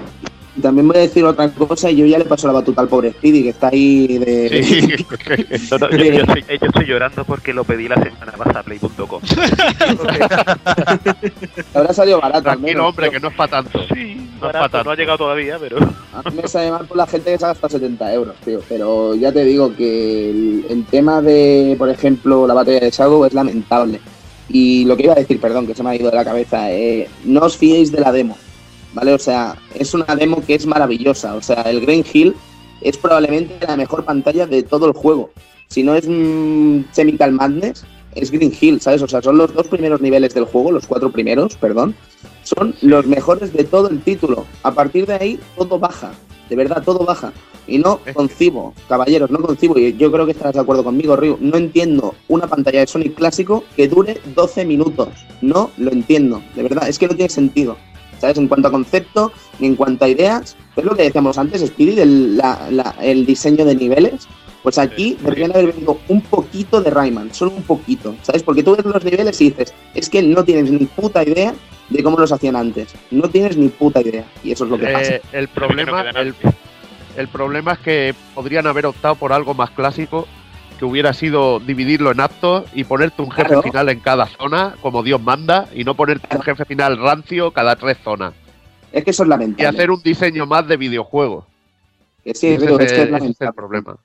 [0.61, 3.11] también voy a decir otra cosa, y yo ya le paso la batuta al pobre
[3.11, 4.63] Speedy, que está ahí de...
[4.63, 5.05] Sí.
[5.71, 8.63] No, no, yo, yo estoy, yo estoy llorando porque lo pedí la semana pasada a
[8.63, 9.21] play.com.
[11.73, 12.37] Habrá salido barato.
[12.37, 13.79] al Tranquilo, menos, hombre, que no es para tanto.
[13.93, 15.77] Sí, No es no ha llegado todavía, pero...
[16.13, 18.61] A mí me sale mal por la gente que se gasta 70 euros, tío.
[18.67, 23.25] Pero ya te digo que el, el tema de, por ejemplo, la batalla de Shadow
[23.25, 23.99] es lamentable.
[24.49, 26.71] Y lo que iba a decir, perdón, que se me ha ido de la cabeza,
[26.71, 28.37] eh, no os fiéis de la demo,
[28.93, 29.13] ¿vale?
[29.13, 31.35] O sea, es una demo que es maravillosa.
[31.35, 32.35] O sea, el Green Hill
[32.81, 35.31] es probablemente la mejor pantalla de todo el juego.
[35.67, 37.85] Si no es mm, Chemical Madness,
[38.15, 39.01] es Green Hill, ¿sabes?
[39.01, 41.95] O sea, son los dos primeros niveles del juego, los cuatro primeros, perdón.
[42.43, 44.45] Son los mejores de todo el título.
[44.63, 46.11] A partir de ahí, todo baja.
[46.49, 47.33] De verdad, todo baja.
[47.67, 51.37] Y no concibo, caballeros, no concibo, y yo creo que estarás de acuerdo conmigo, Ryu,
[51.41, 55.09] no entiendo una pantalla de Sonic clásico que dure 12 minutos.
[55.41, 57.75] No lo entiendo, de verdad, es que no tiene sentido.
[58.19, 58.37] ¿Sabes?
[58.37, 61.99] En cuanto a concepto, ni en cuanto a ideas, es lo que decíamos antes, Spirit,
[61.99, 64.27] el, la- la- el diseño de niveles.
[64.63, 68.43] Pues aquí deberían haber venido un poquito de Rayman, solo un poquito, ¿sabes?
[68.43, 71.53] Porque tú ves los niveles y dices, es que no tienes ni puta idea
[71.89, 72.93] de cómo los hacían antes.
[73.11, 74.25] No tienes ni puta idea.
[74.43, 75.15] Y eso es lo que pasa.
[75.15, 76.35] Eh, el problema el,
[77.15, 80.27] el problema es que podrían haber optado por algo más clásico
[80.77, 83.61] que hubiera sido dividirlo en actos y ponerte un jefe Claro.
[83.63, 87.75] final en cada zona como Dios manda y no ponerte un jefe final rancio cada
[87.75, 88.33] tres zonas
[88.91, 89.67] Es que eso es y lamentable.
[89.67, 91.45] hacer un diseño más de videojuego
[92.23, 93.49] Que sí, Ese es que es el- ese es lamentable.
[93.49, 93.97] el problema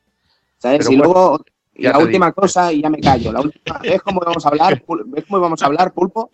[0.59, 0.81] ¿Sabes?
[0.91, 1.41] Y bueno, luego,
[1.75, 2.35] y la última digo.
[2.43, 3.33] cosa, y ya me callo.
[3.33, 4.81] La última, ¿Ves cómo vamos a hablar?
[5.07, 6.31] ¿Ves cómo vamos a hablar, Pulpo?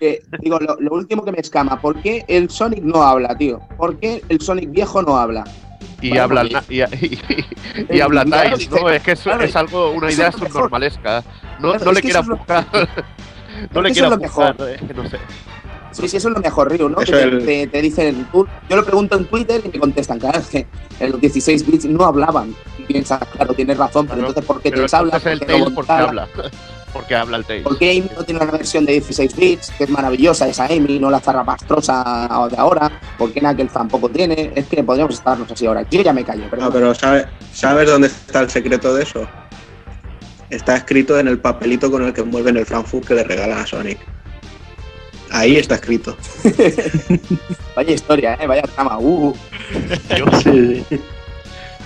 [0.00, 3.60] Que, digo, lo, lo último que me escama, ¿por qué el Sonic no habla, tío?
[3.76, 5.44] ¿Por qué el Sonic viejo no habla?
[6.00, 7.20] Y Bueno, habla porque- y, y-
[7.90, 8.88] y- y habla Tiles, ¿no?
[8.88, 11.24] Es que eso claro, es algo, una idea es subnormalesca.
[11.60, 12.66] No, Claro, no es le quieras eso es lo- buscar.
[13.74, 14.68] no le es quieras buscar, mejor.
[14.70, 15.18] es que no sé.
[15.92, 17.00] Sí, sí, eso es lo mejor, Ryu, ¿no?
[17.00, 19.78] Eso Que te, el- te- te dicen, tú- yo lo pregunto en Twitter y me
[19.78, 20.66] contestan, claro, es que
[21.00, 22.54] en los 16 bits no hablaban.
[22.78, 25.16] Y piensas, claro, tienes razón, pero, entonces, ¿por qué Pero te habla?
[25.16, 26.28] entonces el ¿Por qué Tails no porque habla?
[26.92, 27.62] Porque habla el Tails.
[27.64, 30.98] ¿Por qué Amy no tiene una versión de 16 bits, que es maravillosa esa Amy,
[30.98, 32.90] no la zarrapastrosa de ahora?
[33.16, 34.52] ¿Por qué Knuckles tampoco tiene?
[34.56, 35.86] Es que podríamos estarnos así ahora.
[35.88, 36.70] Yo ya me callo, No, perdón.
[36.72, 39.26] pero ¿sabe- ¿sabes dónde está el secreto de eso?
[40.50, 43.66] Está escrito en el papelito con el que envuelven el Frankfurt que le regalan a
[43.66, 43.98] Sonic.
[45.30, 46.16] Ahí está escrito.
[47.76, 48.46] Vaya historia, ¿eh?
[48.48, 48.98] Vaya trama.
[48.98, 49.32] Uh.
[50.42, 51.00] Sí, sí.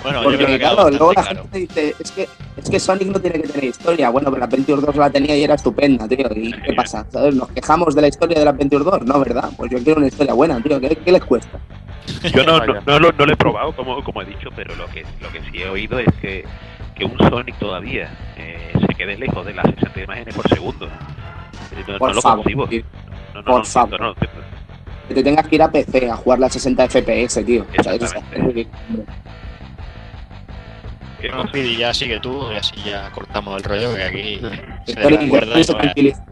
[0.04, 1.42] Bueno, yo Porque, creo que claro, luego la claro.
[1.42, 4.10] gente dice, es que, es que Sonic no tiene que tener historia.
[4.10, 6.28] Bueno, pero la Adventure 2 la tenía y era estupenda, tío.
[6.36, 7.04] ¿Y qué pasa?
[7.10, 7.34] ¿Sabes?
[7.34, 9.02] ¿Nos quejamos de la historia de la Adventure 2?
[9.06, 9.50] No, ¿verdad?
[9.56, 10.78] Pues yo quiero una historia buena, tío.
[10.78, 11.58] ¿Qué, qué les cuesta?
[12.34, 14.86] Yo no, no, no lo, no lo he probado, como, como he dicho, pero lo
[14.88, 16.44] que, lo que sí he oído es que,
[16.94, 20.84] que un Sonic todavía eh, se quede lejos de las 60 imágenes por segundo.
[20.86, 22.68] Eh, No, Por no lo favor, concibo.
[22.68, 22.82] tío.
[23.32, 24.00] No, no, Por no, favor.
[24.00, 24.40] no entiendo.
[25.08, 27.64] que te tengas que ir a PC a jugarla a 60 FPS, tío.
[27.78, 28.66] O sea, eso es- es
[31.30, 34.40] Bueno, Pidi, ya sigue tú y así ya cortamos el rollo, que aquí
[34.86, 36.24] se tranquiliza.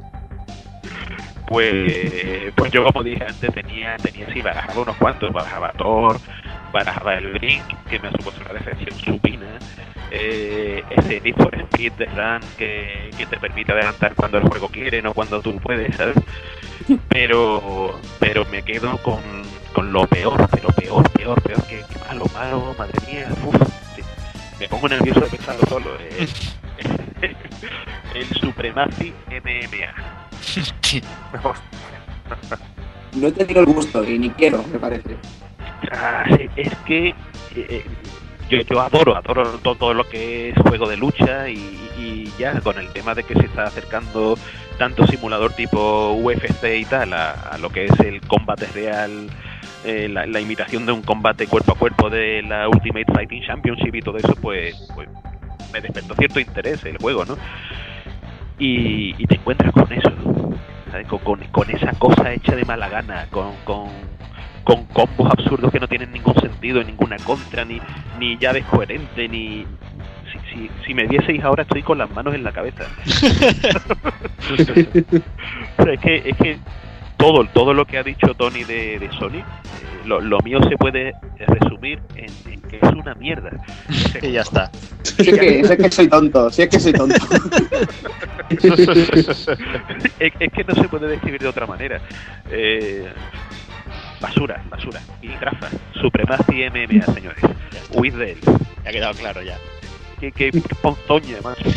[1.47, 6.19] Pues, pues yo como dije antes tenía, tenía sí, barajaba unos cuantos, barajaba Thor,
[6.73, 9.59] barajaba el Brink, que me ha supuesto una decepción supina,
[10.11, 14.69] eh, ese Need for Speed de Run que, que te permite adelantar cuando el juego
[14.69, 16.17] quiere, no cuando tú puedes, ¿sabes?
[17.09, 19.21] Pero, pero me quedo con,
[19.75, 23.82] con lo peor, pero peor, peor, peor, que, que malo, malo, madre mía, uf.
[24.63, 26.29] Me pongo nervioso de pensarlo solo, eh,
[28.15, 29.93] el Supremacy MMA.
[33.15, 35.17] No he tenido el gusto y ni quiero, me parece.
[35.91, 37.15] Ah, sí, es que eh,
[37.55, 37.85] eh,
[38.49, 41.59] yo, yo adoro, adoro todo, todo lo que es juego de lucha y,
[41.99, 44.39] y ya con el tema de que se está acercando
[44.79, 49.29] tanto simulador tipo UFC y tal a, a lo que es el combate real,
[49.85, 53.95] eh, la, la imitación de un combate cuerpo a cuerpo de la Ultimate Fighting Championship
[53.95, 55.09] y todo eso, pues, pues
[55.73, 57.37] me despertó cierto interés el juego, ¿no?
[58.59, 60.11] Y, y te encuentras con eso,
[60.91, 61.09] ¿sabes?
[61.09, 63.89] Con, con, con esa cosa hecha de mala gana, con, con,
[64.63, 67.81] con combos absurdos que no tienen ningún sentido, ninguna contra, ni,
[68.19, 69.67] ni llaves coherentes, ni...
[70.31, 72.85] Si, si, si me vieseis ahora estoy con las manos en la cabeza.
[75.77, 76.59] Pero es que, es que
[77.23, 79.45] todo, todo lo que ha dicho Tony de, de Sony, eh,
[80.07, 83.51] lo, lo mío se puede resumir en, en que es una mierda.
[84.23, 84.73] Y ya está.
[85.05, 87.15] Si es que, si es que soy tonto, si es que soy tonto.
[88.51, 92.01] es, es que no se puede describir de otra manera.
[92.51, 93.09] Eh,
[94.21, 95.01] basura, basura.
[95.23, 95.69] Y trafa.
[96.01, 97.43] Supremacy MMA, señores.
[97.95, 98.39] Huid de él.
[98.83, 99.57] Ya ha quedado claro ya.
[100.21, 100.51] Qué, qué
[100.83, 101.65] ponzoña, macho.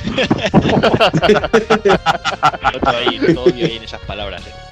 [2.73, 4.45] Noto ahí, noto odio ahí en esas palabras.
[4.45, 4.64] ¿eh?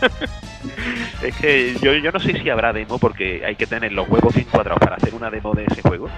[1.22, 4.34] Es que yo, yo no sé si habrá demo porque hay que tener los huevos
[4.34, 6.08] bien cuadrados para hacer una demo de ese juego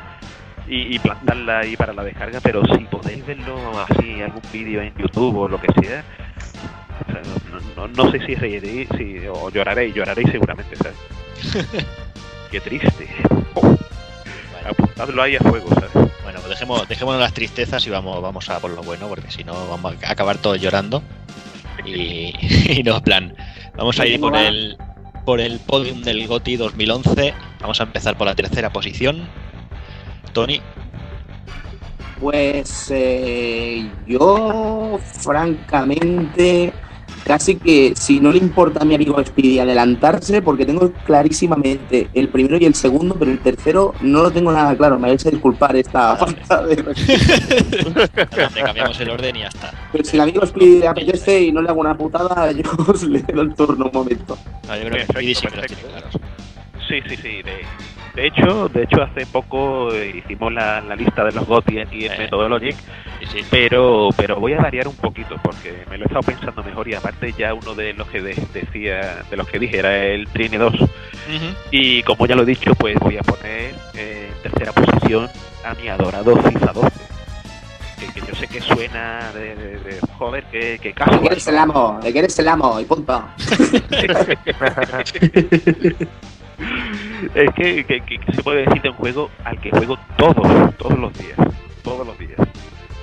[0.69, 3.57] y, y plantarla ahí para la descarga, pero si podéis verlo
[3.89, 6.05] así, algún vídeo en YouTube o lo que sea,
[7.09, 10.97] o sea, no, no- no sé si reiréis si, o lloraréis, lloraréis seguramente, ¿sabes?
[12.51, 13.09] Qué triste.
[13.55, 13.77] Oh.
[14.69, 15.91] Apuntadlo ahí a fuego, ¿sabes?
[16.23, 19.43] Bueno, pues dejemos, dejémonos las tristezas y vamos, vamos a por lo bueno, porque si
[19.43, 21.03] no vamos a acabar todos llorando.
[21.85, 22.33] Y,
[22.79, 23.35] y no, en plan,
[23.77, 24.77] vamos a ir por el,
[25.25, 27.35] por el podium del GOTI 2011.
[27.61, 29.29] Vamos a empezar por la tercera posición.
[30.33, 30.61] Tony,
[32.21, 36.73] Pues eh, yo, francamente,
[37.25, 42.29] casi que si no le importa a mi amigo Speedy adelantarse, porque tengo clarísimamente el
[42.29, 44.99] primero y el segundo, pero el tercero no lo tengo nada claro.
[44.99, 46.77] Me vais a disculpar esta falta de
[48.55, 49.73] te cambiamos el orden y ya está.
[49.91, 53.03] Pero si el amigo Speedy le apetece y no le hago una putada, yo os
[53.05, 54.39] le doy el turno un momento.
[54.69, 56.19] No, yo creo que Speedy sí que los tiene claros.
[56.89, 57.43] Sí, sí, sí.
[57.43, 57.63] De,
[58.15, 62.05] de hecho, de hecho hace poco eh, hicimos la, la lista de los GOTY aquí
[62.07, 62.77] en Methodologic,
[63.51, 66.95] pero pero voy a variar un poquito porque me lo he estado pensando mejor y
[66.95, 70.59] aparte ya uno de los que de- decía, de los que dije era el Trini
[70.59, 70.73] 2
[71.71, 75.31] y como ya lo he dicho, pues voy a poner eh, en tercera posición
[75.65, 76.91] a mi adorado FIFA 12.
[78.01, 81.27] Que, que yo sé que suena de, de- de- joder, que, que ¿De casual, qué
[81.29, 82.01] eres el amo?
[82.03, 82.81] ¿De qué eres el amo?
[82.81, 83.25] Y punto.
[87.35, 91.37] es que, se puede decir de un juego al que juego todos, todos los días,
[91.83, 92.39] todos los días.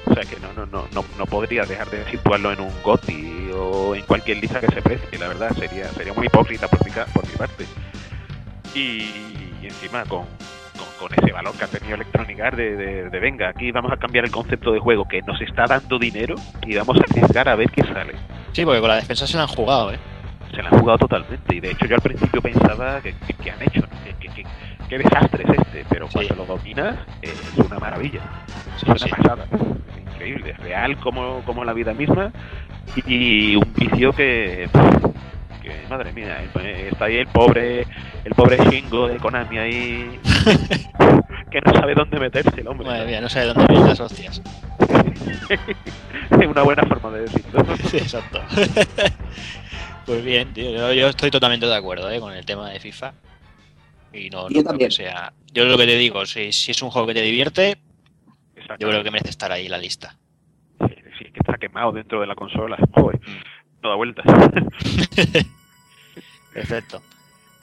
[0.05, 3.51] O sea que no, no, no, no, no podría dejar de situarlo en un GOTI
[3.55, 6.91] o en cualquier lista que se precie, la verdad, sería, sería muy hipócrita por mi,
[7.13, 7.65] por mi parte.
[8.73, 9.11] Y,
[9.61, 10.25] encima con,
[10.99, 14.31] con, ese valor que ha tenido Electronic Arts de, venga, aquí vamos a cambiar el
[14.31, 17.83] concepto de juego que nos está dando dinero y vamos a arriesgar a ver qué
[17.83, 18.13] sale.
[18.51, 19.99] Sí, porque con la defensa se la han jugado, ¿eh?
[20.53, 23.51] Se la han jugado totalmente y de hecho yo al principio pensaba que, que- que
[23.51, 23.87] han hecho, ¿no?
[24.19, 24.45] que,
[24.89, 28.21] qué desastre es este, pero cuando lo dominas eh, es una maravilla,
[28.75, 32.31] es una pasada, es increíble, es real como, como la vida misma
[33.05, 34.67] y un vicio que,
[35.61, 37.85] que madre mía, eh, está ahí el pobre,
[38.23, 40.19] el pobre Shingo de Konami ahí
[41.51, 42.87] que no sabe dónde meterse el hombre.
[42.87, 44.41] Madre mía, no sabe dónde vienen las hostias.
[45.49, 47.63] es una buena forma de decirlo.
[47.89, 48.39] Sí, exacto.
[50.09, 52.19] Pues bien, tío, yo, yo estoy totalmente de acuerdo ¿eh?
[52.19, 53.13] con el tema de FIFA.
[54.11, 54.89] Y no, no Yo creo también.
[54.89, 55.31] que sea.
[55.53, 57.77] Yo lo que te digo, si, si es un juego que te divierte,
[58.79, 60.17] yo creo que merece estar ahí en la lista.
[60.79, 63.19] Sí, es que está quemado dentro de la consola, joder,
[63.83, 64.25] no da vueltas.
[66.53, 67.03] Perfecto.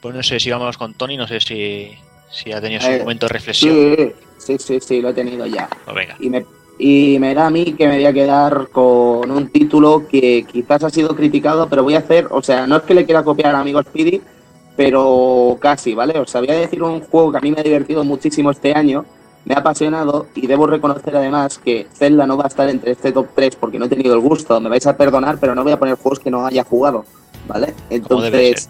[0.01, 1.91] Pues no sé si vamos con Tony, no sé si,
[2.31, 3.75] si ha tenido su Eh, momento de reflexión.
[3.75, 5.69] Sí, sí, sí, sí, lo he tenido ya.
[5.85, 6.17] Pues venga.
[6.21, 6.45] Y me,
[6.79, 10.85] y me da a mí que me voy a quedar con un título que quizás
[10.85, 13.55] ha sido criticado, pero voy a hacer, o sea, no es que le quiera copiar
[13.55, 14.21] a amigo Speedy,
[14.77, 16.19] pero casi, ¿vale?
[16.19, 19.07] Os voy a decir un juego que a mí me ha divertido muchísimo este año,
[19.47, 23.13] me ha apasionado y debo reconocer además que Zelda no va a estar entre este
[23.13, 25.73] top 3 porque no he tenido el gusto, me vais a perdonar, pero no voy
[25.73, 27.05] a poner juegos que no haya jugado,
[27.47, 27.73] ¿vale?
[27.89, 28.69] Entonces,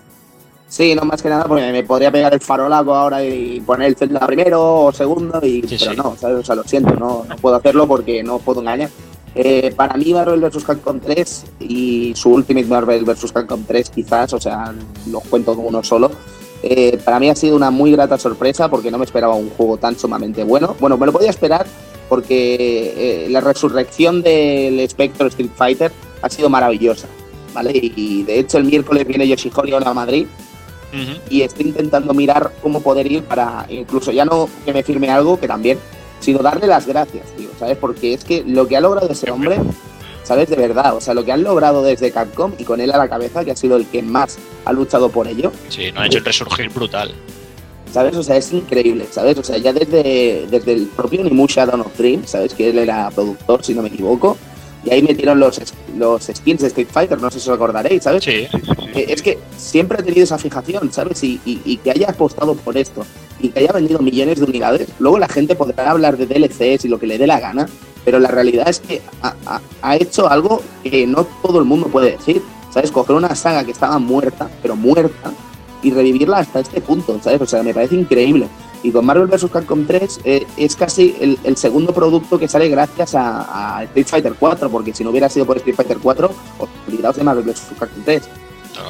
[0.69, 3.97] sí, no más que nada porque me podría pegar el farolaco ahora y poner el
[3.97, 6.39] Zelda primero o segundo, y, pero no, ¿sabes?
[6.39, 8.91] O sea, lo siento, no, no puedo hacerlo porque no puedo engañar.
[9.39, 10.65] Eh, para mí Marvel vs.
[10.65, 13.33] Capcom 3 y su Ultimate Marvel vs.
[13.33, 14.73] Capcom 3 quizás, o sea,
[15.11, 16.11] los cuento como uno solo,
[16.63, 19.77] eh, para mí ha sido una muy grata sorpresa porque no me esperaba un juego
[19.77, 20.75] tan sumamente bueno.
[20.81, 21.67] Bueno, me lo podía esperar
[22.09, 27.07] porque eh, la resurrección del Spectre Street Fighter ha sido maravillosa,
[27.53, 27.73] ¿vale?
[27.75, 30.27] Y, de hecho el miércoles viene Yoshihori a Madrid
[31.29, 35.39] y estoy intentando mirar cómo poder ir para incluso ya no que me firme algo,
[35.39, 35.79] que también,
[36.21, 37.77] sino darle las gracias, tío, ¿sabes?
[37.77, 39.59] Porque es que lo que ha logrado ese hombre,
[40.23, 40.49] ¿sabes?
[40.49, 43.09] De verdad, o sea, lo que han logrado desde Capcom y con él a la
[43.09, 46.19] cabeza, que ha sido el que más ha luchado por ello, Sí, no ha hecho
[46.19, 47.13] el resurgir brutal.
[47.93, 48.17] ¿sabes?
[48.17, 49.39] O sea, es increíble, ¿sabes?
[49.39, 52.53] O sea, ya desde, desde el propio Nimusha Dawn of Dream, ¿sabes?
[52.53, 54.37] Que él era productor, si no me equivoco,
[54.87, 55.61] y ahí metieron los,
[55.99, 58.25] los skins de Street Fighter, no sé si os acordaréis, ¿sabes?
[58.25, 58.47] Sí,
[58.95, 61.23] Eh, Es que siempre ha tenido esa fijación, ¿sabes?
[61.25, 63.05] Y, y- y que haya apostado por esto
[63.41, 64.89] y que haya vendido millones de unidades.
[64.99, 67.69] Luego la gente podrá hablar de DLCs y lo que le dé la gana,
[68.05, 71.89] pero la realidad es que ha, ha- ha hecho algo que no todo el mundo
[71.89, 72.41] puede decir,
[72.73, 72.91] ¿sabes?
[72.93, 75.33] Coger una saga que estaba muerta, pero muerta,
[75.83, 77.41] y revivirla hasta este punto, ¿sabes?
[77.43, 78.49] O sea, me parece increíble.
[78.87, 79.51] Y con Marvel vs.
[79.53, 84.07] Capcom 3 eh, es casi el, el segundo producto que sale gracias a, a Street
[84.07, 86.31] Fighter 4, porque si no hubiera sido por Street Fighter 4,
[86.87, 87.67] olvidaos de Marvel vs.
[87.77, 88.23] Capcom 3.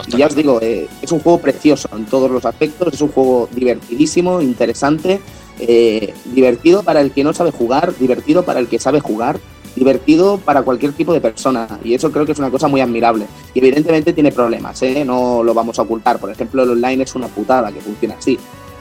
[0.08, 3.08] Y ya os digo, eh, es un juego precioso en todos los aspectos, es un
[3.08, 5.18] juego divertidísimo, interesante,
[5.60, 9.40] eh, divertido para el que no sabe jugar, divertido para el que sabe jugar,
[9.76, 11.80] divertido para cualquier tipo de persona.
[11.82, 13.26] Y eso creo que es una cosa muy admirable.
[13.54, 15.06] Y evidentemente tiene problemas, ¿eh?
[15.06, 16.18] no lo vamos a ocultar.
[16.18, 18.38] Por ejemplo, el online es una putada que funciona así.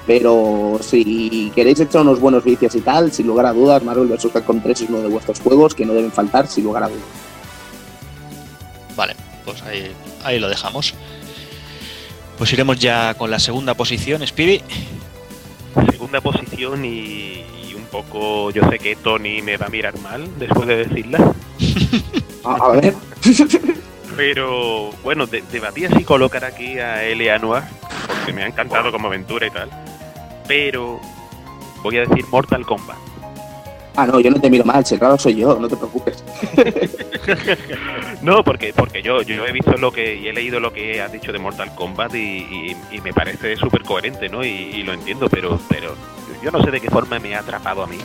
[0.08, 4.28] Pero si queréis echar unos buenos vicios y tal, sin lugar a dudas, Marvel vs.
[4.32, 7.02] Capcom 3 es uno de vuestros juegos que no deben faltar, sin lugar a dudas.
[8.96, 9.92] Vale, pues ahí,
[10.24, 10.94] ahí lo dejamos.
[12.38, 14.62] Pues iremos ya con la segunda posición, Speedy.
[15.90, 20.28] Segunda posición y, y un poco, yo sé que Tony me va a mirar mal
[20.38, 21.34] después de decirla.
[22.44, 22.94] A, ver.
[24.16, 27.64] Pero bueno, de- debatía si colocar aquí a Eleanor,
[28.08, 29.70] porque me ha encantado como aventura y tal.
[30.48, 31.00] Pero
[31.84, 32.98] voy a decir Mortal Kombat.
[33.98, 36.24] Ah, no, yo no te miro mal, si raro soy yo, no te preocupes.
[38.22, 41.12] No, porque porque yo yo he visto lo que y he leído lo que has
[41.12, 44.44] dicho de Mortal Kombat y, y- y me parece súper coherente, ¿no?
[44.44, 45.94] Y, y lo entiendo, pero pero
[46.44, 47.98] yo no sé de qué forma me ha atrapado a mí.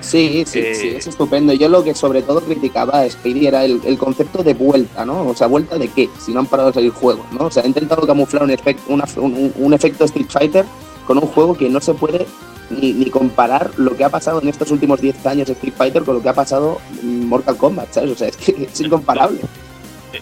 [0.00, 1.52] Sí, sí, Eh, sí, es estupendo.
[1.52, 5.26] Yo lo que sobre todo criticaba a Speedy era el, el concepto de vuelta, ¿no?
[5.28, 6.08] O sea, ¿vuelta de qué?
[6.24, 7.46] Si no han parado de salir juegos, ¿no?
[7.46, 10.64] O sea, ha intentado camuflar un, efect- una- un, un efecto Street Fighter
[11.08, 12.26] con un juego que no se puede
[12.68, 16.02] ni, ni comparar lo que ha pasado en estos últimos 10 años de Street Fighter
[16.02, 18.10] con lo que ha pasado en Mortal Kombat, ¿sabes?
[18.10, 19.40] O sea, es que es incomparable.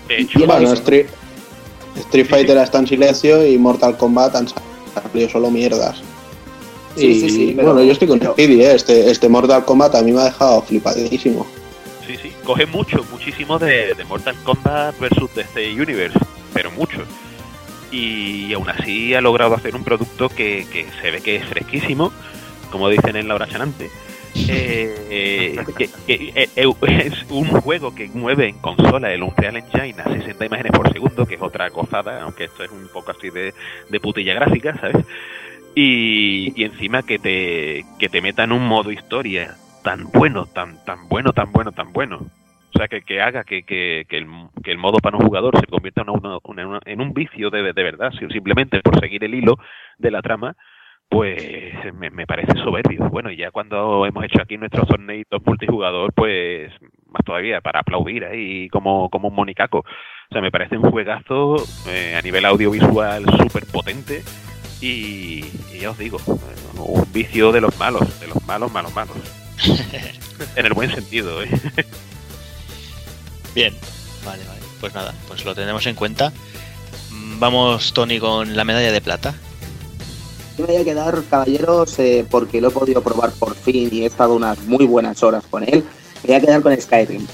[0.08, 1.06] De hecho, Bueno, Street,
[1.96, 5.96] Street Fighter está en silencio y Mortal Kombat han salido solo mierdas.
[6.96, 8.74] Sí, y sí, sí, pero- bueno, yo estoy con Speedy, ¿eh?
[8.76, 11.44] este, este Mortal Kombat a mí me ha dejado flipadísimo.
[12.06, 16.16] Sí, sí, coge mucho, muchísimo de, de Mortal Kombat versus DC Universe,
[16.54, 16.98] pero mucho.
[17.96, 22.12] Y aún así ha logrado hacer un producto que, que se ve que es fresquísimo,
[22.70, 23.88] como dicen en la hora chanante.
[24.48, 26.72] Eh, que, que, eh, eh,
[27.06, 31.24] es un juego que mueve en consola el Unreal Engine a 60 imágenes por segundo,
[31.24, 33.54] que es otra gozada, aunque esto es un poco así de,
[33.88, 35.06] de putilla gráfica, ¿sabes?
[35.74, 41.08] Y, y encima que te, que te metan un modo historia tan bueno, tan, tan
[41.08, 42.26] bueno, tan bueno, tan bueno.
[42.76, 44.26] O sea, que, que haga que, que, que el,
[44.62, 47.72] que el modo para un jugador se convierta en, una- una- en un vicio de,
[47.72, 49.56] de verdad, si- simplemente por seguir el hilo
[49.96, 50.54] de la trama,
[51.08, 51.42] pues
[51.94, 53.08] me, me parece soberbio.
[53.08, 56.70] Bueno, y ya cuando hemos hecho aquí nuestros torneitos multijugador, pues
[57.06, 59.78] más todavía, para aplaudir ahí como, como un monicaco.
[59.78, 61.56] O sea, me parece un juegazo
[61.88, 64.22] eh, a nivel audiovisual súper potente
[64.82, 66.18] y, y ya os digo,
[66.78, 69.16] un vicio de los malos, de los malos, malos, malos.
[70.56, 71.48] en el buen sentido, ¿eh?
[73.56, 73.72] Bien,
[74.22, 74.60] vale, vale.
[74.80, 76.30] Pues nada, pues lo tenemos en cuenta.
[77.10, 79.34] Mm, Vamos, Tony, con la medalla de plata.
[80.58, 84.02] Yo me voy a quedar, caballeros, eh, porque lo he podido probar por fin y
[84.02, 85.82] he estado unas muy buenas horas con él.
[86.22, 87.26] Me voy a quedar con Skyrim.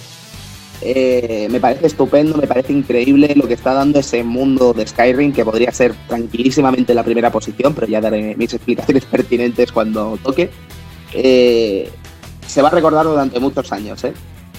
[0.81, 5.33] Eh, me parece estupendo, me parece increíble lo que está dando ese mundo de Skyrim,
[5.33, 10.51] que podría ser tranquilísimamente la primera posición, pero ya daré mis explicaciones pertinentes cuando toque.
[11.15, 11.91] Eh,
[12.47, 14.13] se va a recordar durante muchos años, ¿eh?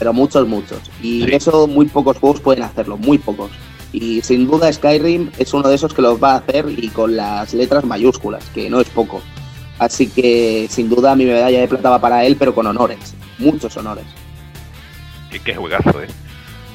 [0.04, 0.80] Pero muchos, muchos.
[1.02, 3.52] Y eso muy pocos juegos pueden hacerlo, muy pocos.
[3.94, 7.16] Y sin duda Skyrim es uno de esos que los va a hacer y con
[7.16, 9.22] las letras mayúsculas, que no es poco.
[9.80, 13.78] Así que sin duda mi medalla de plata va para él, pero con honores, muchos
[13.78, 14.04] honores.
[15.32, 16.08] Qué, qué juegazo, ¿eh?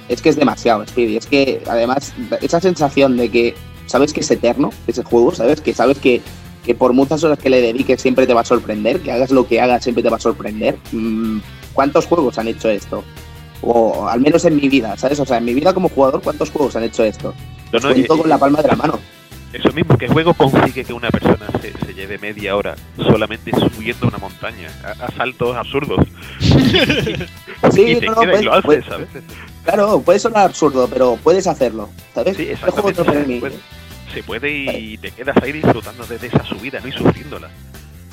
[0.08, 1.18] Es que es demasiado, Speedy.
[1.18, 5.74] Es que además esa sensación de que sabes que es eterno ese juego, sabes que
[5.74, 6.22] sabes que,
[6.64, 9.46] que por muchas horas que le dediques siempre te va a sorprender, que hagas lo
[9.46, 10.78] que hagas siempre te va a sorprender.
[10.92, 11.40] Mm,
[11.78, 13.04] ¿Cuántos juegos han hecho esto?
[13.62, 15.20] O al menos en mi vida, ¿sabes?
[15.20, 17.32] O sea, en mi vida como jugador, ¿cuántos juegos han hecho esto?
[17.72, 18.98] No, no, Cuento y- con la palma de la mano.
[19.52, 24.08] Eso mismo, ¿qué juego consigue que una persona se, se lleve media hora solamente subiendo
[24.08, 26.04] una montaña a, a saltos absurdos?
[27.72, 29.08] Sí, y te no, y pues- lo haces, pues- ¿sabes?
[29.64, 32.36] Claro, puede sonar absurdo, pero puedes hacerlo, ¿sabes?
[32.36, 32.88] Sí, juego.
[32.88, 33.04] Se
[33.38, 33.52] puede,
[34.12, 34.50] se puede
[34.80, 36.88] y te quedas ahí disfrutando de, de esa subida, ¿no?
[36.88, 37.48] Y sufriéndola.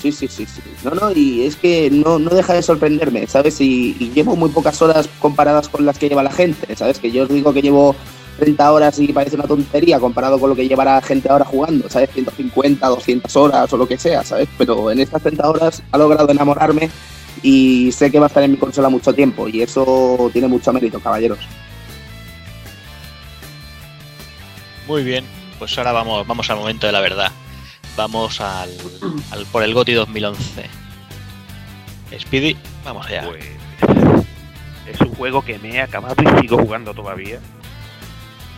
[0.05, 0.61] Sí, sí, sí, sí.
[0.83, 3.59] No, no, y es que no, no deja de sorprenderme, ¿sabes?
[3.59, 6.99] Y, llevo muy pocas horas comparadas con las que lleva la gente, ¿sabes?
[6.99, 7.95] Que yo os digo que llevo
[8.37, 12.11] 30 horas y parece una tontería comparado con lo que llevará gente ahora jugando, ¿sabes?
[12.11, 14.47] 150, 200 horas o lo que sea, ¿sabes?
[14.59, 16.91] Pero en estas 30 horas ha logrado enamorarme
[17.41, 20.71] y sé que va a estar en mi consola mucho tiempo y eso tiene mucho
[20.71, 21.39] mérito, caballeros.
[24.87, 25.25] Muy bien,
[25.57, 27.31] pues ahora vamos, vamos al momento de la verdad.
[27.95, 28.69] Vamos al,
[29.31, 30.69] al por el GOTI 2011.
[32.19, 33.23] Speedy, vamos allá.
[33.27, 33.45] Pues
[34.87, 37.39] es un juego que me he acabado y sigo jugando todavía.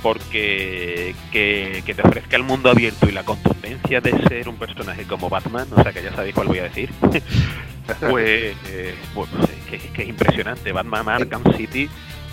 [0.03, 5.27] Porque que, te ofrezca el mundo abierto y la contundencia de ser un personaje como
[5.27, 6.91] Batman, o sea que ya sabéis cuál voy a decir,
[7.99, 9.29] pues, eh, pues,
[9.69, 10.71] que, que es impresionante.
[10.71, 11.89] Batman Arkham City,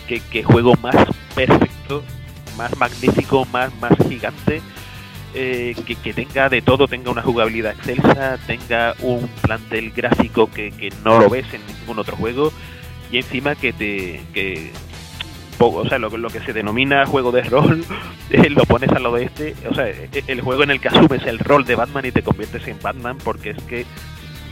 [0.06, 0.96] que, que juego más
[1.34, 2.04] perfecto,
[2.58, 4.60] más magnífico, más, más gigante,
[5.34, 10.92] eh, que, tenga de todo, tenga una jugabilidad excelsa, tenga un plantel gráfico que, que
[11.04, 12.52] no lo ves en ningún otro juego
[13.10, 14.70] y encima que te que
[15.58, 17.84] o sea lo, lo que se denomina juego de rol
[18.30, 20.88] eh, lo pones al lado de este o sea e- el juego en el que
[20.88, 23.86] asumes el rol de Batman y te conviertes en Batman porque es que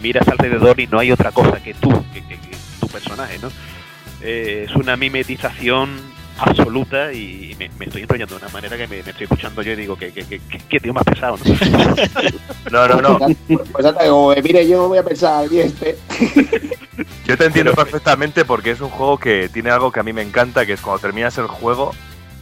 [0.01, 2.23] miras alrededor y no hay otra cosa que tú que
[2.81, 3.51] tu personaje no
[4.25, 9.03] Eh, es una mimetización absoluta y me, me estoy enrollando de una manera que me,
[9.03, 11.55] me estoy escuchando yo y digo que, que, que, que- que tío más pesado ¿no?
[12.71, 13.19] No, no, no.
[13.73, 15.99] Pues hasta como, eh, mire, yo voy a pensar, y este.
[17.25, 20.23] Yo te entiendo perfectamente porque es un juego que tiene algo que a mí me
[20.23, 21.93] encanta, que es cuando terminas el juego,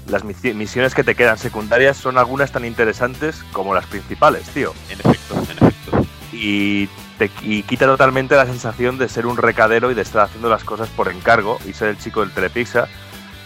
[0.09, 4.75] las misi- misiones que te quedan secundarias son algunas tan interesantes como las principales, tío.
[4.91, 6.07] En efecto, en efecto.
[6.33, 6.89] Y,
[7.19, 10.65] te, y quita totalmente la sensación de ser un recadero y de estar haciendo las
[10.65, 12.89] cosas por encargo y ser el chico del telepizza.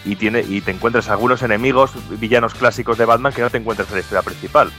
[0.04, 3.88] Y, tiene, y te encuentras algunos enemigos, villanos clásicos de Batman que no te encuentras
[3.88, 4.70] en la historia principal.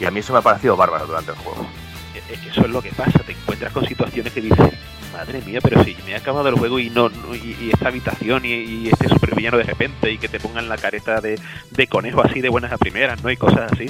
[0.00, 1.66] Y a mí eso me ha parecido bárbaro durante el juego.
[2.30, 4.72] es que eso es lo que pasa, te encuentras con situaciones que dices,
[5.12, 7.88] madre mía, pero si me he acabado el juego y no, no- y, y esta
[7.88, 11.38] habitación y, y este supervillano de repente y que te pongan la careta de,
[11.70, 13.30] de conejo así de buenas a primeras, ¿no?
[13.30, 13.86] Y cosas así.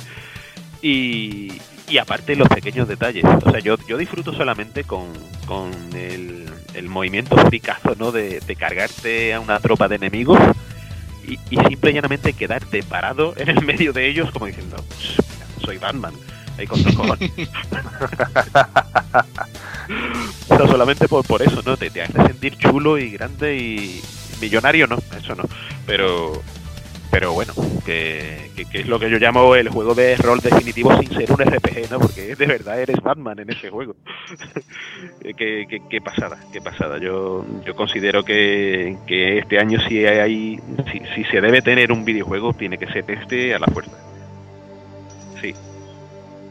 [0.83, 1.53] Y,
[1.89, 3.25] y aparte los pequeños detalles.
[3.25, 5.07] O sea, yo, yo disfruto solamente con,
[5.47, 8.13] con el, el movimiento fricazo, ¿no?
[8.13, 10.39] De, de cargarte a una tropa de enemigos
[11.27, 14.77] y, y simple y llanamente quedarte parado en el medio de ellos como diciendo,
[15.65, 16.15] soy Batman.
[16.57, 17.33] Ahí con dos cojones.
[20.49, 21.77] o sea, solamente por, por eso, ¿no?
[21.77, 24.01] Te, te hace sentir chulo y grande y
[24.41, 25.45] millonario, no, eso no.
[25.87, 26.43] Pero
[27.15, 27.53] pero bueno,
[27.87, 31.39] que, que- es lo que yo llamo el juego de rol definitivo sin ser un
[31.39, 32.01] RPG, ¿no?
[32.01, 33.95] Porque de verdad eres Batman en ese juego.
[35.23, 36.99] qué, qué- qué pasada, qué pasada.
[36.99, 40.59] Yo, yo considero que, que este año si hay,
[40.91, 43.93] si, si se debe tener un videojuego, tiene que ser este a la fuerza.
[45.41, 45.55] Sí.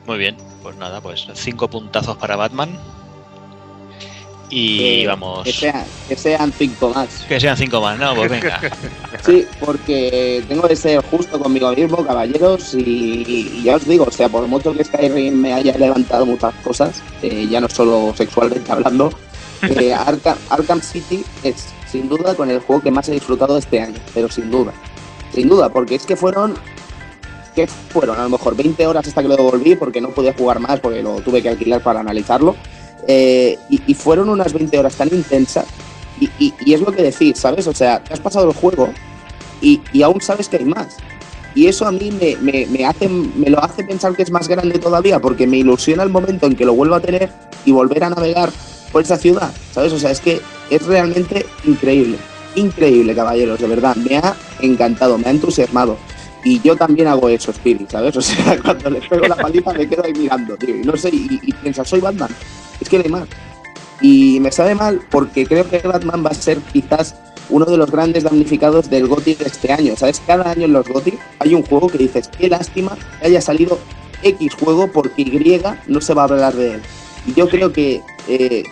[0.08, 2.70] Muy bien, pues nada, pues cinco puntazos para Batman.
[4.56, 5.44] Y Que- vamos.
[5.44, 7.08] Que, sea- que sean cinco más.
[7.28, 8.14] Que sean cinco más, ¿no?
[8.16, 8.62] Pues venga.
[9.26, 12.82] Sí, porque tengo que ser justo conmigo mismo, caballeros, y,
[13.58, 17.02] y ya os digo, o sea, por mucho que Skyrim me haya levantado muchas cosas,
[17.22, 19.14] eh, ya no solo sexualmente hablando,
[19.80, 23.80] eh, Arkham, Arkham City es sin duda con el juego que más he disfrutado este
[23.80, 24.74] año, pero sin duda,
[25.34, 26.56] sin duda, porque es que fueron,
[27.56, 28.20] ¿qué fueron?
[28.20, 31.02] A lo mejor 20 horas hasta que lo devolví, porque no podía jugar más, porque
[31.02, 32.58] lo tuve que alquilar para analizarlo,
[33.08, 35.66] eh, y, fueron unas 20 horas tan intensas,
[36.20, 36.30] y,
[36.66, 37.68] y- es lo que decís, ¿sabes?
[37.68, 38.90] O sea, te has pasado el juego
[39.62, 40.98] y, y aún sabes que hay más.
[41.56, 44.48] Y eso a mí me, me- me hace, me lo hace pensar que es más
[44.48, 47.30] grande todavía, porque me ilusiona el momento en que lo vuelva a tener
[47.66, 48.52] y volver a navegar
[48.92, 49.92] por esa ciudad, ¿sabes?
[49.94, 52.18] O sea, es que es realmente increíble,
[52.56, 53.96] increíble, caballeros, de verdad.
[53.96, 55.98] Me ha encantado, me ha entusiasmado.
[56.44, 58.16] Y yo también hago eso, Spirit, ¿sabes?
[58.18, 60.76] O sea, cuando le pego la paliza me quedo ahí mirando, tío.
[60.76, 62.30] Y no sé, y, y piensas, soy Batman.
[62.80, 63.28] Es que hay más.
[64.02, 67.16] Y me sabe mal porque creo que Batman va a ser quizás
[67.50, 69.96] uno de los grandes damnificados del GOTY de este año.
[69.96, 70.22] ¿Sabes?
[70.26, 73.80] Cada año en los GOTY hay un juego que dices, qué lástima que haya salido
[74.24, 76.82] X juego porque Y no se va a hablar de él.
[77.26, 78.64] Y yo creo que eh,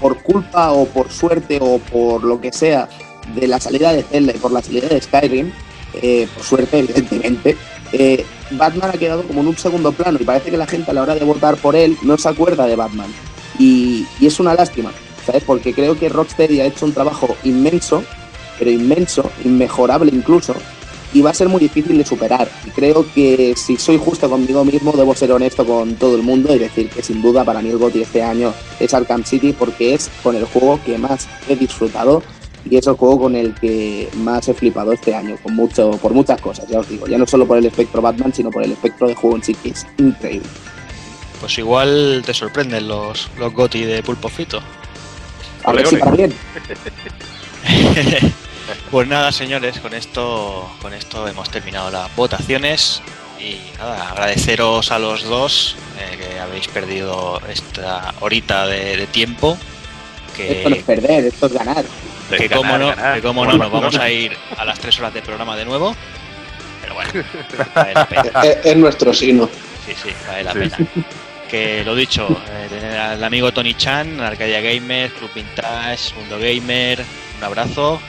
[0.00, 2.88] por culpa o por suerte o por lo que sea
[3.34, 5.52] de la salida de Zelda y por la salida de Skyrim,
[5.94, 7.56] eh, por suerte evidentemente,
[7.92, 10.94] eh, Batman ha quedado como en un segundo plano y parece que la gente a
[10.94, 13.12] la hora de votar por él no se acuerda de Batman.
[13.58, 14.92] Y, es una lástima,
[15.26, 15.42] ¿sabes?
[15.44, 18.04] Porque creo que Rocksteady ha hecho un trabajo inmenso,
[18.58, 20.54] pero inmenso, inmejorable incluso,
[21.12, 22.48] y va a ser muy difícil de superar.
[22.74, 26.58] Creo que si soy justo conmigo mismo, debo ser honesto con todo el mundo y
[26.58, 30.10] decir que sin duda para mí el GOTY este año es Arkham City porque es
[30.22, 32.22] con el juego que más he disfrutado
[32.70, 36.12] y es el juego con el que más he flipado este año, con mucho, por
[36.12, 38.72] muchas cosas, ya os digo, ya no solo por el espectro Batman, sino por el
[38.72, 40.48] espectro de juego en sí, que es increíble.
[41.40, 44.60] Pues igual te sorprenden los, los GOTI de Pulpo Frito.
[45.64, 46.32] A ver si para bien.
[48.90, 53.00] Pues nada, señores, con esto, con esto hemos terminado las votaciones
[53.38, 59.56] y nada, agradeceros a los dos eh, que habéis perdido esta horita de, de tiempo.
[60.46, 61.84] Esto no es perder, esto es ganar.
[62.36, 65.22] que como no, que como no, nos vamos a ir a las tres horas de
[65.22, 65.94] programa de nuevo.
[66.82, 67.10] Pero bueno,
[67.74, 68.30] vale la pena.
[68.42, 69.48] Es, es nuestro signo.
[69.86, 70.78] Sí, sí, vale la pena.
[71.48, 77.02] Que lo dicho, eh, tener al amigo Tony Chan, Arcadia Gamer, Club Vintage, Mundo Gamer,
[77.38, 78.00] un abrazo.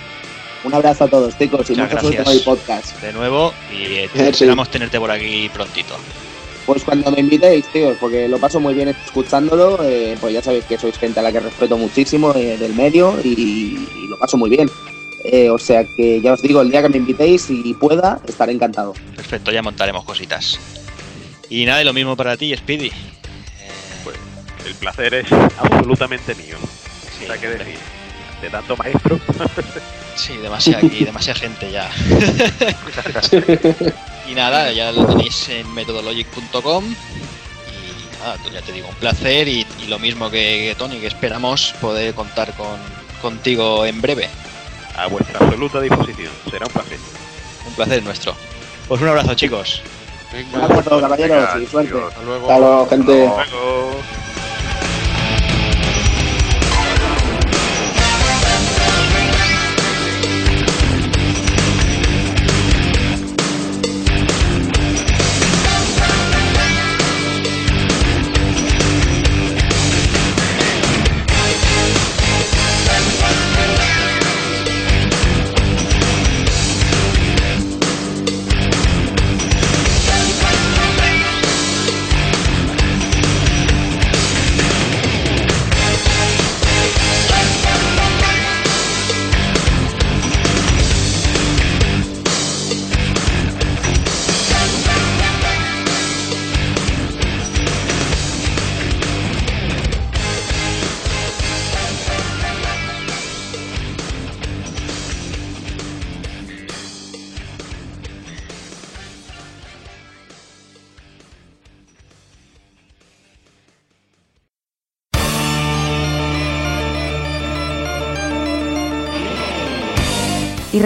[0.65, 2.27] Un abrazo a todos, chicos, y Muchas gracias.
[2.27, 3.01] el podcast.
[3.01, 4.21] De nuevo, y eh, Sí.
[4.23, 5.95] esperamos tenerte por aquí prontito.
[6.69, 10.65] Pues cuando me invitéis, tíos, porque lo paso muy bien escuchándolo, eh, pues ya sabéis
[10.65, 14.37] que sois gente a la que respeto muchísimo eh, del medio y, y lo paso
[14.37, 14.69] muy bien.
[15.23, 18.51] Eh, o sea que ya os digo, el día que me invitéis y pueda, estaré
[18.51, 18.93] encantado.
[19.15, 20.59] Perfecto, ya montaremos cositas.
[21.49, 22.91] Y nada, y lo mismo para ti, Speedy.
[24.03, 24.17] Pues
[24.67, 26.57] el placer es absolutamente mío.
[26.61, 27.77] O sea, que decir,
[28.43, 29.19] de tanto maestro.
[30.15, 31.89] Sí, demasiada aquí, demasiada gente ya.
[34.29, 36.85] y nada, ya lo tenéis en methodologic.com.
[36.85, 39.47] Y nada, tú ya te digo, un placer.
[39.47, 42.77] Y, y lo mismo que, que Tony, que esperamos poder contar con,
[43.21, 44.29] contigo en breve.
[44.95, 46.31] A vuestra absoluta disposición.
[46.49, 46.97] Será un placer.
[47.67, 48.35] Un placer nuestro.
[48.87, 49.81] Pues un abrazo, chicos.
[50.53, 51.93] Un abrazo, caballeros, y suerte.
[52.07, 53.25] Hasta luego, gente.
[53.25, 53.27] Y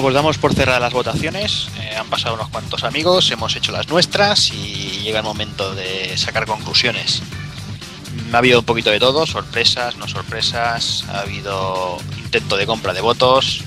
[0.00, 1.68] Bueno, pues damos por cerradas las votaciones.
[1.80, 6.16] Eh, han pasado unos cuantos amigos, hemos hecho las nuestras y llega el momento de
[6.16, 7.22] sacar conclusiones.
[8.30, 12.92] Mm, Ha habido un poquito de todo, sorpresas, no sorpresas, ha habido intento de compra
[12.92, 13.62] de votos,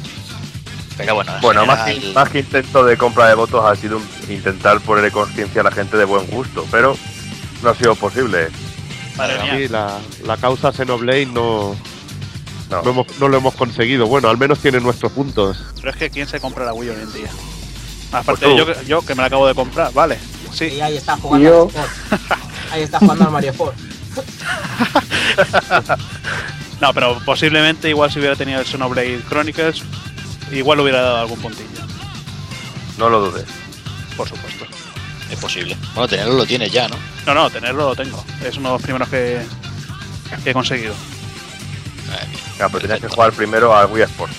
[0.97, 3.75] pero bueno, en Bueno, más que, general- más que intento de compra de votos ha
[3.75, 6.97] sido un- intentar ponerle conciencia a la gente de buen gusto, pero
[7.61, 8.49] no ha sido posible.
[9.17, 11.75] Para mí la, la causa Xenoblade no,
[12.81, 12.89] no.
[12.91, 14.07] hemos- no lo hemos conseguido.
[14.07, 15.57] Bueno, al menos tiene nuestros puntos.
[15.75, 17.29] Pero es que ¿quién se compra la Wii hoy en día?
[18.11, 18.57] Aparte Pues tú.
[18.57, 20.17] yo, que- yo que me la acabo de comprar, vale.
[20.51, 20.65] Sí.
[20.65, 21.69] Y ahí está jugando Yo.
[21.79, 22.19] al.
[22.71, 23.75] Ahí está jugando al Mario Sport.
[26.81, 29.81] No, pero posiblemente igual si hubiera tenido el Xenoblade Chronicles,
[30.51, 31.69] igual le hubiera dado algún puntillo.
[32.97, 33.45] no lo dudes.
[34.17, 34.65] Por supuesto.
[35.31, 35.77] Es posible.
[35.95, 36.95] Bueno, tenerlo lo tienes ya, ¿no?
[37.25, 38.23] No, no, tenerlo lo tengo.
[38.45, 39.41] Es uno de los primeros que,
[40.43, 40.93] que he conseguido.
[42.57, 44.35] Claro, pero tienes que jugar primero a Wii Sports.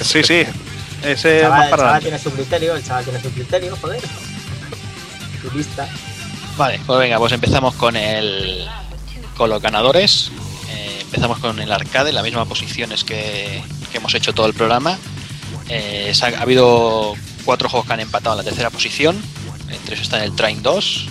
[0.02, 0.44] sí, sí.
[1.02, 3.30] Ese El es más chaval, el para chaval tiene su criterio, el chaval tiene su
[3.30, 4.02] criterio, joder.
[5.42, 5.88] Su lista.
[6.56, 8.66] Vale, pues venga, pues empezamos con el
[9.36, 10.30] con los ganadores.
[10.70, 14.98] Eh, empezamos con el arcade, las mismas posiciones que, que hemos hecho todo el programa.
[15.68, 19.16] Eh, ha habido cuatro juegos que han empatado en la tercera posición.
[19.68, 21.06] Entre ellos están el Train 2,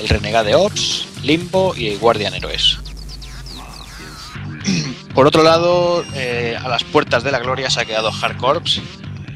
[0.00, 2.80] el Renegade Ops, Limbo y Guardian Heroes.
[5.14, 8.80] Por otro lado, eh, a las puertas de la gloria se ha quedado Hard Corps,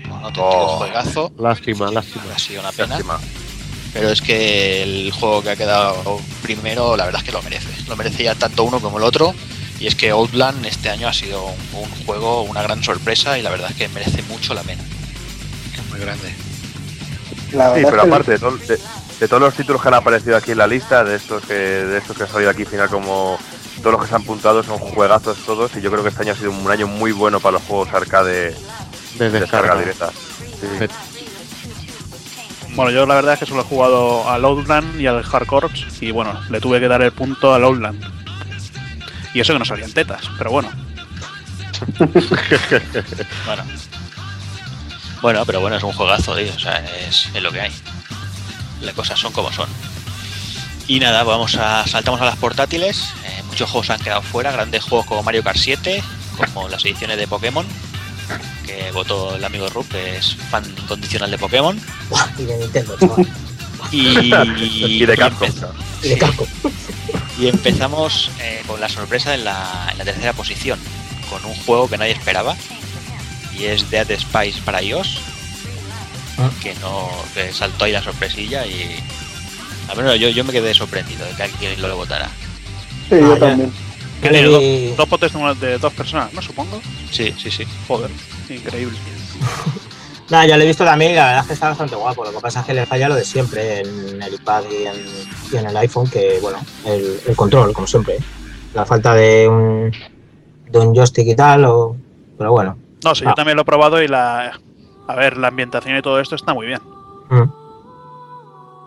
[0.06, 1.32] un auténtico juegazo.
[1.38, 2.24] Lástima, lástima.
[2.34, 2.98] Ha sido una pena.
[3.92, 7.68] Pero es que el juego que ha quedado primero, la verdad es que lo merece.
[7.88, 9.34] Lo merece ya tanto uno como el otro.
[9.80, 13.42] Y es que Outland este año ha sido un, un juego, una gran sorpresa y
[13.42, 14.82] la verdad es que merece mucho la pena.
[15.72, 16.34] Es muy grande.
[17.52, 18.78] La Sí, pero aparte de, to- de-
[19.20, 21.98] de todos los títulos que han aparecido aquí en la lista, de estos que de
[21.98, 23.38] estos que han salido aquí al final como
[23.78, 26.32] todos los que se han puntado son juegazos todos y yo creo que este año
[26.32, 28.54] ha sido un año muy bueno para los juegos arcade
[29.18, 29.78] de descarga descarga.
[29.78, 30.10] directa.
[30.10, 30.86] Sí.
[32.74, 35.86] Bueno, yo la verdad es que solo he jugado al Outland y al Hard Corps
[36.00, 38.00] y bueno, le tuve que dar el punto al Outland.
[39.34, 40.70] Y eso que no salían tetas, pero bueno.
[43.46, 43.64] Bueno.
[45.20, 46.52] Bueno, pero bueno, es un juegazo, tío.
[46.54, 47.72] O sea, es, es lo que hay.
[48.82, 49.68] Las cosas son como son.
[50.88, 53.10] Y nada, vamos a saltamos a las portátiles.
[53.24, 56.02] Eh, muchos juegos han quedado fuera, grandes juegos como Mario Kart 7,
[56.52, 57.66] como las ediciones de Pokémon,
[58.66, 61.78] que votó el amigo Rup, que es fan incondicional de Pokémon.
[62.38, 63.28] Y de Nintendo, chaval.
[63.92, 64.34] Y,
[65.02, 65.48] Y de Capcom.
[65.48, 65.70] empe-
[66.02, 66.46] Y de Capcom.
[67.38, 70.78] y empezamos eh, con la sorpresa en la, en la tercera posición,
[71.30, 72.56] con un juego que nadie esperaba,
[73.56, 75.18] y es Dead Spice para iOS,
[76.40, 76.50] Ah.
[76.62, 79.02] que no que saltó ahí la sorpresilla y
[79.88, 82.28] al menos yo, yo me quedé sorprendido de que alguien lo votara.
[83.08, 83.72] Sí, yo también.
[84.22, 86.42] Que tiene dos, dos potes de, una- de dos personas, ¿no?
[86.42, 86.80] Supongo.
[87.10, 87.64] Sí, sí, sí.
[87.86, 88.10] Joder,
[88.48, 88.98] increíble.
[90.30, 92.22] Nada, ya lo he visto también y la verdad es que está bastante guapo.
[92.24, 94.96] Lo que pasa es que le falla lo de siempre en el iPad y en,
[95.52, 98.18] y en el iPhone, que bueno, el, el control, como siempre.
[98.74, 99.90] La falta de un,
[100.70, 101.96] de un joystick y tal, o,
[102.36, 102.76] pero bueno.
[103.04, 103.30] No, sí, Ah.
[103.30, 104.60] yo también lo he probado y la.
[105.06, 106.80] A ver, la ambientación y todo esto está muy bien.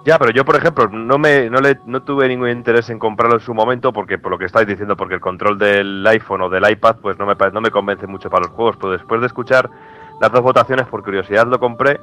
[0.04, 3.36] Ya, pero yo, por ejemplo, no me no le no tuve ningún interés en comprarlo
[3.36, 6.50] en su momento porque por lo que estáis diciendo, porque el control del iPhone o
[6.50, 9.28] del iPad pues no me no me convence mucho para los juegos, pero después de
[9.28, 9.70] escuchar
[10.20, 12.00] las dos votaciones por curiosidad lo compré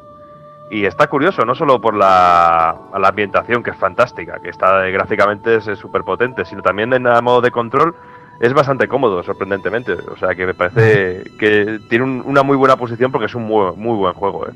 [0.70, 4.92] y está curioso, no solo por la, la ambientación que es fantástica, que está eh,
[4.92, 7.94] gráficamente es súper potente, sino también en a modo de control
[8.38, 9.94] es bastante cómodo, sorprendentemente.
[9.94, 13.44] O sea que me parece que tiene un- una muy buena posición porque es un
[13.44, 14.46] muy, muy buen juego.
[14.46, 14.52] ¿eh?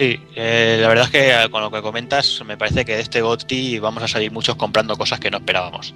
[0.00, 3.02] Sí, eh, la verdad es que eh, con lo que comentas me parece que de
[3.02, 5.94] este GOTY vamos a salir muchos comprando cosas que no esperábamos.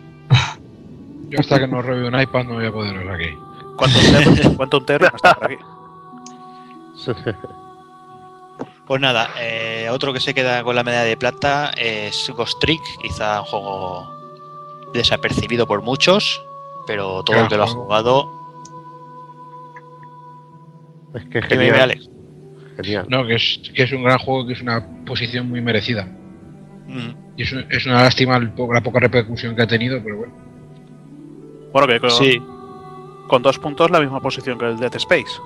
[1.30, 3.34] Yo hasta que no review un iPad no voy a poder ver aquí.
[3.78, 5.56] ¿Cuánto un ¿Cuánto un está por aquí?
[8.86, 12.82] Pues nada, eh, otro que se queda con la medalla de plata es Ghost Trick,
[13.00, 14.06] quizá un juego
[14.92, 16.44] desapercibido por muchos,
[16.86, 18.28] pero todo el que lo ha jugado.
[21.14, 21.80] Es que Dime, genial.
[21.80, 22.13] Alex.
[22.76, 23.06] Genial.
[23.08, 26.06] No, que es, que es un gran juego, que es una posición muy merecida.
[26.86, 27.10] Mm.
[27.36, 30.16] Y es, un- es una lástima el po- la poca repercusión que ha tenido, pero
[30.18, 30.34] bueno.
[31.72, 32.40] Bueno, que con, Sí.
[33.28, 35.40] con dos puntos la misma posición que el Dead Space.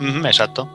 [0.00, 0.68] Ujú, exacto.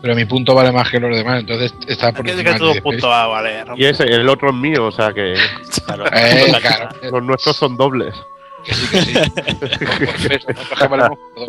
[0.00, 3.22] Pero mi punto vale más que los demás, entonces está por encima que punto va
[3.22, 3.68] a valer.
[3.76, 5.34] Y ese, el otro es mío, o sea que
[5.86, 6.04] Claro.
[6.12, 6.88] Eh, claro.
[7.12, 8.12] los nuestros son dobles.
[8.64, 10.46] Que sí, que sí.
[11.36, 11.48] Dos.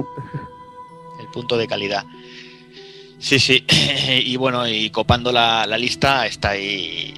[1.20, 2.06] El punto de calidad.
[3.24, 3.66] Sí, sí.
[4.26, 7.14] Y bueno, y copando la, la lista está ahí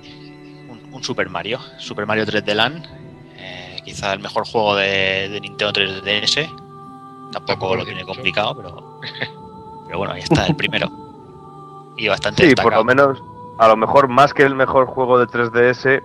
[0.69, 1.59] un, un Super Mario.
[1.79, 2.85] Super Mario 3D Land.
[3.37, 6.47] eh, quizá el mejor juego de, de Nintendo 3DS.
[7.31, 9.01] Tampoco lo tiene complicado, pero,
[9.87, 10.87] pero bueno, ahí está, el primero.
[11.97, 13.21] Y bastante Sí, por lo menos,
[13.57, 16.03] a lo mejor más que el mejor juego de 3DS,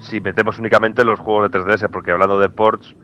[0.00, 2.94] si metemos únicamente los juegos de 3DS, porque hablando de ports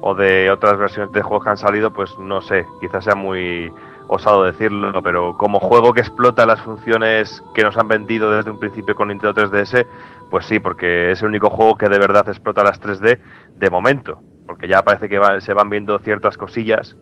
[0.00, 3.70] o de otras versiones de juegos que han salido, pues no sé, quizás sea muy
[4.12, 8.58] osado decirlo, pero como juego que explota las funciones que nos han vendido desde un
[8.58, 9.86] principio con Nintendo 3DS,
[10.30, 13.18] pues sí, porque es el único juego que de verdad explota las 3D
[13.56, 16.96] de momento, porque ya parece que va- se van viendo ciertas cosillas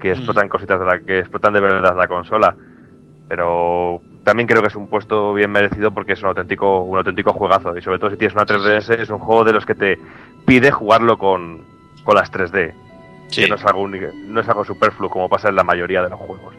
[0.00, 2.56] que explotan cositas de la que explotan de verdad la consola.
[3.28, 7.32] Pero también creo que es un puesto bien merecido porque es un auténtico un auténtico
[7.32, 7.76] juegazo.
[7.76, 9.98] Y sobre todo si tienes una 3DS es un juego de los que te
[10.44, 11.62] pide jugarlo con,
[12.04, 12.74] con las 3D
[13.32, 13.42] Sí.
[13.42, 16.10] que no es algo único- no es algo superfluo como pasa en la mayoría de
[16.10, 16.54] los juegos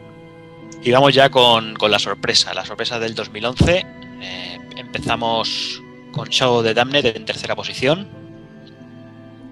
[0.82, 3.86] Y vamos ya con, con la sorpresa, la sorpresa del 2011.
[4.20, 5.80] Eh, empezamos
[6.12, 8.06] con Shadow de Damned en tercera posición.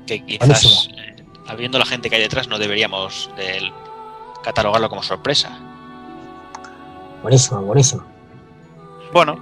[0.07, 3.73] Que quizás, eh, habiendo la gente que hay detrás, no deberíamos de
[4.43, 5.57] catalogarlo como sorpresa.
[7.23, 8.03] Buenísimo, buenísimo.
[9.13, 9.39] Bueno,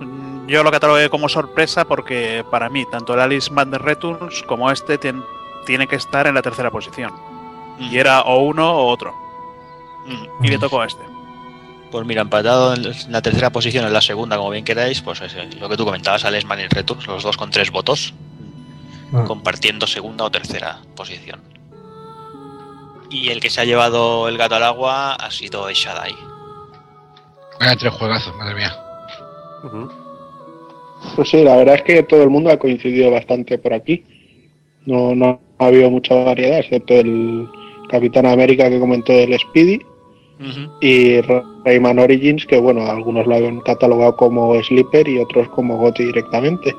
[0.47, 4.99] yo lo catalogué como sorpresa porque para mí tanto el Alice Madness Returns como este
[5.01, 5.25] tien-
[5.65, 7.11] tiene que estar en la tercera posición.
[7.81, 9.15] Y era o uno o otro.
[10.43, 11.03] Y le tocó a este.
[11.91, 15.35] Pues mira, empatado en la tercera posición, en la segunda, como bien queráis, pues es
[15.61, 18.15] lo que tú comentabas, Alex Man y Returns, los dos con tres votos,
[19.13, 19.25] Mm.
[19.25, 21.41] compartiendo segunda o tercera posición.
[23.11, 26.15] Y el que se ha llevado el gato al agua ha sido Shaddai.
[27.59, 28.73] Vaya tres juegazos, madre mía.
[31.17, 34.05] Pues sí, la verdad es que todo el mundo ha coincidido bastante por aquí.
[34.87, 37.49] No, no ha habido mucha variedad, excepto el
[37.91, 39.83] Capitán América que comentó el Speedy
[40.81, 41.21] y
[41.65, 46.75] Rayman Origins, que bueno, algunos lo han catalogado como Sleeper y otros como GOTY directamente.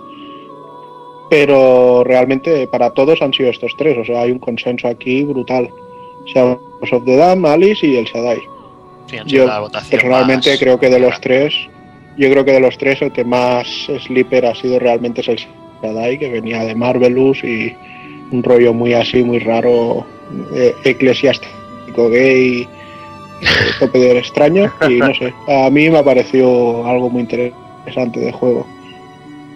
[1.30, 5.69] Pero realmente para todos han sido estos tres, o sea, hay un consenso aquí brutal.
[6.25, 8.40] Shadows of the Dam, Alice y el Shaddai.
[9.07, 9.48] Sí, Yo
[9.90, 11.53] personalmente creo que de los tres,
[12.17, 13.67] yo creo que de los tres el que más
[13.99, 15.40] sleeper ha sido realmente es el
[15.83, 17.75] Shaddai, que venía de Marvelous y
[18.32, 20.06] un rollo muy así, muy raro,
[20.56, 22.68] eh, eclesiástico gay, eh,
[23.80, 28.32] tope de extraño y no sé, a mí me ha parecido algo muy interesante de
[28.32, 28.66] juego.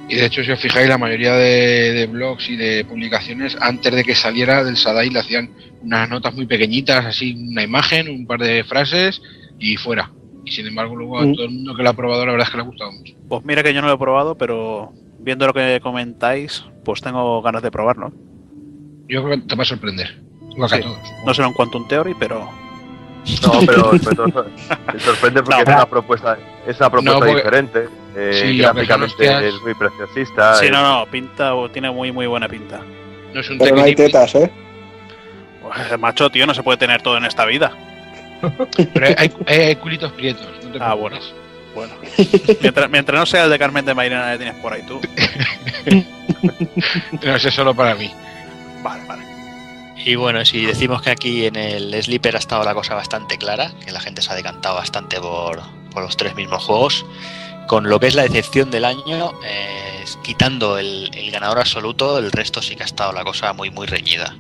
[0.08, 3.92] Y de hecho, si os fijáis, la mayoría de, de blogs y de publicaciones, antes
[3.94, 5.50] de que saliera del Sadai, le hacían
[5.82, 9.20] unas notas muy pequeñitas, así una imagen, un par de frases
[9.58, 10.12] y fuera.
[10.46, 11.34] Y sin embargo, luego a Mm.
[11.34, 13.14] todo el mundo que lo ha probado, la verdad es que le ha gustado mucho.
[13.28, 17.42] Pues mira que yo no lo he probado, pero viendo lo que comentáis, pues tengo
[17.42, 18.12] ganas de probarlo.
[19.08, 20.20] Yo creo que te va a sorprender.
[20.52, 20.84] Igual que a Sí.
[20.84, 21.00] todos.
[21.26, 22.50] No será un Quantum Theory, pero.
[23.42, 24.46] No, pero sobre todo
[24.94, 27.90] me sorprende porque es una propuesta, es una propuesta No, porque- diferente.
[28.16, 30.56] eh, Sí, gráficamente hostias- es muy preciosista.
[30.56, 32.82] Sí, es- no, no, pinta, tiene muy, muy buena pinta.
[33.34, 34.52] No es un Pero no hay tetas, ¿eh?
[35.62, 37.72] Pues, macho, tío, no se puede tener todo en esta vida.
[38.94, 39.16] Pero hay,
[39.48, 40.48] hay- hay culitos prietos.
[40.64, 41.18] No te Ah, bueno.
[41.74, 41.94] Bueno.
[42.62, 45.02] mientras, mientras no sea el de Carmen de Mairena que tienes por ahí tú.
[47.20, 48.10] Pero ese es solo para mí.
[50.06, 53.72] Y bueno, si decimos que aquí en el Sleeper ha estado la cosa bastante clara,
[53.84, 55.60] que la gente se ha decantado bastante por,
[55.92, 57.04] por los tres mismos juegos,
[57.66, 62.32] con lo que es la decepción del año, eh, quitando el, el ganador absoluto, el
[62.32, 64.36] resto sí que ha estado la cosa muy, muy reñida.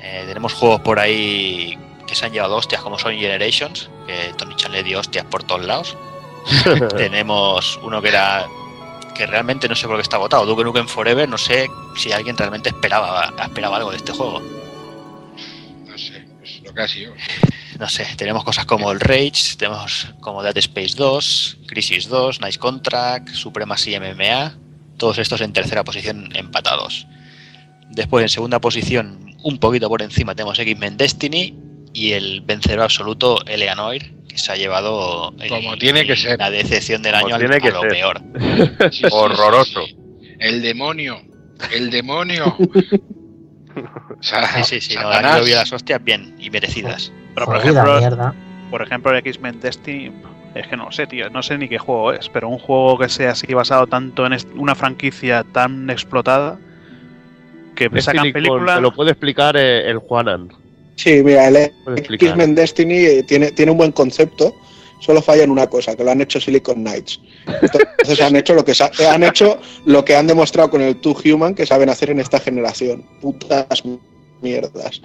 [0.00, 4.56] Eh, tenemos juegos por ahí que se han llevado hostias, como son Generations, que Tony
[4.56, 5.98] Chan le dio hostias por todos lados.
[6.96, 8.48] tenemos uno que era
[9.14, 12.36] que realmente no sé por qué está votado, Duke Nukem Forever, no sé si alguien
[12.36, 14.40] realmente esperaba, esperaba algo de este juego.
[15.86, 17.14] No sé, es lo que ha sido.
[17.78, 22.58] No sé, tenemos cosas como el Rage, tenemos como Dead Space 2, Crisis 2, Nice
[22.58, 24.56] Contract, Supremacy MMA,
[24.98, 27.06] todos estos en tercera posición empatados.
[27.90, 31.58] Después en segunda posición, un poquito por encima, tenemos X-Men Destiny
[31.92, 33.96] y el vencedor absoluto, Eleanor,
[34.32, 36.38] que se ha llevado el- Como tiene que ser.
[36.38, 37.90] la decepción del Como año al- tiene que a lo ser.
[37.90, 38.20] peor.
[38.90, 39.82] Sí, sí, Horroroso.
[39.86, 40.26] sí, sí.
[40.40, 41.20] El demonio.
[41.72, 42.56] El demonio.
[44.20, 45.38] Sí, sí, sí, no, Satanás.
[45.38, 47.10] lo vio las hostias bien y merecidas.
[47.34, 48.34] Pero por ejemplo, mierda.
[48.70, 50.12] por ejemplo, el X-Men Destiny,
[50.54, 53.08] es que no sé, tío, no sé ni qué juego es, pero un juego que
[53.08, 56.58] sea así basado tanto en una franquicia tan explotada
[57.74, 58.76] que sacan silicón, películas.
[58.76, 60.48] Te lo puede explicar eh, el Juanan.
[60.96, 61.56] Sí, mira, el.
[62.30, 64.54] X-Men Destiny eh, tiene, tiene un buen concepto,
[65.00, 67.20] solo falla en una cosa, que lo han hecho Silicon Knights.
[67.60, 71.16] Entonces han hecho lo que sa- han hecho lo que han demostrado con el Two
[71.24, 73.04] Human que saben hacer en esta generación.
[73.20, 73.82] Putas
[74.42, 75.02] mierdas.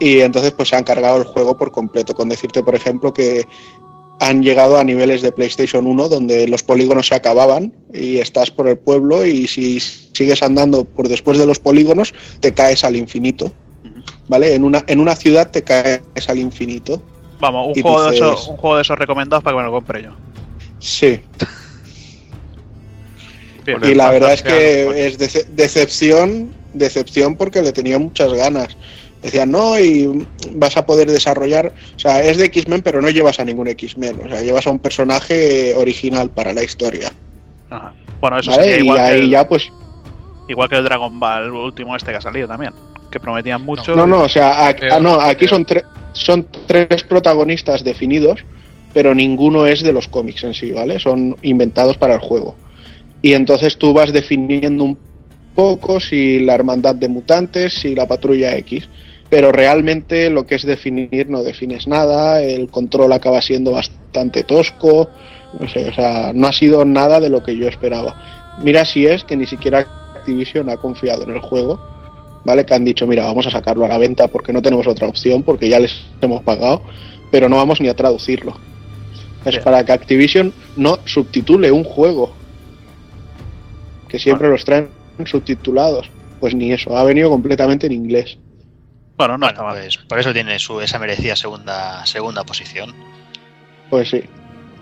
[0.00, 3.44] Y entonces pues se han cargado el juego por completo, con decirte, por ejemplo, que
[4.18, 8.68] han llegado a niveles de PlayStation 1 donde los polígonos se acababan y estás por
[8.68, 13.52] el pueblo y si sigues andando por después de los polígonos te caes al infinito.
[14.32, 14.54] ¿Vale?
[14.54, 17.02] En una, en una ciudad te caes al infinito.
[17.38, 20.02] Vamos, un juego, de esos, un juego de esos recomendados para que me lo compre
[20.04, 20.10] yo.
[20.78, 21.20] Sí.
[23.66, 23.78] Bien.
[23.84, 28.74] Y la verdad es que es dece- decepción, decepción porque le tenía muchas ganas.
[29.20, 33.38] Decían, no, y vas a poder desarrollar, o sea, es de X-Men, pero no llevas
[33.38, 37.12] a ningún X-Men, o sea, llevas a un personaje original para la historia.
[37.68, 37.92] Ajá.
[38.18, 38.62] Bueno, eso ¿vale?
[38.64, 39.70] sería Y igual, que ahí el, ya pues
[40.48, 42.72] igual que el Dragon Ball último este que ha salido también.
[43.12, 43.94] Que prometían mucho.
[43.94, 48.44] No, no, o sea, aquí, Peor, ah, no, aquí son, tre- son tres protagonistas definidos,
[48.92, 50.98] pero ninguno es de los cómics en sí, ¿vale?
[50.98, 52.56] Son inventados para el juego.
[53.20, 54.98] Y entonces tú vas definiendo un
[55.54, 58.88] poco si la hermandad de mutantes, si la patrulla X,
[59.28, 64.44] pero realmente lo que es definir no defines nada, el control acaba siendo bastante bastante
[64.44, 65.08] tosco,
[65.58, 68.14] no sé, o sea, no ha sido nada de lo que yo esperaba.
[68.62, 71.80] Mira si es que ni siquiera Activision ha confiado en el juego,
[72.44, 72.64] ¿vale?
[72.64, 75.42] Que han dicho, mira, vamos a sacarlo a la venta porque no tenemos otra opción,
[75.42, 76.82] porque ya les hemos pagado,
[77.30, 78.56] pero no vamos ni a traducirlo.
[79.44, 82.32] Es para que Activision no subtitule un juego,
[84.08, 84.88] que siempre los traen
[85.24, 86.10] subtitulados.
[86.38, 88.38] Pues ni eso, ha venido completamente en inglés.
[89.16, 92.92] Bueno, no Bueno, pues por eso tiene su, esa merecida segunda, segunda posición.
[93.90, 94.22] Pues sí.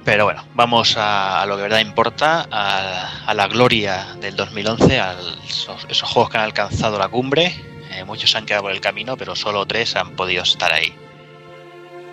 [0.05, 4.35] Pero bueno, vamos a, a lo que de verdad importa, a, a la gloria del
[4.35, 7.55] 2011, a esos, esos juegos que han alcanzado la cumbre.
[7.93, 10.95] Eh, muchos se han quedado por el camino, pero solo tres han podido estar ahí.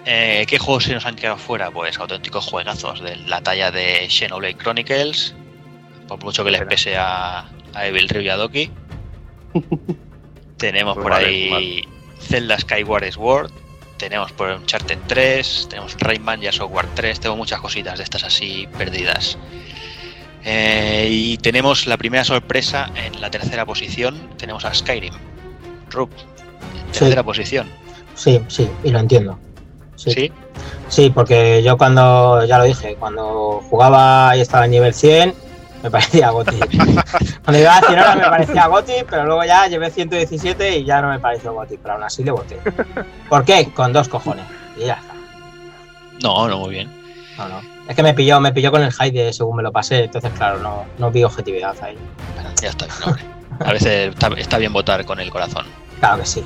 [0.06, 1.70] Eh, ¿Qué juegos se nos han quedado fuera?
[1.70, 5.36] Pues auténticos juegazos de la talla de Xenoblade Chronicles,
[6.08, 8.72] por mucho que les pese a, a Evil Rio y a Doki.
[10.58, 11.84] Tenemos Muy por ahí
[12.22, 13.52] Zelda Skyward Sword,
[13.98, 18.68] tenemos por Uncharted 3, tenemos Rayman y Software 3, tengo muchas cositas de estas así
[18.78, 19.38] perdidas.
[20.44, 25.14] Eh, y tenemos la primera sorpresa en la tercera posición, tenemos a Skyrim.
[25.90, 26.12] Rup,
[26.92, 27.68] tercera posición.
[28.16, 29.38] Sí, sí, y lo entiendo.
[29.96, 30.12] Sí.
[30.12, 30.32] ¿Sí?
[30.90, 35.34] Sí, porque yo cuando, ya lo dije, cuando jugaba y estaba en nivel 100,
[35.84, 36.60] me parecía Goti.
[37.44, 41.02] cuando iba a 100 horas me parecía Goti, pero luego ya llevé 117 y ya
[41.02, 42.60] no me pareció Goti, pero aún así le voté.
[43.30, 43.72] ¿Por qué?
[43.74, 44.46] Con dos cojones.
[44.78, 45.14] Y ya está.
[46.24, 46.90] No, no, muy bien.
[47.38, 47.62] No, no.
[47.88, 50.32] Es que me pilló, me pilló con el hype de según me lo pasé, entonces
[50.34, 51.98] claro, no, no vi objetividad ahí.
[52.62, 53.24] Ya está bien, hombre.
[53.60, 55.66] A veces está, está bien votar con el corazón.
[56.00, 56.44] Claro que sí.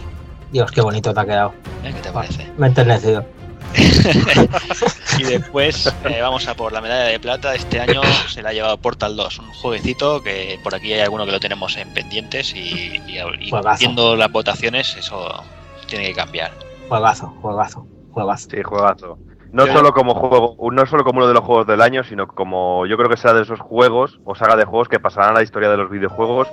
[0.52, 1.54] Dios, qué bonito te ha quedado.
[1.84, 1.94] ¿eh?
[1.94, 2.48] ¿Qué te parece?
[2.58, 3.26] Me he enternecido.
[5.18, 7.56] y después eh, vamos a por la medalla de plata.
[7.56, 11.26] Este año se la ha llevado Portal 2, un jueguecito que por aquí hay alguno
[11.26, 12.60] que lo tenemos en pendientes y,
[13.08, 13.80] y, y Juegazo.
[13.80, 15.44] viendo las votaciones eso
[15.88, 16.52] tiene que cambiar.
[16.90, 18.50] Juegazo, juegazo, juegazo.
[18.50, 19.18] Sí, juegazo.
[19.52, 22.28] No Yo- solo como juego, no solo como uno de los juegos del año, sino
[22.28, 25.34] como yo creo que será de esos juegos o saga de juegos que pasarán a
[25.40, 26.48] la historia de los videojuegos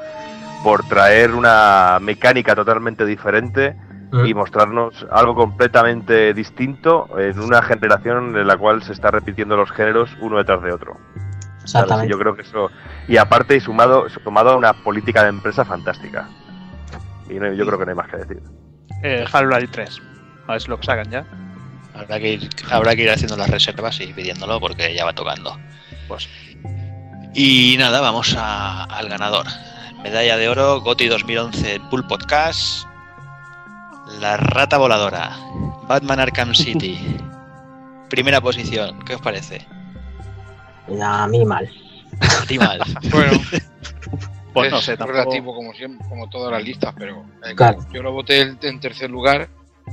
[0.64, 3.76] por traer una mecánica totalmente diferente
[4.26, 9.70] y mostrarnos algo completamente distinto en una generación en la cual se está repitiendo los
[9.70, 10.96] géneros uno detrás de otro.
[11.62, 12.10] Exactamente.
[12.10, 12.70] Yo creo que eso
[13.06, 16.26] y aparte y sumado sumado a una política de empresa fantástica.
[17.28, 18.42] Y no- yo creo que no hay más que decir.
[19.02, 20.02] Eh, Half-Life 3.
[20.46, 21.24] A ver si lo sacan ya.
[21.94, 25.58] Habrá que ir, habrá que ir haciendo las reservas y pidiéndolo porque ya va tocando.
[26.08, 26.26] Pues.
[27.34, 29.44] Y nada, vamos a- al ganador.
[30.02, 32.87] Medalla de oro, GOTY 2011 Pool Podcast.
[34.20, 35.36] La rata voladora.
[35.86, 37.16] Batman Arkham City.
[38.10, 38.98] Primera posición.
[39.04, 39.66] ¿Qué os parece?
[41.02, 41.68] A mí mal.
[42.20, 42.80] A ti mal.
[43.12, 43.32] Bueno,
[44.54, 47.78] Pues es no sé, tampoco- relativo como siempre, como todas las listas, pero eh, Claro.
[47.92, 49.48] yo lo voté en, tercer lugar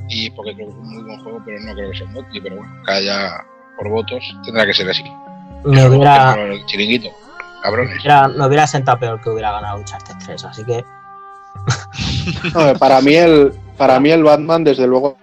[0.09, 2.13] y porque creo que es un muy buen juego, pero no creo que sea un
[2.13, 3.45] GOTY, pero bueno, cada ya
[3.77, 5.03] por votos tendrá que ser así.
[5.65, 7.09] Me hubiera, el chiringuito,
[7.61, 7.99] cabrones.
[7.99, 10.83] hubiera- me hubiera sentado peor que hubiera ganado un Charter 3, así que
[12.53, 15.17] No, para mí el para mí el Batman desde luego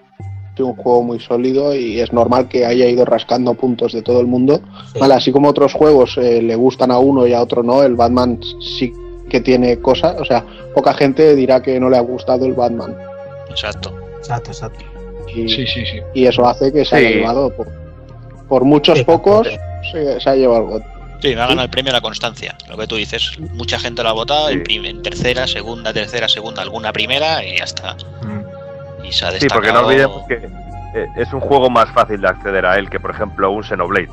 [0.55, 4.21] es un juego muy sólido y es normal que haya ido rascando puntos de todo
[4.21, 4.61] el mundo.
[5.01, 7.95] Vale, así como otros juegos eh, le gustan a uno y a otro no, el
[7.97, 8.93] Batman sí
[9.31, 12.95] que tiene cosas, o sea, poca gente dirá que no le ha gustado el Batman.
[13.49, 13.95] Exacto.
[14.19, 14.85] Exacto, exacto.
[15.35, 16.01] Y, Sí, sí, sí.
[16.13, 17.15] y eso hace que se haya Sí.
[17.15, 17.69] llevado por,
[18.49, 19.49] por muchos pocos
[19.91, 20.83] se, se ha llevado.
[21.23, 22.57] Sí, me ha ganado el premio a la constancia.
[22.69, 26.93] Lo que tú dices, mucha gente lo ha votado en, tercera, segunda, tercera, segunda, alguna
[26.93, 27.97] primera y ya está.
[29.03, 30.49] Y se ha Sí, porque no olvidemos que
[30.95, 34.09] eh, es un juego más fácil de acceder a él que, por ejemplo, un Xenoblade.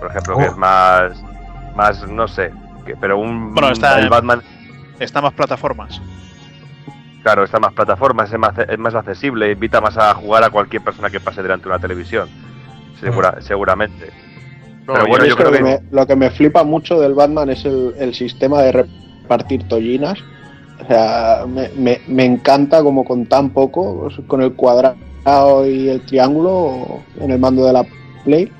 [0.00, 0.50] Por ejemplo, que Oh.
[0.52, 1.22] es más,
[1.74, 2.52] más, no sé,
[2.86, 4.42] que- pero un Bueno, está el Batman,
[5.00, 6.00] Está más plataformas.
[7.22, 10.82] claro, está más plataformas, es más, es más accesible, invita más a jugar a cualquier
[10.82, 12.28] persona que pase delante de una televisión,
[13.00, 14.10] segura- seguramente.
[14.86, 17.50] pero bueno, yo creo lo, que que me, lo que me flipa mucho del Batman
[17.50, 20.18] es el, el sistema de repartir tollinas.
[20.82, 25.88] O sea, me, me- me encanta como con tan poco, pues, con el cuadrado y
[25.88, 27.84] el triángulo en el mando de la
[28.24, 28.50] Play,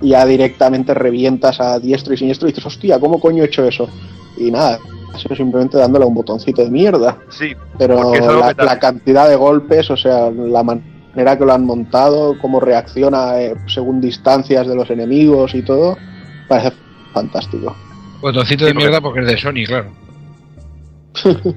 [0.00, 3.66] y ya directamente revientas a diestro y siniestro y dices, hostia, ¿cómo coño he hecho
[3.66, 3.88] eso?
[4.36, 4.78] Y nada,
[5.14, 7.18] eso simplemente dándole a un botoncito de mierda.
[7.30, 12.60] Sí, Pero la, cantidad de golpes, o sea, la manera que lo han montado, cómo
[12.60, 15.96] reacciona eh, según distancias de los enemigos y todo,
[16.48, 16.72] parece
[17.12, 17.74] fantástico.
[18.20, 19.90] Botoncito de mierda porque es de Sony, claro.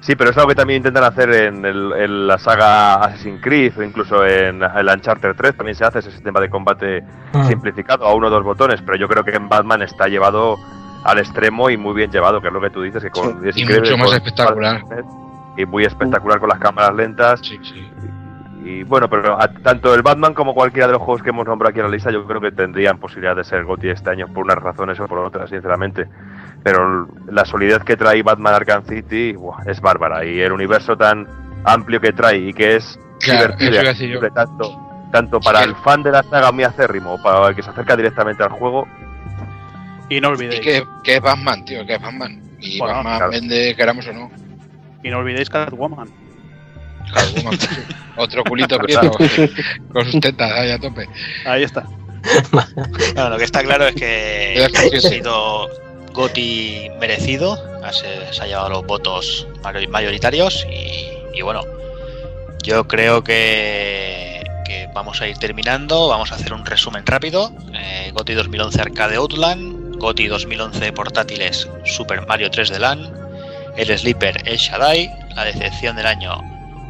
[0.00, 3.72] Sí, pero es algo que también intentan hacer en, el- en la saga Assassin's Creed
[3.78, 7.02] o incluso en el Uncharted 3 también se hace ese sistema de combate
[7.32, 7.44] Ah.
[7.44, 10.56] simplificado a uno o dos botones, pero yo creo que en Batman está llevado
[11.04, 13.56] al extremo y muy bien llevado, que es lo que tú dices, que con, es
[13.56, 14.80] Y mucho más con- espectacular.
[15.56, 17.40] Y muy espectacular con las cámaras lentas.
[17.42, 17.84] Sí, sí.
[18.64, 21.44] Y Y bueno, pero a- tanto el Batman como cualquiera de los juegos que hemos
[21.46, 24.28] nombrado aquí en la lista, yo creo que tendrían posibilidad de ser GOTY este año
[24.28, 26.06] por unas razones o por otras, sinceramente.
[26.64, 30.24] Pero la solidez que trae Batman Arkham City buah, es bárbara.
[30.24, 31.26] Y el universo tan
[31.64, 34.80] amplio que trae y que es Claro, divertido y tanto,
[35.10, 37.96] tanto para el fan de la saga muy acérrimo o para el que se acerca
[37.96, 38.86] directamente al juego,
[40.08, 40.60] Y no ¿Y olvidéis.
[40.60, 41.84] qué, qué es Batman, tío?
[41.86, 42.40] ¿Qué es Batman?
[42.60, 43.32] Y Bueno, Batman claro.
[43.32, 44.30] vende, queramos o no.
[45.02, 46.08] Y no olvidéis Catwoman.
[47.12, 47.58] Catwoman,
[48.16, 49.10] otro culito prieto
[49.92, 51.08] con sus tetas ahí a tope.
[51.46, 51.84] Ahí está.
[53.14, 55.68] Bueno, lo que está claro es que ha sido
[56.18, 57.56] Goti merecido,
[57.92, 60.66] se, ha llevado los votos mayor- mayoritarios
[61.32, 61.60] y, bueno,
[62.64, 64.42] yo creo que,
[64.92, 67.52] vamos a ir terminando, vamos a hacer un resumen rápido.
[67.72, 73.12] Eh, Goti 2011 Arcade Outland, Goti 2011 portátiles Super Mario 3D LAN,
[73.76, 76.42] el Sleeper El Shaddai, la decepción del año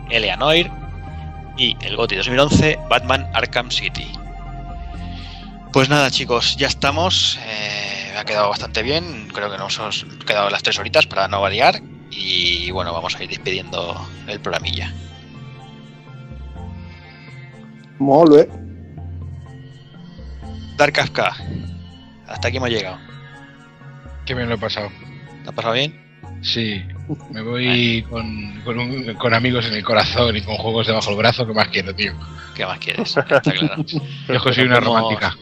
[0.09, 0.71] Eleanor
[1.59, 4.11] y el Goti 2011 Batman Arkham City.
[5.73, 7.39] Pues nada, chicos, ya estamos.
[7.47, 9.29] eh, ha quedado bastante bien.
[9.33, 11.81] Creo que nos hemos quedado las tres horitas para no variar.
[12.11, 14.93] Y bueno, vamos a ir despidiendo el programilla.
[17.99, 18.49] Molt bé.
[20.77, 21.37] Dark Kafka,
[22.29, 22.99] hasta aquí hemos llegado.
[24.25, 24.91] Qué bien lo he pasado.
[25.43, 26.07] ¿Te ha pasado bien?
[26.43, 26.81] Sí,
[27.31, 31.19] me voy con, con, un- con amigos en el corazón y con juegos debajo del
[31.19, 31.47] brazo.
[31.47, 32.13] ¿Qué más quiero, tío?
[32.55, 33.17] ¿Qué más quieres?
[33.17, 33.85] Está claro.
[34.29, 35.37] Yo soy una romántica.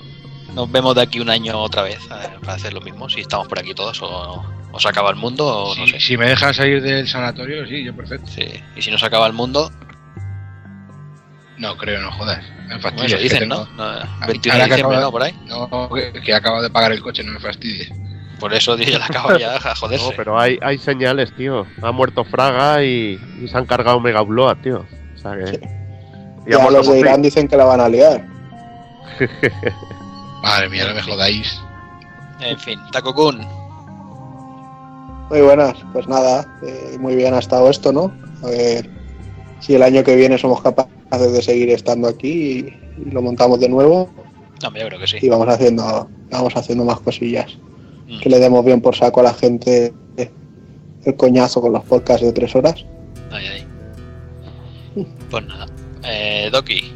[0.56, 3.08] Nos vemos de aquí un año otra vez ver, para hacer lo mismo.
[3.08, 6.00] Si estamos por aquí todos o, o se acaba el mundo o no Si, sé.
[6.00, 8.26] si me dejan salir del sanatorio, sí, yo perfecto.
[8.28, 8.46] Sí.
[8.74, 9.70] Y si no se acaba el mundo,
[11.58, 12.42] No, creo, no jodas.
[12.68, 13.14] Me bueno, fastidies.
[13.14, 13.76] que dicen, tengo- ¿no?
[13.76, 15.12] No, Ahora 21 de que diciembre, acaba- ¿no?
[15.12, 15.34] Por ahí.
[15.46, 17.90] No, que, que acabo de pagar el coche, no me fastidies.
[18.40, 20.04] Por eso tío, ya la acabo ya, a joderse.
[20.06, 21.66] No, pero hay, hay señales, tío.
[21.82, 24.86] Ha muerto Fraga y, y se han cargado Mega Upload, tío.
[25.14, 25.60] O sea que.
[26.46, 27.00] y ha Ya muerto los de.
[27.00, 28.22] Irán dicen que la van a liar.
[30.46, 31.60] Madre mía, no me jodáis.
[32.40, 33.40] En fin, Taco Kun.
[35.30, 38.12] Muy buenas, pues nada, eh, muy bien ha estado esto, ¿no?
[38.44, 38.88] A ver
[39.60, 42.28] si el año que viene somos capaces de seguir estando aquí
[42.98, 44.08] y, y lo montamos de nuevo
[44.62, 45.16] No, yo creo que sí.
[45.20, 47.56] y vamos haciendo, vamos haciendo más cosillas.
[48.06, 48.20] Mm.
[48.20, 49.92] Que le demos bien por saco a la gente
[51.06, 52.84] el coñazo con los podcasts de tres horas.
[53.30, 53.66] Ahí, ahí.
[55.30, 55.66] Pues nada.
[56.04, 56.92] Eh, Doki.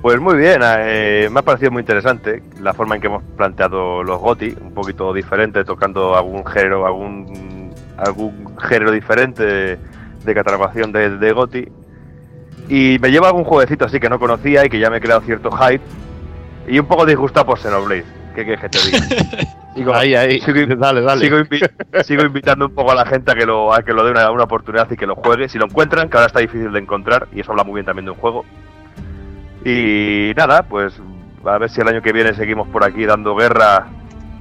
[0.00, 4.02] Pues muy bien, eh, me ha parecido muy interesante la forma en que hemos planteado
[4.04, 9.78] los GOTI, un poquito diferente, tocando algún género, algún, algún género diferente
[10.24, 11.68] de, catalogación de, de GOTI.
[12.68, 15.20] Y me lleva algún jueguecito así que no conocía y que ya me he creado
[15.22, 15.82] cierto hype.
[16.68, 18.04] Y un poco disgustado por Xenoblade.
[18.36, 18.98] ¿Qué quieres que te diga?
[19.74, 20.40] Sigo- Ahí, ahí.
[20.40, 21.22] sigo- dale, dale.
[21.22, 21.68] Sigo, invi-
[22.04, 24.30] sigo invitando un poco a la gente a que lo, a que lo dé una,
[24.30, 25.48] una oportunidad y que lo juegue.
[25.48, 28.04] Si lo encuentran, que ahora está difícil de encontrar, y eso habla muy bien también
[28.04, 28.44] de un juego.
[29.64, 30.94] Y nada, pues
[31.44, 33.86] a ver si el año que viene seguimos por aquí dando guerra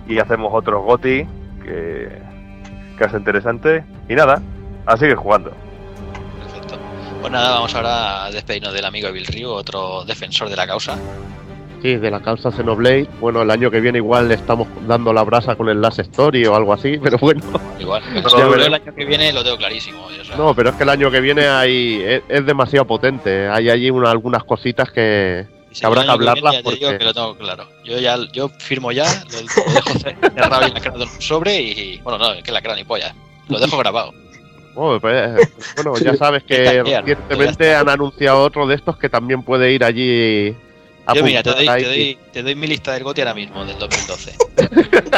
[0.07, 1.27] y hacemos otros GOTI,
[1.63, 2.21] que,
[2.97, 3.83] que es interesante.
[4.07, 4.41] Y nada,
[4.85, 5.51] a seguir jugando.
[6.39, 6.77] Perfecto.
[7.21, 10.97] Pues nada, vamos ahora a despedirnos del amigo Evil Ryu, otro defensor de la causa.
[11.81, 13.07] Sí, de la causa Xenoblade.
[13.19, 16.45] Bueno, el año que viene igual le estamos dando la brasa con el Last Story
[16.45, 17.41] o algo así, pero bueno.
[17.79, 18.01] Igual.
[18.31, 18.65] Yo veremos.
[18.67, 20.09] el año que viene lo tengo clarísimo.
[20.09, 22.85] yo, o sea, No, pero es que el año que viene hay, es, es demasiado
[22.87, 23.47] potente.
[23.47, 26.97] Hay allí una- algunas cositas que, si que habrá que hablarlas ya te digo porque...
[26.97, 27.67] que lo tengo claro.
[27.85, 31.97] Yo ya yo firmo ya, lo, lo dejo cerrado y lacrado en un sobre y.
[31.99, 33.13] Bueno, no, es que lacrado ni polla.
[33.49, 34.13] Lo dejo grabado.
[34.79, 35.35] Oh, pues,
[35.75, 40.55] bueno, ya sabes que recientemente han anunciado otro de estos que también puede ir allí
[41.15, 43.77] Yo mira, te doy, te, doy, te doy mi lista del GOTY ahora mismo, del
[43.79, 44.35] 2012.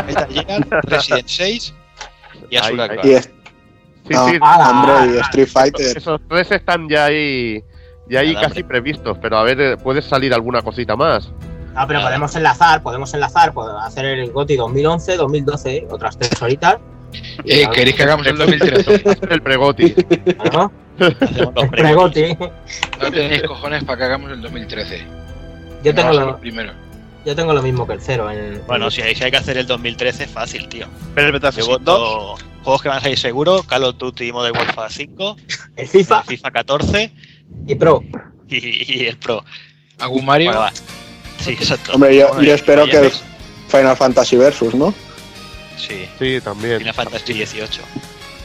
[0.05, 1.73] Metal Gear, Resident 6
[2.49, 2.95] y Asura Ahí, ahí.
[2.97, 3.05] Cross.
[3.05, 3.31] Y es-
[4.07, 5.97] Sí, no, sí, hombre, y Street Fighter.
[5.97, 7.63] Esos tres están ya ahí,
[8.09, 11.31] ya ahí casi previstos, pero a ver, eh, puede salir alguna cosita más.
[11.75, 16.77] Ah, pero podemos enlazar, podemos enlazar, podemos hacer el GOTI 2011, 2012, otras tres horitas.
[17.45, 19.03] Eh, ¿Queréis que hagamos el 2013?
[19.29, 19.95] el pregoti.
[20.53, 20.71] ¿No?
[20.99, 22.37] Hacemos los Pregoti.
[22.99, 25.05] No tenéis cojones para que hagamos el 2013.
[25.83, 26.73] Yo tengo, lo, primero.
[27.25, 28.29] yo tengo lo mismo que el cero.
[28.29, 30.87] En, Bueno, si hay, si hay que hacer el 2013, fácil, tío.
[31.15, 34.57] Pero el Battlefield 2, voto juegos que van a salir seguro: Call of Duty Modern
[34.57, 35.37] Warfare 5,
[35.77, 37.11] el FIFA el FIFA 14
[37.67, 38.03] y Pro.
[38.47, 39.43] y, y el Pro.
[39.99, 40.47] ¿Algún Mario?
[40.49, 40.71] Bueno, va.
[41.39, 41.93] Sí, exacto.
[41.93, 43.11] Hombre, yo, Bueno, yo y- espero que el
[43.69, 44.93] Final Fantasy Versus, ¿no?
[45.77, 46.79] Sí, Sí, también.
[46.79, 47.81] Final Fantasy 18.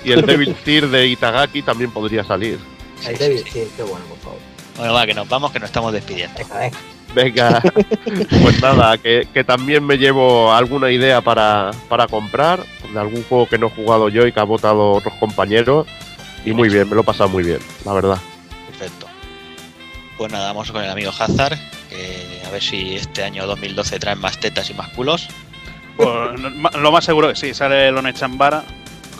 [0.05, 2.59] Y el Devil Tear de Itagaki también podría salir.
[3.09, 3.43] El sí,
[3.77, 4.39] qué bueno, por favor.
[4.77, 6.39] Bueno, va, que nos vamos, que nos estamos despidiendo.
[6.39, 6.79] Venga, venga.
[7.15, 7.63] Venga,
[8.43, 13.49] pues nada, que, que también me llevo alguna idea para, para comprar, de algún juego
[13.49, 15.87] que no he jugado yo y que ha votado otros compañeros.
[16.45, 18.19] Y muy bien, me lo he pasado muy bien, la verdad.
[18.67, 19.07] Perfecto.
[20.19, 21.57] Pues nada, vamos con el amigo Hazard,
[21.89, 25.29] que a ver si este año 2012 traen más tetas y más culos.
[25.97, 26.41] Pues,
[26.79, 28.65] lo más seguro que sí, sale el One Chambara.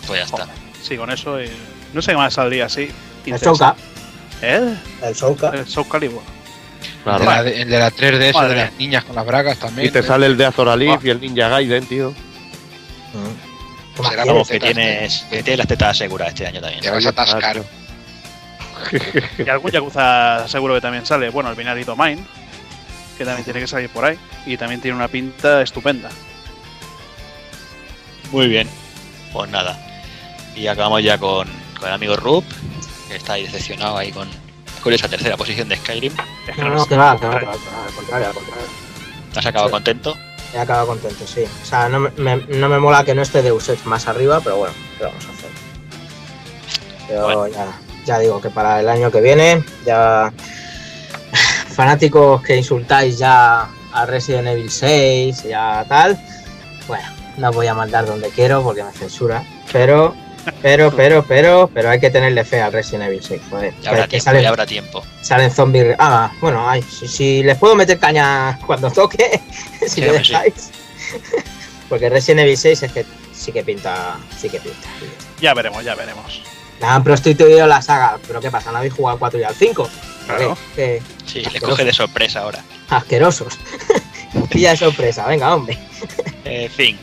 [0.05, 0.47] Pues ya está.
[0.81, 1.41] Sí, con eso.
[1.41, 1.49] y-
[1.93, 2.89] no sé qué más saldría así.
[3.25, 3.75] El Shouka.
[4.41, 4.75] ¿Eh?
[5.01, 5.49] El Shouka.
[5.49, 6.21] El Soul Calibur.
[7.05, 9.87] El de, la, el de la 3DS Madre de las niñas con las bragas también.
[9.87, 12.13] Y te sale el de Azoralif y el Ninja Gaiden, tío.
[14.09, 16.81] Será Vamos, por que tetas, tienes, que tienes las tetas aseguradas este año también.
[16.81, 17.63] Te vas a atascar.
[19.37, 21.29] Y algún Yakuza seguro que también sale.
[21.29, 22.25] Bueno, el Binary Domain,
[23.17, 24.17] que también tiene que salir por ahí.
[24.45, 26.09] Y también tiene una pinta estupenda.
[28.31, 28.67] Muy bien.
[29.31, 29.79] Pues nada.
[30.55, 31.47] Y acabamos ya con,
[31.79, 32.43] con el amigo Rup,
[33.07, 34.27] que está ahí decepcionado ahí con,
[34.85, 36.13] con esa tercera posición de Skyrim.
[36.59, 38.67] No, no, que va, que va, que va, que va, al contrario, al contrario.
[39.33, 39.73] ¿Te has acabado Sí.
[39.73, 40.15] contento?
[40.53, 41.43] He acabado contento, sí.
[41.63, 44.41] O sea, no me, me- no me mola que no esté Deus Ex más arriba,
[44.43, 45.49] pero bueno, ¿qué vamos a hacer?
[47.09, 47.67] Yo ya,
[48.05, 50.31] ya digo que para el año que viene, ya.
[51.75, 56.15] Fanáticos que insultáis ya a Resident Evil 6, ya tal.
[56.87, 57.07] Bueno,
[57.37, 59.43] no voy a mandar donde quiero porque me censura.
[59.73, 60.15] Pero,
[60.61, 63.41] pero, pero, pero, pero hay que tenerle fe al Resident Evil 6.
[63.49, 65.03] Joder, Ya habrá que tiempo, salen- ya habrá tiempo.
[65.21, 65.95] Salen zombies.
[65.99, 69.39] Ah, bueno, ay, si, si les puedo meter caña cuando toque,
[69.87, 70.31] si me sí.
[70.31, 70.71] dejáis.
[71.89, 74.87] Porque Resident Evil 6 es que sí que pinta, sí que pinta.
[75.39, 76.41] Ya veremos, ya veremos.
[76.79, 78.71] La han prostituido la saga, pero ¿qué pasa?
[78.71, 79.89] ¿No habéis jugado al 4 y al 5?
[80.25, 80.57] Claro.
[80.75, 81.01] ¿Qué?
[81.25, 82.63] Sí, le coge de sorpresa ahora.
[82.89, 83.57] Asquerosos.
[84.49, 85.77] Pilla de sorpresa, venga, hombre.
[86.43, 86.99] En fin,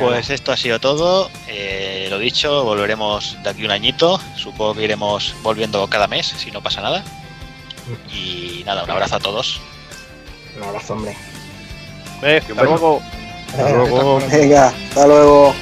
[0.00, 1.30] pues esto ha sido todo.
[1.48, 4.20] Eh, lo dicho, volveremos de aquí un añito.
[4.36, 7.04] Supongo que iremos volviendo cada mes, si no pasa nada.
[8.12, 9.60] Y nada, un abrazo a todos.
[10.56, 11.16] Un abrazo, hombre.
[12.22, 14.20] Ve, hasta luego.
[14.30, 15.54] Venga, hasta luego.